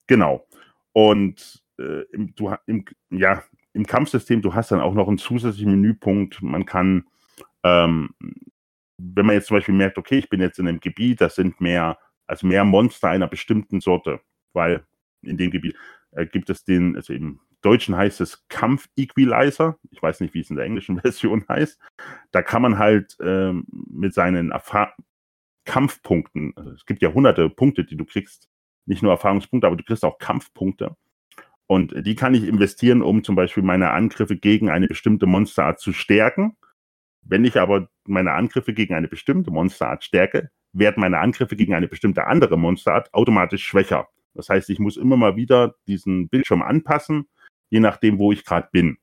genau. 0.07 0.47
Und 0.93 1.63
äh, 1.79 2.03
im, 2.13 2.35
du, 2.35 2.55
im, 2.67 2.85
ja, 3.11 3.43
im 3.73 3.87
Kampfsystem, 3.87 4.43
du 4.43 4.55
hast 4.55 4.73
dann 4.73 4.81
auch 4.81 4.95
noch 4.95 5.09
einen 5.09 5.19
zusätzlichen 5.19 5.73
Menüpunkt. 5.73 6.43
Man 6.43 6.65
kann, 6.65 7.05
ähm, 7.63 8.11
wenn 8.99 9.27
man 9.27 9.37
jetzt 9.37 9.47
zum 9.47 9.57
Beispiel 9.57 9.75
merkt, 9.75 9.99
okay, 9.99 10.19
ich 10.19 10.29
bin 10.29 10.41
jetzt 10.41 10.59
in 10.59 10.67
einem 10.67 10.81
Gebiet, 10.81 11.21
das 11.21 11.37
sind 11.37 11.61
mehr, 11.61 11.99
also 12.27 12.47
mehr 12.47 12.65
Monster 12.65 13.09
einer 13.09 13.29
bestimmten 13.29 13.81
Sorte, 13.81 14.21
weil 14.53 14.85
in 15.23 15.37
dem 15.37 15.51
Gebiet 15.51 15.77
äh, 16.13 16.27
gibt 16.27 16.51
es 16.51 16.65
den, 16.65 16.97
also 16.97 17.13
im 17.13 17.41
Deutschen 17.63 17.97
heißt 17.97 18.21
es 18.21 18.47
Kampf-Equalizer. 18.49 19.79
Ich 19.91 20.03
weiß 20.03 20.21
nicht, 20.21 20.35
wie 20.35 20.41
es 20.41 20.51
in 20.51 20.57
der 20.57 20.65
englischen 20.65 21.01
Version 21.01 21.45
heißt. 21.49 21.79
Da 22.31 22.43
kann 22.43 22.63
man 22.63 22.79
halt 22.79 23.17
ähm, 23.21 23.65
mit 23.71 24.15
seinen 24.15 24.51
Erfahr 24.51 24.95
Kampfpunkten. 25.69 26.55
Also 26.57 26.71
es 26.71 26.87
gibt 26.87 27.03
ja 27.03 27.13
hunderte 27.13 27.51
Punkte, 27.51 27.85
die 27.85 27.97
du 27.97 28.07
kriegst. 28.07 28.49
Nicht 28.87 29.03
nur 29.03 29.13
Erfahrungspunkte, 29.13 29.67
aber 29.67 29.77
du 29.77 29.85
kriegst 29.85 30.03
auch 30.03 30.19
Kampfpunkte. 30.19 30.97
Und 31.67 31.95
die 32.07 32.15
kann 32.15 32.33
ich 32.33 32.45
investieren, 32.45 33.03
um 33.03 33.23
zum 33.23 33.37
Beispiel 33.37 33.63
meine 33.63 33.91
Angriffe 33.91 34.35
gegen 34.35 34.71
eine 34.71 34.87
bestimmte 34.89 35.27
Monsterart 35.27 35.79
zu 35.79 35.93
stärken. 35.93 36.57
Wenn 37.21 37.45
ich 37.45 37.61
aber 37.61 37.91
meine 38.07 38.33
Angriffe 38.33 38.73
gegen 38.73 38.95
eine 38.95 39.09
bestimmte 39.09 39.51
Monsterart 39.51 40.03
stärke, 40.03 40.51
werden 40.73 41.03
meine 41.03 41.19
Angriffe 41.19 41.55
gegen 41.55 41.75
eine 41.75 41.87
bestimmte 41.87 42.27
andere 42.27 42.57
Monsterart 42.57 43.13
automatisch 43.13 43.67
schwächer. 43.67 44.09
Das 44.33 44.49
heißt, 44.49 44.71
ich 44.71 44.79
muss 44.79 44.97
immer 44.97 45.19
mal 45.19 45.37
wieder 45.37 45.75
diesen 45.87 46.31
Bildschirm 46.31 46.63
anpassen, 46.63 47.29
je 47.69 47.81
nachdem, 47.81 48.19
wo 48.19 48.33
ich 48.33 48.47
gerade 48.47 48.71
bin. 48.73 48.97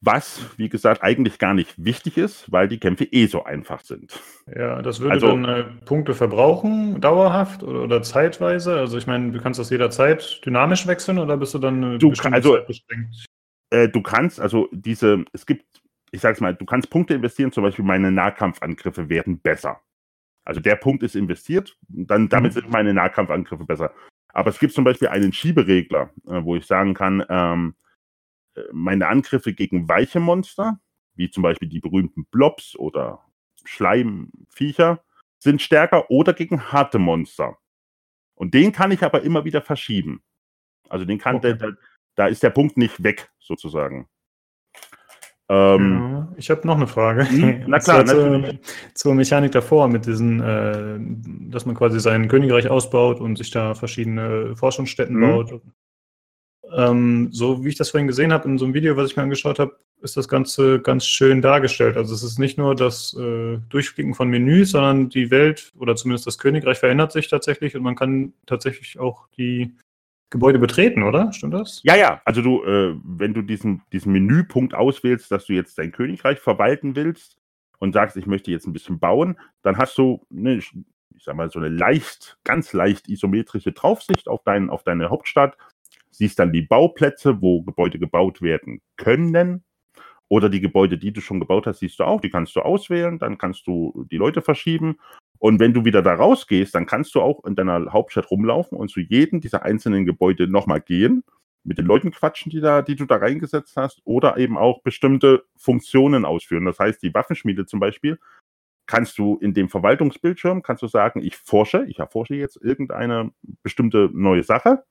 Was, 0.00 0.40
wie 0.56 0.68
gesagt, 0.68 1.02
eigentlich 1.02 1.38
gar 1.40 1.54
nicht 1.54 1.74
wichtig 1.84 2.16
ist, 2.18 2.50
weil 2.52 2.68
die 2.68 2.78
Kämpfe 2.78 3.04
eh 3.04 3.26
so 3.26 3.44
einfach 3.44 3.80
sind. 3.80 4.20
Ja, 4.46 4.80
das 4.80 5.00
würde 5.00 5.14
Also- 5.14 5.26
dann 5.28 5.44
äh, 5.44 5.64
Punkte 5.84 6.14
verbrauchen, 6.14 7.00
dauerhaft 7.00 7.64
oder, 7.64 7.82
oder 7.82 8.02
zeitweise? 8.02 8.78
Also 8.78 8.96
ich 8.96 9.08
meine, 9.08 9.32
du 9.32 9.40
kannst 9.40 9.58
das 9.58 9.70
jederzeit 9.70 10.40
dynamisch 10.46 10.86
wechseln 10.86 11.18
oder 11.18 11.36
bist 11.36 11.52
du 11.54 11.58
dann 11.58 11.82
eine 11.82 11.98
Du 11.98 12.12
kann- 12.12 12.32
also- 12.32 12.54
Zeit 12.56 12.66
beschränkt? 12.68 13.26
Äh, 13.70 13.88
du 13.88 14.00
kannst, 14.00 14.40
also 14.40 14.68
diese, 14.72 15.24
es 15.32 15.44
gibt, 15.44 15.66
ich 16.12 16.20
sag's 16.20 16.40
mal, 16.40 16.54
du 16.54 16.64
kannst 16.64 16.88
Punkte 16.90 17.14
investieren, 17.14 17.50
zum 17.50 17.64
Beispiel 17.64 17.84
meine 17.84 18.12
Nahkampfangriffe 18.12 19.08
werden 19.08 19.40
besser. 19.40 19.80
Also 20.44 20.60
der 20.60 20.76
Punkt 20.76 21.02
ist 21.02 21.16
investiert, 21.16 21.76
dann 21.88 22.28
damit 22.28 22.52
Mhm. 22.52 22.60
sind 22.60 22.70
meine 22.70 22.94
Nahkampfangriffe 22.94 23.64
besser. 23.64 23.92
Aber 24.32 24.48
es 24.50 24.58
gibt 24.60 24.72
zum 24.74 24.84
Beispiel 24.84 25.08
einen 25.08 25.32
Schieberegler, 25.32 26.10
äh, 26.28 26.42
wo 26.44 26.54
ich 26.54 26.64
sagen 26.66 26.94
kann, 26.94 27.22
ähm, 27.28 27.74
äh, 27.74 27.87
meine 28.72 29.08
Angriffe 29.08 29.52
gegen 29.52 29.88
weiche 29.88 30.20
Monster, 30.20 30.80
wie 31.14 31.30
zum 31.30 31.42
Beispiel 31.42 31.68
die 31.68 31.80
berühmten 31.80 32.26
Blobs 32.26 32.76
oder 32.76 33.24
Schleimviecher, 33.64 35.02
sind 35.38 35.62
stärker 35.62 36.10
oder 36.10 36.32
gegen 36.32 36.72
harte 36.72 36.98
Monster. 36.98 37.58
Und 38.34 38.54
den 38.54 38.72
kann 38.72 38.90
ich 38.92 39.02
aber 39.02 39.22
immer 39.22 39.44
wieder 39.44 39.62
verschieben. 39.62 40.22
Also 40.88 41.04
den 41.04 41.18
kann, 41.18 41.36
Okay. 41.36 41.56
der, 41.56 41.76
da 42.14 42.26
ist 42.26 42.42
der 42.42 42.50
Punkt 42.50 42.76
nicht 42.76 43.02
weg, 43.02 43.30
sozusagen. 43.38 44.08
Ähm, 45.48 45.98
Ja, 45.98 46.32
ich 46.36 46.50
habe 46.50 46.66
noch 46.66 46.76
eine 46.76 46.86
Frage. 46.86 47.24
Mhm, 47.30 47.64
na 47.68 47.78
klar, 47.78 48.04
zur, 48.04 48.58
zur 48.94 49.14
Mechanik 49.14 49.52
davor, 49.52 49.88
mit 49.88 50.06
diesen, 50.06 50.40
äh, 50.40 50.98
dass 51.50 51.66
man 51.66 51.74
quasi 51.74 52.00
sein 52.00 52.28
Königreich 52.28 52.68
ausbaut 52.68 53.20
und 53.20 53.36
sich 53.36 53.50
da 53.50 53.74
verschiedene 53.74 54.54
Forschungsstätten 54.56 55.16
Mhm. 55.16 55.20
baut. 55.20 55.60
Ähm, 56.76 57.28
so 57.32 57.64
wie 57.64 57.68
ich 57.68 57.76
das 57.76 57.90
vorhin 57.90 58.06
gesehen 58.06 58.32
habe 58.32 58.48
in 58.48 58.58
so 58.58 58.64
einem 58.64 58.74
Video, 58.74 58.96
was 58.96 59.10
ich 59.10 59.16
mir 59.16 59.22
angeschaut 59.22 59.58
habe, 59.58 59.76
ist 60.00 60.16
das 60.16 60.28
Ganze 60.28 60.80
ganz 60.80 61.06
schön 61.06 61.42
dargestellt. 61.42 61.96
Also 61.96 62.14
es 62.14 62.22
ist 62.22 62.38
nicht 62.38 62.58
nur 62.58 62.74
das 62.74 63.16
äh, 63.18 63.58
Durchklicken 63.68 64.14
von 64.14 64.28
Menüs, 64.28 64.70
sondern 64.70 65.08
die 65.08 65.30
Welt 65.30 65.72
oder 65.78 65.96
zumindest 65.96 66.26
das 66.26 66.38
Königreich 66.38 66.78
verändert 66.78 67.12
sich 67.12 67.28
tatsächlich 67.28 67.76
und 67.76 67.82
man 67.82 67.96
kann 67.96 68.32
tatsächlich 68.46 68.98
auch 68.98 69.26
die 69.36 69.74
Gebäude 70.30 70.58
betreten, 70.58 71.02
oder? 71.02 71.32
Stimmt 71.32 71.54
das? 71.54 71.80
Ja, 71.84 71.96
ja, 71.96 72.20
also 72.24 72.42
du, 72.42 72.62
äh, 72.62 72.94
wenn 73.02 73.34
du 73.34 73.42
diesen, 73.42 73.82
diesen 73.92 74.12
Menüpunkt 74.12 74.74
auswählst, 74.74 75.30
dass 75.30 75.46
du 75.46 75.54
jetzt 75.54 75.78
dein 75.78 75.90
Königreich 75.90 76.38
verwalten 76.38 76.94
willst 76.96 77.38
und 77.78 77.92
sagst, 77.92 78.16
ich 78.16 78.26
möchte 78.26 78.50
jetzt 78.50 78.66
ein 78.66 78.72
bisschen 78.72 78.98
bauen, 78.98 79.38
dann 79.62 79.78
hast 79.78 79.96
du, 79.96 80.26
ne, 80.28 80.56
ich, 80.56 80.70
ich 81.16 81.24
sag 81.24 81.34
mal, 81.34 81.50
so 81.50 81.58
eine 81.58 81.68
leicht, 81.68 82.38
ganz 82.44 82.72
leicht 82.74 83.08
isometrische 83.08 83.72
Draufsicht 83.72 84.28
auf, 84.28 84.42
dein, 84.44 84.68
auf 84.68 84.82
deine 84.82 85.08
Hauptstadt, 85.08 85.56
siehst 86.18 86.38
dann 86.38 86.52
die 86.52 86.62
Bauplätze, 86.62 87.40
wo 87.40 87.62
Gebäude 87.62 87.98
gebaut 87.98 88.42
werden 88.42 88.80
können. 88.96 89.64
Oder 90.28 90.50
die 90.50 90.60
Gebäude, 90.60 90.98
die 90.98 91.12
du 91.12 91.20
schon 91.20 91.40
gebaut 91.40 91.66
hast, 91.66 91.78
siehst 91.78 92.00
du 92.00 92.04
auch, 92.04 92.20
die 92.20 92.28
kannst 92.28 92.54
du 92.54 92.60
auswählen, 92.60 93.18
dann 93.18 93.38
kannst 93.38 93.66
du 93.66 94.04
die 94.10 94.18
Leute 94.18 94.42
verschieben. 94.42 94.98
Und 95.38 95.60
wenn 95.60 95.72
du 95.72 95.84
wieder 95.84 96.02
da 96.02 96.14
rausgehst, 96.14 96.74
dann 96.74 96.84
kannst 96.86 97.14
du 97.14 97.22
auch 97.22 97.44
in 97.44 97.54
deiner 97.54 97.92
Hauptstadt 97.92 98.30
rumlaufen 98.30 98.76
und 98.76 98.90
zu 98.90 99.00
jedem 99.00 99.40
dieser 99.40 99.62
einzelnen 99.62 100.04
Gebäude 100.04 100.48
nochmal 100.48 100.80
gehen, 100.80 101.22
mit 101.64 101.78
den 101.78 101.86
Leuten 101.86 102.10
quatschen, 102.10 102.50
die, 102.50 102.60
da, 102.60 102.82
die 102.82 102.96
du 102.96 103.06
da 103.06 103.16
reingesetzt 103.16 103.76
hast, 103.76 104.02
oder 104.04 104.36
eben 104.36 104.58
auch 104.58 104.82
bestimmte 104.82 105.44
Funktionen 105.56 106.24
ausführen. 106.24 106.64
Das 106.64 106.78
heißt, 106.78 107.02
die 107.02 107.14
Waffenschmiede 107.14 107.64
zum 107.64 107.78
Beispiel, 107.80 108.18
kannst 108.86 109.18
du 109.18 109.36
in 109.36 109.54
dem 109.54 109.68
Verwaltungsbildschirm, 109.68 110.62
kannst 110.62 110.82
du 110.82 110.88
sagen, 110.88 111.22
ich 111.22 111.36
forsche, 111.36 111.84
ich 111.86 112.00
erforsche 112.00 112.34
jetzt 112.34 112.56
irgendeine 112.60 113.30
bestimmte 113.62 114.10
neue 114.12 114.42
Sache. 114.42 114.82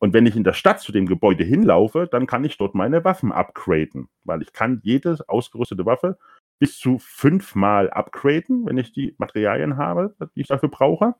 Und 0.00 0.12
wenn 0.12 0.26
ich 0.26 0.36
in 0.36 0.44
der 0.44 0.52
Stadt 0.52 0.80
zu 0.80 0.92
dem 0.92 1.06
Gebäude 1.06 1.44
hinlaufe, 1.44 2.08
dann 2.10 2.26
kann 2.26 2.44
ich 2.44 2.56
dort 2.56 2.74
meine 2.74 3.04
Waffen 3.04 3.32
upgraden, 3.32 4.08
weil 4.24 4.42
ich 4.42 4.52
kann 4.52 4.80
jede 4.82 5.18
ausgerüstete 5.26 5.86
Waffe 5.86 6.18
bis 6.60 6.78
zu 6.78 6.98
fünfmal 6.98 7.90
upgraden, 7.90 8.66
wenn 8.66 8.78
ich 8.78 8.92
die 8.92 9.14
Materialien 9.18 9.76
habe, 9.76 10.14
die 10.34 10.42
ich 10.42 10.48
dafür 10.48 10.68
brauche. 10.68 11.14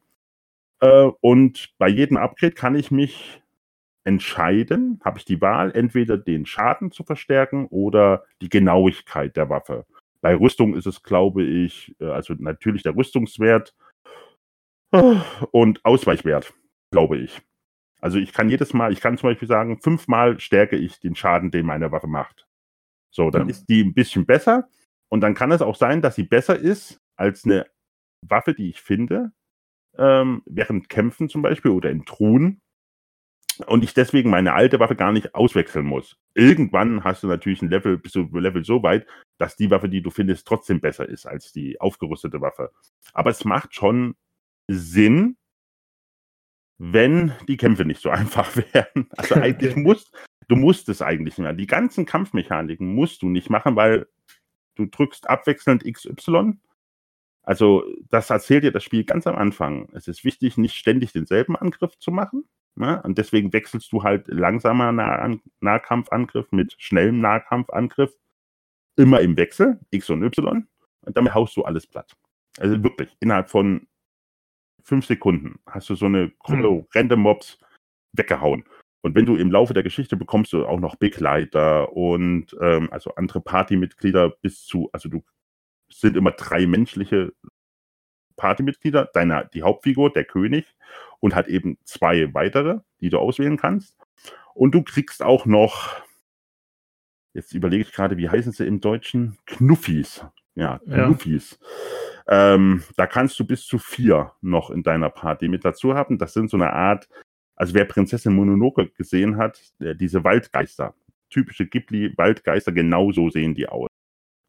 Äh, 0.80 1.10
und 1.20 1.74
bei 1.78 1.88
jedem 1.88 2.16
Upgrade 2.16 2.52
kann 2.52 2.74
ich 2.74 2.90
mich 2.90 3.42
entscheiden, 4.04 5.00
habe 5.04 5.18
ich 5.18 5.24
die 5.24 5.40
Wahl, 5.40 5.72
entweder 5.72 6.16
den 6.16 6.46
Schaden 6.46 6.90
zu 6.90 7.04
verstärken 7.04 7.66
oder 7.66 8.24
die 8.40 8.48
Genauigkeit 8.48 9.36
der 9.36 9.50
Waffe. 9.50 9.86
Bei 10.20 10.34
Rüstung 10.34 10.74
ist 10.74 10.86
es, 10.86 11.02
glaube 11.02 11.42
ich, 11.42 11.94
äh, 12.00 12.06
also 12.06 12.34
natürlich 12.38 12.82
der 12.82 12.96
Rüstungswert 12.96 13.74
und 15.50 15.84
Ausweichwert, 15.84 16.54
glaube 16.90 17.18
ich. 17.18 17.42
Also 18.00 18.18
ich 18.18 18.32
kann 18.32 18.48
jedes 18.48 18.72
Mal, 18.74 18.92
ich 18.92 19.00
kann 19.00 19.18
zum 19.18 19.30
Beispiel 19.30 19.48
sagen, 19.48 19.80
fünfmal 19.80 20.38
stärke 20.40 20.76
ich 20.76 21.00
den 21.00 21.14
Schaden, 21.16 21.50
den 21.50 21.66
meine 21.66 21.90
Waffe 21.90 22.06
macht. 22.06 22.46
So, 23.10 23.30
dann 23.30 23.42
Ja. 23.42 23.50
ist 23.50 23.66
die 23.68 23.82
ein 23.82 23.94
bisschen 23.94 24.26
besser. 24.26 24.68
Und 25.10 25.22
dann 25.22 25.34
kann 25.34 25.52
es 25.52 25.62
auch 25.62 25.76
sein, 25.76 26.02
dass 26.02 26.14
sie 26.14 26.24
besser 26.24 26.56
ist 26.58 27.00
als 27.16 27.44
eine 27.44 27.66
Waffe, 28.26 28.54
die 28.54 28.68
ich 28.68 28.80
finde, 28.80 29.32
ähm, 29.96 30.42
während 30.46 30.88
Kämpfen 30.88 31.28
zum 31.28 31.42
Beispiel 31.42 31.70
oder 31.70 31.90
in 31.90 32.04
Truhen. 32.04 32.60
Und 33.66 33.82
ich 33.82 33.94
deswegen 33.94 34.30
meine 34.30 34.52
alte 34.52 34.78
Waffe 34.78 34.94
gar 34.94 35.10
nicht 35.10 35.34
auswechseln 35.34 35.84
muss. 35.84 36.16
Irgendwann 36.34 37.02
hast 37.02 37.24
du 37.24 37.26
natürlich 37.26 37.62
ein 37.62 37.70
Level, 37.70 37.98
bist 37.98 38.14
du 38.14 38.28
Level 38.38 38.64
so 38.64 38.82
weit, 38.84 39.06
dass 39.38 39.56
die 39.56 39.70
Waffe, 39.70 39.88
die 39.88 40.02
du 40.02 40.10
findest, 40.10 40.46
trotzdem 40.46 40.80
besser 40.80 41.08
ist 41.08 41.26
als 41.26 41.52
die 41.52 41.80
aufgerüstete 41.80 42.40
Waffe. 42.40 42.70
Aber 43.14 43.30
es 43.30 43.44
macht 43.44 43.74
schon 43.74 44.14
Sinn, 44.70 45.37
wenn 46.78 47.32
die 47.46 47.56
Kämpfe 47.56 47.84
nicht 47.84 48.00
so 48.00 48.10
einfach 48.10 48.56
wären. 48.56 49.08
Also 49.16 49.34
eigentlich 49.34 49.76
musst, 49.76 50.12
du 50.48 50.56
musst 50.56 50.88
es 50.88 51.02
eigentlich 51.02 51.36
nicht 51.36 51.44
mehr. 51.44 51.52
Die 51.52 51.66
ganzen 51.66 52.06
Kampfmechaniken 52.06 52.94
musst 52.94 53.22
du 53.22 53.28
nicht 53.28 53.50
machen, 53.50 53.76
weil 53.76 54.06
du 54.76 54.86
drückst 54.86 55.28
abwechselnd 55.28 55.84
XY. 55.84 56.54
Also 57.42 57.84
das 58.08 58.30
erzählt 58.30 58.64
dir 58.64 58.72
das 58.72 58.84
Spiel 58.84 59.04
ganz 59.04 59.26
am 59.26 59.36
Anfang. 59.36 59.88
Es 59.92 60.06
ist 60.06 60.24
wichtig, 60.24 60.56
nicht 60.56 60.76
ständig 60.76 61.12
denselben 61.12 61.56
Angriff 61.56 61.98
zu 61.98 62.10
machen. 62.10 62.44
Ne? 62.76 63.02
Und 63.02 63.18
deswegen 63.18 63.52
wechselst 63.52 63.90
du 63.90 64.04
halt 64.04 64.28
langsamer 64.28 64.92
nah 64.92 65.36
Nahkampfangriff 65.60 66.52
mit 66.52 66.76
schnellem 66.78 67.20
Nahkampfangriff 67.20 68.14
immer 68.96 69.20
im 69.20 69.36
Wechsel, 69.36 69.80
X 69.90 70.10
und 70.10 70.22
Y. 70.22 70.68
Und 71.00 71.16
damit 71.16 71.34
haust 71.34 71.56
du 71.56 71.64
alles 71.64 71.86
platt. 71.86 72.16
Also 72.58 72.82
wirklich, 72.82 73.16
innerhalb 73.20 73.50
von 73.50 73.87
fünf 74.88 75.06
Sekunden 75.06 75.60
hast 75.66 75.90
du 75.90 75.94
so 75.94 76.06
eine 76.06 76.30
Gruppe 76.38 76.86
random 76.94 77.20
Mobs 77.20 77.58
weggehauen. 78.12 78.64
Und 79.02 79.14
wenn 79.14 79.26
du 79.26 79.36
im 79.36 79.52
Laufe 79.52 79.74
der 79.74 79.82
Geschichte 79.82 80.16
bekommst 80.16 80.52
du 80.52 80.66
auch 80.66 80.80
noch 80.80 80.96
Begleiter 80.96 81.92
und 81.92 82.56
ähm, 82.60 82.88
also 82.90 83.14
andere 83.14 83.40
Partymitglieder 83.40 84.30
bis 84.30 84.64
zu, 84.64 84.88
also 84.92 85.08
du 85.08 85.22
sind 85.90 86.16
immer 86.16 86.32
drei 86.32 86.66
menschliche 86.66 87.32
Partymitglieder, 88.36 89.10
deiner, 89.12 89.44
die 89.44 89.62
Hauptfigur, 89.62 90.12
der 90.12 90.24
König, 90.24 90.74
und 91.20 91.34
hat 91.34 91.48
eben 91.48 91.76
zwei 91.84 92.32
weitere, 92.34 92.80
die 93.00 93.10
du 93.10 93.18
auswählen 93.18 93.56
kannst. 93.56 93.96
Und 94.54 94.74
du 94.74 94.82
kriegst 94.82 95.22
auch 95.22 95.44
noch, 95.44 96.00
jetzt 97.34 97.52
überlege 97.52 97.82
ich 97.82 97.92
gerade, 97.92 98.16
wie 98.16 98.28
heißen 98.28 98.52
sie 98.52 98.66
im 98.66 98.80
Deutschen? 98.80 99.38
Knuffis. 99.46 100.24
Ja, 100.58 100.80
Ja. 100.86 101.04
Knuffis. 101.04 101.58
Ähm, 102.26 102.82
da 102.96 103.06
kannst 103.06 103.38
du 103.38 103.46
bis 103.46 103.64
zu 103.64 103.78
vier 103.78 104.32
noch 104.42 104.70
in 104.70 104.82
deiner 104.82 105.08
Party 105.08 105.48
mit 105.48 105.64
dazu 105.64 105.94
haben. 105.94 106.18
Das 106.18 106.34
sind 106.34 106.50
so 106.50 106.56
eine 106.56 106.72
Art, 106.72 107.08
also 107.56 107.74
wer 107.74 107.84
Prinzessin 107.84 108.34
Mononoke 108.34 108.88
gesehen 108.90 109.38
hat, 109.38 109.60
äh, 109.80 109.94
diese 109.94 110.24
Waldgeister, 110.24 110.94
typische 111.30 111.66
Ghibli-Waldgeister, 111.66 112.72
genau 112.72 113.12
so 113.12 113.30
sehen 113.30 113.54
die 113.54 113.68
aus. 113.68 113.88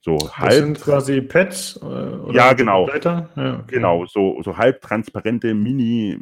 So 0.02 0.18
Das 0.18 0.38
halb, 0.38 0.54
sind 0.54 0.82
quasi 0.82 1.22
Pets 1.22 1.78
äh, 1.82 1.86
oder 1.86 2.34
Ja, 2.34 2.54
genau. 2.54 2.90
Ja, 2.90 3.60
okay. 3.60 3.76
genau, 3.76 4.06
so, 4.06 4.42
so 4.42 4.58
halb 4.58 4.82
transparente 4.82 5.54
Mini, 5.54 6.18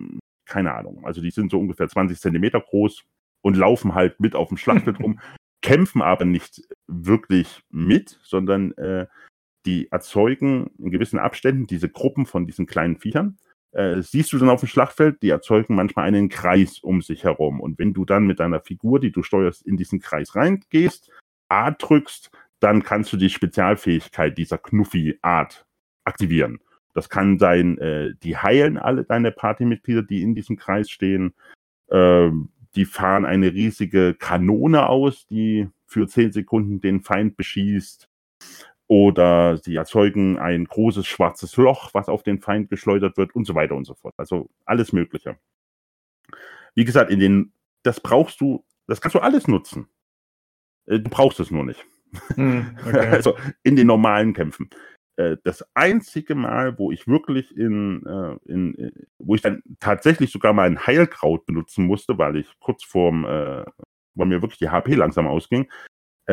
keine 0.45 0.73
Ahnung, 0.73 1.05
also 1.05 1.21
die 1.21 1.31
sind 1.31 1.49
so 1.49 1.59
ungefähr 1.59 1.87
20 1.87 2.19
Zentimeter 2.19 2.59
groß 2.59 3.03
und 3.41 3.55
laufen 3.55 3.95
halt 3.95 4.19
mit 4.19 4.35
auf 4.35 4.49
dem 4.49 4.57
Schlachtfeld 4.57 4.99
rum, 5.03 5.19
kämpfen 5.61 6.01
aber 6.01 6.25
nicht 6.25 6.61
wirklich 6.87 7.61
mit, 7.69 8.19
sondern 8.23 8.73
äh, 8.73 9.07
die 9.67 9.91
erzeugen 9.91 10.71
in 10.79 10.91
gewissen 10.91 11.19
Abständen 11.19 11.67
diese 11.67 11.89
Gruppen 11.89 12.25
von 12.25 12.47
diesen 12.47 12.65
kleinen 12.65 12.97
Viechern. 12.97 13.37
Äh, 13.73 14.01
siehst 14.01 14.31
du 14.31 14.37
dann 14.37 14.49
auf 14.49 14.61
dem 14.61 14.69
Schlachtfeld, 14.69 15.21
die 15.21 15.29
erzeugen 15.29 15.75
manchmal 15.75 16.05
einen 16.05 16.29
Kreis 16.29 16.79
um 16.79 17.01
sich 17.01 17.25
herum. 17.25 17.59
Und 17.59 17.77
wenn 17.77 17.93
du 17.93 18.05
dann 18.05 18.25
mit 18.25 18.39
deiner 18.39 18.61
Figur, 18.61 18.99
die 19.01 19.11
du 19.11 19.23
steuerst, 19.23 19.67
in 19.67 19.75
diesen 19.75 19.99
Kreis 19.99 20.35
reingehst, 20.35 21.11
A 21.49 21.71
drückst, 21.71 22.31
dann 22.59 22.81
kannst 22.81 23.11
du 23.11 23.17
die 23.17 23.29
Spezialfähigkeit 23.29 24.37
dieser 24.37 24.57
Knuffi-Art 24.57 25.65
aktivieren. 26.05 26.59
Das 26.93 27.09
kann 27.09 27.37
sein, 27.37 27.77
äh, 27.77 28.13
die 28.23 28.37
heilen 28.37 28.77
alle 28.77 29.03
deine 29.03 29.31
Partymitglieder, 29.31 30.01
die 30.01 30.23
in 30.23 30.33
diesem 30.33 30.55
Kreis 30.55 30.89
stehen. 30.89 31.33
Ähm, 31.91 32.49
die 32.75 32.85
fahren 32.85 33.25
eine 33.25 33.53
riesige 33.53 34.13
Kanone 34.13 34.87
aus, 34.87 35.27
die 35.27 35.67
für 35.85 36.07
10 36.07 36.31
Sekunden 36.31 36.79
den 36.79 37.01
Feind 37.01 37.35
beschießt. 37.35 38.09
Oder 38.87 39.57
sie 39.57 39.75
erzeugen 39.75 40.39
ein 40.39 40.65
großes 40.65 41.05
schwarzes 41.05 41.55
Loch, 41.57 41.93
was 41.93 42.07
auf 42.07 42.23
den 42.23 42.39
Feind 42.39 42.69
geschleudert 42.69 43.17
wird 43.17 43.35
und 43.35 43.45
so 43.45 43.53
weiter 43.53 43.75
und 43.75 43.85
so 43.85 43.95
fort. 43.95 44.13
Also 44.17 44.49
alles 44.65 44.93
Mögliche. 44.93 45.37
Wie 46.73 46.85
gesagt, 46.85 47.11
in 47.11 47.19
den, 47.19 47.53
das 47.83 47.99
brauchst 47.99 48.39
du, 48.39 48.65
das 48.87 49.01
kannst 49.01 49.15
du 49.15 49.19
alles 49.19 49.47
nutzen. 49.47 49.87
Äh, 50.85 50.99
Du 50.99 51.09
brauchst 51.09 51.39
es 51.39 51.51
nur 51.51 51.65
nicht. 51.65 51.85
Hm, 52.35 52.77
okay. 52.85 53.07
Also 53.11 53.35
in 53.63 53.75
den 53.75 53.87
normalen 53.87 54.33
Kämpfen. 54.33 54.69
Äh, 55.17 55.35
das 55.43 55.65
einzige 55.73 56.35
Mal, 56.35 56.79
wo 56.79 56.91
ich 56.91 57.07
wirklich 57.07 57.57
in, 57.57 58.05
äh, 58.05 58.37
in, 58.49 58.91
wo 59.17 59.35
ich 59.35 59.41
dann 59.41 59.63
tatsächlich 59.81 60.31
sogar 60.31 60.53
mal 60.53 60.67
ein 60.67 60.87
Heilkraut 60.87 61.45
benutzen 61.45 61.85
musste, 61.85 62.17
weil 62.17 62.37
ich 62.37 62.47
kurz 62.59 62.85
vorm, 62.85 63.23
weil 63.23 64.27
mir 64.27 64.41
wirklich 64.41 64.59
die 64.59 64.69
HP 64.69 64.95
langsam 64.95 65.27
ausging. 65.27 65.69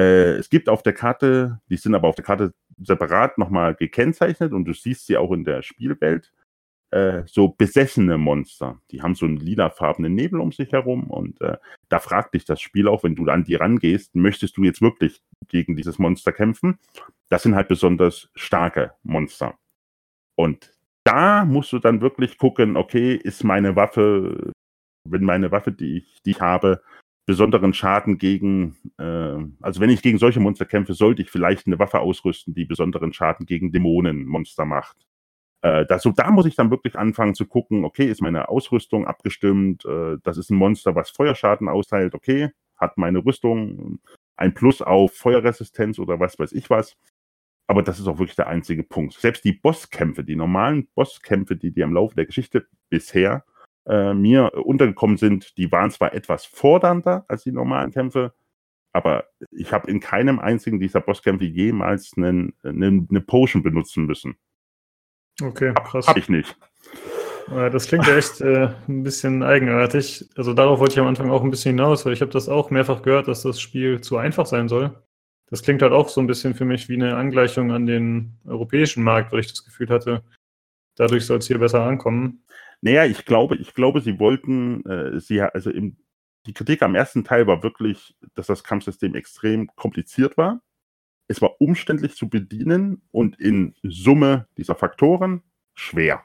Es 0.01 0.51
gibt 0.51 0.69
auf 0.69 0.83
der 0.83 0.93
Karte, 0.93 1.61
die 1.69 1.77
sind 1.77 1.95
aber 1.95 2.09
auf 2.09 2.17
der 2.17 2.25
Karte 2.25 2.53
separat 2.83 3.39
nochmal 3.39 3.75
gekennzeichnet 3.75 4.53
und 4.53 4.65
du 4.65 4.73
siehst 4.73 5.07
sie 5.07 5.17
auch 5.17 5.33
in 5.33 5.45
der 5.45 5.63
Spielwelt 5.63 6.33
äh, 6.91 7.23
so 7.27 7.49
besessene 7.49 8.19
Monster. 8.19 8.81
Die 8.91 9.03
haben 9.03 9.15
so 9.15 9.27
einen 9.27 9.37
lilafarbenen 9.37 10.15
Nebel 10.15 10.41
um 10.41 10.53
sich 10.53 10.73
herum 10.73 11.11
und 11.11 11.41
äh, 11.41 11.57
da 11.89 11.99
fragt 12.01 12.35
dich 12.35 12.45
das 12.45 12.61
Spiel 12.61 12.89
auch, 12.89 13.05
wenn 13.05 13.17
du 13.17 13.29
an 13.29 13.45
die 13.45 13.55
rangehst, 13.55 14.15
möchtest 14.15 14.57
du 14.57 14.65
jetzt 14.65 14.83
wirklich 14.83 15.23
gegen 15.49 15.77
dieses 15.77 15.99
Monster 15.99 16.33
kämpfen? 16.33 16.79
Das 17.29 17.43
sind 17.43 17.55
halt 17.55 17.69
besonders 17.69 18.31
starke 18.35 18.93
Monster. 19.03 19.59
Und 20.37 20.73
da 21.05 21.45
musst 21.45 21.73
du 21.73 21.79
dann 21.79 22.01
wirklich 22.01 22.39
gucken, 22.39 22.77
okay, 22.77 23.15
ist 23.15 23.45
meine 23.45 23.77
Waffe, 23.77 24.53
wenn 25.09 25.23
meine 25.23 25.51
Waffe, 25.53 25.73
die 25.73 25.99
ich, 25.99 26.23
die 26.23 26.33
ich 26.33 26.41
habe, 26.41 26.83
besonderen 27.27 27.73
Schaden 27.73 28.19
gegen, 28.19 28.77
äh, 28.99 29.39
also 29.61 29.81
wenn 29.81 29.91
ich 29.91 30.03
gegen 30.03 30.19
solche 30.19 30.41
Monster 30.41 30.67
kämpfe, 30.67 30.95
sollte 30.95 31.23
ich 31.23 31.31
vielleicht 31.31 31.67
eine 31.67 31.79
Waffe 31.79 32.01
ausrüsten, 32.01 32.55
die 32.55 32.65
besonderen 32.65 33.13
Schaden 33.13 33.47
gegen 33.47 33.73
Dämonenmonster 33.73 34.65
macht. 34.65 35.07
Äh, 35.63 35.87
das, 35.87 36.03
so, 36.03 36.11
da 36.11 36.31
muss 36.31 36.47
ich 36.47 36.57
dann 36.57 36.71
wirklich 36.71 36.97
anfangen 36.97 37.35
zu 37.35 37.47
gucken, 37.47 37.85
okay, 37.85 38.07
ist 38.07 38.21
meine 38.21 38.49
Ausrüstung 38.49 39.07
abgestimmt? 39.07 39.85
Äh, 39.87 40.19
das 40.23 40.37
ist 40.37 40.51
ein 40.51 40.59
Monster, 40.59 40.95
was 40.95 41.11
Feuerschaden 41.11 41.69
austeilt, 41.69 42.15
okay, 42.15 42.51
hat 42.77 42.99
meine 42.99 43.25
Rüstung 43.25 44.01
ein 44.37 44.53
Plus 44.53 44.83
auf 44.83 45.15
Feuerresistenz 45.15 45.99
oder 45.99 46.21
was 46.21 46.39
weiß 46.39 46.53
ich 46.53 46.69
was. 46.69 46.97
Aber 47.67 47.83
das 47.83 47.99
ist 47.99 48.07
auch 48.07 48.19
wirklich 48.19 48.37
der 48.37 48.49
einzige 48.49 48.83
Punkt. 48.83 49.15
Selbst 49.15 49.45
die 49.45 49.53
Bosskämpfe, 49.53 50.23
die 50.23 50.37
normalen 50.37 50.89
Bosskämpfe, 50.95 51.57
die, 51.57 51.73
die 51.73 51.81
im 51.81 51.95
Laufe 51.95 52.15
der 52.15 52.27
Geschichte 52.27 52.67
bisher 52.91 53.45
äh, 53.87 54.15
mir 54.15 54.53
untergekommen 54.55 55.17
sind, 55.17 55.57
die 55.57 55.71
waren 55.71 55.91
zwar 55.91 56.15
etwas 56.15 56.47
fordernder 56.47 57.25
als 57.29 57.43
die 57.43 57.53
normalen 57.53 57.91
Kämpfe, 57.91 58.35
aber 58.93 59.25
ich 59.51 59.73
habe 59.73 59.91
in 59.91 60.01
keinem 60.01 60.39
einzigen 60.39 60.81
dieser 60.81 61.01
Bosskämpfe 61.01 61.45
jemals 61.45 62.13
einen, 62.17 62.55
einen, 62.63 63.09
eine 63.11 63.21
Potion 63.21 63.63
benutzen 63.63 64.07
müssen. 64.07 64.37
Okay, 65.43 65.75
krass. 65.75 66.07
Hab 66.07 66.17
ich 66.17 66.29
nicht. 66.29 66.57
Das 67.49 67.89
klingt 67.89 68.07
ja 68.07 68.17
echt 68.17 68.41
äh, 68.41 68.71
ein 68.89 69.03
bisschen 69.03 69.43
eigenartig. 69.43 70.25
Also 70.37 70.55
darauf 70.55 70.79
wollte 70.79 70.95
ich 70.95 71.01
am 71.01 71.07
Anfang 71.07 71.31
auch 71.31 71.43
ein 71.43 71.51
bisschen 71.51 71.77
hinaus, 71.77 72.07
weil 72.07 72.15
ich 72.15 72.23
habe 72.23 72.31
das 72.31 72.49
auch 72.49 72.71
mehrfach 72.71 73.03
gehört, 73.03 73.29
dass 73.29 73.43
das 73.43 73.61
Spiel 73.61 74.01
zu 74.01 74.17
einfach 74.17 74.47
sein 74.47 74.69
soll. 74.69 74.95
Das 75.51 75.63
klingt 75.63 75.83
halt 75.83 75.93
auch 75.93 76.09
so 76.09 76.21
ein 76.21 76.27
bisschen 76.27 76.55
für 76.55 76.65
mich 76.65 76.89
wie 76.89 76.95
eine 76.95 77.17
Angleichung 77.17 77.71
an 77.71 77.87
den 77.87 78.39
europäischen 78.47 79.05
Markt, 79.05 79.31
weil 79.33 79.41
ich 79.41 79.49
das 79.49 79.65
Gefühl 79.65 79.89
hatte, 79.91 80.23
dadurch 80.97 81.27
soll 81.27 81.39
es 81.39 81.47
hier 81.47 81.59
besser 81.59 81.83
ankommen. 81.83 82.45
Naja, 82.85 83.05
ich 83.07 83.25
glaube, 83.25 83.57
ich 83.57 83.75
glaube, 83.75 84.01
sie 84.01 84.19
wollten, 84.19 84.85
äh, 84.87 85.21
sie, 85.21 85.41
also 85.41 85.71
im, 85.71 85.97
die 86.47 86.53
Kritik 86.53 86.83
am 86.83 86.95
ersten 86.95 87.25
Teil 87.25 87.47
war 87.47 87.63
wirklich, 87.63 88.17
dass 88.35 88.47
das 88.47 88.63
Kampfsystem 88.65 89.15
extrem 89.15 89.69
kompliziert 89.75 90.37
war 90.37 90.61
es 91.29 91.41
war 91.41 91.61
umständlich 91.61 92.15
zu 92.17 92.29
bedienen 92.29 93.03
und 93.11 93.41
in 93.41 93.75
Summe 93.83 94.47
dieser 94.57 94.75
Faktoren 94.75 95.43
schwer. 95.75 96.25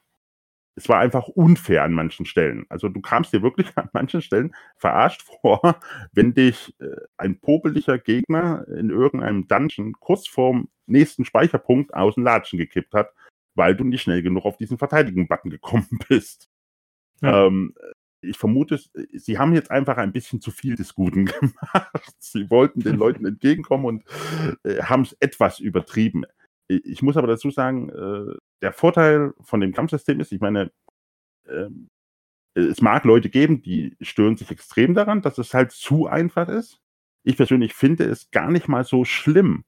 Es 0.76 0.88
war 0.88 1.00
einfach 1.00 1.28
unfair 1.28 1.84
an 1.84 1.94
manchen 1.94 2.26
Stellen. 2.26 2.66
Also 2.70 2.88
du 2.88 3.02
kamst 3.02 3.34
dir 3.34 3.42
wirklich 3.42 3.68
an 3.76 3.90
manchen 3.94 4.22
Stellen 4.22 4.56
verarscht 4.78 5.24
vor, 5.24 5.80
wenn 6.14 6.34
dich 6.34 6.76
äh, 6.80 6.96
ein 7.18 7.40
popeliger 7.40 7.98
Gegner 7.98 8.68
in 8.68 8.90
irgendeinem 8.90 9.48
Dungeon 9.48 9.94
kurz 9.94 10.28
vorm 10.28 10.70
nächsten 10.86 11.26
Speicherpunkt 11.26 11.94
aus 11.94 12.16
dem 12.16 12.24
Latschen 12.24 12.58
gekippt 12.58 12.94
hat, 12.94 13.14
weil 13.60 13.76
du 13.76 13.84
nicht 13.84 14.02
schnell 14.02 14.24
genug 14.24 14.46
auf 14.46 14.56
diesen 14.56 14.78
Verteidigen-Button 14.78 15.52
gekommen 15.52 15.88
bist. 16.10 16.50
Ja. 17.22 17.46
Ähm, 17.46 17.76
ich 18.22 18.38
vermute, 18.38 18.80
sie 19.14 19.38
haben 19.38 19.54
jetzt 19.54 19.70
einfach 19.70 19.98
ein 19.98 20.14
bisschen 20.14 20.42
zu 20.42 20.52
viel 20.52 20.76
des 20.76 20.96
Guten 20.96 21.26
gemacht. 21.26 22.16
Sie 22.20 22.50
wollten 22.50 22.80
den 22.80 22.96
Leuten 22.96 23.26
entgegenkommen 23.28 23.86
und 23.86 24.04
äh, 24.64 24.82
haben 24.82 25.04
es 25.04 25.14
etwas 25.20 25.60
übertrieben. 25.60 26.24
Ich 26.70 27.02
muss 27.02 27.18
aber 27.18 27.28
dazu 27.28 27.52
sagen, 27.52 27.90
äh, 27.90 28.38
der 28.62 28.74
Vorteil 28.74 29.34
von 29.42 29.60
dem 29.60 29.74
Kampfsystem 29.74 30.20
ist, 30.22 30.32
ich 30.32 30.40
meine, 30.40 30.72
äh, 31.46 31.70
es 32.54 32.82
mag 32.82 33.04
Leute 33.04 33.30
geben, 33.30 33.62
die 33.62 33.98
stören 34.02 34.38
sich 34.38 34.52
extrem 34.52 34.94
daran, 34.94 35.22
dass 35.22 35.38
es 35.38 35.54
halt 35.54 35.72
zu 35.72 36.08
einfach 36.08 36.48
ist. 36.48 36.80
Ich 37.26 37.36
persönlich 37.36 37.74
finde 37.74 38.06
es 38.06 38.32
gar 38.32 38.52
nicht 38.52 38.70
mal 38.70 38.86
so 38.86 39.04
schlimm, 39.04 39.66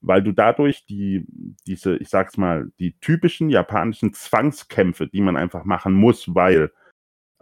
weil 0.00 0.22
du 0.22 0.32
dadurch 0.32 0.86
die, 0.86 1.26
diese, 1.66 1.96
ich 1.96 2.08
sag's 2.08 2.36
mal, 2.36 2.70
die 2.78 2.98
typischen 3.00 3.50
japanischen 3.50 4.12
Zwangskämpfe, 4.12 5.08
die 5.08 5.20
man 5.20 5.36
einfach 5.36 5.64
machen 5.64 5.94
muss, 5.94 6.34
weil 6.34 6.70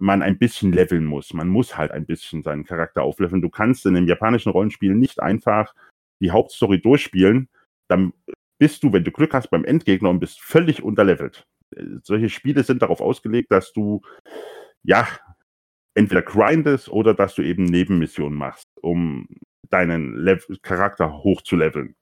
man 0.00 0.22
ein 0.22 0.38
bisschen 0.38 0.72
leveln 0.72 1.04
muss. 1.04 1.34
Man 1.34 1.48
muss 1.48 1.76
halt 1.76 1.90
ein 1.90 2.06
bisschen 2.06 2.42
seinen 2.42 2.64
Charakter 2.64 3.02
aufleveln. 3.02 3.42
Du 3.42 3.50
kannst 3.50 3.84
in 3.86 3.96
einem 3.96 4.06
japanischen 4.06 4.52
Rollenspiel 4.52 4.94
nicht 4.94 5.20
einfach 5.20 5.74
die 6.20 6.30
Hauptstory 6.30 6.80
durchspielen. 6.80 7.48
Dann 7.88 8.12
bist 8.58 8.82
du, 8.82 8.92
wenn 8.92 9.04
du 9.04 9.10
Glück 9.10 9.34
hast, 9.34 9.50
beim 9.50 9.64
Endgegner 9.64 10.10
und 10.10 10.20
bist 10.20 10.40
völlig 10.40 10.82
unterlevelt. 10.82 11.46
Solche 12.02 12.28
Spiele 12.28 12.62
sind 12.62 12.82
darauf 12.82 13.00
ausgelegt, 13.00 13.50
dass 13.50 13.72
du 13.72 14.02
ja 14.82 15.06
entweder 15.94 16.22
grindest 16.22 16.88
oder 16.88 17.14
dass 17.14 17.34
du 17.34 17.42
eben 17.42 17.64
Nebenmissionen 17.64 18.38
machst, 18.38 18.66
um 18.80 19.28
deinen 19.68 20.16
Level 20.16 20.56
Charakter 20.62 21.22
hochzuleveln. 21.22 21.94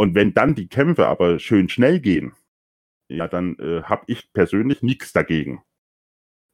Und 0.00 0.14
wenn 0.14 0.32
dann 0.32 0.54
die 0.54 0.66
Kämpfe 0.66 1.08
aber 1.08 1.38
schön 1.38 1.68
schnell 1.68 2.00
gehen, 2.00 2.32
ja, 3.08 3.28
dann 3.28 3.58
äh, 3.58 3.82
habe 3.82 4.04
ich 4.06 4.32
persönlich 4.32 4.82
nichts 4.82 5.12
dagegen. 5.12 5.62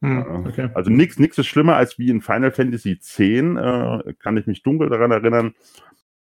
Hm, 0.02 0.46
okay. 0.48 0.70
Also 0.74 0.90
nichts 0.90 1.20
nix 1.20 1.38
ist 1.38 1.46
schlimmer 1.46 1.76
als 1.76 1.96
wie 1.96 2.08
in 2.08 2.22
Final 2.22 2.50
Fantasy 2.50 2.90
X, 2.94 3.20
äh, 3.20 4.14
kann 4.18 4.36
ich 4.36 4.48
mich 4.48 4.64
dunkel 4.64 4.88
daran 4.88 5.12
erinnern, 5.12 5.54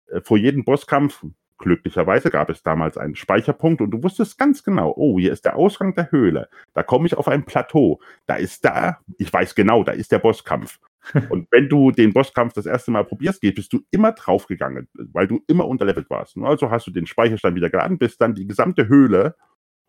äh, 0.06 0.22
vor 0.22 0.38
jedem 0.38 0.64
Bosskampf, 0.64 1.26
glücklicherweise 1.60 2.30
gab 2.30 2.50
es 2.50 2.62
damals 2.62 2.98
einen 2.98 3.14
Speicherpunkt 3.14 3.80
und 3.80 3.90
du 3.90 4.02
wusstest 4.02 4.38
ganz 4.38 4.64
genau, 4.64 4.92
oh, 4.96 5.18
hier 5.18 5.32
ist 5.32 5.44
der 5.44 5.56
Ausgang 5.56 5.94
der 5.94 6.10
Höhle, 6.10 6.48
da 6.74 6.82
komme 6.82 7.06
ich 7.06 7.16
auf 7.16 7.28
ein 7.28 7.44
Plateau, 7.44 8.00
da 8.26 8.34
ist 8.34 8.64
da, 8.64 8.98
ich 9.18 9.32
weiß 9.32 9.54
genau, 9.54 9.84
da 9.84 9.92
ist 9.92 10.10
der 10.10 10.18
Bosskampf. 10.18 10.80
und 11.30 11.46
wenn 11.50 11.68
du 11.68 11.92
den 11.92 12.12
Bosskampf 12.12 12.52
das 12.52 12.66
erste 12.66 12.90
Mal 12.90 13.04
probierst, 13.04 13.40
bist 13.40 13.72
du 13.72 13.80
immer 13.90 14.12
draufgegangen, 14.12 14.88
weil 14.94 15.26
du 15.26 15.42
immer 15.46 15.66
unterlevelt 15.66 16.10
warst. 16.10 16.36
Und 16.36 16.44
also 16.44 16.70
hast 16.70 16.86
du 16.86 16.90
den 16.90 17.06
Speicherstand 17.06 17.56
wieder 17.56 17.70
geladen, 17.70 17.98
bis 17.98 18.18
dann 18.18 18.34
die 18.34 18.46
gesamte 18.46 18.88
Höhle 18.88 19.34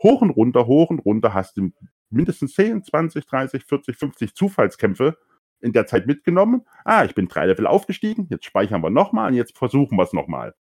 hoch 0.02 0.22
und 0.22 0.30
runter, 0.32 0.68
hoch 0.68 0.90
und 0.90 1.00
runter, 1.00 1.34
hast 1.34 1.58
du 1.58 1.72
mindestens 2.10 2.54
10, 2.54 2.84
20, 2.84 3.26
30, 3.26 3.66
40, 3.66 3.98
50 3.98 4.36
Zufallskämpfe 4.36 5.18
in 5.60 5.74
der 5.74 5.86
Zeit 5.86 6.08
mitgenommen. 6.08 6.66
Ah, 6.84 7.06
ich 7.06 7.16
bin 7.16 7.28
drei 7.28 7.46
Level 7.46 7.68
aufgestiegen, 7.68 8.28
jetzt 8.30 8.46
speichern 8.46 8.82
wir 8.82 8.90
nochmal 8.90 9.32
und 9.32 9.36
jetzt 9.36 9.58
versuchen 9.58 9.98
wir 9.98 10.04
es 10.04 10.14
nochmal. 10.14 10.56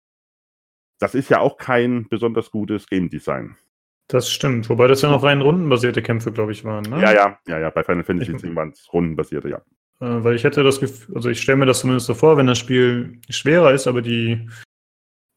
Das 0.98 1.14
ist 1.14 1.30
ja 1.30 1.40
auch 1.40 1.56
kein 1.56 2.08
besonders 2.08 2.50
gutes 2.50 2.86
Game 2.86 3.08
Design. 3.08 3.56
Das 4.08 4.30
stimmt, 4.30 4.68
wobei 4.70 4.86
das 4.86 5.02
ja 5.02 5.10
noch 5.10 5.22
rein 5.22 5.42
rundenbasierte 5.42 6.02
Kämpfe, 6.02 6.32
glaube 6.32 6.52
ich, 6.52 6.64
waren. 6.64 6.84
Ne? 6.84 7.00
Ja, 7.02 7.12
ja, 7.12 7.38
ja, 7.46 7.58
ja, 7.58 7.70
bei 7.70 7.84
Final 7.84 8.04
Fantasy 8.04 8.32
X 8.32 8.42
waren 8.54 8.70
es 8.70 8.90
rundenbasierte, 8.92 9.50
ja. 9.50 9.58
Äh, 10.00 10.24
weil 10.24 10.34
ich 10.34 10.44
hätte 10.44 10.62
das 10.62 10.80
Gefühl, 10.80 11.14
also 11.16 11.28
ich 11.28 11.40
stelle 11.40 11.58
mir 11.58 11.66
das 11.66 11.80
zumindest 11.80 12.06
so 12.06 12.14
vor, 12.14 12.36
wenn 12.36 12.46
das 12.46 12.58
Spiel 12.58 13.20
schwerer 13.28 13.72
ist, 13.72 13.86
aber 13.86 14.00
die 14.00 14.48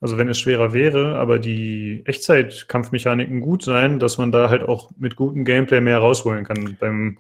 also 0.02 0.18
wenn 0.18 0.28
es 0.30 0.40
schwerer 0.40 0.74
wäre, 0.74 1.16
aber 1.20 1.38
die 1.38 2.02
Echtzeit-Kampfmechaniken 2.06 3.40
gut 3.40 3.64
sein, 3.64 4.00
dass 4.00 4.18
man 4.18 4.32
da 4.32 4.50
halt 4.50 4.64
auch 4.64 4.90
mit 4.98 5.16
gutem 5.16 5.46
Gameplay 5.46 5.80
mehr 5.80 6.00
rausholen 6.00 6.44
kann. 6.44 6.76
Beim, 6.80 7.20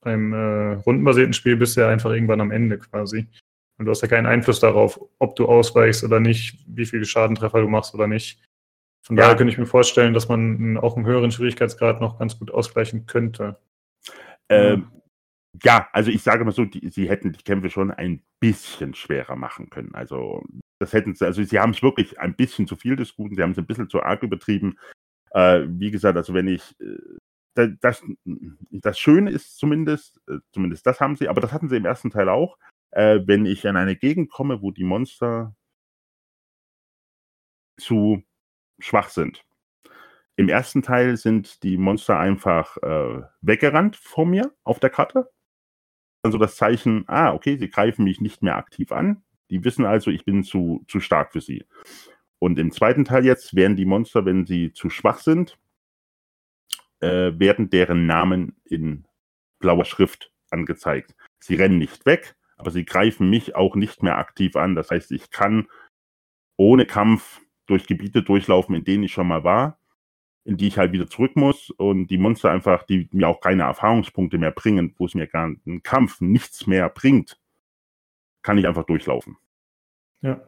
beim 0.00 0.32
äh, 0.32 0.74
rundenbasierten 0.74 1.32
Spiel 1.32 1.56
bist 1.56 1.76
du 1.76 1.80
ja 1.80 1.88
einfach 1.88 2.12
irgendwann 2.12 2.40
am 2.40 2.52
Ende 2.52 2.78
quasi. 2.78 3.26
Und 3.82 3.86
du 3.86 3.90
hast 3.90 4.00
ja 4.00 4.06
keinen 4.06 4.26
Einfluss 4.26 4.60
darauf, 4.60 5.00
ob 5.18 5.34
du 5.34 5.46
ausweichst 5.46 6.04
oder 6.04 6.20
nicht, 6.20 6.56
wie 6.68 6.86
viele 6.86 7.04
Schadentreffer 7.04 7.60
du 7.60 7.66
machst 7.66 7.94
oder 7.94 8.06
nicht. 8.06 8.40
Von 9.04 9.16
ja. 9.16 9.24
daher 9.24 9.36
könnte 9.36 9.52
ich 9.52 9.58
mir 9.58 9.66
vorstellen, 9.66 10.14
dass 10.14 10.28
man 10.28 10.78
auch 10.78 10.94
einen 10.94 11.04
höheren 11.04 11.32
Schwierigkeitsgrad 11.32 12.00
noch 12.00 12.16
ganz 12.16 12.38
gut 12.38 12.52
ausgleichen 12.52 13.06
könnte. 13.06 13.58
Ähm, 14.48 14.92
ja, 15.64 15.88
also 15.92 16.12
ich 16.12 16.22
sage 16.22 16.44
mal 16.44 16.52
so, 16.52 16.64
die, 16.64 16.90
sie 16.90 17.08
hätten 17.08 17.32
die 17.32 17.42
Kämpfe 17.42 17.70
schon 17.70 17.90
ein 17.90 18.22
bisschen 18.38 18.94
schwerer 18.94 19.34
machen 19.34 19.68
können. 19.68 19.96
Also 19.96 20.44
das 20.78 20.92
hätten 20.92 21.16
sie, 21.16 21.26
also 21.26 21.42
sie 21.42 21.58
haben 21.58 21.72
es 21.72 21.82
wirklich 21.82 22.20
ein 22.20 22.36
bisschen 22.36 22.68
zu 22.68 22.76
viel 22.76 22.94
des 22.94 23.16
Guten, 23.16 23.34
sie 23.34 23.42
haben 23.42 23.50
es 23.50 23.58
ein 23.58 23.66
bisschen 23.66 23.88
zu 23.88 24.00
arg 24.00 24.22
übertrieben. 24.22 24.78
Äh, 25.32 25.62
wie 25.66 25.90
gesagt, 25.90 26.16
also 26.16 26.34
wenn 26.34 26.46
ich 26.46 26.62
äh, 26.80 27.74
das, 27.80 28.04
das 28.70 28.96
Schöne 28.96 29.32
ist 29.32 29.58
zumindest, 29.58 30.20
äh, 30.28 30.38
zumindest 30.52 30.86
das 30.86 31.00
haben 31.00 31.16
sie, 31.16 31.28
aber 31.28 31.40
das 31.40 31.52
hatten 31.52 31.68
sie 31.68 31.78
im 31.78 31.84
ersten 31.84 32.10
Teil 32.10 32.28
auch, 32.28 32.56
äh, 32.92 33.20
wenn 33.26 33.46
ich 33.46 33.66
an 33.66 33.76
eine 33.76 33.96
Gegend 33.96 34.30
komme, 34.30 34.62
wo 34.62 34.70
die 34.70 34.84
Monster 34.84 35.54
zu 37.78 38.22
schwach 38.78 39.08
sind. 39.08 39.44
Im 40.36 40.48
ersten 40.48 40.82
Teil 40.82 41.16
sind 41.16 41.62
die 41.62 41.76
Monster 41.76 42.18
einfach 42.18 42.76
äh, 42.78 43.22
weggerannt 43.42 43.96
vor 43.96 44.26
mir 44.26 44.54
auf 44.64 44.80
der 44.80 44.90
Karte 44.90 45.30
dann 46.22 46.32
so 46.32 46.38
das 46.38 46.56
Zeichen, 46.56 47.04
ah, 47.08 47.32
okay, 47.34 47.56
sie 47.58 47.68
greifen 47.68 48.04
mich 48.04 48.20
nicht 48.20 48.42
mehr 48.42 48.56
aktiv 48.56 48.92
an. 48.92 49.22
Die 49.50 49.64
wissen 49.64 49.84
also, 49.84 50.10
ich 50.10 50.24
bin 50.24 50.44
zu, 50.44 50.84
zu 50.88 51.00
stark 51.00 51.32
für 51.32 51.40
sie. 51.40 51.66
Und 52.38 52.58
im 52.58 52.70
zweiten 52.70 53.04
Teil 53.04 53.24
jetzt 53.24 53.54
werden 53.54 53.76
die 53.76 53.84
Monster, 53.84 54.24
wenn 54.24 54.46
sie 54.46 54.72
zu 54.72 54.88
schwach 54.88 55.18
sind, 55.18 55.58
äh, 57.00 57.32
werden 57.38 57.70
deren 57.70 58.06
Namen 58.06 58.56
in 58.64 59.06
blauer 59.58 59.84
Schrift 59.84 60.32
angezeigt. 60.50 61.14
Sie 61.40 61.56
rennen 61.56 61.78
nicht 61.78 62.06
weg, 62.06 62.36
aber 62.56 62.70
sie 62.70 62.84
greifen 62.84 63.30
mich 63.30 63.54
auch 63.54 63.74
nicht 63.76 64.02
mehr 64.02 64.18
aktiv 64.18 64.56
an. 64.56 64.74
Das 64.74 64.90
heißt, 64.90 65.12
ich 65.12 65.30
kann 65.30 65.68
ohne 66.56 66.86
Kampf 66.86 67.40
durch 67.66 67.86
Gebiete 67.86 68.22
durchlaufen, 68.22 68.74
in 68.74 68.84
denen 68.84 69.04
ich 69.04 69.12
schon 69.12 69.28
mal 69.28 69.44
war, 69.44 69.78
in 70.44 70.56
die 70.56 70.68
ich 70.68 70.78
halt 70.78 70.92
wieder 70.92 71.08
zurück 71.08 71.36
muss 71.36 71.70
und 71.70 72.08
die 72.08 72.18
Monster 72.18 72.50
einfach, 72.50 72.82
die 72.84 73.08
mir 73.12 73.28
auch 73.28 73.40
keine 73.40 73.62
Erfahrungspunkte 73.64 74.38
mehr 74.38 74.50
bringen, 74.50 74.94
wo 74.98 75.06
es 75.06 75.14
mir 75.14 75.26
gar 75.26 75.44
einen 75.44 75.82
Kampf 75.82 76.20
nichts 76.20 76.66
mehr 76.66 76.88
bringt, 76.88 77.38
kann 78.42 78.58
ich 78.58 78.66
einfach 78.66 78.84
durchlaufen. 78.84 79.36
Ja. 80.20 80.40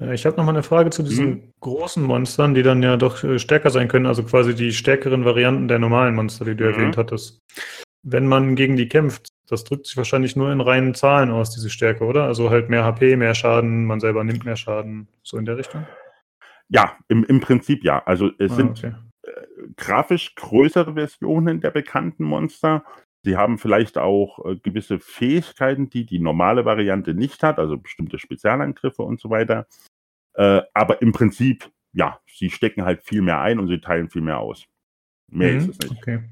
Äh, 0.00 0.14
ich 0.14 0.26
habe 0.26 0.36
noch 0.36 0.44
mal 0.44 0.52
eine 0.52 0.62
Frage 0.62 0.90
zu 0.90 1.02
diesen 1.02 1.28
mhm. 1.28 1.52
großen 1.60 2.02
Monstern, 2.02 2.54
die 2.54 2.62
dann 2.62 2.82
ja 2.82 2.96
doch 2.96 3.22
äh, 3.22 3.38
stärker 3.38 3.70
sein 3.70 3.88
können, 3.88 4.06
also 4.06 4.24
quasi 4.24 4.54
die 4.54 4.72
stärkeren 4.72 5.24
Varianten 5.24 5.68
der 5.68 5.78
normalen 5.78 6.14
Monster, 6.14 6.44
die 6.44 6.56
du 6.56 6.64
mhm. 6.64 6.74
erwähnt 6.74 6.96
hattest. 6.96 7.40
Wenn 8.02 8.26
man 8.26 8.56
gegen 8.56 8.76
die 8.76 8.88
kämpft, 8.88 9.28
das 9.48 9.64
drückt 9.64 9.86
sich 9.86 9.96
wahrscheinlich 9.96 10.36
nur 10.36 10.50
in 10.52 10.60
reinen 10.60 10.94
Zahlen 10.94 11.30
aus, 11.30 11.50
diese 11.50 11.70
Stärke, 11.70 12.04
oder? 12.04 12.24
Also 12.24 12.50
halt 12.50 12.70
mehr 12.70 12.84
HP, 12.84 13.16
mehr 13.16 13.34
Schaden, 13.34 13.84
man 13.84 14.00
selber 14.00 14.24
nimmt 14.24 14.44
mehr 14.44 14.56
Schaden, 14.56 15.08
so 15.22 15.36
in 15.36 15.44
der 15.44 15.58
Richtung? 15.58 15.86
Ja, 16.68 16.96
im, 17.08 17.24
im 17.24 17.40
Prinzip 17.40 17.84
ja. 17.84 18.02
Also 18.04 18.30
es 18.38 18.52
ah, 18.52 18.54
sind 18.54 18.70
okay. 18.70 18.94
äh, 19.22 19.30
grafisch 19.76 20.34
größere 20.34 20.94
Versionen 20.94 21.60
der 21.60 21.70
bekannten 21.70 22.24
Monster. 22.24 22.84
Sie 23.22 23.36
haben 23.36 23.58
vielleicht 23.58 23.98
auch 23.98 24.44
äh, 24.44 24.56
gewisse 24.56 24.98
Fähigkeiten, 24.98 25.90
die 25.90 26.06
die 26.06 26.18
normale 26.18 26.64
Variante 26.64 27.14
nicht 27.14 27.42
hat, 27.42 27.58
also 27.58 27.76
bestimmte 27.76 28.18
Spezialangriffe 28.18 29.02
und 29.02 29.20
so 29.20 29.30
weiter. 29.30 29.66
Äh, 30.34 30.62
aber 30.72 31.02
im 31.02 31.12
Prinzip, 31.12 31.70
ja, 31.92 32.18
sie 32.26 32.50
stecken 32.50 32.84
halt 32.84 33.02
viel 33.02 33.22
mehr 33.22 33.40
ein 33.40 33.58
und 33.58 33.68
sie 33.68 33.80
teilen 33.80 34.08
viel 34.08 34.22
mehr 34.22 34.40
aus. 34.40 34.64
Mehr 35.30 35.52
mhm, 35.52 35.58
ist 35.58 35.68
es 35.68 35.78
nicht. 35.78 36.02
Okay. 36.02 36.22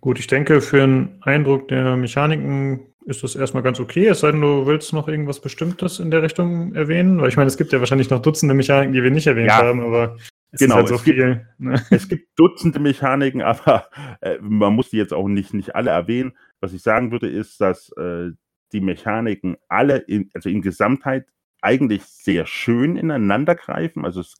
Gut, 0.00 0.18
ich 0.18 0.26
denke, 0.26 0.60
für 0.60 0.82
einen 0.82 1.18
Eindruck 1.22 1.68
der 1.68 1.96
Mechaniken 1.96 2.80
ist 3.06 3.22
das 3.22 3.34
erstmal 3.34 3.62
ganz 3.62 3.80
okay, 3.80 4.06
es 4.06 4.20
sei 4.20 4.30
denn, 4.30 4.40
du 4.40 4.66
willst 4.66 4.92
noch 4.92 5.08
irgendwas 5.08 5.40
Bestimmtes 5.40 5.98
in 5.98 6.10
der 6.10 6.22
Richtung 6.22 6.74
erwähnen, 6.74 7.20
weil 7.20 7.28
ich 7.28 7.36
meine, 7.36 7.48
es 7.48 7.56
gibt 7.56 7.72
ja 7.72 7.80
wahrscheinlich 7.80 8.10
noch 8.10 8.20
Dutzende 8.22 8.54
Mechaniken, 8.54 8.92
die 8.92 9.02
wir 9.02 9.10
nicht 9.10 9.26
erwähnt 9.26 9.48
ja. 9.48 9.56
haben, 9.56 9.80
aber 9.80 10.16
es 10.52 10.60
genau, 10.60 10.76
halt 10.76 10.88
so 10.88 10.96
es 10.96 11.02
viel. 11.02 11.14
Gibt, 11.14 11.60
ne? 11.60 11.82
Es 11.90 12.08
gibt 12.08 12.38
Dutzende 12.38 12.78
Mechaniken, 12.78 13.42
aber 13.42 13.88
äh, 14.20 14.38
man 14.40 14.74
muss 14.74 14.90
die 14.90 14.96
jetzt 14.96 15.12
auch 15.12 15.28
nicht, 15.28 15.54
nicht 15.54 15.74
alle 15.74 15.90
erwähnen. 15.90 16.32
Was 16.60 16.72
ich 16.72 16.82
sagen 16.82 17.12
würde, 17.12 17.28
ist, 17.28 17.60
dass 17.60 17.90
äh, 17.96 18.30
die 18.72 18.80
Mechaniken 18.80 19.56
alle, 19.68 19.98
in, 19.98 20.30
also 20.34 20.48
in 20.48 20.62
Gesamtheit, 20.62 21.26
eigentlich 21.62 22.04
sehr 22.04 22.46
schön 22.46 22.96
ineinander 22.96 23.54
greifen. 23.54 24.04
Also 24.04 24.20
es 24.20 24.34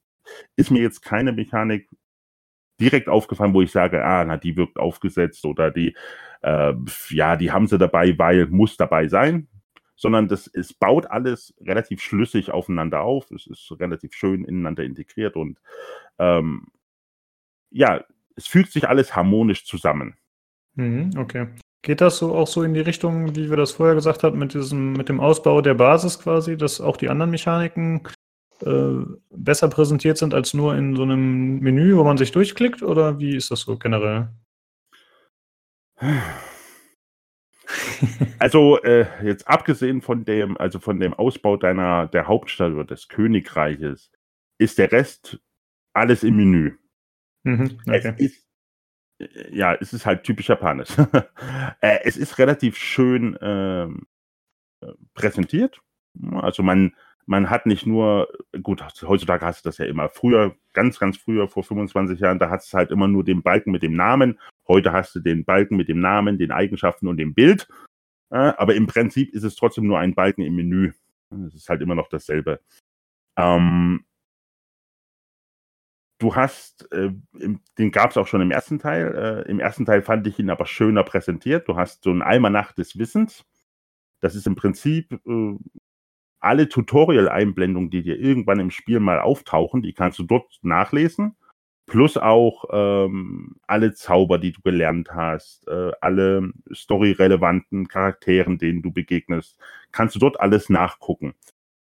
ist 0.57 0.71
mir 0.71 0.83
jetzt 0.83 1.03
keine 1.03 1.33
Mechanik 1.33 1.89
direkt 2.81 3.09
aufgefallen, 3.09 3.55
wo 3.55 3.63
ich 3.63 3.71
sage, 3.71 4.05
ah, 4.05 4.25
na, 4.25 4.37
die 4.37 4.57
wirkt 4.57 4.79
aufgesetzt 4.79 5.45
oder 5.45 5.71
die, 5.71 5.95
äh, 6.43 6.73
ja, 7.11 7.37
die 7.37 7.53
haben 7.53 7.67
sie 7.67 7.79
dabei, 7.79 8.19
weil 8.19 8.47
muss 8.47 8.77
dabei 8.77 9.09
sein, 9.09 9.49
sondern 9.97 10.29
das, 10.29 10.47
es 10.47 10.73
baut 10.73 11.07
alles 11.07 11.55
relativ 11.61 12.01
schlüssig 12.03 12.51
aufeinander 12.51 13.03
auf. 13.03 13.31
Es 13.31 13.47
ist 13.47 13.71
relativ 13.79 14.15
schön 14.15 14.45
ineinander 14.45 14.83
integriert 14.83 15.37
und 15.37 15.59
ähm, 16.19 16.69
ja, 17.71 18.03
es 18.35 18.47
fügt 18.47 18.73
sich 18.73 18.89
alles 18.89 19.15
harmonisch 19.15 19.67
zusammen. 19.67 20.17
Mhm, 20.75 21.11
okay. 21.19 21.49
Geht 21.83 22.01
das 22.01 22.19
so 22.19 22.35
auch 22.35 22.47
so 22.47 22.63
in 22.63 22.75
die 22.75 22.81
Richtung, 22.81 23.35
wie 23.37 23.49
wir 23.49 23.57
das 23.57 23.73
vorher 23.73 23.95
gesagt 23.95 24.23
haben, 24.23 24.39
mit 24.39 24.55
diesem, 24.55 24.93
mit 24.93 25.09
dem 25.09 25.21
Ausbau 25.21 25.61
der 25.63 25.75
Basis 25.75 26.19
quasi, 26.19 26.57
dass 26.57 26.81
auch 26.81 26.97
die 26.97 27.09
anderen 27.09 27.31
Mechaniken 27.31 28.03
äh, 28.63 29.05
besser 29.31 29.69
präsentiert 29.69 30.19
sind 30.19 30.35
als 30.35 30.55
nur 30.55 30.75
in 30.77 30.97
so 30.97 31.03
einem 31.03 31.59
Menü, 31.61 31.97
wo 31.97 32.05
man 32.05 32.19
sich 32.19 32.33
durchklickt? 32.33 32.83
Oder 32.83 33.19
wie 33.19 33.37
ist 33.37 33.51
das 33.51 33.61
so 33.61 33.77
generell? 33.77 34.29
Also 38.41 38.83
äh, 38.83 39.07
jetzt 39.25 39.47
abgesehen 39.47 40.03
von 40.03 40.25
dem, 40.25 40.57
also 40.57 40.81
von 40.81 40.99
dem 40.99 41.15
Ausbau 41.15 41.57
deiner 41.57 42.09
der 42.09 42.27
Hauptstadt 42.27 42.73
oder 42.73 42.85
des 42.85 43.07
Königreiches, 43.07 44.11
ist 44.59 44.79
der 44.79 44.91
Rest 44.91 45.39
alles 45.93 46.25
im 46.25 46.37
Menü. 46.37 46.77
Mhm, 47.45 47.79
okay. 47.87 48.15
es 48.17 48.21
ist, 48.21 48.47
äh, 49.19 49.57
ja, 49.57 49.75
es 49.75 49.93
ist 49.93 50.07
halt 50.07 50.25
typisch 50.25 50.49
japanisch. 50.49 50.91
äh, 51.81 51.99
es 52.05 52.17
ist 52.17 52.39
relativ 52.39 52.77
schön 52.77 53.39
ähm, 53.41 54.07
äh, 54.81 54.93
präsentiert. 55.15 55.81
Also 56.33 56.63
man, 56.63 56.95
man 57.31 57.49
hat 57.49 57.65
nicht 57.65 57.87
nur, 57.87 58.29
gut, 58.61 58.83
heutzutage 59.03 59.47
hast 59.47 59.65
du 59.65 59.69
das 59.69 59.79
ja 59.79 59.85
immer. 59.85 60.09
Früher, 60.09 60.57
ganz, 60.73 60.99
ganz 60.99 61.17
früher, 61.17 61.47
vor 61.47 61.63
25 61.63 62.19
Jahren, 62.19 62.41
da 62.41 62.51
hast 62.51 62.73
du 62.73 62.77
halt 62.77 62.91
immer 62.91 63.07
nur 63.07 63.23
den 63.23 63.41
Balken 63.45 63.71
mit 63.71 63.85
dem 63.85 63.93
Namen. 63.93 64.37
Heute 64.67 64.93
hast 64.93 65.15
du 65.15 65.21
den 65.21 65.45
Balken 65.45 65.77
mit 65.77 65.89
dem 65.89 66.01
Namen, 66.01 66.39
den 66.39 66.51
Eigenschaften 66.51 67.07
und 67.07 67.19
dem 67.19 67.33
Bild. 67.33 67.69
aber 68.31 68.75
im 68.75 68.89
Prinzip 68.89 69.33
ist 69.33 69.45
es 69.45 69.55
trotzdem 69.55 69.87
nur 69.87 70.01
ein 70.01 70.17
Balken 70.17 70.43
im 70.43 70.57
Menü. 70.57 70.93
Es 71.47 71.55
ist 71.55 71.69
halt 71.69 71.83
immer 71.83 71.95
noch 71.95 72.09
dasselbe. 72.09 72.59
Ähm, 73.37 74.05
du 76.19 76.35
hast, 76.35 76.91
äh, 76.91 77.13
den 77.79 77.93
gab 77.93 78.11
es 78.11 78.17
auch 78.17 78.27
schon 78.27 78.41
im 78.41 78.51
ersten 78.51 78.81
Teil. 78.81 79.45
Äh, 79.47 79.51
Im 79.51 79.61
ersten 79.61 79.87
Teil 79.87 80.03
fand 80.03 80.27
ich 80.27 80.41
ihn 80.41 80.51
aber 80.51 80.67
schöner 80.67 81.05
präsentiert. 81.05 81.69
Du 81.69 81.77
hast 81.77 82.03
so 82.03 82.11
ein 82.11 82.23
Almanach 82.23 82.73
des 82.73 82.99
Wissens. 82.99 83.45
Das 84.21 84.35
ist 84.35 84.49
im 84.49 84.57
Prinzip 84.57 85.13
äh, 85.13 85.57
alle 86.41 86.69
Tutorial-Einblendungen, 86.69 87.91
die 87.91 88.03
dir 88.03 88.19
irgendwann 88.19 88.61
im 88.61 88.71
Spiel 88.71 89.01
mal 89.01 89.21
auftauchen, 89.21 89.83
die 89.83 89.93
kannst 89.93 90.19
du 90.19 90.25
dort 90.25 90.59
nachlesen. 90.63 91.37
Plus 91.87 92.17
auch 92.17 92.65
ähm, 92.73 93.57
alle 93.67 93.93
Zauber, 93.95 94.39
die 94.39 94.53
du 94.53 94.61
gelernt 94.63 95.13
hast, 95.13 95.67
äh, 95.67 95.91
alle 96.01 96.53
storyrelevanten 96.71 97.89
Charakteren, 97.89 98.59
denen 98.59 98.81
du 98.81 98.93
begegnest, 98.93 99.59
kannst 99.91 100.15
du 100.15 100.21
dort 100.21 100.39
alles 100.41 100.71
nachgucken. 100.71 101.35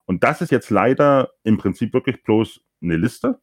Und 0.06 0.24
das 0.24 0.42
ist 0.42 0.52
jetzt 0.52 0.70
leider 0.70 1.32
im 1.44 1.58
Prinzip 1.58 1.94
wirklich 1.94 2.22
bloß 2.22 2.62
eine 2.82 2.98
Liste. 2.98 3.40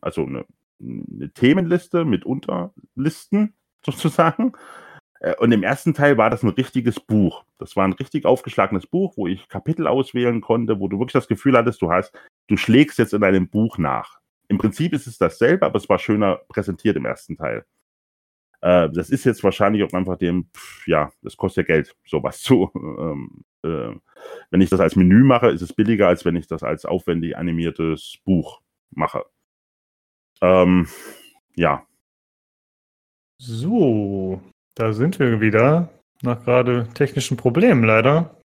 Also 0.00 0.26
eine, 0.26 0.44
eine 0.80 1.30
Themenliste 1.32 2.04
mit 2.04 2.24
Unterlisten 2.26 3.54
sozusagen. 3.84 4.52
Äh, 5.24 5.34
und 5.38 5.52
im 5.52 5.62
ersten 5.62 5.94
Teil 5.94 6.18
war 6.18 6.30
das 6.30 6.42
ein 6.42 6.50
richtiges 6.50 7.00
Buch. 7.00 7.44
Das 7.58 7.76
war 7.76 7.84
ein 7.84 7.94
richtig 7.94 8.26
aufgeschlagenes 8.26 8.86
Buch, 8.86 9.14
wo 9.16 9.26
ich 9.26 9.48
Kapitel 9.48 9.86
auswählen 9.86 10.40
konnte, 10.40 10.78
wo 10.80 10.88
du 10.88 10.98
wirklich 10.98 11.14
das 11.14 11.28
Gefühl 11.28 11.56
hattest, 11.56 11.80
du 11.82 11.90
hast, 11.90 12.12
du 12.48 12.56
schlägst 12.56 12.98
jetzt 12.98 13.14
in 13.14 13.24
einem 13.24 13.48
Buch 13.48 13.78
nach. 13.78 14.20
Im 14.48 14.58
Prinzip 14.58 14.92
ist 14.92 15.06
es 15.06 15.16
dasselbe, 15.16 15.64
aber 15.64 15.76
es 15.76 15.88
war 15.88 15.98
schöner 15.98 16.36
präsentiert 16.48 16.96
im 16.96 17.06
ersten 17.06 17.36
Teil. 17.36 17.64
Äh, 18.60 18.90
das 18.90 19.08
ist 19.10 19.24
jetzt 19.24 19.42
wahrscheinlich 19.42 19.82
auch 19.82 19.92
einfach 19.94 20.18
dem, 20.18 20.50
pff, 20.54 20.86
ja, 20.86 21.10
das 21.22 21.36
kostet 21.36 21.68
ja 21.68 21.74
Geld, 21.74 21.96
sowas 22.06 22.40
zu. 22.40 22.70
Ähm, 23.04 23.44
äh, 23.62 23.94
wenn 24.50 24.60
ich 24.60 24.70
das 24.70 24.80
als 24.80 24.94
Menü 24.94 25.24
mache, 25.24 25.48
ist 25.48 25.62
es 25.62 25.72
billiger, 25.72 26.08
als 26.08 26.24
wenn 26.24 26.36
ich 26.36 26.46
das 26.46 26.62
als 26.62 26.84
aufwendig 26.84 27.36
animiertes 27.36 28.18
Buch 28.24 28.60
mache. 28.90 29.24
Ähm, 30.42 30.86
ja. 31.56 31.86
So, 33.38 34.40
da 34.74 34.92
sind 34.92 35.18
wir 35.18 35.40
wieder, 35.40 35.88
nach 36.22 36.44
gerade 36.44 36.88
technischen 36.94 37.36
Problemen 37.36 37.84
leider. 37.84 38.40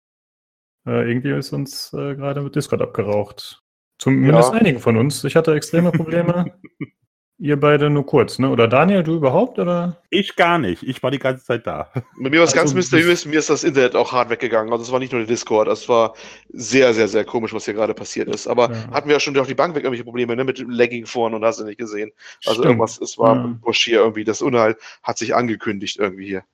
Äh, 0.87 1.09
irgendwie 1.09 1.33
ist 1.33 1.53
uns 1.53 1.93
äh, 1.93 2.15
gerade 2.15 2.41
mit 2.41 2.55
Discord 2.55 2.83
abgeraucht. 2.83 3.63
Zumindest 3.99 4.53
ja. 4.53 4.59
einigen 4.59 4.79
von 4.79 4.97
uns. 4.97 5.25
Ich 5.25 5.37
hatte 5.37 5.55
extreme 5.55 5.91
Probleme. 5.93 6.53
Ihr 7.39 7.61
beide 7.61 7.91
nur 7.91 8.07
kurz, 8.07 8.39
ne? 8.39 8.49
Oder 8.49 8.67
Daniel, 8.67 9.03
du 9.03 9.15
überhaupt? 9.15 9.59
Oder? 9.59 10.01
Ich 10.09 10.37
gar 10.37 10.59
nicht. 10.59 10.83
Ich 10.83 11.03
war 11.03 11.11
die 11.11 11.19
ganze 11.19 11.45
Zeit 11.45 11.67
da. 11.67 11.91
Bei 12.19 12.31
mir 12.31 12.39
war 12.39 12.45
es 12.45 12.53
also, 12.53 12.57
ganz 12.57 12.73
mysteriös. 12.73 13.27
Mir 13.27 13.39
ist 13.39 13.51
das 13.51 13.63
Internet 13.63 13.95
auch 13.95 14.13
hart 14.13 14.31
weggegangen. 14.31 14.73
Also 14.73 14.85
es 14.85 14.91
war 14.93 15.01
nicht 15.01 15.13
nur 15.13 15.21
der 15.21 15.29
Discord. 15.29 15.69
Es 15.69 15.87
war 15.87 16.15
sehr, 16.49 16.95
sehr, 16.95 17.09
sehr 17.09 17.27
komisch, 17.27 17.53
was 17.53 17.67
hier 17.67 17.75
gerade 17.75 17.93
passiert 17.93 18.29
ist. 18.29 18.47
Aber 18.47 18.73
ja. 18.73 18.91
hatten 18.91 19.09
wir 19.09 19.17
ja 19.17 19.21
schon 19.21 19.35
durch 19.35 19.49
die 19.49 19.55
Bank 19.55 19.75
weg 19.75 19.85
irgendwelche 19.85 20.05
Probleme, 20.05 20.35
ne? 20.35 20.45
Mit 20.45 20.65
Lagging 20.67 21.05
vorn 21.05 21.35
und 21.35 21.45
hast 21.45 21.61
du 21.61 21.65
nicht 21.65 21.79
gesehen. 21.79 22.11
Also 22.47 22.63
Stimmt. 22.63 22.67
irgendwas, 22.67 22.99
es 23.03 23.19
war 23.19 23.37
ja. 23.37 23.59
Busch 23.61 23.85
hier 23.85 23.99
irgendwie. 23.99 24.25
Das 24.25 24.41
Unheil 24.41 24.77
hat 25.03 25.19
sich 25.19 25.35
angekündigt 25.35 25.99
irgendwie 25.99 26.27
hier. 26.27 26.45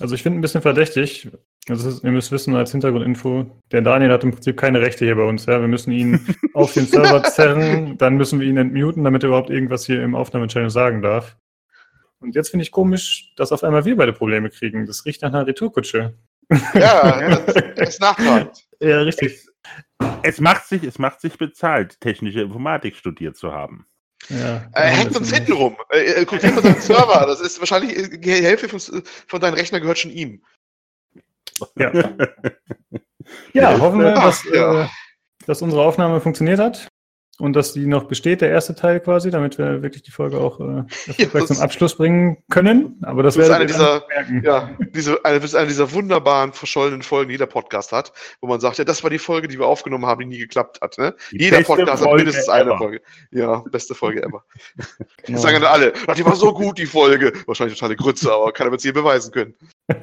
Also 0.00 0.14
ich 0.14 0.22
finde 0.22 0.38
ein 0.38 0.42
bisschen 0.42 0.62
verdächtig. 0.62 1.30
Also 1.68 1.88
ist, 1.88 2.04
ihr 2.04 2.10
müsst 2.10 2.32
wissen 2.32 2.54
als 2.56 2.72
Hintergrundinfo, 2.72 3.46
der 3.72 3.80
Daniel 3.80 4.12
hat 4.12 4.24
im 4.24 4.32
Prinzip 4.32 4.56
keine 4.56 4.80
Rechte 4.80 5.04
hier 5.04 5.16
bei 5.16 5.22
uns. 5.22 5.46
Ja? 5.46 5.60
Wir 5.60 5.68
müssen 5.68 5.92
ihn 5.92 6.20
auf 6.54 6.74
den 6.74 6.86
Server 6.86 7.22
zerren, 7.22 7.96
dann 7.96 8.16
müssen 8.16 8.40
wir 8.40 8.46
ihn 8.46 8.56
entmuten, 8.56 9.04
damit 9.04 9.22
er 9.22 9.28
überhaupt 9.28 9.50
irgendwas 9.50 9.86
hier 9.86 10.02
im 10.02 10.14
Aufnahmechannel 10.14 10.70
sagen 10.70 11.00
darf. 11.00 11.36
Und 12.20 12.34
jetzt 12.34 12.50
finde 12.50 12.62
ich 12.62 12.70
komisch, 12.70 13.32
dass 13.36 13.52
auf 13.52 13.62
einmal 13.62 13.84
wir 13.84 13.96
beide 13.96 14.12
Probleme 14.12 14.50
kriegen. 14.50 14.86
Das 14.86 15.04
riecht 15.04 15.22
nach 15.22 15.28
einer 15.28 15.46
Retourkutsche. 15.46 16.14
Ja, 16.74 17.40
das 17.46 17.88
ist 17.88 18.00
nachtragend. 18.00 18.50
Ja, 18.80 19.00
richtig. 19.00 19.32
Es, 19.32 19.52
es, 20.22 20.40
macht 20.40 20.66
sich, 20.66 20.82
es 20.82 20.98
macht 20.98 21.20
sich 21.20 21.38
bezahlt, 21.38 22.00
technische 22.00 22.42
Informatik 22.42 22.96
studiert 22.96 23.36
zu 23.36 23.52
haben. 23.52 23.86
Ja, 24.30 24.66
äh, 24.72 24.88
hängt 24.88 25.16
uns 25.16 25.32
hinten 25.32 25.52
rum. 25.52 25.76
Äh, 25.90 26.24
guckt 26.24 26.42
hinten 26.42 26.62
deinen 26.62 26.80
Server. 26.80 27.26
Das 27.26 27.40
ist 27.40 27.58
wahrscheinlich, 27.58 27.96
äh, 27.96 28.18
die 28.18 28.32
Hälfte 28.32 28.68
von, 28.68 28.80
von 29.26 29.40
deinem 29.40 29.54
Rechner 29.54 29.80
gehört 29.80 29.98
schon 29.98 30.10
ihm. 30.10 30.42
Ja. 31.76 31.92
ja, 33.52 33.78
hoffen 33.78 34.00
wir, 34.00 34.12
dass, 34.12 34.44
ja. 34.44 34.84
Äh, 34.84 34.88
dass 35.46 35.62
unsere 35.62 35.82
Aufnahme 35.82 36.20
funktioniert 36.20 36.58
hat. 36.58 36.88
Und 37.38 37.54
dass 37.54 37.72
die 37.72 37.86
noch 37.86 38.04
besteht, 38.04 38.40
der 38.40 38.50
erste 38.50 38.74
Teil 38.74 39.00
quasi, 39.00 39.30
damit 39.30 39.58
wir 39.58 39.82
wirklich 39.82 40.02
die 40.02 40.10
Folge 40.10 40.38
auch 40.38 40.60
äh, 40.60 40.84
Ja, 41.16 41.46
zum 41.46 41.58
Abschluss 41.58 41.96
bringen 41.96 42.38
können. 42.50 42.98
Aber 43.02 43.22
das 43.22 43.36
wäre 43.36 43.54
eine 43.54 43.66
dieser, 43.66 44.04
ja, 44.42 44.70
diese, 44.94 45.24
eine, 45.24 45.40
bist 45.40 45.56
eine 45.56 45.66
dieser 45.66 45.92
wunderbaren, 45.92 46.52
verschollenen 46.52 47.02
Folgen, 47.02 47.28
die 47.28 47.34
jeder 47.34 47.46
Podcast 47.46 47.92
hat, 47.92 48.12
wo 48.40 48.48
man 48.48 48.60
sagt, 48.60 48.78
ja, 48.78 48.84
das 48.84 49.02
war 49.02 49.10
die 49.10 49.18
Folge, 49.18 49.48
die 49.48 49.58
wir 49.58 49.66
aufgenommen 49.66 50.06
haben, 50.06 50.20
die 50.20 50.26
nie 50.26 50.38
geklappt 50.38 50.80
hat. 50.80 50.96
Ne? 50.98 51.14
Jeder 51.32 51.62
Podcast 51.62 52.02
hat 52.02 52.08
Folge 52.08 52.24
mindestens 52.24 52.48
eine 52.48 52.70
ever. 52.70 52.78
Folge. 52.78 53.00
Ja, 53.30 53.64
beste 53.70 53.94
Folge 53.94 54.22
ever. 54.22 54.44
Genau. 55.24 55.36
Das 55.36 55.42
sagen 55.42 55.62
dann 55.62 55.72
alle, 55.72 55.92
ach, 56.06 56.14
die 56.14 56.24
war 56.24 56.36
so 56.36 56.52
gut, 56.52 56.76
die 56.76 56.86
Folge. 56.86 57.32
Wahrscheinlich 57.46 57.78
totale 57.78 57.96
Grütze, 57.96 58.30
aber 58.30 58.52
keiner 58.52 58.70
wird 58.70 58.80
es 58.80 58.84
je 58.84 58.92
beweisen 58.92 59.32
können. 59.32 59.54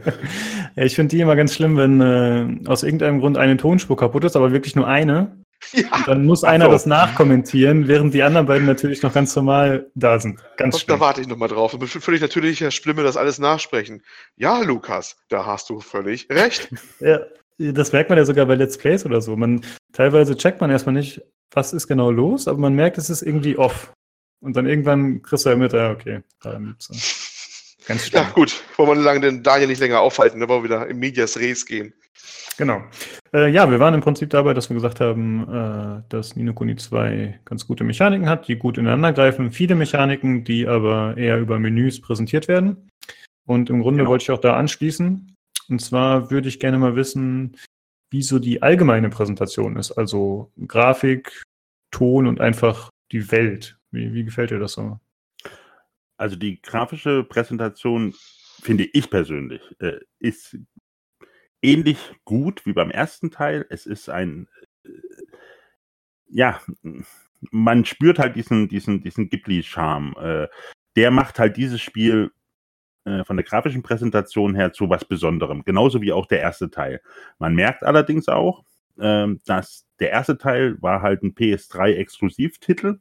Ja, 0.76 0.84
ich 0.84 0.95
finde 0.95 1.14
die 1.14 1.22
immer 1.22 1.36
ganz 1.36 1.53
schlimm, 1.53 1.76
wenn 1.76 1.99
äh, 1.99 2.70
aus 2.70 2.84
irgendeinem 2.84 3.20
Grund 3.20 3.38
eine 3.38 3.58
Tonspur 3.58 3.98
kaputt 3.98 4.24
ist, 4.24 4.38
aber 4.38 4.53
wirklich 4.53 4.74
nur 4.74 4.88
eine. 4.88 5.41
Ja, 5.74 6.04
Dann 6.06 6.26
muss 6.26 6.44
einer 6.44 6.66
so. 6.66 6.72
das 6.72 6.86
nachkommentieren, 6.86 7.88
während 7.88 8.14
die 8.14 8.24
anderen 8.24 8.48
beiden 8.48 8.66
natürlich 8.66 9.02
noch 9.04 9.14
ganz 9.14 9.36
normal 9.36 9.90
da 9.96 10.20
sind. 10.20 10.40
Ganz 10.58 10.82
und 10.82 10.90
da 10.90 11.00
warte 11.00 11.22
ich 11.22 11.28
nochmal 11.28 11.50
drauf. 11.50 11.74
Und 11.74 11.88
völlig 11.88 12.22
natürlich, 12.22 12.62
Herr 12.62 12.72
Splimme, 12.72 13.04
das 13.04 13.18
alles 13.18 13.40
nachsprechen. 13.40 14.04
Ja, 14.36 14.62
Lukas, 14.62 15.18
da 15.30 15.46
hast 15.46 15.70
du 15.70 15.80
völlig 15.80 16.28
recht. 16.30 16.70
Ja, 17.00 17.20
das 17.58 17.92
merkt 17.92 18.10
man 18.10 18.18
ja 18.18 18.26
sogar 18.26 18.48
bei 18.48 18.56
Let's 18.56 18.78
Plays 18.78 19.06
oder 19.06 19.22
so. 19.22 19.36
Man, 19.36 19.64
teilweise 19.94 20.36
checkt 20.36 20.62
man 20.62 20.72
erstmal 20.72 20.94
nicht, 20.94 21.22
was 21.52 21.74
ist 21.74 21.88
genau 21.88 22.10
los, 22.10 22.48
aber 22.48 22.58
man 22.58 22.74
merkt, 22.74 22.98
es 22.98 23.10
ist 23.10 23.22
irgendwie 23.22 23.58
off. 23.58 23.94
Und 24.40 24.56
dann 24.56 24.66
irgendwann 24.66 25.22
kriegst 25.22 25.46
du 25.46 25.50
ja 25.52 25.56
mit, 25.56 25.74
ja, 25.74 25.92
okay, 25.92 26.22
liegt's. 26.44 27.78
Ganz 27.86 28.08
schlimm. 28.08 28.24
Ja, 28.24 28.30
gut. 28.30 28.64
Wollen 28.78 29.04
wir 29.04 29.20
den 29.20 29.44
Daniel 29.44 29.68
nicht 29.68 29.80
länger 29.80 30.00
aufhalten, 30.00 30.40
da 30.40 30.48
wollen 30.48 30.64
wir 30.64 30.70
wieder 30.70 30.88
im 30.88 31.00
Medias 31.00 31.38
Res 31.38 31.66
gehen. 31.66 31.94
Genau. 32.58 32.82
Äh, 33.34 33.50
ja, 33.52 33.70
wir 33.72 33.80
waren 33.80 33.94
im 33.94 34.02
Prinzip 34.02 34.30
dabei, 34.30 34.54
dass 34.54 34.70
wir 34.70 34.76
gesagt 34.76 35.00
haben, 35.00 35.48
äh, 35.50 36.04
dass 36.10 36.36
Nino 36.36 36.54
Kuni 36.54 36.76
2 36.76 37.40
ganz 37.46 37.66
gute 37.66 37.84
Mechaniken 37.84 38.28
hat, 38.30 38.48
die 38.48 38.58
gut 38.58 38.78
ineinander 38.78 39.14
greifen. 39.14 39.52
Viele 39.52 39.76
Mechaniken, 39.76 40.44
die 40.44 40.68
aber 40.68 41.18
eher 41.18 41.40
über 41.40 41.60
Menüs 41.60 42.02
präsentiert 42.02 42.48
werden. 42.48 42.90
Und 43.46 43.70
im 43.70 43.82
Grunde 43.82 44.00
Genau. 44.00 44.12
wollte 44.12 44.24
ich 44.24 44.32
auch 44.32 44.42
da 44.42 44.58
anschließen. 44.58 45.36
Und 45.70 45.80
zwar 45.82 46.30
würde 46.30 46.50
ich 46.50 46.60
gerne 46.60 46.78
mal 46.78 46.96
wissen, 46.96 47.58
wie 48.12 48.22
so 48.22 48.40
die 48.40 48.62
allgemeine 48.62 49.10
Präsentation 49.10 49.78
ist. 49.78 49.92
Also 49.94 50.52
Grafik, 50.68 51.44
Ton 51.92 52.28
und 52.28 52.42
einfach 52.42 52.90
die 53.12 53.32
Welt. 53.32 53.78
Wie, 53.92 54.14
wie 54.14 54.24
gefällt 54.24 54.52
dir 54.52 54.60
das 54.60 54.74
so? 54.74 55.00
Also 56.18 56.36
die 56.36 56.62
grafische 56.62 57.24
Präsentation, 57.24 58.14
finde 58.62 58.84
ich 58.94 59.10
persönlich, 59.10 59.62
äh, 59.80 60.00
ist 60.20 60.58
ähnlich 61.62 61.98
gut 62.26 62.66
wie 62.66 62.74
beim 62.74 62.92
ersten 62.92 63.32
Teil. 63.32 63.66
Es 63.70 63.86
ist 63.86 64.10
ein, 64.10 64.48
äh, 64.84 64.90
ja, 66.28 66.60
man 67.52 67.86
spürt 67.86 68.20
halt 68.20 68.36
diesen, 68.36 68.68
diesen, 68.68 69.02
diesen 69.02 69.30
Ghibli-Charme. 69.30 70.16
Äh, 70.18 70.48
der 70.96 71.12
macht 71.12 71.40
halt 71.40 71.58
dieses 71.58 71.82
Spiel 71.82 72.32
äh, 73.06 73.24
von 73.24 73.38
der 73.38 73.46
grafischen 73.46 73.84
Präsentation 73.84 74.56
her 74.56 74.74
zu 74.74 74.90
was 74.90 75.06
Besonderem. 75.06 75.64
Genauso 75.64 76.02
wie 76.02 76.12
auch 76.12 76.28
der 76.28 76.42
erste 76.42 76.70
Teil. 76.70 77.02
Man 77.40 77.56
merkt 77.56 77.84
allerdings 77.84 78.28
auch, 78.28 78.64
ähm, 79.00 79.40
dass 79.46 79.88
der 80.00 80.12
erste 80.12 80.38
Teil 80.38 80.82
war 80.82 81.02
halt 81.02 81.24
ein 81.24 81.34
PS3-Exklusivtitel. 81.34 83.00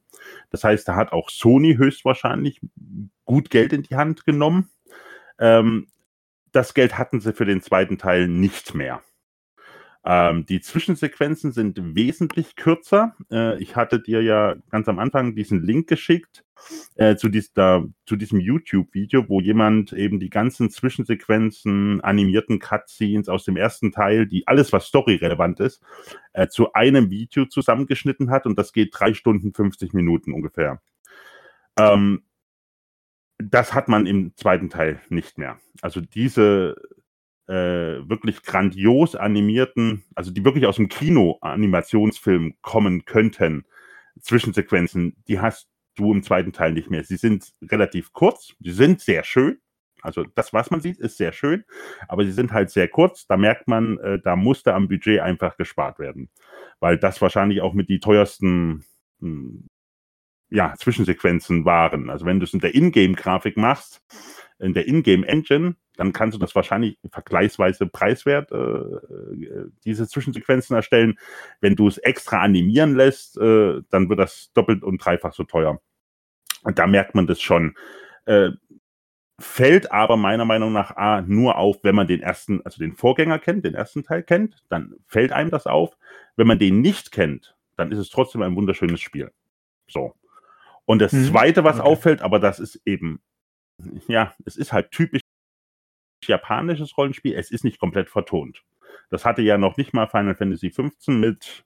Das 0.50 0.64
heißt, 0.64 0.86
da 0.86 0.96
hat 0.96 1.12
auch 1.12 1.30
Sony 1.30 1.76
höchstwahrscheinlich 1.76 2.60
gut 3.24 3.50
Geld 3.50 3.72
in 3.72 3.82
die 3.82 3.96
Hand 3.96 4.24
genommen. 4.24 4.70
Ähm, 5.38 5.88
das 6.52 6.74
Geld 6.74 6.98
hatten 6.98 7.20
sie 7.20 7.32
für 7.32 7.44
den 7.44 7.62
zweiten 7.62 7.98
Teil 7.98 8.28
nicht 8.28 8.74
mehr. 8.74 9.02
Ähm, 10.02 10.46
die 10.46 10.60
Zwischensequenzen 10.60 11.52
sind 11.52 11.94
wesentlich 11.94 12.56
kürzer. 12.56 13.14
Äh, 13.30 13.62
ich 13.62 13.76
hatte 13.76 14.00
dir 14.00 14.22
ja 14.22 14.54
ganz 14.70 14.88
am 14.88 14.98
Anfang 14.98 15.34
diesen 15.34 15.62
Link 15.62 15.88
geschickt 15.88 16.42
äh, 16.94 17.16
zu, 17.16 17.28
dies, 17.28 17.52
da, 17.52 17.84
zu 18.06 18.16
diesem 18.16 18.40
YouTube-Video, 18.40 19.28
wo 19.28 19.42
jemand 19.42 19.92
eben 19.92 20.18
die 20.18 20.30
ganzen 20.30 20.70
Zwischensequenzen, 20.70 22.00
animierten 22.00 22.60
Cutscenes 22.60 23.28
aus 23.28 23.44
dem 23.44 23.56
ersten 23.56 23.92
Teil, 23.92 24.26
die 24.26 24.46
alles, 24.48 24.72
was 24.72 24.88
storyrelevant 24.88 25.60
ist, 25.60 25.82
äh, 26.32 26.48
zu 26.48 26.72
einem 26.72 27.10
Video 27.10 27.44
zusammengeschnitten 27.44 28.30
hat 28.30 28.46
und 28.46 28.58
das 28.58 28.72
geht 28.72 28.90
drei 28.92 29.12
Stunden 29.12 29.52
50 29.52 29.92
Minuten 29.92 30.32
ungefähr. 30.32 30.80
Ähm, 31.78 32.22
das 33.42 33.74
hat 33.74 33.88
man 33.88 34.06
im 34.06 34.36
zweiten 34.36 34.70
Teil 34.70 35.00
nicht 35.08 35.38
mehr. 35.38 35.58
Also 35.82 36.00
diese 36.00 36.76
äh, 37.48 38.08
wirklich 38.08 38.42
grandios 38.42 39.16
animierten, 39.16 40.04
also 40.14 40.30
die 40.30 40.44
wirklich 40.44 40.66
aus 40.66 40.76
dem 40.76 40.88
Kino-Animationsfilm 40.88 42.54
kommen 42.62 43.04
könnten, 43.04 43.64
Zwischensequenzen, 44.20 45.16
die 45.28 45.40
hast 45.40 45.68
du 45.96 46.12
im 46.12 46.22
zweiten 46.22 46.52
Teil 46.52 46.72
nicht 46.72 46.90
mehr. 46.90 47.04
Sie 47.04 47.16
sind 47.16 47.52
relativ 47.62 48.12
kurz, 48.12 48.54
sie 48.60 48.72
sind 48.72 49.00
sehr 49.00 49.24
schön. 49.24 49.58
Also 50.02 50.24
das, 50.34 50.52
was 50.52 50.70
man 50.70 50.80
sieht, 50.80 50.98
ist 50.98 51.18
sehr 51.18 51.32
schön, 51.32 51.64
aber 52.08 52.24
sie 52.24 52.32
sind 52.32 52.52
halt 52.52 52.70
sehr 52.70 52.88
kurz. 52.88 53.26
Da 53.26 53.36
merkt 53.36 53.68
man, 53.68 53.98
äh, 53.98 54.18
da 54.22 54.34
musste 54.34 54.72
am 54.74 54.88
Budget 54.88 55.20
einfach 55.20 55.56
gespart 55.56 55.98
werden, 55.98 56.30
weil 56.78 56.98
das 56.98 57.20
wahrscheinlich 57.20 57.60
auch 57.60 57.74
mit 57.74 57.88
die 57.90 58.00
teuersten 58.00 58.84
hm, 59.20 59.66
ja, 60.50 60.74
Zwischensequenzen 60.76 61.64
waren. 61.64 62.10
Also 62.10 62.26
wenn 62.26 62.40
du 62.40 62.44
es 62.44 62.54
in 62.54 62.60
der 62.60 62.74
Ingame-Grafik 62.74 63.56
machst, 63.56 64.02
in 64.58 64.74
der 64.74 64.86
Ingame-Engine, 64.86 65.76
dann 65.96 66.12
kannst 66.12 66.34
du 66.34 66.38
das 66.38 66.54
wahrscheinlich 66.54 66.98
vergleichsweise 67.10 67.86
preiswert, 67.86 68.52
äh, 68.52 68.56
äh, 68.56 69.70
diese 69.84 70.08
Zwischensequenzen 70.08 70.74
erstellen. 70.74 71.18
Wenn 71.60 71.76
du 71.76 71.88
es 71.88 71.98
extra 71.98 72.40
animieren 72.40 72.94
lässt, 72.96 73.36
äh, 73.38 73.82
dann 73.90 74.08
wird 74.08 74.18
das 74.18 74.50
doppelt 74.54 74.82
und 74.82 75.04
dreifach 75.04 75.34
so 75.34 75.44
teuer. 75.44 75.80
Und 76.62 76.78
da 76.78 76.86
merkt 76.86 77.14
man 77.14 77.26
das 77.26 77.40
schon. 77.40 77.74
Äh, 78.26 78.50
fällt 79.38 79.90
aber 79.92 80.16
meiner 80.16 80.44
Meinung 80.44 80.72
nach 80.72 80.96
A, 80.96 81.22
nur 81.22 81.56
auf, 81.56 81.78
wenn 81.82 81.94
man 81.94 82.06
den 82.06 82.20
ersten, 82.20 82.60
also 82.64 82.78
den 82.78 82.94
Vorgänger 82.94 83.38
kennt, 83.38 83.64
den 83.64 83.74
ersten 83.74 84.02
Teil 84.02 84.22
kennt, 84.22 84.62
dann 84.68 84.94
fällt 85.06 85.32
einem 85.32 85.50
das 85.50 85.66
auf. 85.66 85.96
Wenn 86.36 86.46
man 86.46 86.58
den 86.58 86.80
nicht 86.80 87.12
kennt, 87.12 87.56
dann 87.76 87.90
ist 87.92 87.98
es 87.98 88.10
trotzdem 88.10 88.42
ein 88.42 88.56
wunderschönes 88.56 89.00
Spiel. 89.00 89.30
So. 89.88 90.14
Und 90.90 90.98
das 90.98 91.12
Mhm. 91.12 91.24
zweite, 91.26 91.62
was 91.62 91.78
Okay. 91.78 91.88
auffällt, 91.88 92.20
aber 92.20 92.40
das 92.40 92.58
ist 92.58 92.80
eben, 92.84 93.20
ja, 94.08 94.34
es 94.44 94.56
ist 94.56 94.72
halt 94.72 94.90
typisch 94.90 95.20
japanisches 96.26 96.96
Rollenspiel. 96.96 97.34
Es 97.34 97.52
ist 97.52 97.62
nicht 97.62 97.78
komplett 97.78 98.10
vertont. 98.10 98.64
Das 99.08 99.24
hatte 99.24 99.40
ja 99.42 99.56
noch 99.56 99.76
nicht 99.76 99.94
mal 99.94 100.08
Final 100.08 100.34
Fantasy 100.34 100.70
15 100.70 101.20
mit, 101.20 101.64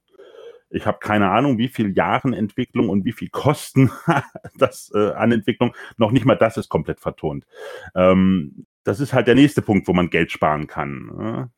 ich 0.68 0.84
habe 0.86 0.98
keine 1.00 1.30
Ahnung, 1.30 1.56
wie 1.56 1.68
viel 1.68 1.96
Jahren 1.96 2.34
Entwicklung 2.34 2.90
und 2.90 3.06
wie 3.06 3.12
viel 3.12 3.30
Kosten 3.30 3.90
das 4.58 4.92
äh, 4.94 5.12
an 5.12 5.32
Entwicklung. 5.32 5.74
Noch 5.96 6.10
nicht 6.10 6.26
mal 6.26 6.36
das 6.36 6.58
ist 6.58 6.68
komplett 6.68 7.00
vertont. 7.00 7.46
Ähm, 7.94 8.66
das 8.84 9.00
ist 9.00 9.14
halt 9.14 9.26
der 9.26 9.36
nächste 9.36 9.62
Punkt, 9.62 9.88
wo 9.88 9.94
man 9.94 10.10
Geld 10.10 10.32
sparen 10.32 10.66
kann. 10.66 11.06
ne? 11.16 11.50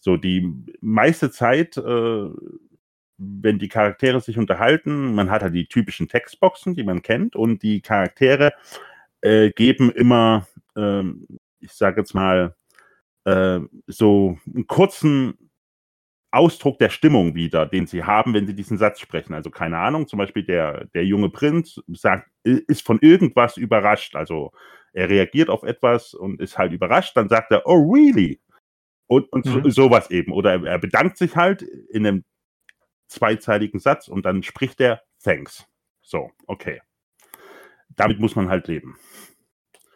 So 0.00 0.16
die 0.16 0.50
meiste 0.80 1.30
Zeit, 1.30 1.76
äh, 1.76 2.28
wenn 3.42 3.58
die 3.58 3.68
Charaktere 3.68 4.20
sich 4.20 4.38
unterhalten, 4.38 5.14
man 5.14 5.30
hat 5.30 5.42
halt 5.42 5.54
die 5.54 5.66
typischen 5.66 6.08
Textboxen, 6.08 6.74
die 6.74 6.84
man 6.84 7.02
kennt, 7.02 7.36
und 7.36 7.62
die 7.62 7.80
Charaktere 7.80 8.52
äh, 9.20 9.50
geben 9.50 9.90
immer, 9.90 10.46
ähm, 10.76 11.26
ich 11.60 11.72
sage 11.72 12.00
jetzt 12.00 12.14
mal, 12.14 12.56
äh, 13.24 13.60
so 13.86 14.38
einen 14.46 14.66
kurzen 14.66 15.50
Ausdruck 16.32 16.78
der 16.78 16.88
Stimmung 16.88 17.34
wieder, 17.34 17.66
den 17.66 17.86
sie 17.86 18.04
haben, 18.04 18.32
wenn 18.34 18.46
sie 18.46 18.54
diesen 18.54 18.78
Satz 18.78 19.00
sprechen. 19.00 19.34
Also 19.34 19.50
keine 19.50 19.78
Ahnung, 19.78 20.08
zum 20.08 20.18
Beispiel 20.18 20.44
der, 20.44 20.86
der 20.94 21.04
junge 21.04 21.28
Prinz 21.28 21.80
sagt, 21.88 22.30
ist 22.42 22.84
von 22.86 22.98
irgendwas 23.00 23.58
überrascht. 23.58 24.16
Also 24.16 24.50
er 24.94 25.10
reagiert 25.10 25.50
auf 25.50 25.62
etwas 25.62 26.14
und 26.14 26.40
ist 26.40 26.56
halt 26.58 26.72
überrascht, 26.72 27.16
dann 27.16 27.28
sagt 27.28 27.52
er, 27.52 27.66
oh 27.66 27.76
really? 27.92 28.40
Und, 29.08 29.30
und 29.32 29.44
so, 29.44 29.58
Mhm. 29.58 29.70
sowas 29.70 30.10
eben. 30.10 30.32
Oder 30.32 30.52
er, 30.54 30.64
er 30.64 30.78
bedankt 30.78 31.18
sich 31.18 31.36
halt 31.36 31.62
in 31.62 32.06
einem 32.06 32.24
zweizeiligen 33.12 33.80
Satz 33.80 34.08
und 34.08 34.24
dann 34.24 34.42
spricht 34.42 34.80
er 34.80 35.02
Thanks. 35.22 35.66
So, 36.02 36.30
okay. 36.46 36.80
Damit 37.96 38.18
muss 38.18 38.36
man 38.36 38.48
halt 38.48 38.68
leben. 38.68 38.96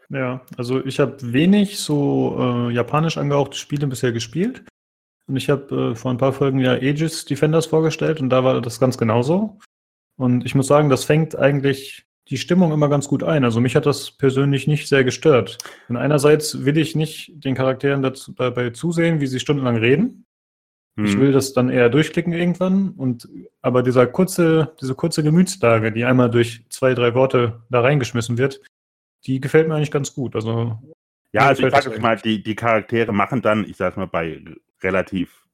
Ja, 0.09 0.43
also 0.57 0.85
ich 0.85 1.01
habe 1.01 1.17
wenig 1.33 1.79
so 1.79 2.37
äh, 2.39 2.73
japanisch 2.73 3.19
angehauchte 3.19 3.57
Spiele 3.57 3.87
bisher 3.87 4.13
gespielt. 4.13 4.65
Und 5.29 5.37
ich 5.37 5.51
habe 5.51 5.93
äh, 5.93 5.95
vor 5.97 6.13
ein 6.13 6.19
paar 6.19 6.33
Folgen 6.33 6.61
ja 6.61 6.73
Aegis 6.73 7.25
Defenders 7.25 7.67
vorgestellt 7.67 8.21
und 8.21 8.31
da 8.31 8.45
war 8.45 8.61
das 8.61 8.79
ganz 8.79 8.97
genauso. 8.97 9.59
Und 10.17 10.47
ich 10.47 10.55
muss 10.55 10.69
sagen, 10.69 10.89
das 10.89 11.05
fängt 11.05 11.37
eigentlich 11.37 12.07
die 12.29 12.39
Stimmung 12.39 12.73
immer 12.73 12.89
ganz 12.89 13.09
gut 13.09 13.23
ein. 13.23 13.45
Also 13.45 13.61
mich 13.61 13.77
hat 13.77 13.87
das 13.87 14.11
persönlich 14.11 14.67
nicht 14.67 14.89
sehr 14.89 15.05
gestört. 15.05 15.59
Und 15.89 15.97
einerseits 15.97 16.65
will 16.65 16.77
ich 16.79 16.97
nicht 16.97 17.33
den 17.45 17.55
Charakteren 17.55 18.03
dazu, 18.03 18.33
dabei 18.33 18.71
zusehen, 18.71 19.21
wie 19.21 19.27
sie 19.27 19.41
stundenlang 19.41 19.77
reden. 19.77 20.26
Ich 20.99 21.13
Hm. 21.13 21.21
will 21.21 21.33
das 21.33 21.53
dann 21.53 21.69
eher 21.69 21.91
durchklicken 21.91 22.33
irgendwann. 22.33 22.91
Und 22.91 23.29
aber 23.61 23.83
dieser 23.83 24.07
kurze, 24.07 24.75
diese 24.81 24.95
kurze 24.95 25.23
Gemütslage, 25.23 25.93
die 25.93 26.05
einmal 26.05 26.31
durch 26.31 26.65
zwei, 26.71 26.95
drei 26.95 27.15
Worte 27.15 27.63
da 27.69 27.83
reingeschmissen 27.83 28.39
wird, 28.39 28.63
die 29.27 29.41
gefällt 29.41 29.69
mir 29.69 29.75
eigentlich 29.75 29.91
ganz 29.91 30.15
gut. 30.15 30.35
Also 30.35 30.79
Ja, 31.33 31.49
also 31.49 31.67
ich 31.67 31.75
sage 31.75 31.91
jetzt 31.91 32.01
mal, 32.01 32.17
die, 32.17 32.43
die 32.43 32.55
Charaktere 32.55 33.13
machen 33.13 33.43
dann, 33.43 33.65
ich 33.69 33.77
sage 33.77 34.01
mal, 34.01 34.07
bei 34.07 34.43
relativ 34.83 35.47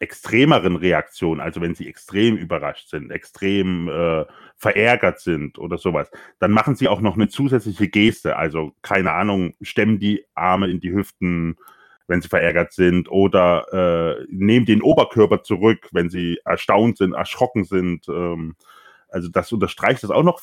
extremeren 0.00 0.76
Reaktionen, 0.76 1.40
also 1.40 1.60
wenn 1.60 1.74
sie 1.74 1.88
extrem 1.88 2.36
überrascht 2.36 2.88
sind, 2.88 3.10
extrem 3.10 3.88
äh, 3.88 4.24
verärgert 4.56 5.20
sind 5.20 5.58
oder 5.58 5.78
sowas, 5.78 6.10
dann 6.38 6.52
machen 6.52 6.76
sie 6.76 6.88
auch 6.88 7.00
noch 7.00 7.14
eine 7.14 7.28
zusätzliche 7.28 7.88
Geste. 7.88 8.36
Also 8.36 8.74
keine 8.82 9.12
Ahnung, 9.12 9.54
stemmen 9.60 9.98
die 9.98 10.24
Arme 10.34 10.68
in 10.68 10.80
die 10.80 10.92
Hüften, 10.92 11.56
wenn 12.08 12.20
sie 12.22 12.28
verärgert 12.28 12.72
sind, 12.72 13.10
oder 13.10 14.18
äh, 14.20 14.26
nehmen 14.28 14.66
den 14.66 14.82
Oberkörper 14.82 15.42
zurück, 15.42 15.88
wenn 15.92 16.10
sie 16.10 16.40
erstaunt 16.44 16.98
sind, 16.98 17.12
erschrocken 17.12 17.64
sind. 17.64 18.08
Ähm, 18.08 18.56
also 19.08 19.28
das 19.28 19.52
unterstreicht 19.52 20.02
das 20.02 20.10
auch 20.10 20.22
noch. 20.22 20.42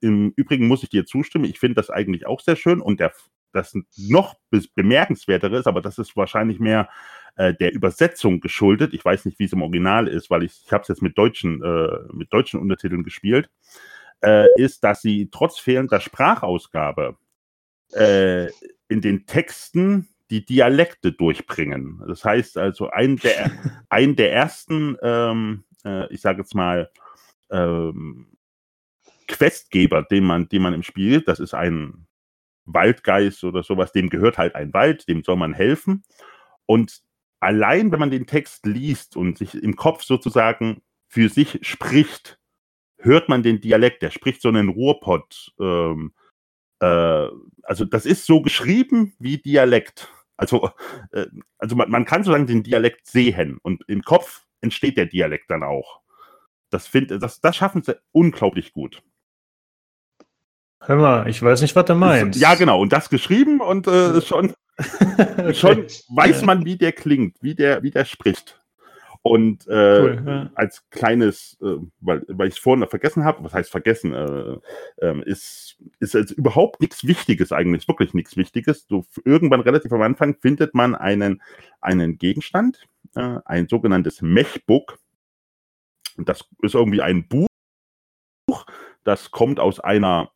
Im 0.00 0.32
Übrigen 0.36 0.68
muss 0.68 0.82
ich 0.82 0.90
dir 0.90 1.06
zustimmen. 1.06 1.46
Ich 1.46 1.58
finde 1.58 1.76
das 1.76 1.90
eigentlich 1.90 2.26
auch 2.26 2.40
sehr 2.40 2.56
schön 2.56 2.80
und 2.80 3.00
der, 3.00 3.12
das 3.52 3.74
noch 3.96 4.36
bemerkenswertere 4.74 5.58
ist, 5.58 5.66
aber 5.66 5.80
das 5.80 5.98
ist 5.98 6.16
wahrscheinlich 6.16 6.60
mehr 6.60 6.88
äh, 7.36 7.54
der 7.54 7.72
Übersetzung 7.72 8.40
geschuldet. 8.40 8.94
Ich 8.94 9.04
weiß 9.04 9.24
nicht, 9.24 9.38
wie 9.38 9.44
es 9.44 9.52
im 9.52 9.62
Original 9.62 10.08
ist, 10.08 10.30
weil 10.30 10.42
ich, 10.42 10.62
ich 10.64 10.72
habe 10.72 10.82
es 10.82 10.88
jetzt 10.88 11.02
mit 11.02 11.16
deutschen, 11.16 11.62
äh, 11.62 12.12
mit 12.12 12.32
deutschen 12.32 12.60
Untertiteln 12.60 13.02
gespielt. 13.02 13.50
Äh, 14.20 14.46
ist, 14.56 14.82
dass 14.82 15.00
sie 15.00 15.28
trotz 15.30 15.58
fehlender 15.58 16.00
Sprachausgabe 16.00 17.16
äh, 17.92 18.48
in 18.88 19.00
den 19.00 19.26
Texten 19.26 20.08
die 20.30 20.44
Dialekte 20.44 21.12
durchbringen. 21.12 22.02
Das 22.06 22.24
heißt 22.24 22.58
also, 22.58 22.90
ein 22.90 23.16
der, 23.16 23.50
ein 23.88 24.16
der 24.16 24.32
ersten, 24.32 24.96
ähm, 25.02 25.64
äh, 25.84 26.12
ich 26.12 26.20
sage 26.20 26.40
jetzt 26.40 26.54
mal, 26.54 26.90
ähm, 27.50 28.26
Questgeber, 29.26 30.02
den 30.02 30.24
man, 30.24 30.48
den 30.48 30.62
man 30.62 30.74
im 30.74 30.82
Spiel, 30.82 31.20
das 31.20 31.38
ist 31.38 31.54
ein 31.54 32.06
Waldgeist 32.64 33.44
oder 33.44 33.62
sowas, 33.62 33.92
dem 33.92 34.08
gehört 34.10 34.38
halt 34.38 34.54
ein 34.54 34.72
Wald, 34.72 35.08
dem 35.08 35.22
soll 35.22 35.36
man 35.36 35.52
helfen. 35.52 36.02
Und 36.66 37.02
allein, 37.40 37.92
wenn 37.92 38.00
man 38.00 38.10
den 38.10 38.26
Text 38.26 38.66
liest 38.66 39.16
und 39.16 39.38
sich 39.38 39.54
im 39.54 39.76
Kopf 39.76 40.02
sozusagen 40.02 40.82
für 41.08 41.28
sich 41.28 41.58
spricht, 41.62 42.38
hört 42.98 43.28
man 43.28 43.42
den 43.42 43.60
Dialekt. 43.60 44.02
Der 44.02 44.10
spricht 44.10 44.42
so 44.42 44.48
einen 44.48 44.68
Ruhrpott. 44.68 45.52
Ähm, 45.58 46.12
äh, 46.80 47.28
also 47.62 47.84
das 47.84 48.06
ist 48.06 48.26
so 48.26 48.42
geschrieben 48.42 49.14
wie 49.18 49.38
Dialekt. 49.38 50.12
Also, 50.38 50.70
äh, 51.12 51.26
also 51.58 51.76
man, 51.76 51.90
man 51.90 52.06
kann 52.06 52.22
sozusagen 52.22 52.46
den 52.46 52.62
Dialekt 52.62 53.06
sehen 53.06 53.58
und 53.60 53.82
im 53.88 54.02
Kopf 54.02 54.46
entsteht 54.60 54.96
der 54.96 55.06
Dialekt 55.06 55.50
dann 55.50 55.62
auch. 55.62 56.00
Das, 56.70 56.86
find, 56.86 57.10
das, 57.10 57.40
das 57.40 57.56
schaffen 57.56 57.82
sie 57.82 57.98
unglaublich 58.12 58.72
gut. 58.72 59.02
Hör 60.80 60.96
mal, 60.96 61.28
ich 61.28 61.42
weiß 61.42 61.60
nicht, 61.60 61.74
was 61.74 61.84
du 61.86 61.94
meinst. 61.94 62.40
Ja, 62.40 62.54
genau. 62.54 62.80
Und 62.80 62.92
das 62.92 63.10
geschrieben 63.10 63.60
und 63.60 63.88
äh, 63.88 64.20
schon, 64.22 64.54
okay. 64.78 65.54
schon 65.54 65.86
weiß 66.08 66.42
man, 66.42 66.64
wie 66.64 66.76
der 66.76 66.92
klingt, 66.92 67.36
wie 67.42 67.54
der, 67.54 67.82
wie 67.82 67.90
der 67.90 68.04
spricht. 68.04 68.57
Und 69.22 69.66
äh, 69.66 70.00
cool, 70.00 70.22
ja. 70.26 70.50
als 70.54 70.88
kleines, 70.90 71.58
äh, 71.60 71.76
weil, 72.00 72.22
weil 72.28 72.48
ich 72.48 72.54
es 72.54 72.60
vorhin 72.60 72.86
vergessen 72.88 73.24
habe, 73.24 73.44
was 73.44 73.52
heißt 73.52 73.70
vergessen, 73.70 74.14
äh, 74.14 74.58
ähm, 75.00 75.22
ist, 75.22 75.78
ist 75.98 76.14
jetzt 76.14 76.30
überhaupt 76.30 76.80
nichts 76.80 77.06
Wichtiges 77.06 77.52
eigentlich, 77.52 77.88
wirklich 77.88 78.14
nichts 78.14 78.36
Wichtiges. 78.36 78.86
So, 78.88 79.04
irgendwann 79.24 79.60
relativ 79.60 79.92
am 79.92 80.02
Anfang 80.02 80.36
findet 80.40 80.74
man 80.74 80.94
einen, 80.94 81.42
einen 81.80 82.18
Gegenstand, 82.18 82.86
äh, 83.16 83.38
ein 83.44 83.68
sogenanntes 83.68 84.22
Mechbook. 84.22 84.98
Und 86.16 86.28
das 86.28 86.44
ist 86.62 86.74
irgendwie 86.74 87.02
ein 87.02 87.28
Buch, 87.28 87.48
das 89.04 89.30
kommt 89.30 89.60
aus 89.60 89.80
einer, 89.80 90.30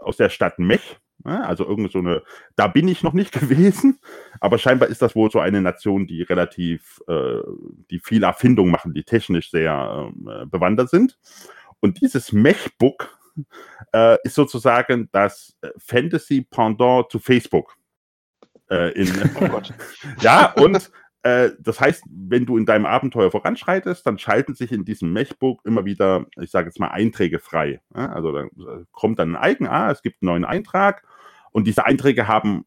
aus 0.00 0.16
der 0.16 0.28
Stadt 0.28 0.58
Mech. 0.58 0.98
Also 1.24 1.66
irgend 1.66 1.92
so 1.92 1.98
eine, 1.98 2.22
da 2.56 2.66
bin 2.66 2.88
ich 2.88 3.02
noch 3.02 3.12
nicht 3.12 3.32
gewesen, 3.40 3.98
aber 4.40 4.58
scheinbar 4.58 4.88
ist 4.88 5.02
das 5.02 5.14
wohl 5.14 5.30
so 5.30 5.40
eine 5.40 5.60
Nation, 5.60 6.06
die 6.06 6.22
relativ, 6.22 7.00
äh, 7.08 7.40
die 7.90 8.00
viel 8.00 8.22
Erfindung 8.22 8.70
machen, 8.70 8.94
die 8.94 9.04
technisch 9.04 9.50
sehr 9.50 10.10
äh, 10.26 10.46
bewandert 10.46 10.90
sind. 10.90 11.18
Und 11.80 12.00
dieses 12.00 12.32
Mechbook 12.32 13.18
äh, 13.92 14.18
ist 14.24 14.34
sozusagen 14.34 15.08
das 15.12 15.56
Fantasy-Pendant 15.78 17.10
zu 17.10 17.18
Facebook. 17.18 17.76
Äh, 18.70 18.92
in, 18.92 19.12
oh 19.40 19.48
Gott. 19.48 19.72
ja, 20.20 20.52
und 20.52 20.76
äh, 20.76 20.80
das 21.22 21.80
heißt, 21.80 22.02
wenn 22.10 22.46
du 22.46 22.56
in 22.56 22.66
deinem 22.66 22.84
Abenteuer 22.84 23.30
voranschreitest, 23.30 24.04
dann 24.04 24.18
schalten 24.18 24.54
sich 24.54 24.72
in 24.72 24.84
diesem 24.84 25.12
Mechbook 25.12 25.60
immer 25.64 25.84
wieder, 25.84 26.26
ich 26.40 26.50
sage 26.50 26.66
jetzt 26.66 26.80
mal, 26.80 26.88
Einträge 26.88 27.38
frei. 27.38 27.80
Also 27.92 28.32
dann 28.32 28.46
äh, 28.46 28.84
kommt 28.90 29.20
dann 29.20 29.36
ein 29.36 29.42
Eigen, 29.42 29.68
ah, 29.68 29.90
es 29.90 30.02
gibt 30.02 30.22
einen 30.22 30.30
neuen 30.30 30.44
Eintrag 30.44 31.04
und 31.52 31.66
diese 31.66 31.86
Einträge 31.86 32.26
haben, 32.26 32.64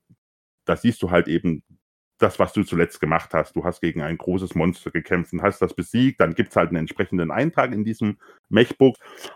da 0.64 0.78
siehst 0.78 1.02
du 1.02 1.12
halt 1.12 1.28
eben 1.28 1.64
das, 2.18 2.40
was 2.40 2.54
du 2.54 2.64
zuletzt 2.64 3.02
gemacht 3.02 3.34
hast. 3.34 3.58
Du 3.58 3.66
hast 3.66 3.82
gegen 3.82 4.02
ein 4.02 4.18
großes 4.18 4.56
Monster 4.56 4.90
gekämpft 4.90 5.34
und 5.34 5.42
hast 5.42 5.62
das 5.62 5.74
besiegt. 5.74 6.22
Dann 6.22 6.34
gibt 6.34 6.52
es 6.52 6.56
halt 6.56 6.70
einen 6.70 6.78
entsprechenden 6.78 7.32
Eintrag 7.32 7.74
in 7.74 7.84
diesem 7.84 8.18
Mechbook 8.48 8.96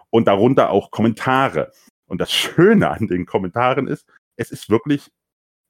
und 0.09 0.27
darunter 0.27 0.69
auch 0.69 0.91
Kommentare. 0.91 1.71
Und 2.05 2.21
das 2.21 2.31
Schöne 2.31 2.89
an 2.89 3.07
den 3.07 3.25
Kommentaren 3.25 3.87
ist, 3.87 4.07
es 4.37 4.51
ist 4.51 4.69
wirklich 4.69 5.11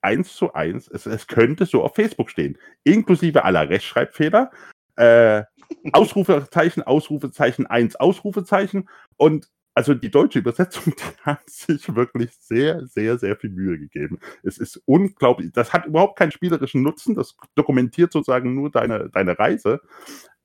eins 0.01 0.35
zu 0.35 0.53
eins, 0.53 0.87
es, 0.87 1.05
es 1.05 1.27
könnte 1.27 1.65
so 1.65 1.83
auf 1.83 1.95
Facebook 1.95 2.29
stehen, 2.29 2.57
inklusive 2.83 3.43
aller 3.43 3.69
Rechtschreibfehler, 3.69 4.51
äh, 4.95 5.43
Ausrufezeichen, 5.93 6.83
Ausrufezeichen, 6.83 7.67
eins, 7.67 7.95
Ausrufezeichen 7.95 8.89
und 9.17 9.49
also 9.75 9.93
die 9.93 10.11
deutsche 10.11 10.39
Übersetzung, 10.39 10.93
die 10.97 11.21
hat 11.23 11.49
sich 11.49 11.95
wirklich 11.95 12.31
sehr, 12.37 12.85
sehr, 12.85 13.17
sehr 13.17 13.37
viel 13.37 13.51
Mühe 13.51 13.79
gegeben. 13.79 14.19
Es 14.43 14.57
ist 14.57 14.81
unglaublich. 14.85 15.51
Das 15.53 15.71
hat 15.71 15.85
überhaupt 15.85 16.17
keinen 16.17 16.31
spielerischen 16.31 16.81
Nutzen. 16.81 17.15
Das 17.15 17.37
dokumentiert 17.55 18.11
sozusagen 18.11 18.55
nur 18.55 18.71
deine, 18.71 19.09
deine 19.09 19.39
Reise. 19.39 19.79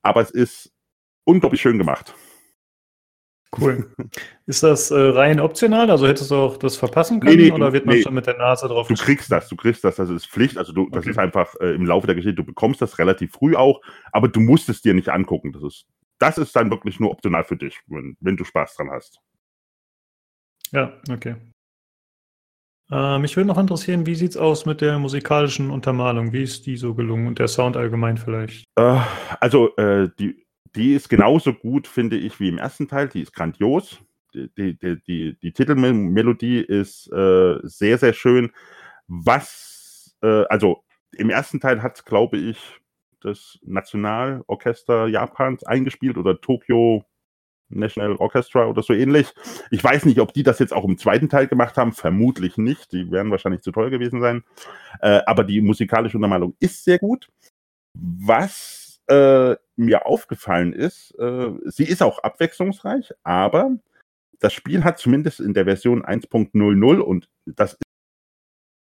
Aber 0.01 0.21
es 0.21 0.31
ist 0.31 0.71
unglaublich 1.25 1.59
schön 1.59 1.77
gemacht. 1.77 2.15
Cool. 3.59 3.89
Ist 4.45 4.63
das 4.63 4.91
äh, 4.91 4.95
rein 4.95 5.39
optional? 5.39 5.89
Also 5.89 6.07
hättest 6.07 6.31
du 6.31 6.35
auch 6.35 6.57
das 6.57 6.75
verpassen 6.75 7.19
können 7.19 7.37
nee, 7.37 7.45
nee, 7.45 7.51
oder 7.51 7.73
wird 7.73 7.85
man 7.85 7.95
nee. 7.95 8.01
schon 8.01 8.13
mit 8.13 8.27
der 8.27 8.37
Nase 8.37 8.67
drauf? 8.67 8.87
Du 8.87 8.95
kriegst 8.95 9.31
das, 9.31 9.47
du 9.47 9.55
kriegst 9.55 9.83
das, 9.83 9.95
das 9.95 10.09
ist 10.09 10.27
Pflicht. 10.27 10.57
Also 10.57 10.73
du, 10.73 10.89
das 10.89 11.03
okay. 11.03 11.11
ist 11.11 11.17
einfach 11.17 11.55
äh, 11.59 11.73
im 11.73 11.85
Laufe 11.85 12.07
der 12.07 12.15
Geschichte, 12.15 12.35
du 12.35 12.43
bekommst 12.43 12.81
das 12.81 12.99
relativ 12.99 13.31
früh 13.33 13.55
auch, 13.55 13.81
aber 14.11 14.27
du 14.27 14.39
musst 14.39 14.69
es 14.69 14.81
dir 14.81 14.93
nicht 14.93 15.09
angucken. 15.09 15.51
Das 15.51 15.63
ist, 15.63 15.85
das 16.19 16.37
ist 16.37 16.55
dann 16.55 16.69
wirklich 16.69 16.99
nur 16.99 17.11
optional 17.11 17.43
für 17.43 17.57
dich, 17.57 17.79
wenn, 17.87 18.17
wenn 18.19 18.37
du 18.37 18.43
Spaß 18.43 18.75
dran 18.75 18.91
hast. 18.91 19.19
Ja, 20.71 20.93
okay. 21.09 21.35
Äh, 22.91 23.17
mich 23.17 23.35
würde 23.35 23.47
noch 23.47 23.57
interessieren, 23.57 24.05
wie 24.05 24.15
sieht 24.15 24.31
es 24.31 24.37
aus 24.37 24.65
mit 24.65 24.81
der 24.81 24.99
musikalischen 24.99 25.71
Untermalung? 25.71 26.33
Wie 26.33 26.43
ist 26.43 26.65
die 26.65 26.77
so 26.77 26.93
gelungen 26.93 27.27
und 27.27 27.39
der 27.39 27.47
Sound 27.47 27.77
allgemein 27.77 28.17
vielleicht? 28.17 28.65
Äh, 28.75 28.99
also 29.39 29.75
äh, 29.77 30.09
die 30.19 30.44
die 30.75 30.93
ist 30.93 31.09
genauso 31.09 31.53
gut, 31.53 31.87
finde 31.87 32.17
ich, 32.17 32.39
wie 32.39 32.49
im 32.49 32.57
ersten 32.57 32.87
Teil. 32.87 33.07
Die 33.07 33.21
ist 33.21 33.33
grandios. 33.33 33.99
Die, 34.33 34.49
die, 34.77 35.01
die, 35.07 35.37
die 35.41 35.51
Titelmelodie 35.53 36.59
ist 36.59 37.11
äh, 37.11 37.57
sehr, 37.63 37.97
sehr 37.97 38.13
schön. 38.13 38.51
Was, 39.07 40.15
äh, 40.21 40.43
also 40.49 40.83
im 41.15 41.29
ersten 41.29 41.59
Teil 41.59 41.81
hat, 41.81 42.05
glaube 42.05 42.37
ich, 42.37 42.59
das 43.21 43.57
Nationalorchester 43.63 45.07
Japans 45.07 45.63
eingespielt 45.63 46.17
oder 46.17 46.39
Tokyo 46.39 47.05
National 47.69 48.15
Orchestra 48.17 48.67
oder 48.67 48.83
so 48.83 48.93
ähnlich. 48.93 49.33
Ich 49.71 49.83
weiß 49.83 50.05
nicht, 50.05 50.19
ob 50.19 50.33
die 50.33 50.43
das 50.43 50.59
jetzt 50.59 50.73
auch 50.73 50.85
im 50.85 50.97
zweiten 50.97 51.29
Teil 51.29 51.47
gemacht 51.47 51.77
haben. 51.77 51.93
Vermutlich 51.93 52.57
nicht. 52.57 52.91
Die 52.91 53.09
werden 53.11 53.31
wahrscheinlich 53.31 53.61
zu 53.61 53.71
teuer 53.71 53.89
gewesen 53.89 54.21
sein. 54.21 54.43
Äh, 55.01 55.21
aber 55.25 55.43
die 55.43 55.61
musikalische 55.61 56.17
Untermalung 56.17 56.55
ist 56.59 56.83
sehr 56.83 56.99
gut. 56.99 57.29
Was 57.93 58.84
äh, 59.07 59.55
mir 59.75 60.05
aufgefallen 60.05 60.73
ist, 60.73 61.11
äh, 61.19 61.51
sie 61.65 61.85
ist 61.85 62.01
auch 62.01 62.19
abwechslungsreich, 62.19 63.13
aber 63.23 63.77
das 64.39 64.53
Spiel 64.53 64.83
hat 64.83 64.99
zumindest 64.99 65.39
in 65.39 65.53
der 65.53 65.65
Version 65.65 66.03
1.00 66.03 66.99
und 66.99 67.29
das 67.45 67.77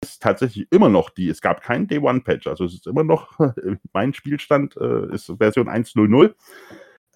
ist 0.02 0.22
tatsächlich 0.22 0.66
immer 0.70 0.88
noch 0.88 1.10
die, 1.10 1.28
es 1.28 1.40
gab 1.40 1.62
keinen 1.62 1.88
Day 1.88 1.98
One 1.98 2.20
Patch, 2.20 2.46
also 2.46 2.64
es 2.64 2.74
ist 2.74 2.86
immer 2.86 3.04
noch, 3.04 3.38
mein 3.92 4.14
Spielstand 4.14 4.76
äh, 4.76 5.12
ist 5.12 5.32
Version 5.38 5.68
1.00, 5.68 6.34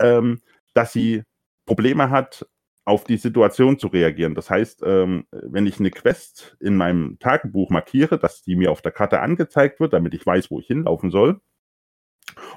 ähm, 0.00 0.40
dass 0.74 0.92
sie 0.92 1.22
Probleme 1.66 2.10
hat, 2.10 2.46
auf 2.88 3.04
die 3.04 3.18
Situation 3.18 3.78
zu 3.78 3.88
reagieren. 3.88 4.34
Das 4.34 4.48
heißt, 4.48 4.82
ähm, 4.82 5.26
wenn 5.30 5.66
ich 5.66 5.78
eine 5.78 5.90
Quest 5.90 6.56
in 6.58 6.74
meinem 6.74 7.18
Tagebuch 7.18 7.68
markiere, 7.68 8.18
dass 8.18 8.40
die 8.40 8.56
mir 8.56 8.70
auf 8.70 8.80
der 8.80 8.92
Karte 8.92 9.20
angezeigt 9.20 9.78
wird, 9.78 9.92
damit 9.92 10.14
ich 10.14 10.24
weiß, 10.24 10.50
wo 10.50 10.58
ich 10.58 10.66
hinlaufen 10.68 11.10
soll, 11.10 11.38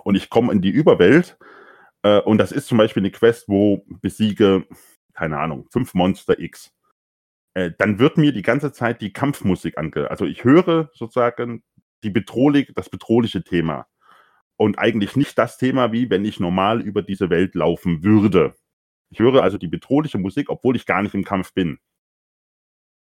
und 0.04 0.16
ich 0.16 0.30
komme 0.30 0.52
in 0.52 0.62
die 0.62 0.70
Überwelt 0.70 1.38
äh, 2.04 2.20
und 2.20 2.38
das 2.38 2.52
ist 2.52 2.68
zum 2.68 2.78
Beispiel 2.78 3.02
eine 3.02 3.12
Quest, 3.12 3.48
wo 3.48 3.86
besiege, 4.02 4.66
keine 5.14 5.40
Ahnung, 5.40 5.68
fünf 5.72 5.94
Monster 5.94 6.40
X. 6.40 6.72
Äh, 7.54 7.72
dann 7.78 8.00
wird 8.00 8.18
mir 8.18 8.32
die 8.32 8.42
ganze 8.42 8.72
Zeit 8.72 9.02
die 9.02 9.14
Kampfmusik 9.14 9.78
ange... 9.78 10.10
Also 10.10 10.26
ich 10.26 10.44
höre 10.44 10.90
sozusagen 10.94 11.64
die 12.04 12.10
bedrohlich, 12.10 12.72
das 12.76 12.90
bedrohliche 12.90 13.44
Thema. 13.44 13.88
Und 14.58 14.80
eigentlich 14.80 15.16
nicht 15.16 15.38
das 15.38 15.58
Thema, 15.58 15.92
wie 15.92 16.10
wenn 16.10 16.26
ich 16.26 16.40
normal 16.40 16.82
über 16.82 17.02
diese 17.02 17.30
Welt 17.30 17.56
laufen 17.56 18.04
würde. 18.04 18.56
Ich 19.10 19.20
höre 19.20 19.44
also 19.44 19.58
die 19.58 19.68
bedrohliche 19.68 20.18
Musik, 20.18 20.50
obwohl 20.50 20.76
ich 20.76 20.86
gar 20.86 21.02
nicht 21.02 21.16
im 21.16 21.26
Kampf 21.26 21.54
bin. 21.54 21.80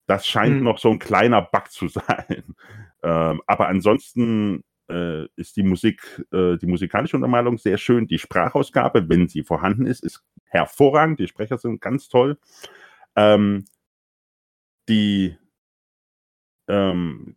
Das 0.07 0.27
scheint 0.27 0.57
hm. 0.57 0.65
noch 0.65 0.79
so 0.79 0.91
ein 0.91 0.99
kleiner 0.99 1.43
Bug 1.43 1.71
zu 1.71 1.89
sein. 1.89 2.57
Ähm, 3.03 3.43
aber 3.47 3.69
ansonsten 3.69 4.65
äh, 4.91 5.29
ist 5.37 5.57
die 5.57 5.63
Musik, 5.63 6.25
äh, 6.33 6.57
die 6.59 6.67
musikalische 6.67 7.17
Untermalung 7.17 7.59
sehr 7.59 7.79
schön. 7.79 8.07
Die 8.07 8.19
Sprachausgabe, 8.19 9.09
wenn 9.09 9.29
sie 9.29 9.43
vorhanden 9.43 9.87
ist, 9.87 10.05
ist 10.05 10.25
hervorragend. 10.45 11.21
Die 11.21 11.29
Sprecher 11.29 11.59
sind 11.59 11.81
ganz 11.81 12.09
toll. 12.09 12.39
Ähm, 13.17 13.65
die 14.89 15.37
ähm, 16.69 17.37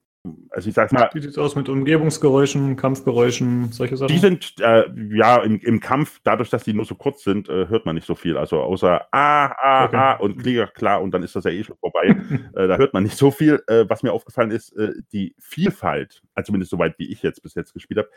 also 0.52 0.70
ich 0.70 0.76
sag 0.76 0.92
mal. 0.94 1.10
Wie 1.14 1.22
sieht 1.22 1.32
es 1.32 1.38
aus 1.38 1.56
mit 1.56 1.68
Umgebungsgeräuschen, 1.68 2.78
Kampfgeräuschen, 2.78 3.74
solche 3.74 3.98
Sachen? 3.98 4.08
Die 4.08 4.20
sind, 4.20 4.56
äh, 4.62 4.86
ja, 5.12 5.44
im, 5.44 5.60
im, 5.60 5.82
Kampf, 5.82 6.22
dadurch, 6.24 6.50
dass 6.50 6.64
die 6.64 6.74
nur 6.74 6.86
so 6.86 6.96
kurz 6.96 7.24
sind, 7.24 7.50
äh, 7.50 7.68
hört 7.68 7.86
man 7.86 7.96
nicht 7.96 8.08
so 8.08 8.16
viel. 8.16 8.38
Also 8.38 8.62
außer 8.62 9.08
ah, 9.12 9.48
ah, 9.48 9.86
okay. 9.86 9.96
ah 9.98 10.14
und 10.14 10.38
Krieger, 10.38 10.68
klar, 10.68 11.02
und 11.02 11.12
dann 11.12 11.24
ist 11.24 11.36
das 11.36 11.44
ja 11.44 11.52
eh 11.52 11.64
schon 11.64 11.78
vorbei. 11.78 12.16
äh, 12.56 12.68
da 12.68 12.78
hört 12.78 12.94
man 12.94 13.04
nicht 13.04 13.18
so 13.18 13.32
viel. 13.32 13.62
Äh, 13.68 13.86
was 13.90 14.02
mir 14.02 14.14
aufgefallen 14.14 14.52
ist, 14.52 14.72
äh, 14.78 14.94
die 15.12 15.36
Vielfalt, 15.40 16.22
also 16.36 16.48
zumindest 16.48 16.72
soweit 16.72 16.98
wie 17.00 17.12
ich 17.12 17.22
jetzt 17.22 17.44
bis 17.44 17.56
jetzt 17.56 17.74
gespielt 17.74 18.00
habe, 18.00 18.10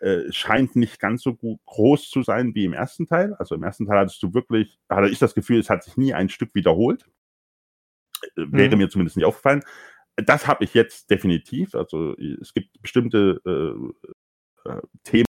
äh, 0.00 0.32
scheint 0.32 0.74
nicht 0.74 0.98
ganz 0.98 1.22
so 1.22 1.34
gut, 1.34 1.60
groß 1.66 2.10
zu 2.10 2.24
sein 2.24 2.56
wie 2.56 2.64
im 2.64 2.72
ersten 2.72 3.06
Teil. 3.06 3.34
Also 3.34 3.54
im 3.54 3.62
ersten 3.62 3.86
Teil 3.86 3.98
hattest 3.98 4.20
du 4.20 4.34
wirklich, 4.34 4.80
hatte 4.88 5.08
ich 5.08 5.20
das 5.20 5.34
Gefühl, 5.34 5.60
es 5.60 5.70
hat 5.70 5.84
sich 5.84 5.96
nie 5.96 6.12
ein 6.12 6.28
Stück 6.28 6.56
wiederholt. 6.56 7.06
Wäre 8.34 8.70
mhm. 8.74 8.78
mir 8.78 8.88
zumindest 8.88 9.16
nicht 9.16 9.26
aufgefallen 9.26 9.62
das 10.16 10.46
habe 10.46 10.64
ich 10.64 10.74
jetzt 10.74 11.10
definitiv. 11.10 11.74
Also 11.74 12.14
es 12.16 12.52
gibt 12.54 12.80
bestimmte 12.82 13.40
äh, 13.46 14.68
äh, 14.68 14.80
Themen, 15.04 15.26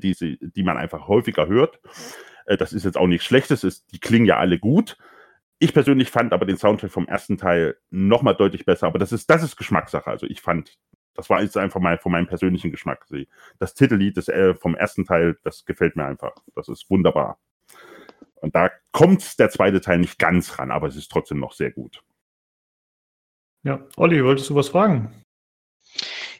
die, 0.00 0.14
sie, 0.14 0.38
die 0.40 0.62
man 0.62 0.76
einfach 0.76 1.08
häufiger 1.08 1.46
hört. 1.46 1.80
Äh, 2.46 2.56
das 2.56 2.72
ist 2.72 2.84
jetzt 2.84 2.96
auch 2.96 3.06
nichts 3.06 3.26
Schlechtes, 3.26 3.64
ist, 3.64 3.92
die 3.92 4.00
klingen 4.00 4.26
ja 4.26 4.38
alle 4.38 4.58
gut. 4.58 4.98
Ich 5.58 5.74
persönlich 5.74 6.10
fand 6.10 6.32
aber 6.32 6.46
den 6.46 6.56
Soundtrack 6.56 6.90
vom 6.90 7.06
ersten 7.06 7.36
Teil 7.36 7.76
nochmal 7.90 8.34
deutlich 8.34 8.64
besser, 8.64 8.86
aber 8.86 8.98
das 8.98 9.12
ist, 9.12 9.28
das 9.28 9.42
ist 9.42 9.56
Geschmackssache. 9.56 10.10
Also 10.10 10.26
ich 10.26 10.40
fand, 10.40 10.78
das 11.14 11.28
war 11.28 11.42
jetzt 11.42 11.56
einfach 11.56 11.80
mal 11.80 11.98
von 11.98 12.12
meinem 12.12 12.26
persönlichen 12.26 12.70
Geschmack. 12.70 13.06
Das 13.58 13.74
Titellied 13.74 14.16
des, 14.16 14.28
äh, 14.28 14.54
vom 14.54 14.74
ersten 14.74 15.04
Teil, 15.04 15.38
das 15.44 15.66
gefällt 15.66 15.96
mir 15.96 16.06
einfach. 16.06 16.32
Das 16.54 16.68
ist 16.68 16.88
wunderbar. 16.88 17.38
Und 18.36 18.54
da 18.54 18.70
kommt 18.90 19.38
der 19.38 19.50
zweite 19.50 19.82
Teil 19.82 19.98
nicht 19.98 20.18
ganz 20.18 20.58
ran, 20.58 20.70
aber 20.70 20.88
es 20.88 20.96
ist 20.96 21.10
trotzdem 21.10 21.38
noch 21.38 21.52
sehr 21.52 21.70
gut. 21.70 22.02
Ja, 23.62 23.80
Olli, 23.96 24.24
wolltest 24.24 24.48
du 24.50 24.54
was 24.54 24.68
fragen? 24.68 25.20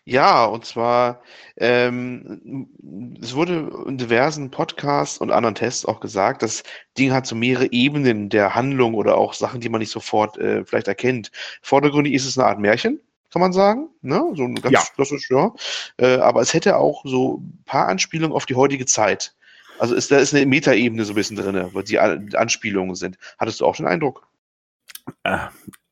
Ja, 0.05 0.47
und 0.47 0.65
zwar, 0.65 1.23
ähm, 1.57 3.19
es 3.23 3.35
wurde 3.35 3.71
in 3.87 3.99
diversen 3.99 4.51
Podcasts 4.51 5.19
und 5.19 5.31
anderen 5.31 5.55
Tests 5.55 5.85
auch 5.85 6.01
gesagt, 6.01 6.43
das 6.43 6.63
Ding 6.99 7.13
hat 7.13 7.27
so 7.27 7.37
mehrere 7.37 7.71
Ebenen 7.71 8.31
der 8.31 8.55
Handlung 8.55 8.95
oder 8.95 9.17
auch 9.19 9.35
Sachen, 9.35 9.61
die 9.61 9.69
man 9.69 9.81
nicht 9.81 9.93
sofort 9.93 10.39
äh, 10.39 10.65
vielleicht 10.65 10.89
erkennt. 10.89 11.31
Vordergründig 11.61 12.15
ist 12.15 12.25
es 12.25 12.39
eine 12.39 12.49
Art 12.49 12.59
Märchen, 12.59 12.99
kann 13.31 13.41
man 13.41 13.53
sagen. 13.53 13.89
Ne? 14.01 14.33
So 14.35 14.45
ein 14.45 14.55
ganz 14.55 14.73
ja. 14.73 14.83
klassisch, 14.95 15.29
ja. 15.31 15.53
Äh, 15.99 16.17
aber 16.17 16.41
es 16.41 16.55
hätte 16.55 16.79
auch 16.79 17.03
so 17.05 17.39
ein 17.39 17.63
paar 17.67 17.89
Anspielungen 17.89 18.35
auf 18.35 18.47
die 18.47 18.57
heutige 18.57 18.87
Zeit. 18.87 19.35
Also 19.79 19.95
ist, 19.95 20.11
da 20.11 20.19
ist 20.19 20.35
eine 20.35 20.47
Metaebene 20.47 21.05
so 21.05 21.13
ein 21.13 21.17
bisschen 21.17 21.37
drin, 21.37 21.69
wo 21.73 21.83
die 21.83 21.99
Anspielungen 21.99 22.95
sind. 22.97 23.19
Hattest 23.39 23.61
du 23.61 23.67
auch 23.67 23.77
den 23.77 23.87
Eindruck? 23.87 24.27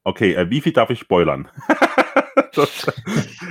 Okay, 0.09 0.33
äh, 0.33 0.49
wie 0.49 0.63
viel 0.63 0.73
darf 0.73 0.89
ich 0.89 1.01
spoilern? 1.01 1.51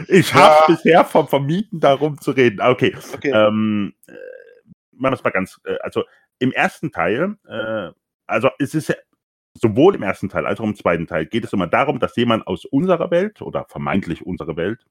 ich 0.08 0.34
habe 0.34 0.56
ja. 0.60 0.66
bisher 0.68 1.06
vom 1.06 1.28
Vermieten 1.28 1.80
darum 1.80 2.20
zu 2.20 2.32
reden. 2.32 2.62
Okay. 2.62 2.96
okay. 3.14 3.30
Ähm, 3.32 3.94
äh, 4.08 4.14
machen 4.92 5.12
wir 5.12 5.14
es 5.14 5.24
mal 5.24 5.30
ganz. 5.30 5.62
Äh, 5.66 5.78
also 5.82 6.04
im 6.40 6.52
ersten 6.52 6.92
Teil, 6.92 7.36
äh, 7.48 7.92
also 8.26 8.50
es 8.58 8.74
ist 8.74 8.90
ja 8.90 8.96
sowohl 9.54 9.94
im 9.94 10.02
ersten 10.02 10.30
Teil 10.30 10.48
als 10.48 10.60
auch 10.60 10.66
im 10.66 10.76
zweiten 10.76 11.06
Teil 11.06 11.28
geht 11.28 11.46
es 11.46 11.54
immer 11.54 11.68
darum, 11.68 12.00
dass 12.00 12.16
jemand 12.16 12.48
aus 12.48 12.66
unserer 12.66 13.12
Welt 13.12 13.44
oder 13.44 13.66
vermeintlich 13.70 14.26
unserer 14.26 14.58
Welt 14.58 14.84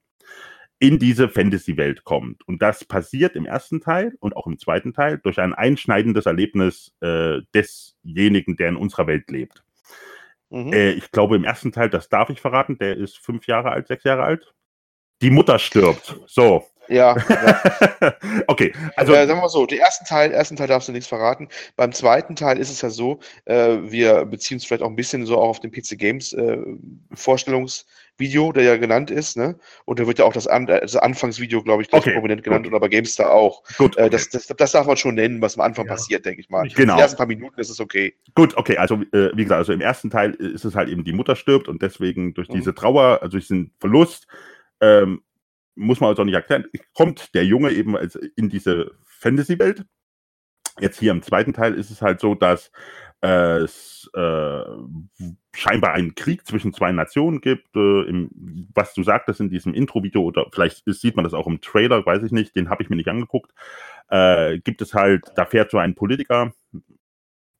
in 0.79 0.99
diese 0.99 1.27
Fantasy-Welt 1.27 2.05
kommt. 2.05 2.47
Und 2.47 2.61
das 2.61 2.85
passiert 2.85 3.35
im 3.35 3.45
ersten 3.45 3.81
Teil 3.81 4.15
und 4.21 4.37
auch 4.37 4.47
im 4.47 4.57
zweiten 4.57 4.93
Teil 4.93 5.17
durch 5.17 5.39
ein 5.39 5.53
einschneidendes 5.53 6.27
Erlebnis 6.27 6.93
äh, 7.01 7.39
desjenigen, 7.53 8.55
der 8.55 8.69
in 8.69 8.77
unserer 8.77 9.07
Welt 9.07 9.29
lebt. 9.29 9.65
Mhm. 10.49 10.73
Äh, 10.73 10.91
ich 10.91 11.11
glaube, 11.11 11.35
im 11.35 11.43
ersten 11.43 11.71
Teil, 11.71 11.89
das 11.89 12.09
darf 12.09 12.29
ich 12.29 12.41
verraten, 12.41 12.77
der 12.77 12.97
ist 12.97 13.17
fünf 13.17 13.47
Jahre 13.47 13.71
alt, 13.71 13.87
sechs 13.87 14.03
Jahre 14.03 14.23
alt. 14.23 14.53
Die 15.21 15.31
Mutter 15.31 15.57
stirbt. 15.59 16.15
So. 16.27 16.63
Ja. 16.87 17.17
ja. 17.17 18.13
okay. 18.47 18.73
Also, 18.95 19.13
äh, 19.13 19.27
sagen 19.27 19.39
wir 19.39 19.41
mal 19.41 19.49
so, 19.49 19.65
den 19.65 19.79
ersten 19.79 20.05
Teil, 20.05 20.31
ersten 20.31 20.55
Teil 20.55 20.67
darfst 20.67 20.87
du 20.87 20.93
nichts 20.93 21.07
verraten. 21.07 21.49
Beim 21.75 21.91
zweiten 21.91 22.35
Teil 22.35 22.57
ist 22.59 22.69
es 22.69 22.81
ja 22.81 22.89
so, 22.89 23.19
äh, 23.45 23.77
wir 23.81 24.25
beziehen 24.25 24.55
uns 24.55 24.65
vielleicht 24.65 24.83
auch 24.83 24.89
ein 24.89 24.95
bisschen 24.95 25.25
so 25.25 25.37
auch 25.37 25.49
auf 25.49 25.59
den 25.59 25.71
PC 25.71 25.97
Games 25.97 26.33
äh, 26.33 26.57
Vorstellungs- 27.13 27.85
Video, 28.17 28.51
der 28.51 28.63
ja 28.63 28.77
genannt 28.77 29.11
ist, 29.11 29.37
ne? 29.37 29.57
Und 29.85 29.99
da 29.99 30.07
wird 30.07 30.19
ja 30.19 30.25
auch 30.25 30.33
das, 30.33 30.47
An 30.47 30.65
das 30.65 30.95
Anfangsvideo, 30.95 31.61
glaube 31.63 31.83
ich, 31.83 31.93
okay, 31.93 32.13
prominent 32.13 32.43
genannt 32.43 32.63
gut. 32.63 32.73
oder 32.73 32.79
bei 32.79 32.87
GameStar 32.87 33.31
auch. 33.31 33.63
Gut. 33.77 33.97
Äh, 33.97 34.01
okay. 34.01 34.09
das, 34.09 34.29
das, 34.29 34.47
das, 34.47 34.71
darf 34.71 34.87
man 34.87 34.97
schon 34.97 35.15
nennen, 35.15 35.41
was 35.41 35.57
am 35.57 35.61
Anfang 35.61 35.85
ja. 35.85 35.93
passiert, 35.93 36.25
denke 36.25 36.41
ich 36.41 36.49
mal. 36.49 36.67
Genau. 36.69 36.95
Die 36.95 37.01
ersten 37.01 37.17
paar 37.17 37.27
Minuten 37.27 37.59
ist 37.59 37.69
es 37.69 37.79
okay. 37.79 38.15
Gut, 38.35 38.57
okay. 38.57 38.77
Also, 38.77 38.95
äh, 39.13 39.29
wie 39.33 39.43
gesagt, 39.43 39.59
also 39.59 39.73
im 39.73 39.81
ersten 39.81 40.09
Teil 40.09 40.31
ist 40.31 40.65
es 40.65 40.75
halt 40.75 40.89
eben, 40.89 41.03
die 41.03 41.13
Mutter 41.13 41.35
stirbt 41.35 41.67
und 41.67 41.81
deswegen 41.81 42.33
durch 42.33 42.49
mhm. 42.49 42.55
diese 42.55 42.73
Trauer, 42.73 43.19
also 43.21 43.33
durch 43.33 43.47
diesen 43.47 43.73
Verlust, 43.79 44.27
ähm, 44.81 45.21
muss 45.75 45.99
man 45.99 46.09
also 46.09 46.23
nicht 46.23 46.33
erklären, 46.33 46.65
kommt 46.93 47.35
der 47.35 47.45
Junge 47.45 47.71
eben 47.71 47.95
in 48.35 48.49
diese 48.49 48.91
Fantasy-Welt. 49.05 49.85
Jetzt 50.79 50.99
hier 50.99 51.11
im 51.11 51.21
zweiten 51.21 51.53
Teil 51.53 51.73
ist 51.73 51.91
es 51.91 52.01
halt 52.01 52.19
so, 52.19 52.35
dass 52.35 52.71
äh, 53.21 53.57
es 53.57 54.09
äh, 54.15 54.61
scheinbar 55.57 55.93
einen 55.93 56.13
Krieg 56.13 56.45
zwischen 56.45 56.71
zwei 56.71 56.91
Nationen 56.91 57.41
gibt. 57.41 57.75
Äh, 57.75 58.03
im, 58.03 58.29
was 58.75 58.93
du 58.93 59.01
sagtest 59.01 59.39
in 59.39 59.49
diesem 59.49 59.73
Intro-Video 59.73 60.21
oder 60.21 60.45
vielleicht 60.53 60.83
sieht 60.85 61.15
man 61.15 61.23
das 61.23 61.33
auch 61.33 61.47
im 61.47 61.61
Trailer, 61.61 62.05
weiß 62.05 62.21
ich 62.23 62.31
nicht, 62.31 62.55
den 62.55 62.69
habe 62.69 62.83
ich 62.83 62.89
mir 62.89 62.95
nicht 62.95 63.09
angeguckt. 63.09 63.51
Äh, 64.09 64.59
gibt 64.59 64.83
es 64.83 64.93
halt, 64.93 65.23
da 65.35 65.45
fährt 65.45 65.71
so 65.71 65.79
ein 65.79 65.95
Politiker, 65.95 66.53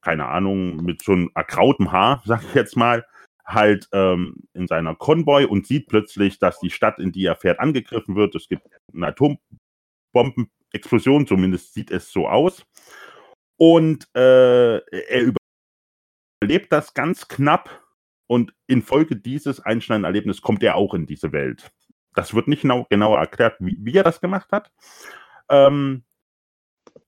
keine 0.01 0.27
Ahnung, 0.27 0.77
mit 0.77 1.01
so 1.01 1.13
einem 1.13 1.31
erkrautem 1.33 1.91
Haar, 1.91 2.21
sag 2.25 2.43
ich 2.43 2.53
jetzt 2.53 2.77
mal, 2.77 3.03
halt 3.45 3.87
ähm, 3.93 4.43
in 4.53 4.67
seiner 4.67 4.93
Konvoi 4.93 5.45
und 5.45 5.65
sieht 5.65 5.87
plötzlich, 5.87 6.37
dass 6.37 6.59
die 6.59 6.69
Stadt, 6.69 6.99
in 6.99 7.11
die 7.11 7.25
er 7.25 7.35
fährt, 7.35 7.59
angegriffen 7.59 8.15
wird. 8.15 8.35
Es 8.35 8.47
gibt 8.47 8.61
eine 8.93 9.07
Atombombenexplosion, 9.07 11.25
zumindest 11.25 11.73
sieht 11.73 11.89
es 11.89 12.11
so 12.11 12.27
aus. 12.27 12.63
Und 13.57 14.07
äh, 14.15 14.77
er 14.77 15.33
überlebt 16.41 16.71
das 16.71 16.93
ganz 16.93 17.27
knapp 17.27 17.86
und 18.27 18.53
infolge 18.67 19.15
dieses 19.15 19.59
einschneidenden 19.59 20.05
Erlebnisses 20.05 20.41
kommt 20.41 20.63
er 20.63 20.75
auch 20.75 20.93
in 20.93 21.05
diese 21.05 21.31
Welt. 21.31 21.71
Das 22.13 22.33
wird 22.33 22.47
nicht 22.47 22.61
genau, 22.61 22.85
genauer 22.89 23.19
erklärt, 23.19 23.55
wie, 23.59 23.77
wie, 23.79 23.95
er 23.95 24.03
das 24.03 24.21
gemacht 24.21 24.51
hat. 24.51 24.71
Ähm, 25.49 26.03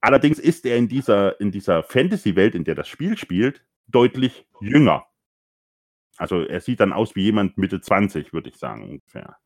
allerdings 0.02 0.40
ist 0.40 0.66
er 0.66 0.78
in 0.78 0.88
dieser, 0.88 1.40
in 1.42 1.52
dieser 1.52 1.84
Fantasy-Welt, 1.84 2.56
in 2.56 2.64
der 2.64 2.76
das 2.76 2.88
Spiel 2.88 3.18
spielt, 3.18 3.66
deutlich 3.88 4.46
jünger. 4.62 5.06
Also 6.18 6.42
er 6.42 6.60
sieht 6.60 6.80
dann 6.80 6.94
aus 6.94 7.16
wie 7.16 7.24
jemand 7.24 7.58
Mitte 7.58 7.82
20, 7.82 8.34
würde 8.34 8.50
ich 8.50 8.58
sagen 8.58 8.84
ungefähr. 8.84 9.38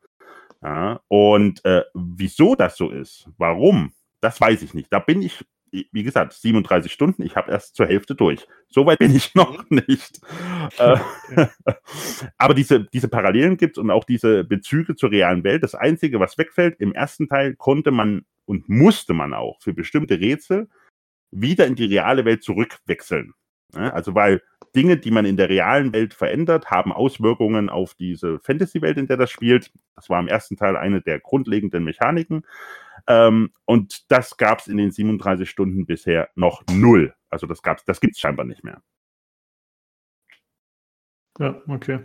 Ja, 0.61 1.01
und 1.07 1.63
äh, 1.65 1.83
wieso 1.93 2.55
das 2.55 2.77
so 2.77 2.89
ist, 2.89 3.29
warum, 3.37 3.93
das 4.21 4.39
weiß 4.39 4.61
ich 4.61 4.73
nicht. 4.73 4.91
Da 4.91 4.99
bin 4.99 5.21
ich 5.21 5.45
wie 5.91 6.03
gesagt, 6.03 6.33
37 6.33 6.91
Stunden, 6.91 7.23
ich 7.23 7.35
habe 7.35 7.51
erst 7.51 7.75
zur 7.75 7.87
Hälfte 7.87 8.15
durch. 8.15 8.45
Soweit 8.69 8.99
bin 8.99 9.15
ich 9.15 9.33
noch 9.35 9.69
mhm. 9.69 9.81
nicht. 9.87 10.21
Äh, 10.77 10.97
aber 12.37 12.53
diese, 12.53 12.85
diese 12.85 13.07
Parallelen 13.07 13.57
gibt 13.57 13.77
es 13.77 13.81
und 13.81 13.89
auch 13.89 14.03
diese 14.03 14.43
Bezüge 14.43 14.95
zur 14.95 15.11
realen 15.11 15.43
Welt. 15.43 15.63
Das 15.63 15.75
Einzige, 15.75 16.19
was 16.19 16.37
wegfällt, 16.37 16.79
im 16.79 16.93
ersten 16.93 17.27
Teil 17.27 17.55
konnte 17.55 17.91
man 17.91 18.25
und 18.45 18.69
musste 18.69 19.13
man 19.13 19.33
auch 19.33 19.61
für 19.61 19.73
bestimmte 19.73 20.19
Rätsel 20.19 20.67
wieder 21.31 21.65
in 21.65 21.75
die 21.75 21.85
reale 21.85 22.25
Welt 22.25 22.43
zurückwechseln. 22.43 23.33
Also 23.73 24.13
weil 24.13 24.41
Dinge, 24.75 24.97
die 24.97 25.11
man 25.11 25.25
in 25.25 25.37
der 25.37 25.49
realen 25.49 25.93
Welt 25.93 26.13
verändert, 26.13 26.71
haben 26.71 26.91
Auswirkungen 26.91 27.69
auf 27.69 27.93
diese 27.93 28.39
Fantasy-Welt, 28.39 28.97
in 28.97 29.07
der 29.07 29.17
das 29.17 29.31
spielt. 29.31 29.71
Das 29.95 30.09
war 30.09 30.19
im 30.19 30.27
ersten 30.27 30.57
Teil 30.57 30.77
eine 30.77 31.01
der 31.01 31.19
grundlegenden 31.19 31.83
Mechaniken. 31.83 32.45
Ähm, 33.07 33.51
und 33.65 34.09
das 34.11 34.37
gab 34.37 34.59
es 34.59 34.67
in 34.67 34.77
den 34.77 34.91
37 34.91 35.49
Stunden 35.49 35.85
bisher 35.85 36.29
noch 36.35 36.63
null. 36.71 37.13
Also 37.29 37.47
das 37.47 37.61
gab's, 37.61 37.83
das 37.85 37.99
gibt 37.99 38.15
es 38.15 38.19
scheinbar 38.19 38.45
nicht 38.45 38.63
mehr. 38.63 38.81
Ja, 41.39 41.61
okay. 41.67 41.99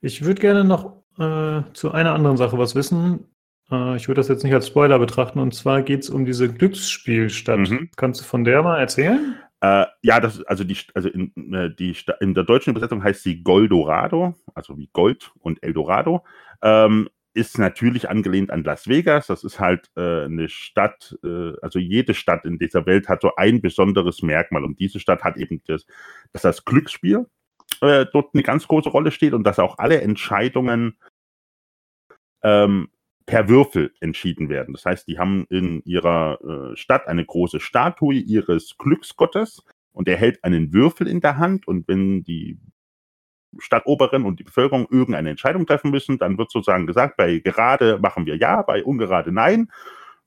Ich 0.00 0.24
würde 0.24 0.40
gerne 0.40 0.64
noch 0.64 1.02
äh, 1.18 1.62
zu 1.72 1.92
einer 1.92 2.14
anderen 2.14 2.36
Sache 2.36 2.58
was 2.58 2.74
wissen. 2.74 3.26
Äh, 3.70 3.96
ich 3.96 4.08
würde 4.08 4.20
das 4.20 4.28
jetzt 4.28 4.44
nicht 4.44 4.54
als 4.54 4.66
Spoiler 4.66 4.98
betrachten. 4.98 5.38
Und 5.38 5.54
zwar 5.54 5.82
geht 5.82 6.02
es 6.02 6.10
um 6.10 6.24
diese 6.24 6.52
Glücksspielstadt. 6.52 7.70
Mhm. 7.70 7.90
Kannst 7.96 8.20
du 8.20 8.24
von 8.24 8.44
der 8.44 8.62
mal 8.62 8.78
erzählen? 8.78 9.36
Äh, 9.60 9.86
ja, 10.02 10.20
das, 10.20 10.42
also 10.44 10.64
die, 10.64 10.76
also 10.94 11.08
in, 11.08 11.32
äh, 11.52 11.74
die, 11.74 11.94
in 12.20 12.34
der 12.34 12.44
deutschen 12.44 12.70
Übersetzung 12.70 13.02
heißt 13.02 13.22
sie 13.22 13.42
Goldorado, 13.42 14.34
also 14.54 14.78
wie 14.78 14.88
Gold 14.92 15.32
und 15.40 15.62
Eldorado. 15.62 16.24
Ähm, 16.62 17.08
ist 17.32 17.58
natürlich 17.58 18.08
angelehnt 18.08 18.50
an 18.50 18.64
Las 18.64 18.88
Vegas. 18.88 19.28
Das 19.28 19.44
ist 19.44 19.60
halt 19.60 19.90
äh, 19.96 20.24
eine 20.24 20.48
Stadt, 20.48 21.16
äh, 21.22 21.52
also 21.62 21.78
jede 21.78 22.14
Stadt 22.14 22.44
in 22.44 22.58
dieser 22.58 22.86
Welt 22.86 23.08
hat 23.08 23.22
so 23.22 23.34
ein 23.36 23.60
besonderes 23.60 24.22
Merkmal. 24.22 24.64
Und 24.64 24.80
diese 24.80 25.00
Stadt 25.00 25.22
hat 25.22 25.36
eben 25.36 25.62
das, 25.66 25.86
dass 26.32 26.42
das 26.42 26.64
Glücksspiel 26.64 27.26
äh, 27.80 28.06
dort 28.12 28.34
eine 28.34 28.42
ganz 28.42 28.66
große 28.66 28.88
Rolle 28.88 29.12
steht 29.12 29.32
und 29.32 29.44
dass 29.44 29.58
auch 29.58 29.78
alle 29.78 30.00
Entscheidungen 30.00 30.96
ähm, 32.42 32.88
per 33.26 33.48
Würfel 33.48 33.92
entschieden 34.00 34.48
werden. 34.48 34.74
Das 34.74 34.84
heißt, 34.84 35.06
die 35.06 35.18
haben 35.18 35.46
in 35.50 35.82
ihrer 35.84 36.72
äh, 36.72 36.76
Stadt 36.76 37.06
eine 37.06 37.24
große 37.24 37.60
Statue 37.60 38.14
ihres 38.14 38.76
Glücksgottes 38.76 39.62
und 39.92 40.08
er 40.08 40.16
hält 40.16 40.42
einen 40.42 40.72
Würfel 40.72 41.06
in 41.06 41.20
der 41.20 41.38
Hand 41.38 41.68
und 41.68 41.86
wenn 41.86 42.24
die 42.24 42.58
Stadtoberin 43.58 44.24
und 44.24 44.38
die 44.38 44.44
Bevölkerung 44.44 44.86
irgendeine 44.90 45.30
Entscheidung 45.30 45.66
treffen 45.66 45.90
müssen, 45.90 46.18
dann 46.18 46.38
wird 46.38 46.50
sozusagen 46.50 46.86
gesagt, 46.86 47.16
bei 47.16 47.38
gerade 47.38 47.98
machen 47.98 48.26
wir 48.26 48.36
ja, 48.36 48.62
bei 48.62 48.84
ungerade 48.84 49.32
nein. 49.32 49.70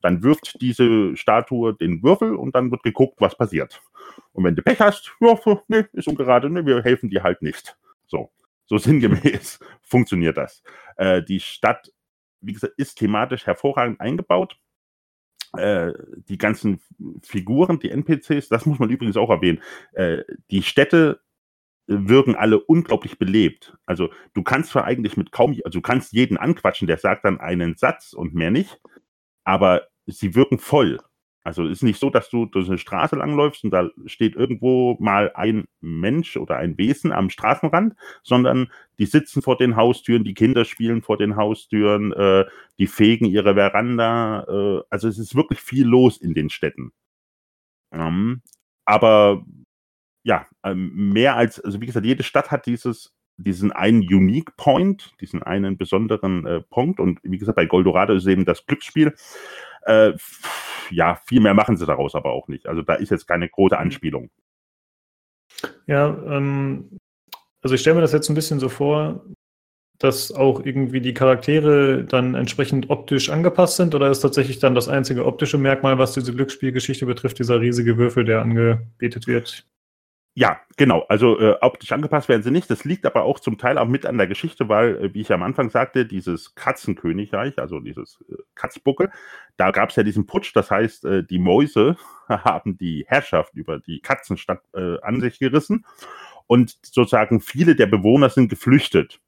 Dann 0.01 0.21
wirft 0.21 0.61
diese 0.61 1.15
Statue 1.15 1.73
den 1.73 2.03
Würfel 2.03 2.35
und 2.35 2.55
dann 2.55 2.71
wird 2.71 2.83
geguckt, 2.83 3.15
was 3.19 3.37
passiert. 3.37 3.81
Und 4.33 4.43
wenn 4.43 4.55
du 4.55 4.61
Pech 4.61 4.81
hast, 4.81 5.15
ja, 5.21 5.35
nee, 5.67 5.85
ist 5.93 6.07
ungerade, 6.07 6.49
nee, 6.49 6.65
wir 6.65 6.83
helfen 6.83 7.09
dir 7.09 7.23
halt 7.23 7.41
nicht. 7.41 7.77
So, 8.07 8.29
so 8.65 8.77
sinngemäß 8.79 9.59
funktioniert 9.81 10.37
das. 10.37 10.61
Äh, 10.97 11.23
die 11.23 11.39
Stadt, 11.39 11.91
wie 12.41 12.53
gesagt, 12.53 12.73
ist 12.77 12.97
thematisch 12.97 13.45
hervorragend 13.45 14.01
eingebaut. 14.01 14.57
Äh, 15.57 15.93
die 16.27 16.37
ganzen 16.37 16.81
Figuren, 17.21 17.79
die 17.79 17.91
NPCs, 17.91 18.49
das 18.49 18.65
muss 18.65 18.79
man 18.79 18.89
übrigens 18.89 19.17
auch 19.17 19.29
erwähnen. 19.29 19.61
Äh, 19.93 20.23
die 20.49 20.63
Städte 20.63 21.21
wirken 21.87 22.35
alle 22.35 22.59
unglaublich 22.59 23.19
belebt. 23.19 23.75
Also 23.85 24.09
du 24.33 24.43
kannst 24.43 24.71
zwar 24.71 24.85
eigentlich 24.85 25.17
mit 25.17 25.31
kaum, 25.31 25.51
also 25.65 25.79
du 25.79 25.81
kannst 25.81 26.13
jeden 26.13 26.37
anquatschen, 26.37 26.87
der 26.87 26.97
sagt 26.97 27.25
dann 27.25 27.39
einen 27.39 27.75
Satz 27.75 28.13
und 28.13 28.33
mehr 28.33 28.51
nicht, 28.51 28.79
aber 29.43 29.87
sie 30.05 30.35
wirken 30.35 30.59
voll. 30.59 30.99
Also 31.45 31.65
es 31.65 31.73
ist 31.73 31.83
nicht 31.83 31.99
so, 31.99 32.09
dass 32.09 32.29
du 32.29 32.45
durch 32.45 32.69
eine 32.69 32.77
Straße 32.77 33.17
langläufst 33.17 33.65
und 33.65 33.71
da 33.71 33.89
steht 34.05 34.35
irgendwo 34.35 34.95
mal 35.01 35.31
ein 35.35 35.65
Mensch 35.81 36.37
oder 36.37 36.55
ein 36.55 36.77
Wesen 36.77 37.11
am 37.11 37.29
Straßenrand, 37.29 37.95
sondern 38.23 38.71
die 38.97 39.05
sitzen 39.05 39.41
vor 39.41 39.57
den 39.57 39.75
Haustüren, 39.75 40.23
die 40.23 40.33
Kinder 40.35 40.63
spielen 40.63 41.01
vor 41.01 41.17
den 41.17 41.35
Haustüren, 41.35 42.13
äh, 42.13 42.45
die 42.79 42.87
fegen 42.87 43.25
ihre 43.25 43.55
Veranda. 43.55 44.45
Äh, 44.47 44.83
also 44.89 45.09
es 45.09 45.19
ist 45.19 45.35
wirklich 45.35 45.59
viel 45.59 45.85
los 45.85 46.17
in 46.17 46.33
den 46.33 46.49
Städten. 46.49 46.93
Ähm, 47.91 48.41
aber 48.85 49.43
ja, 50.23 50.47
ähm, 50.63 51.11
mehr 51.11 51.35
als, 51.35 51.59
also 51.59 51.81
wie 51.81 51.85
gesagt, 51.85 52.05
jede 52.05 52.23
Stadt 52.23 52.51
hat 52.51 52.65
dieses 52.65 53.13
diesen 53.37 53.71
einen 53.71 54.01
Unique 54.01 54.55
Point, 54.57 55.11
diesen 55.19 55.43
einen 55.43 55.77
besonderen 55.77 56.45
äh, 56.45 56.61
Punkt. 56.61 56.99
Und 56.99 57.19
wie 57.23 57.37
gesagt, 57.37 57.55
bei 57.55 57.65
Goldorado 57.65 58.13
ist 58.13 58.27
eben 58.27 58.45
das 58.45 58.65
Glücksspiel. 58.65 59.13
Äh, 59.85 60.13
ja, 60.91 61.19
viel 61.25 61.41
mehr 61.41 61.53
machen 61.53 61.77
sie 61.77 61.85
daraus 61.85 62.15
aber 62.15 62.31
auch 62.31 62.47
nicht. 62.47 62.67
Also 62.67 62.81
da 62.81 62.93
ist 62.95 63.09
jetzt 63.09 63.27
keine 63.27 63.49
große 63.49 63.77
Anspielung. 63.77 64.29
Ja, 65.87 66.09
ähm, 66.27 66.99
also 67.61 67.75
ich 67.75 67.81
stelle 67.81 67.95
mir 67.95 68.01
das 68.01 68.13
jetzt 68.13 68.29
ein 68.29 68.35
bisschen 68.35 68.59
so 68.59 68.69
vor, 68.69 69.25
dass 69.99 70.31
auch 70.31 70.65
irgendwie 70.65 71.01
die 71.01 71.13
Charaktere 71.13 72.03
dann 72.03 72.35
entsprechend 72.35 72.89
optisch 72.89 73.29
angepasst 73.29 73.77
sind 73.77 73.95
oder 73.95 74.09
ist 74.09 74.19
tatsächlich 74.19 74.59
dann 74.59 74.75
das 74.75 74.89
einzige 74.89 75.25
optische 75.25 75.57
Merkmal, 75.57 75.97
was 75.97 76.13
diese 76.13 76.33
Glücksspielgeschichte 76.33 77.05
betrifft, 77.05 77.39
dieser 77.39 77.61
riesige 77.61 77.97
Würfel, 77.97 78.25
der 78.25 78.41
angebetet 78.41 79.27
wird? 79.27 79.65
Ja, 80.35 80.59
genau. 80.77 81.05
Also 81.09 81.39
äh, 81.39 81.57
optisch 81.61 81.91
angepasst 81.91 82.27
werden 82.27 82.41
sie 82.41 82.49
nicht. 82.49 82.67
Das 82.69 82.85
liegt 82.85 83.05
aber 83.05 83.23
auch 83.23 83.39
zum 83.39 83.59
Teil 83.59 83.77
auch 83.77 83.87
mit 83.87 84.07
an 84.07 84.17
der 84.17 84.25
Geschichte, 84.25 84.67
weil, 84.67 84.95
äh, 84.97 85.13
wie 85.13 85.21
ich 85.21 85.31
am 85.31 85.43
Anfang 85.43 85.69
sagte, 85.69 86.07
dieses 86.07 86.55
Katzenkönigreich, 86.55 87.59
also 87.59 87.79
dieses 87.79 88.23
äh, 88.27 88.35
Katzbuckel, 88.55 89.11
da 89.57 89.69
gab 89.69 89.91
es 89.91 89.95
ja 89.95 90.01
diesen 90.01 90.25
Putsch. 90.25 90.51
Das 90.55 90.71
heißt, 90.71 91.05
äh, 91.05 91.23
die 91.23 91.37
Mäuse 91.37 91.97
haben 92.29 92.77
die 92.77 93.05
Herrschaft 93.07 93.53
über 93.53 93.79
die 93.79 93.99
Katzenstadt 94.01 94.63
äh, 94.73 94.99
an 95.01 95.21
sich 95.21 95.37
gerissen 95.37 95.85
und 96.47 96.77
sozusagen 96.83 97.39
viele 97.39 97.75
der 97.75 97.87
Bewohner 97.87 98.29
sind 98.29 98.49
geflüchtet. 98.49 99.19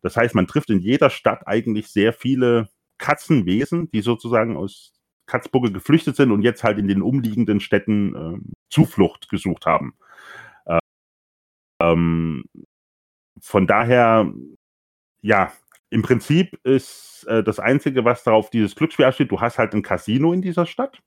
Das 0.00 0.16
heißt, 0.16 0.34
man 0.36 0.46
trifft 0.46 0.70
in 0.70 0.78
jeder 0.78 1.10
Stadt 1.10 1.46
eigentlich 1.46 1.88
sehr 1.88 2.12
viele 2.12 2.68
Katzenwesen, 2.98 3.90
die 3.90 4.00
sozusagen 4.00 4.56
aus 4.56 4.92
Katzbuckel 5.26 5.72
geflüchtet 5.72 6.14
sind 6.14 6.30
und 6.30 6.42
jetzt 6.42 6.62
halt 6.62 6.78
in 6.78 6.86
den 6.86 7.02
umliegenden 7.02 7.58
Städten 7.58 8.14
äh, 8.14 8.38
Zuflucht 8.70 9.28
gesucht 9.28 9.66
haben. 9.66 9.94
Ähm, 11.82 12.44
von 13.40 13.66
daher, 13.66 14.32
ja, 15.20 15.52
im 15.90 16.02
Prinzip 16.02 16.58
ist 16.64 17.24
äh, 17.28 17.42
das 17.42 17.58
Einzige, 17.58 18.04
was 18.04 18.24
darauf 18.24 18.50
dieses 18.50 18.74
Glücksspiel 18.74 19.04
absteht, 19.04 19.30
du 19.30 19.40
hast 19.40 19.58
halt 19.58 19.74
ein 19.74 19.82
Casino 19.82 20.32
in 20.32 20.42
dieser 20.42 20.66
Stadt. 20.66 21.00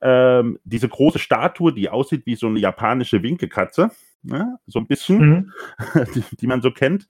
Ähm, 0.00 0.58
diese 0.64 0.88
große 0.88 1.18
Statue, 1.18 1.72
die 1.72 1.88
aussieht 1.88 2.26
wie 2.26 2.36
so 2.36 2.46
eine 2.46 2.58
japanische 2.58 3.22
Winkekatze, 3.22 3.90
ne? 4.22 4.58
so 4.66 4.78
ein 4.78 4.86
bisschen, 4.86 5.18
mhm. 5.18 5.52
die, 6.14 6.24
die, 6.36 6.46
man 6.46 6.62
so 6.62 6.70
kennt. 6.70 7.08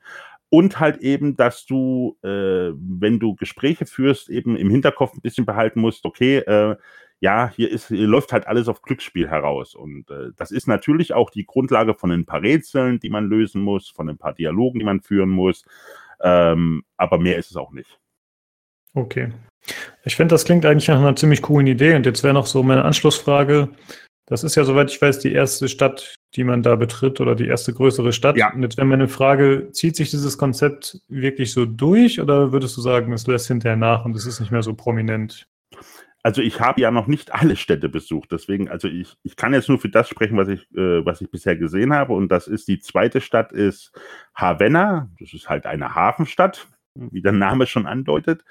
Und 0.48 0.78
halt 0.78 0.98
eben, 0.98 1.36
dass 1.36 1.66
du, 1.66 2.16
äh, 2.22 2.72
wenn 2.76 3.18
du 3.18 3.34
Gespräche 3.34 3.86
führst, 3.86 4.28
eben 4.28 4.56
im 4.56 4.70
Hinterkopf 4.70 5.14
ein 5.14 5.20
bisschen 5.20 5.44
behalten 5.44 5.80
musst, 5.80 6.04
okay, 6.04 6.38
äh, 6.38 6.76
ja, 7.26 7.50
hier, 7.56 7.68
ist, 7.72 7.88
hier 7.88 8.06
läuft 8.06 8.32
halt 8.32 8.46
alles 8.46 8.68
auf 8.68 8.82
Glücksspiel 8.82 9.28
heraus. 9.28 9.74
Und 9.74 10.08
äh, 10.12 10.30
das 10.36 10.52
ist 10.52 10.68
natürlich 10.68 11.12
auch 11.12 11.30
die 11.30 11.44
Grundlage 11.44 11.92
von 11.92 12.12
ein 12.12 12.24
paar 12.24 12.40
Rätseln, 12.40 13.00
die 13.00 13.10
man 13.10 13.26
lösen 13.26 13.62
muss, 13.62 13.90
von 13.90 14.08
ein 14.08 14.16
paar 14.16 14.32
Dialogen, 14.32 14.78
die 14.78 14.84
man 14.84 15.00
führen 15.00 15.30
muss. 15.30 15.64
Ähm, 16.20 16.84
aber 16.96 17.18
mehr 17.18 17.36
ist 17.36 17.50
es 17.50 17.56
auch 17.56 17.72
nicht. 17.72 17.98
Okay. 18.94 19.32
Ich 20.04 20.14
finde, 20.14 20.34
das 20.34 20.44
klingt 20.44 20.64
eigentlich 20.64 20.86
nach 20.86 21.00
einer 21.00 21.16
ziemlich 21.16 21.42
coolen 21.42 21.66
Idee. 21.66 21.96
Und 21.96 22.06
jetzt 22.06 22.22
wäre 22.22 22.32
noch 22.32 22.46
so 22.46 22.62
meine 22.62 22.84
Anschlussfrage. 22.84 23.70
Das 24.26 24.44
ist 24.44 24.54
ja, 24.54 24.62
soweit 24.62 24.92
ich 24.92 25.02
weiß, 25.02 25.18
die 25.18 25.32
erste 25.32 25.68
Stadt, 25.68 26.14
die 26.36 26.44
man 26.44 26.62
da 26.62 26.76
betritt 26.76 27.20
oder 27.20 27.34
die 27.34 27.48
erste 27.48 27.72
größere 27.72 28.12
Stadt. 28.12 28.36
Ja. 28.36 28.52
Und 28.52 28.62
jetzt 28.62 28.76
wäre 28.76 28.86
meine 28.86 29.08
Frage, 29.08 29.72
zieht 29.72 29.96
sich 29.96 30.10
dieses 30.10 30.38
Konzept 30.38 31.00
wirklich 31.08 31.50
so 31.50 31.66
durch 31.66 32.20
oder 32.20 32.52
würdest 32.52 32.76
du 32.76 32.82
sagen, 32.82 33.12
es 33.12 33.26
lässt 33.26 33.48
hinterher 33.48 33.76
nach 33.76 34.04
und 34.04 34.14
es 34.14 34.26
ist 34.26 34.38
nicht 34.38 34.52
mehr 34.52 34.62
so 34.62 34.74
prominent? 34.74 35.48
Also 36.26 36.42
ich 36.42 36.60
habe 36.60 36.80
ja 36.80 36.90
noch 36.90 37.06
nicht 37.06 37.32
alle 37.32 37.54
Städte 37.54 37.88
besucht, 37.88 38.32
deswegen, 38.32 38.68
also 38.68 38.88
ich, 38.88 39.16
ich 39.22 39.36
kann 39.36 39.54
jetzt 39.54 39.68
nur 39.68 39.78
für 39.78 39.88
das 39.88 40.08
sprechen, 40.08 40.36
was 40.36 40.48
ich, 40.48 40.62
äh, 40.72 41.06
was 41.06 41.20
ich 41.20 41.30
bisher 41.30 41.54
gesehen 41.54 41.94
habe. 41.94 42.14
Und 42.14 42.32
das 42.32 42.48
ist 42.48 42.66
die 42.66 42.80
zweite 42.80 43.20
Stadt 43.20 43.52
ist 43.52 43.92
Havanna. 44.34 45.08
Das 45.20 45.32
ist 45.32 45.48
halt 45.48 45.66
eine 45.66 45.94
Hafenstadt, 45.94 46.66
wie 46.96 47.22
der 47.22 47.30
Name 47.30 47.68
schon 47.68 47.86
andeutet. 47.86 48.44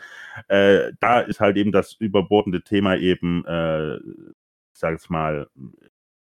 Äh, 0.47 0.93
da 1.02 1.19
ist 1.19 1.41
halt 1.41 1.57
eben 1.57 1.73
das 1.73 1.91
überbordende 1.99 2.61
Thema 2.61 2.95
eben, 2.95 3.43
äh, 3.45 3.95
ich 3.97 4.80
sage 4.80 4.95
es 4.95 5.10
mal, 5.10 5.49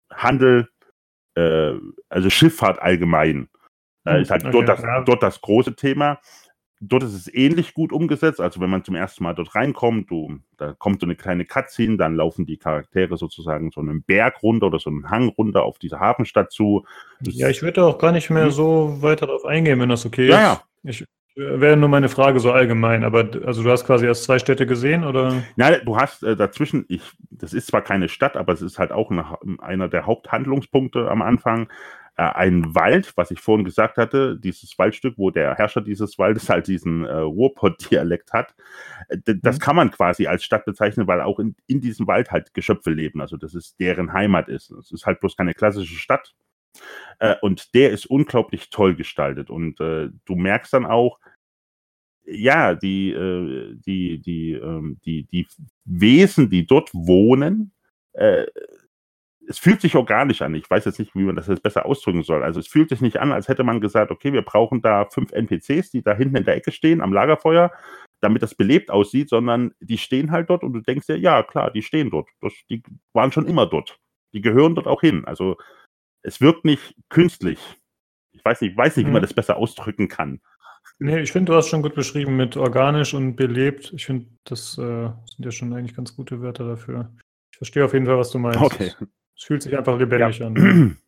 Handel, 0.08 0.68
äh, 1.34 1.72
also 2.10 2.30
Schifffahrt 2.30 2.80
allgemein. 2.80 3.48
Äh, 4.06 4.22
ist 4.22 4.30
halt 4.30 4.44
okay, 4.44 4.52
dort, 4.52 4.68
das, 4.68 4.82
ja. 4.82 5.02
dort 5.02 5.24
das 5.24 5.40
große 5.40 5.74
Thema 5.74 6.20
dort 6.80 7.02
ist 7.02 7.14
es 7.14 7.32
ähnlich 7.32 7.74
gut 7.74 7.92
umgesetzt. 7.92 8.40
Also 8.40 8.60
wenn 8.60 8.70
man 8.70 8.84
zum 8.84 8.94
ersten 8.94 9.22
Mal 9.22 9.34
dort 9.34 9.54
reinkommt, 9.54 10.10
du, 10.10 10.38
da 10.56 10.72
kommt 10.72 11.00
so 11.00 11.06
eine 11.06 11.14
kleine 11.14 11.44
Cutscene, 11.44 11.98
dann 11.98 12.16
laufen 12.16 12.46
die 12.46 12.56
Charaktere 12.56 13.16
sozusagen 13.16 13.70
so 13.70 13.80
einen 13.80 14.02
Berg 14.02 14.42
runter 14.42 14.66
oder 14.66 14.78
so 14.78 14.90
einen 14.90 15.10
Hang 15.10 15.28
runter 15.28 15.62
auf 15.62 15.78
diese 15.78 16.00
Hafenstadt 16.00 16.52
zu. 16.52 16.84
Das 17.20 17.34
ja, 17.34 17.48
ich 17.48 17.62
würde 17.62 17.84
auch 17.84 17.98
gar 17.98 18.12
nicht 18.12 18.30
mehr 18.30 18.46
hm. 18.46 18.50
so 18.50 18.96
weiter 19.02 19.26
darauf 19.26 19.44
eingehen, 19.44 19.78
wenn 19.78 19.90
das 19.90 20.06
okay 20.06 20.28
ja, 20.28 20.36
ist. 20.36 20.42
Ja. 20.42 20.62
Ich, 20.82 21.06
Wäre 21.36 21.76
nur 21.76 21.88
meine 21.88 22.08
Frage 22.08 22.40
so 22.40 22.50
allgemein, 22.50 23.04
aber 23.04 23.30
also 23.46 23.62
du 23.62 23.70
hast 23.70 23.86
quasi 23.86 24.04
erst 24.04 24.24
zwei 24.24 24.40
Städte 24.40 24.66
gesehen, 24.66 25.04
oder? 25.04 25.42
Nein, 25.54 25.80
du 25.84 25.96
hast 25.96 26.24
äh, 26.24 26.34
dazwischen, 26.34 26.84
ich, 26.88 27.02
das 27.30 27.54
ist 27.54 27.68
zwar 27.68 27.82
keine 27.82 28.08
Stadt, 28.08 28.36
aber 28.36 28.52
es 28.52 28.62
ist 28.62 28.78
halt 28.78 28.90
auch 28.90 29.10
eine, 29.10 29.38
einer 29.60 29.88
der 29.88 30.06
Haupthandlungspunkte 30.06 31.08
am 31.08 31.22
Anfang 31.22 31.68
äh, 32.20 32.34
ein 32.34 32.74
Wald, 32.74 33.16
was 33.16 33.30
ich 33.30 33.40
vorhin 33.40 33.64
gesagt 33.64 33.96
hatte, 33.96 34.38
dieses 34.38 34.78
Waldstück, 34.78 35.14
wo 35.16 35.30
der 35.30 35.54
Herrscher 35.54 35.80
dieses 35.80 36.18
Waldes 36.18 36.50
halt 36.50 36.66
diesen 36.66 37.06
äh, 37.06 37.12
Ruhrpott-Dialekt 37.14 38.34
hat, 38.34 38.54
äh, 39.08 39.16
das 39.40 39.56
mhm. 39.56 39.60
kann 39.60 39.76
man 39.76 39.90
quasi 39.90 40.26
als 40.26 40.44
Stadt 40.44 40.66
bezeichnen, 40.66 41.06
weil 41.06 41.22
auch 41.22 41.38
in, 41.38 41.56
in 41.66 41.80
diesem 41.80 42.06
Wald 42.06 42.30
halt 42.30 42.52
Geschöpfe 42.52 42.90
leben, 42.90 43.22
also 43.22 43.38
dass 43.38 43.54
es 43.54 43.74
deren 43.76 44.12
Heimat 44.12 44.50
ist. 44.50 44.70
Es 44.70 44.92
ist 44.92 45.06
halt 45.06 45.20
bloß 45.20 45.34
keine 45.34 45.54
klassische 45.54 45.94
Stadt. 45.94 46.34
Äh, 47.20 47.36
und 47.40 47.74
der 47.74 47.90
ist 47.90 48.04
unglaublich 48.04 48.68
toll 48.68 48.94
gestaltet. 48.94 49.48
Und 49.48 49.80
äh, 49.80 50.10
du 50.26 50.34
merkst 50.34 50.74
dann 50.74 50.84
auch, 50.84 51.20
ja, 52.26 52.74
die, 52.74 53.12
äh, 53.12 53.76
die, 53.86 54.20
die, 54.20 54.52
ähm, 54.52 54.98
die, 55.06 55.24
die 55.24 55.46
Wesen, 55.86 56.50
die 56.50 56.66
dort 56.66 56.92
wohnen, 56.92 57.72
äh, 58.12 58.44
es 59.50 59.58
fühlt 59.58 59.80
sich 59.80 59.96
organisch 59.96 60.42
an. 60.42 60.54
Ich 60.54 60.70
weiß 60.70 60.84
jetzt 60.84 61.00
nicht, 61.00 61.12
wie 61.16 61.24
man 61.24 61.34
das 61.34 61.48
jetzt 61.48 61.64
besser 61.64 61.84
ausdrücken 61.84 62.22
soll. 62.22 62.44
Also 62.44 62.60
es 62.60 62.68
fühlt 62.68 62.88
sich 62.88 63.00
nicht 63.00 63.18
an, 63.18 63.32
als 63.32 63.48
hätte 63.48 63.64
man 63.64 63.80
gesagt, 63.80 64.12
okay, 64.12 64.32
wir 64.32 64.42
brauchen 64.42 64.80
da 64.80 65.06
fünf 65.06 65.32
NPCs, 65.32 65.90
die 65.90 66.02
da 66.02 66.14
hinten 66.14 66.36
in 66.36 66.44
der 66.44 66.54
Ecke 66.54 66.70
stehen 66.70 67.00
am 67.00 67.12
Lagerfeuer, 67.12 67.72
damit 68.20 68.42
das 68.44 68.54
belebt 68.54 68.92
aussieht, 68.92 69.28
sondern 69.28 69.74
die 69.80 69.98
stehen 69.98 70.30
halt 70.30 70.50
dort 70.50 70.62
und 70.62 70.72
du 70.72 70.80
denkst 70.80 71.08
dir, 71.08 71.18
ja 71.18 71.42
klar, 71.42 71.72
die 71.72 71.82
stehen 71.82 72.10
dort. 72.10 72.28
Das, 72.40 72.52
die 72.70 72.80
waren 73.12 73.32
schon 73.32 73.48
immer 73.48 73.66
dort. 73.66 73.98
Die 74.32 74.40
gehören 74.40 74.76
dort 74.76 74.86
auch 74.86 75.00
hin. 75.00 75.24
Also 75.24 75.56
es 76.22 76.40
wirkt 76.40 76.64
nicht 76.64 76.94
künstlich. 77.08 77.58
Ich 78.30 78.44
weiß 78.44 78.60
nicht, 78.60 78.76
weiß 78.76 78.98
nicht, 78.98 79.06
wie 79.06 79.10
man 79.10 79.20
mhm. 79.20 79.26
das 79.26 79.34
besser 79.34 79.56
ausdrücken 79.56 80.06
kann. 80.06 80.40
Nee, 81.00 81.18
ich 81.18 81.32
finde, 81.32 81.50
du 81.50 81.56
hast 81.56 81.66
schon 81.66 81.82
gut 81.82 81.96
beschrieben 81.96 82.36
mit 82.36 82.56
organisch 82.56 83.14
und 83.14 83.34
belebt. 83.34 83.92
Ich 83.96 84.06
finde, 84.06 84.26
das 84.44 84.78
äh, 84.78 85.10
sind 85.26 85.44
ja 85.44 85.50
schon 85.50 85.72
eigentlich 85.72 85.96
ganz 85.96 86.14
gute 86.14 86.40
Wörter 86.40 86.68
dafür. 86.68 87.10
Ich 87.50 87.58
verstehe 87.58 87.84
auf 87.84 87.94
jeden 87.94 88.06
Fall, 88.06 88.16
was 88.16 88.30
du 88.30 88.38
meinst. 88.38 88.60
Okay. 88.60 88.92
Es 89.40 89.46
fühlt 89.46 89.62
sich 89.62 89.76
einfach 89.76 89.98
lebendig 89.98 90.38
ja. 90.38 90.46
an. 90.46 90.98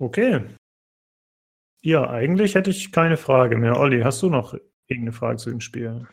Okay. 0.00 0.44
Ja, 1.82 2.10
eigentlich 2.10 2.56
hätte 2.56 2.70
ich 2.70 2.90
keine 2.90 3.16
Frage 3.16 3.56
mehr. 3.56 3.78
Olli, 3.78 4.00
hast 4.00 4.20
du 4.22 4.28
noch 4.28 4.54
irgendeine 4.88 5.12
Frage 5.12 5.36
zu 5.36 5.50
dem 5.50 5.60
Spiel? 5.60 6.08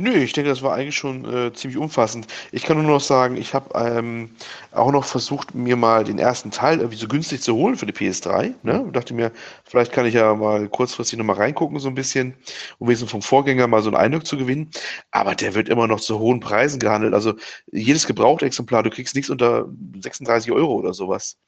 Nö, 0.00 0.12
ich 0.12 0.32
denke, 0.32 0.48
das 0.48 0.62
war 0.62 0.74
eigentlich 0.74 0.94
schon 0.94 1.24
äh, 1.24 1.52
ziemlich 1.52 1.76
umfassend. 1.76 2.28
Ich 2.52 2.62
kann 2.62 2.80
nur 2.80 2.86
noch 2.86 3.00
sagen, 3.00 3.36
ich 3.36 3.52
habe 3.52 3.70
ähm, 3.74 4.30
auch 4.70 4.92
noch 4.92 5.04
versucht, 5.04 5.56
mir 5.56 5.74
mal 5.74 6.04
den 6.04 6.20
ersten 6.20 6.52
Teil 6.52 6.78
irgendwie 6.78 6.96
so 6.96 7.08
günstig 7.08 7.42
zu 7.42 7.56
holen 7.56 7.76
für 7.76 7.84
die 7.84 7.92
PS3. 7.92 8.54
Ne? 8.62 8.80
Und 8.80 8.94
dachte 8.94 9.12
mir, 9.12 9.32
vielleicht 9.64 9.90
kann 9.90 10.06
ich 10.06 10.14
ja 10.14 10.36
mal 10.36 10.68
kurzfristig 10.68 11.18
nochmal 11.18 11.34
reingucken, 11.34 11.80
so 11.80 11.88
ein 11.88 11.96
bisschen, 11.96 12.34
um 12.78 12.86
wenigstens 12.86 13.10
vom 13.10 13.22
Vorgänger 13.22 13.66
mal 13.66 13.82
so 13.82 13.88
einen 13.88 13.96
Eindruck 13.96 14.24
zu 14.24 14.36
gewinnen. 14.38 14.70
Aber 15.10 15.34
der 15.34 15.54
wird 15.54 15.68
immer 15.68 15.88
noch 15.88 15.98
zu 15.98 16.20
hohen 16.20 16.38
Preisen 16.38 16.78
gehandelt. 16.78 17.12
Also 17.12 17.34
jedes 17.72 18.06
Gebrauchtexemplar, 18.06 18.84
du 18.84 18.90
kriegst 18.90 19.16
nichts 19.16 19.30
unter 19.30 19.66
36 20.00 20.52
Euro 20.52 20.74
oder 20.74 20.94
sowas. 20.94 21.38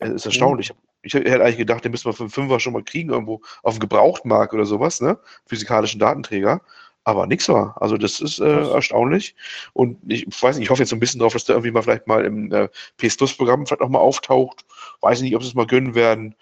Das 0.00 0.10
ist 0.10 0.26
erstaunlich. 0.26 0.72
Ich 1.02 1.14
hätte 1.14 1.30
eigentlich 1.44 1.58
gedacht, 1.58 1.84
den 1.84 1.92
müssen 1.92 2.06
wir 2.06 2.12
für 2.12 2.24
einen 2.24 2.30
Fünfer 2.30 2.58
schon 2.58 2.72
mal 2.72 2.82
kriegen, 2.82 3.10
irgendwo 3.10 3.42
auf 3.62 3.74
dem 3.74 3.80
Gebrauchtmarkt 3.80 4.52
oder 4.54 4.64
sowas, 4.64 5.00
ne? 5.00 5.18
Physikalischen 5.46 6.00
Datenträger. 6.00 6.62
Aber 7.04 7.26
nichts 7.26 7.48
war. 7.48 7.80
Also 7.80 7.98
das 7.98 8.20
ist 8.20 8.40
äh, 8.40 8.72
erstaunlich. 8.72 9.36
Und 9.74 9.98
ich 10.10 10.26
weiß 10.26 10.56
nicht, 10.56 10.64
ich 10.64 10.70
hoffe 10.70 10.82
jetzt 10.82 10.90
so 10.90 10.96
ein 10.96 11.00
bisschen 11.00 11.20
drauf, 11.20 11.34
dass 11.34 11.44
der 11.44 11.54
irgendwie 11.54 11.70
mal 11.70 11.82
vielleicht 11.82 12.06
mal 12.06 12.24
im 12.24 12.50
äh, 12.50 12.68
PS 12.96 13.18
Plus-Programm 13.18 13.66
vielleicht 13.66 13.82
auch 13.82 13.90
mal 13.90 13.98
auftaucht. 13.98 14.64
Weiß 15.02 15.20
nicht, 15.20 15.36
ob 15.36 15.42
sie 15.42 15.48
es 15.48 15.54
mal 15.54 15.66
gönnen 15.66 15.94
werden. 15.94 16.34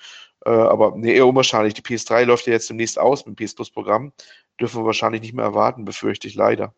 Äh, 0.45 0.51
aber 0.51 0.95
nee, 0.97 1.15
eher 1.15 1.27
unwahrscheinlich. 1.27 1.75
Die 1.75 1.83
PS3 1.83 2.25
läuft 2.25 2.47
ja 2.47 2.53
jetzt 2.53 2.71
demnächst 2.71 2.99
aus 2.99 3.27
mit 3.27 3.39
dem 3.39 3.45
PS 3.45 3.55
Plus-Programm. 3.55 4.13
Dürfen 4.61 4.83
wir 4.83 4.87
wahrscheinlich 4.87 5.23
nicht 5.23 5.35
mehr 5.35 5.45
erwarten, 5.45 5.85
befürchte 5.85 6.29
ich 6.29 6.37
leider. 6.37 6.73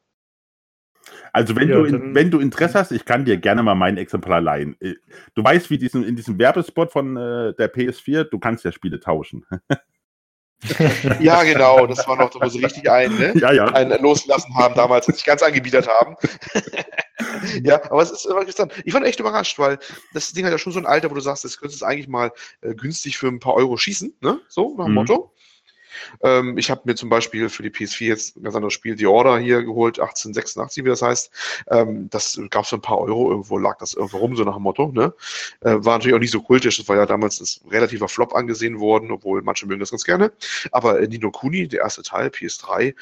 Also 1.33 1.57
wenn, 1.57 1.69
ja, 1.69 1.77
du 1.77 1.85
in, 1.85 2.15
wenn 2.15 2.31
du 2.31 2.39
Interesse 2.39 2.79
hast, 2.79 2.93
ich 2.93 3.05
kann 3.05 3.25
dir 3.25 3.37
gerne 3.37 3.63
mal 3.63 3.75
mein 3.75 3.97
Exemplar 3.97 4.41
leihen. 4.41 4.77
Äh, 4.81 4.95
du 5.35 5.45
weißt, 5.45 5.69
wie 5.71 5.79
diesen, 5.79 6.05
in 6.05 6.17
diesem 6.17 6.39
Werbespot 6.39 6.93
von 6.93 7.17
äh, 7.17 7.55
der 7.55 7.73
PS4, 7.73 8.25
du 8.25 8.39
kannst 8.39 8.65
ja 8.65 8.73
Spiele 8.73 9.01
tauschen. 9.01 9.45
ja, 11.21 11.43
genau, 11.43 11.87
das 11.87 12.07
war 12.09 12.17
noch, 12.17 12.35
wo 12.35 12.49
sie 12.49 12.65
richtig 12.65 12.91
einen, 12.91 13.19
ne? 13.19 13.33
ja, 13.37 13.53
ja. 13.53 13.67
einen 13.67 14.03
losgelassen 14.03 14.55
haben 14.55 14.75
damals 14.75 15.07
und 15.09 15.15
sich 15.15 15.25
ganz 15.25 15.43
angebiedert 15.43 15.89
haben. 15.89 16.17
ja, 17.63 17.83
aber 17.91 18.03
es 18.03 18.11
ist 18.11 18.27
immer 18.27 18.41
interessant. 18.41 18.73
Ich 18.85 18.95
war 18.95 19.03
echt 19.03 19.21
überrascht, 19.21 19.59
weil 19.59 19.79
das 20.13 20.33
Ding 20.33 20.45
hat 20.45 20.53
ja 20.53 20.59
schon 20.59 20.73
so 20.73 20.79
ein 20.79 20.87
Alter, 20.87 21.11
wo 21.11 21.15
du 21.15 21.21
sagst, 21.21 21.45
das 21.45 21.59
könntest 21.59 21.83
du 21.83 21.87
eigentlich 21.87 22.09
mal 22.09 22.33
äh, 22.63 22.75
günstig 22.75 23.19
für 23.19 23.29
ein 23.29 23.41
paar 23.41 23.55
Euro 23.55 23.77
schießen, 23.77 24.17
ne? 24.21 24.41
So, 24.49 24.75
nach 24.77 24.85
dem 24.85 24.93
mhm. 24.93 24.95
Motto. 24.95 25.34
Ähm, 26.23 26.59
ich 26.59 26.71
habe 26.71 26.83
mir 26.85 26.95
zum 26.95 27.09
Beispiel 27.09 27.49
für 27.49 27.63
die 27.63 27.71
PS4 27.71 28.07
jetzt 28.07 28.37
ein 28.37 28.43
ganz 28.43 28.55
anderes 28.57 28.75
Spiel, 28.75 28.97
The 28.97 29.07
Order, 29.07 29.39
hier 29.39 29.63
geholt, 29.63 29.99
1886, 29.99 30.85
wie 30.85 30.89
das 30.89 31.03
heißt. 31.03 31.31
Ähm, 31.71 32.09
das 32.11 32.41
gab 32.51 32.65
es 32.65 32.71
für 32.71 32.77
ein 32.77 32.83
paar 32.83 32.99
Euro, 32.99 33.31
irgendwo 33.31 33.59
lag 33.59 33.79
das 33.79 33.95
irgendwo 33.95 34.19
rum, 34.19 34.37
so 34.37 34.45
nach 34.45 34.55
dem 34.55 34.63
Motto. 34.63 34.93
Ne? 34.93 35.13
Äh, 35.61 35.77
war 35.79 35.99
natürlich 35.99 36.15
auch 36.15 36.21
nicht 36.21 36.33
so 36.33 36.43
kultisch, 36.43 36.79
das 36.79 36.89
war 36.89 36.97
ja 36.97 37.07
damals 37.07 37.41
ein 37.41 37.71
relativer 37.71 38.09
Flop 38.09 38.35
angesehen 38.35 38.81
worden, 38.81 39.11
obwohl 39.11 39.43
manche 39.43 39.67
mögen 39.67 39.81
das 39.81 39.91
ganz 39.91 40.05
gerne. 40.05 40.33
Aber 40.73 41.01
äh, 41.01 41.07
Nino 41.07 41.31
Kuni, 41.31 41.69
der 41.69 41.81
erste 41.81 42.03
Teil, 42.03 42.29
PS3, 42.29 42.95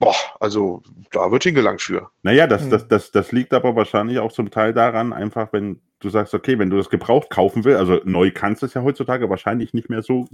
Boah, 0.00 0.14
also 0.38 0.82
da 1.10 1.32
wird 1.32 1.42
hingelangt 1.42 1.82
für. 1.82 2.10
Naja, 2.22 2.46
das, 2.46 2.62
hm. 2.62 2.70
das, 2.70 2.86
das, 2.86 3.10
das 3.10 3.32
liegt 3.32 3.52
aber 3.52 3.74
wahrscheinlich 3.74 4.20
auch 4.20 4.30
zum 4.30 4.50
Teil 4.50 4.72
daran, 4.72 5.12
einfach 5.12 5.52
wenn 5.52 5.80
du 5.98 6.08
sagst, 6.08 6.34
okay, 6.34 6.58
wenn 6.58 6.70
du 6.70 6.76
das 6.76 6.88
gebraucht 6.88 7.30
kaufen 7.30 7.64
willst, 7.64 7.80
also 7.80 8.00
neu 8.04 8.30
kannst 8.32 8.62
du 8.62 8.66
es 8.66 8.74
ja 8.74 8.82
heutzutage 8.82 9.28
wahrscheinlich 9.28 9.74
nicht 9.74 9.90
mehr 9.90 10.02
so 10.02 10.28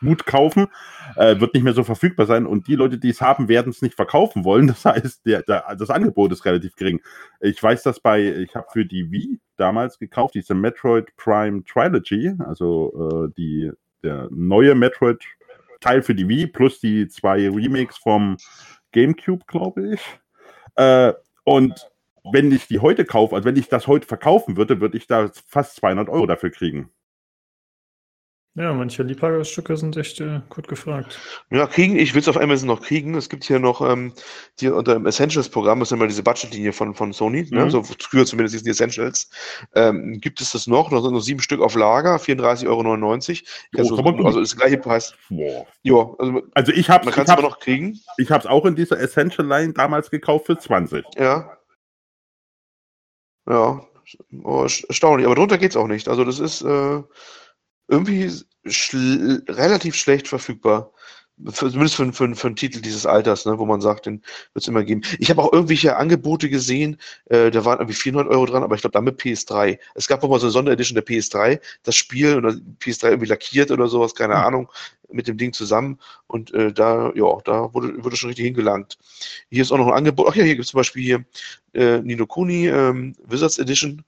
gut 0.00 0.26
kaufen, 0.26 0.68
äh, 1.16 1.38
wird 1.40 1.54
nicht 1.54 1.62
mehr 1.62 1.72
so 1.72 1.84
verfügbar 1.84 2.26
sein 2.26 2.46
und 2.46 2.66
die 2.68 2.76
Leute, 2.76 2.98
die 2.98 3.10
es 3.10 3.20
haben, 3.20 3.48
werden 3.48 3.70
es 3.70 3.82
nicht 3.82 3.94
verkaufen 3.94 4.44
wollen. 4.44 4.66
Das 4.74 4.84
heißt, 4.84 5.24
der, 5.24 5.42
der, 5.42 5.76
das 5.78 5.90
Angebot 5.90 6.32
ist 6.32 6.44
relativ 6.44 6.74
gering. 6.74 7.00
Ich 7.40 7.62
weiß 7.62 7.82
das 7.84 8.00
bei, 8.00 8.22
ich 8.22 8.54
habe 8.54 8.66
für 8.72 8.84
die 8.84 9.10
Wii 9.10 9.40
damals 9.56 9.98
gekauft, 9.98 10.34
diese 10.34 10.54
Metroid 10.54 11.14
Prime 11.16 11.64
Trilogy, 11.64 12.32
also 12.40 13.28
äh, 13.28 13.32
die, 13.36 13.70
der 14.02 14.28
neue 14.30 14.74
Metroid 14.74 15.24
Teil 15.80 16.02
für 16.02 16.14
die 16.14 16.28
Wii 16.28 16.46
plus 16.46 16.80
die 16.80 17.08
zwei 17.08 17.48
Remakes 17.48 17.98
vom 17.98 18.36
GameCube, 18.92 19.44
glaube 19.46 19.94
ich. 19.94 20.00
Äh, 20.76 21.12
und 21.44 21.90
wenn 22.32 22.50
ich 22.52 22.66
die 22.66 22.78
heute 22.78 23.04
kaufe, 23.04 23.34
also 23.36 23.46
wenn 23.46 23.56
ich 23.56 23.68
das 23.68 23.86
heute 23.86 24.06
verkaufen 24.06 24.56
würde, 24.56 24.80
würde 24.80 24.96
ich 24.96 25.06
da 25.06 25.30
fast 25.46 25.76
200 25.76 26.08
Euro 26.08 26.26
dafür 26.26 26.50
kriegen. 26.50 26.90
Ja, 28.56 28.72
manche 28.72 29.02
Liebhaberstücke 29.02 29.76
sind 29.76 29.96
echt 29.96 30.20
äh, 30.20 30.40
gut 30.48 30.68
gefragt. 30.68 31.18
Ja, 31.50 31.66
kriegen, 31.66 31.96
ich 31.96 32.14
will 32.14 32.20
es 32.20 32.28
auf 32.28 32.36
Amazon 32.36 32.68
noch 32.68 32.82
kriegen. 32.82 33.16
Es 33.16 33.28
gibt 33.28 33.42
hier 33.42 33.58
noch 33.58 33.80
ähm, 33.80 34.12
die, 34.60 34.68
unter 34.68 34.94
dem 34.94 35.06
Essentials-Programm, 35.06 35.80
das 35.80 35.88
ist 35.88 35.96
immer 35.96 36.06
diese 36.06 36.22
Budgetlinie 36.22 36.72
von, 36.72 36.94
von 36.94 37.12
Sony, 37.12 37.42
ne? 37.42 37.48
mhm. 37.50 37.64
ne? 37.64 37.70
so 37.72 37.82
früher 37.82 38.24
zumindest 38.24 38.64
die 38.64 38.70
Essentials. 38.70 39.28
Ähm, 39.74 40.20
gibt 40.20 40.40
es 40.40 40.52
das 40.52 40.68
noch? 40.68 40.90
Da 40.90 41.00
sind 41.00 41.14
noch 41.14 41.20
sieben 41.20 41.40
Stück 41.40 41.60
auf 41.60 41.74
Lager, 41.74 42.14
34,99 42.14 42.68
Euro. 42.68 42.84
Also, 43.76 43.98
oh, 43.98 44.24
also 44.24 44.38
ist 44.38 44.52
der 44.52 44.60
gleiche 44.60 44.78
Preis. 44.78 45.16
Wow. 45.30 45.66
Ja, 45.82 46.14
also, 46.20 46.42
also 46.54 46.72
ich 46.72 46.88
habe 46.88 47.10
es 47.10 47.28
aber 47.28 47.42
noch 47.42 47.58
kriegen. 47.58 47.98
Ich 48.18 48.30
habe 48.30 48.44
es 48.44 48.46
auch 48.46 48.64
in 48.66 48.76
dieser 48.76 49.00
Essential-Line 49.00 49.72
damals 49.72 50.12
gekauft 50.12 50.46
für 50.46 50.56
20. 50.56 51.04
Ja. 51.16 51.58
Ja, 53.48 53.84
oh, 54.44 54.62
erstaunlich. 54.62 55.26
Aber 55.26 55.34
drunter 55.34 55.58
geht 55.58 55.70
es 55.70 55.76
auch 55.76 55.88
nicht. 55.88 56.06
Also 56.08 56.24
das 56.24 56.38
ist. 56.38 56.62
Äh, 56.62 57.02
irgendwie 57.88 58.30
schl 58.66 59.42
relativ 59.48 59.94
schlecht 59.94 60.28
verfügbar. 60.28 60.90
Für, 61.50 61.68
zumindest 61.68 61.96
für, 61.96 62.12
für, 62.12 62.32
für 62.36 62.46
einen 62.46 62.54
Titel 62.54 62.80
dieses 62.80 63.06
Alters, 63.06 63.44
ne, 63.44 63.58
wo 63.58 63.66
man 63.66 63.80
sagt, 63.80 64.06
den 64.06 64.22
wird 64.52 64.62
es 64.62 64.68
immer 64.68 64.84
geben. 64.84 65.02
Ich 65.18 65.30
habe 65.30 65.42
auch 65.42 65.52
irgendwelche 65.52 65.96
Angebote 65.96 66.48
gesehen, 66.48 66.96
äh, 67.24 67.50
da 67.50 67.64
waren 67.64 67.80
irgendwie 67.80 67.96
400 67.96 68.32
Euro 68.32 68.46
dran, 68.46 68.62
aber 68.62 68.76
ich 68.76 68.82
glaube, 68.82 68.92
damit 68.92 69.20
PS3. 69.20 69.80
Es 69.96 70.06
gab 70.06 70.22
auch 70.22 70.28
mal 70.28 70.38
so 70.38 70.46
eine 70.46 70.52
Sonderedition 70.52 70.94
der 70.94 71.04
PS3, 71.04 71.60
das 71.82 71.96
Spiel 71.96 72.36
oder 72.36 72.50
PS3 72.80 73.08
irgendwie 73.08 73.28
lackiert 73.28 73.72
oder 73.72 73.88
sowas, 73.88 74.14
keine 74.14 74.34
mhm. 74.34 74.40
Ahnung, 74.40 74.72
mit 75.10 75.26
dem 75.26 75.36
Ding 75.36 75.52
zusammen. 75.52 75.98
Und 76.28 76.54
äh, 76.54 76.72
da, 76.72 77.12
ja, 77.16 77.38
da 77.44 77.74
wurde, 77.74 78.04
wurde 78.04 78.16
schon 78.16 78.28
richtig 78.28 78.44
hingelangt. 78.44 78.96
Hier 79.50 79.62
ist 79.62 79.72
auch 79.72 79.78
noch 79.78 79.88
ein 79.88 79.94
Angebot. 79.94 80.28
Ach 80.30 80.36
ja, 80.36 80.44
hier 80.44 80.54
gibt 80.54 80.66
es 80.66 80.70
zum 80.70 80.78
Beispiel 80.78 81.02
hier 81.02 81.24
äh, 81.72 82.00
Nino 82.00 82.26
Kuni 82.26 82.68
ähm, 82.68 83.16
Wizards 83.26 83.58
Edition 83.58 84.04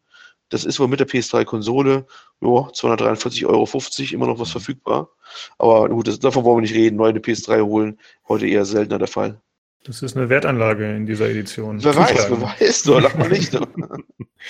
das 0.48 0.64
ist 0.64 0.78
wohl 0.78 0.88
mit 0.88 1.00
der 1.00 1.08
PS3-Konsole, 1.08 2.06
ja, 2.40 2.48
243,50 2.48 3.46
Euro, 3.46 3.68
immer 4.14 4.26
noch 4.26 4.38
was 4.38 4.50
verfügbar. 4.50 5.10
Aber 5.58 5.88
gut, 5.88 6.08
das, 6.08 6.18
davon 6.18 6.44
wollen 6.44 6.58
wir 6.58 6.62
nicht 6.62 6.74
reden. 6.74 6.96
Neue 6.96 7.12
PS3 7.14 7.62
holen, 7.62 7.98
heute 8.28 8.46
eher 8.46 8.64
seltener 8.64 8.98
der 8.98 9.08
Fall. 9.08 9.40
Das 9.84 10.02
ist 10.02 10.16
eine 10.16 10.28
Wertanlage 10.28 10.96
in 10.96 11.06
dieser 11.06 11.28
Edition. 11.28 11.82
Wer 11.82 11.96
weiß, 11.96 12.30
wer 12.30 12.42
weiß, 12.42 12.82
so, 12.82 12.98
lach 12.98 13.16
mal 13.16 13.28
nicht. 13.28 13.58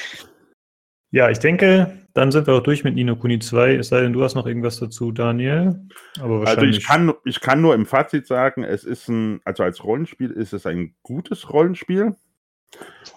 ja, 1.10 1.31
ich 1.31 1.39
denke, 1.39 2.06
dann 2.14 2.32
sind 2.32 2.47
wir 2.47 2.55
auch 2.55 2.62
durch 2.62 2.85
mit 2.85 2.94
Nino 2.94 3.16
Kuni 3.16 3.39
2, 3.39 3.74
es 3.74 3.89
sei 3.89 4.01
denn, 4.01 4.14
du 4.14 4.23
hast 4.23 4.35
noch 4.35 4.47
irgendwas 4.47 4.81
dazu, 4.81 5.12
Daniel. 5.12 5.78
Aber 6.18 6.47
also 6.47 6.62
ich 6.62 6.86
kann, 6.86 7.12
ich 7.27 7.40
kann 7.40 7.60
nur 7.60 7.74
im 7.74 7.85
Fazit 7.85 8.27
sagen, 8.27 8.64
es 8.64 8.85
ist 8.85 9.09
ein, 9.09 9.40
also 9.44 9.62
als 9.62 9.85
Rollenspiel 9.85 10.31
ist 10.31 10.55
es 10.55 10.64
ein 10.64 10.94
gutes 11.02 11.52
Rollenspiel. 11.52 12.16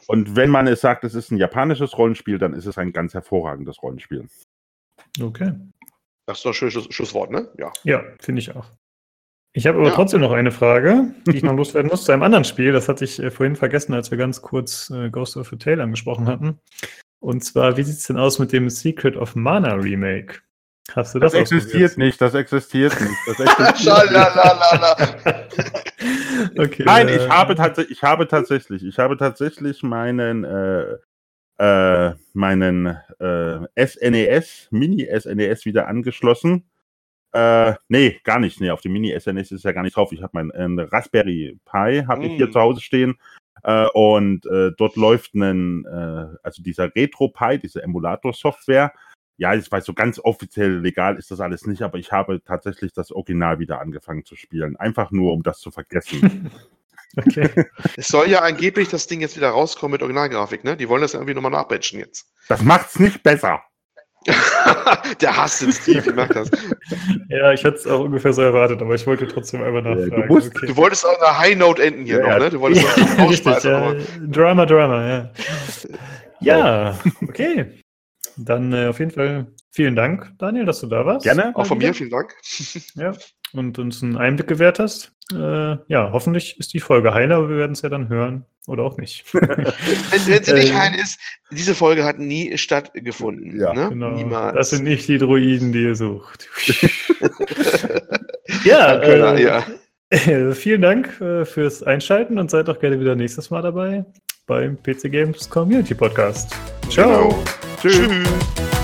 Und 0.07 0.35
wenn 0.35 0.49
man 0.49 0.67
es 0.67 0.81
sagt, 0.81 1.03
es 1.03 1.13
ist 1.13 1.31
ein 1.31 1.37
japanisches 1.37 1.97
Rollenspiel, 1.97 2.37
dann 2.39 2.53
ist 2.53 2.65
es 2.65 2.77
ein 2.77 2.93
ganz 2.93 3.13
hervorragendes 3.13 3.81
Rollenspiel. 3.83 4.27
Okay. 5.21 5.53
Das 6.25 6.37
ist 6.37 6.45
doch 6.45 6.51
ein 6.51 6.53
schönes 6.53 6.93
Schlusswort, 6.93 7.31
ne? 7.31 7.49
Ja. 7.57 7.71
Ja, 7.83 8.03
finde 8.19 8.39
ich 8.39 8.55
auch. 8.55 8.65
Ich 9.53 9.65
habe 9.65 9.79
aber 9.79 9.89
ja. 9.89 9.95
trotzdem 9.95 10.21
noch 10.21 10.31
eine 10.31 10.51
Frage, 10.51 11.13
die 11.27 11.37
ich 11.37 11.43
noch 11.43 11.53
loswerden 11.55 11.89
muss 11.89 12.05
zu 12.05 12.11
einem 12.11 12.23
anderen 12.23 12.43
Spiel. 12.45 12.71
Das 12.71 12.87
hatte 12.87 13.03
ich 13.05 13.19
äh, 13.19 13.31
vorhin 13.31 13.55
vergessen, 13.55 13.93
als 13.93 14.11
wir 14.11 14.17
ganz 14.17 14.41
kurz 14.41 14.89
äh, 14.91 15.09
Ghost 15.09 15.37
of 15.37 15.51
a 15.51 15.55
Tale 15.55 15.81
angesprochen 15.81 16.27
hatten. 16.27 16.59
Und 17.19 17.43
zwar, 17.43 17.77
wie 17.77 17.83
sieht 17.83 17.97
es 17.97 18.03
denn 18.03 18.17
aus 18.17 18.39
mit 18.39 18.51
dem 18.51 18.69
Secret 18.69 19.17
of 19.17 19.35
Mana 19.35 19.73
Remake? 19.73 20.41
Hast 20.95 21.15
du 21.15 21.19
das? 21.19 21.33
Das 21.33 21.41
existiert 21.41 21.97
nicht, 21.97 22.19
das 22.21 22.33
existiert 22.33 22.99
nicht. 22.99 23.17
Das 23.27 23.39
existiert 23.69 24.19
okay, 26.57 26.83
Nein, 26.85 27.07
äh, 27.07 27.15
ich 27.17 27.29
habe, 27.29 27.85
ich 27.89 28.03
habe 28.03 28.27
tatsächlich, 28.27 28.83
ich 28.83 28.99
habe 28.99 29.17
tatsächlich 29.17 29.83
meinen, 29.83 30.43
äh, 30.43 30.97
äh, 31.57 32.13
meinen 32.33 32.97
äh, 33.19 33.87
SNES, 33.87 34.67
Mini-SNES 34.71 35.65
wieder 35.65 35.87
angeschlossen. 35.87 36.69
Äh, 37.31 37.73
nee, 37.89 38.19
gar 38.23 38.39
nicht. 38.39 38.59
Nee, 38.59 38.71
auf 38.71 38.81
dem 38.81 38.93
Mini-SNES 38.93 39.51
ist 39.51 39.63
ja 39.63 39.71
gar 39.71 39.83
nicht 39.83 39.95
drauf. 39.95 40.11
Ich 40.11 40.23
habe 40.23 40.31
meinen 40.41 40.79
äh, 40.79 40.83
Raspberry 40.83 41.59
Pi, 41.65 42.03
habe 42.07 42.21
mm. 42.21 42.23
ich 42.23 42.33
hier 42.37 42.47
mm. 42.47 42.51
zu 42.51 42.59
Hause 42.59 42.81
stehen. 42.81 43.17
Äh, 43.63 43.87
und 43.93 44.45
äh, 44.45 44.71
dort 44.77 44.95
läuft 44.95 45.35
ein, 45.35 45.85
äh, 45.85 46.37
also 46.43 46.63
dieser 46.63 46.93
Retro-Pi, 46.95 47.59
diese 47.59 47.83
Emulator-Software, 47.83 48.93
ja, 49.39 49.53
ich 49.55 49.71
weiß, 49.71 49.85
so 49.85 49.93
ganz 49.93 50.19
offiziell 50.19 50.79
legal 50.79 51.17
ist 51.17 51.31
das 51.31 51.39
alles 51.39 51.65
nicht, 51.65 51.81
aber 51.81 51.97
ich 51.97 52.11
habe 52.11 52.43
tatsächlich 52.43 52.91
das 52.91 53.11
Original 53.13 53.57
wieder 53.57 53.79
angefangen 53.79 54.25
zu 54.25 54.35
spielen. 54.35 54.75
Einfach 54.75 55.11
nur, 55.11 55.31
um 55.31 55.43
das 55.43 55.59
zu 55.59 55.71
vergessen. 55.71 56.51
okay. 57.17 57.49
es 57.95 58.09
soll 58.09 58.29
ja 58.29 58.41
angeblich 58.41 58.89
das 58.89 59.07
Ding 59.07 59.21
jetzt 59.21 59.37
wieder 59.37 59.49
rauskommen 59.51 59.93
mit 59.93 60.01
Originalgrafik, 60.01 60.65
ne? 60.65 60.75
Die 60.75 60.89
wollen 60.89 61.01
das 61.01 61.13
irgendwie 61.13 61.33
nochmal 61.33 61.51
nachbatchen 61.51 61.99
jetzt. 61.99 62.29
Das 62.49 62.61
macht's 62.61 62.99
nicht 62.99 63.23
besser. 63.23 63.61
Der 65.21 65.37
hasst 65.37 65.61
den 65.61 65.71
Steve, 65.71 66.09
ich 66.09 66.13
merke 66.13 66.33
das. 66.33 66.51
Ja, 67.29 67.53
ich 67.53 67.63
hätte 67.63 67.77
es 67.77 67.87
auch 67.87 68.01
ungefähr 68.01 68.33
so 68.33 68.41
erwartet, 68.41 68.81
aber 68.81 68.95
ich 68.95 69.07
wollte 69.07 69.25
trotzdem 69.25 69.63
einmal 69.63 69.83
nachfragen. 69.83 70.11
Ja, 70.11 70.27
du, 70.27 70.33
musst, 70.33 70.53
okay. 70.53 70.67
du, 70.67 70.75
wolltest 70.75 71.05
auch 71.05 71.21
eine 71.21 71.37
High 71.37 71.55
Note 71.55 71.81
enden 71.81 72.03
hier 72.03 72.19
ja, 72.19 72.33
noch, 72.33 72.39
ne? 72.39 72.49
Du 72.49 72.59
wolltest 72.59 72.97
ja, 72.97 73.25
richtig, 73.25 73.63
ja. 73.63 73.95
Drama, 74.27 74.65
Drama, 74.65 75.07
ja. 75.07 75.29
Ja, 76.41 76.99
okay. 77.21 77.79
Dann 78.45 78.73
äh, 78.73 78.87
auf 78.87 78.99
jeden 78.99 79.11
Fall 79.11 79.47
vielen 79.69 79.95
Dank, 79.95 80.33
Daniel, 80.37 80.65
dass 80.65 80.79
du 80.79 80.87
da 80.87 81.05
warst. 81.05 81.23
Gerne. 81.23 81.51
Auch 81.55 81.65
von 81.65 81.77
mir, 81.77 81.93
vielen 81.93 82.09
Dank. 82.09 82.35
Ja, 82.95 83.13
und 83.53 83.79
uns 83.79 84.03
einen 84.03 84.17
Einblick 84.17 84.47
gewährt 84.47 84.79
hast. 84.79 85.11
Äh, 85.33 85.77
ja, 85.87 86.11
hoffentlich 86.11 86.59
ist 86.59 86.73
die 86.73 86.79
Folge 86.79 87.13
heiler, 87.13 87.37
aber 87.37 87.49
wir 87.49 87.57
werden 87.57 87.73
es 87.73 87.81
ja 87.81 87.89
dann 87.89 88.09
hören 88.09 88.45
oder 88.67 88.83
auch 88.83 88.97
nicht. 88.97 89.25
Wenn, 89.33 89.41
wenn 89.47 90.43
sie 90.43 90.53
nicht 90.53 90.73
heil 90.75 90.93
ist, 90.95 91.19
diese 91.51 91.73
Folge 91.73 92.03
hat 92.03 92.19
nie 92.19 92.57
stattgefunden. 92.57 93.59
Ja, 93.59 93.73
ne? 93.73 93.89
Genau. 93.89 94.11
Niemals. 94.11 94.55
Das 94.55 94.69
sind 94.69 94.83
nicht 94.83 95.07
die 95.07 95.17
Droiden, 95.17 95.71
die 95.71 95.83
ihr 95.83 95.95
sucht. 95.95 96.47
ja, 98.63 98.99
Könner, 98.99 99.35
äh, 99.35 99.43
ja. 99.43 99.65
äh, 100.09 100.53
vielen 100.53 100.81
Dank 100.81 101.19
äh, 101.19 101.45
fürs 101.45 101.83
Einschalten 101.83 102.37
und 102.37 102.51
seid 102.51 102.69
auch 102.69 102.79
gerne 102.79 102.99
wieder 102.99 103.15
nächstes 103.15 103.49
Mal 103.49 103.61
dabei 103.61 104.05
beim 104.45 104.77
PC 104.81 105.11
Games 105.11 105.49
Community 105.49 105.93
Podcast. 105.93 106.55
Ciao. 106.89 107.29
Genau. 107.29 107.68
Tschüss. 107.81 107.95
Tschüss. 107.95 108.78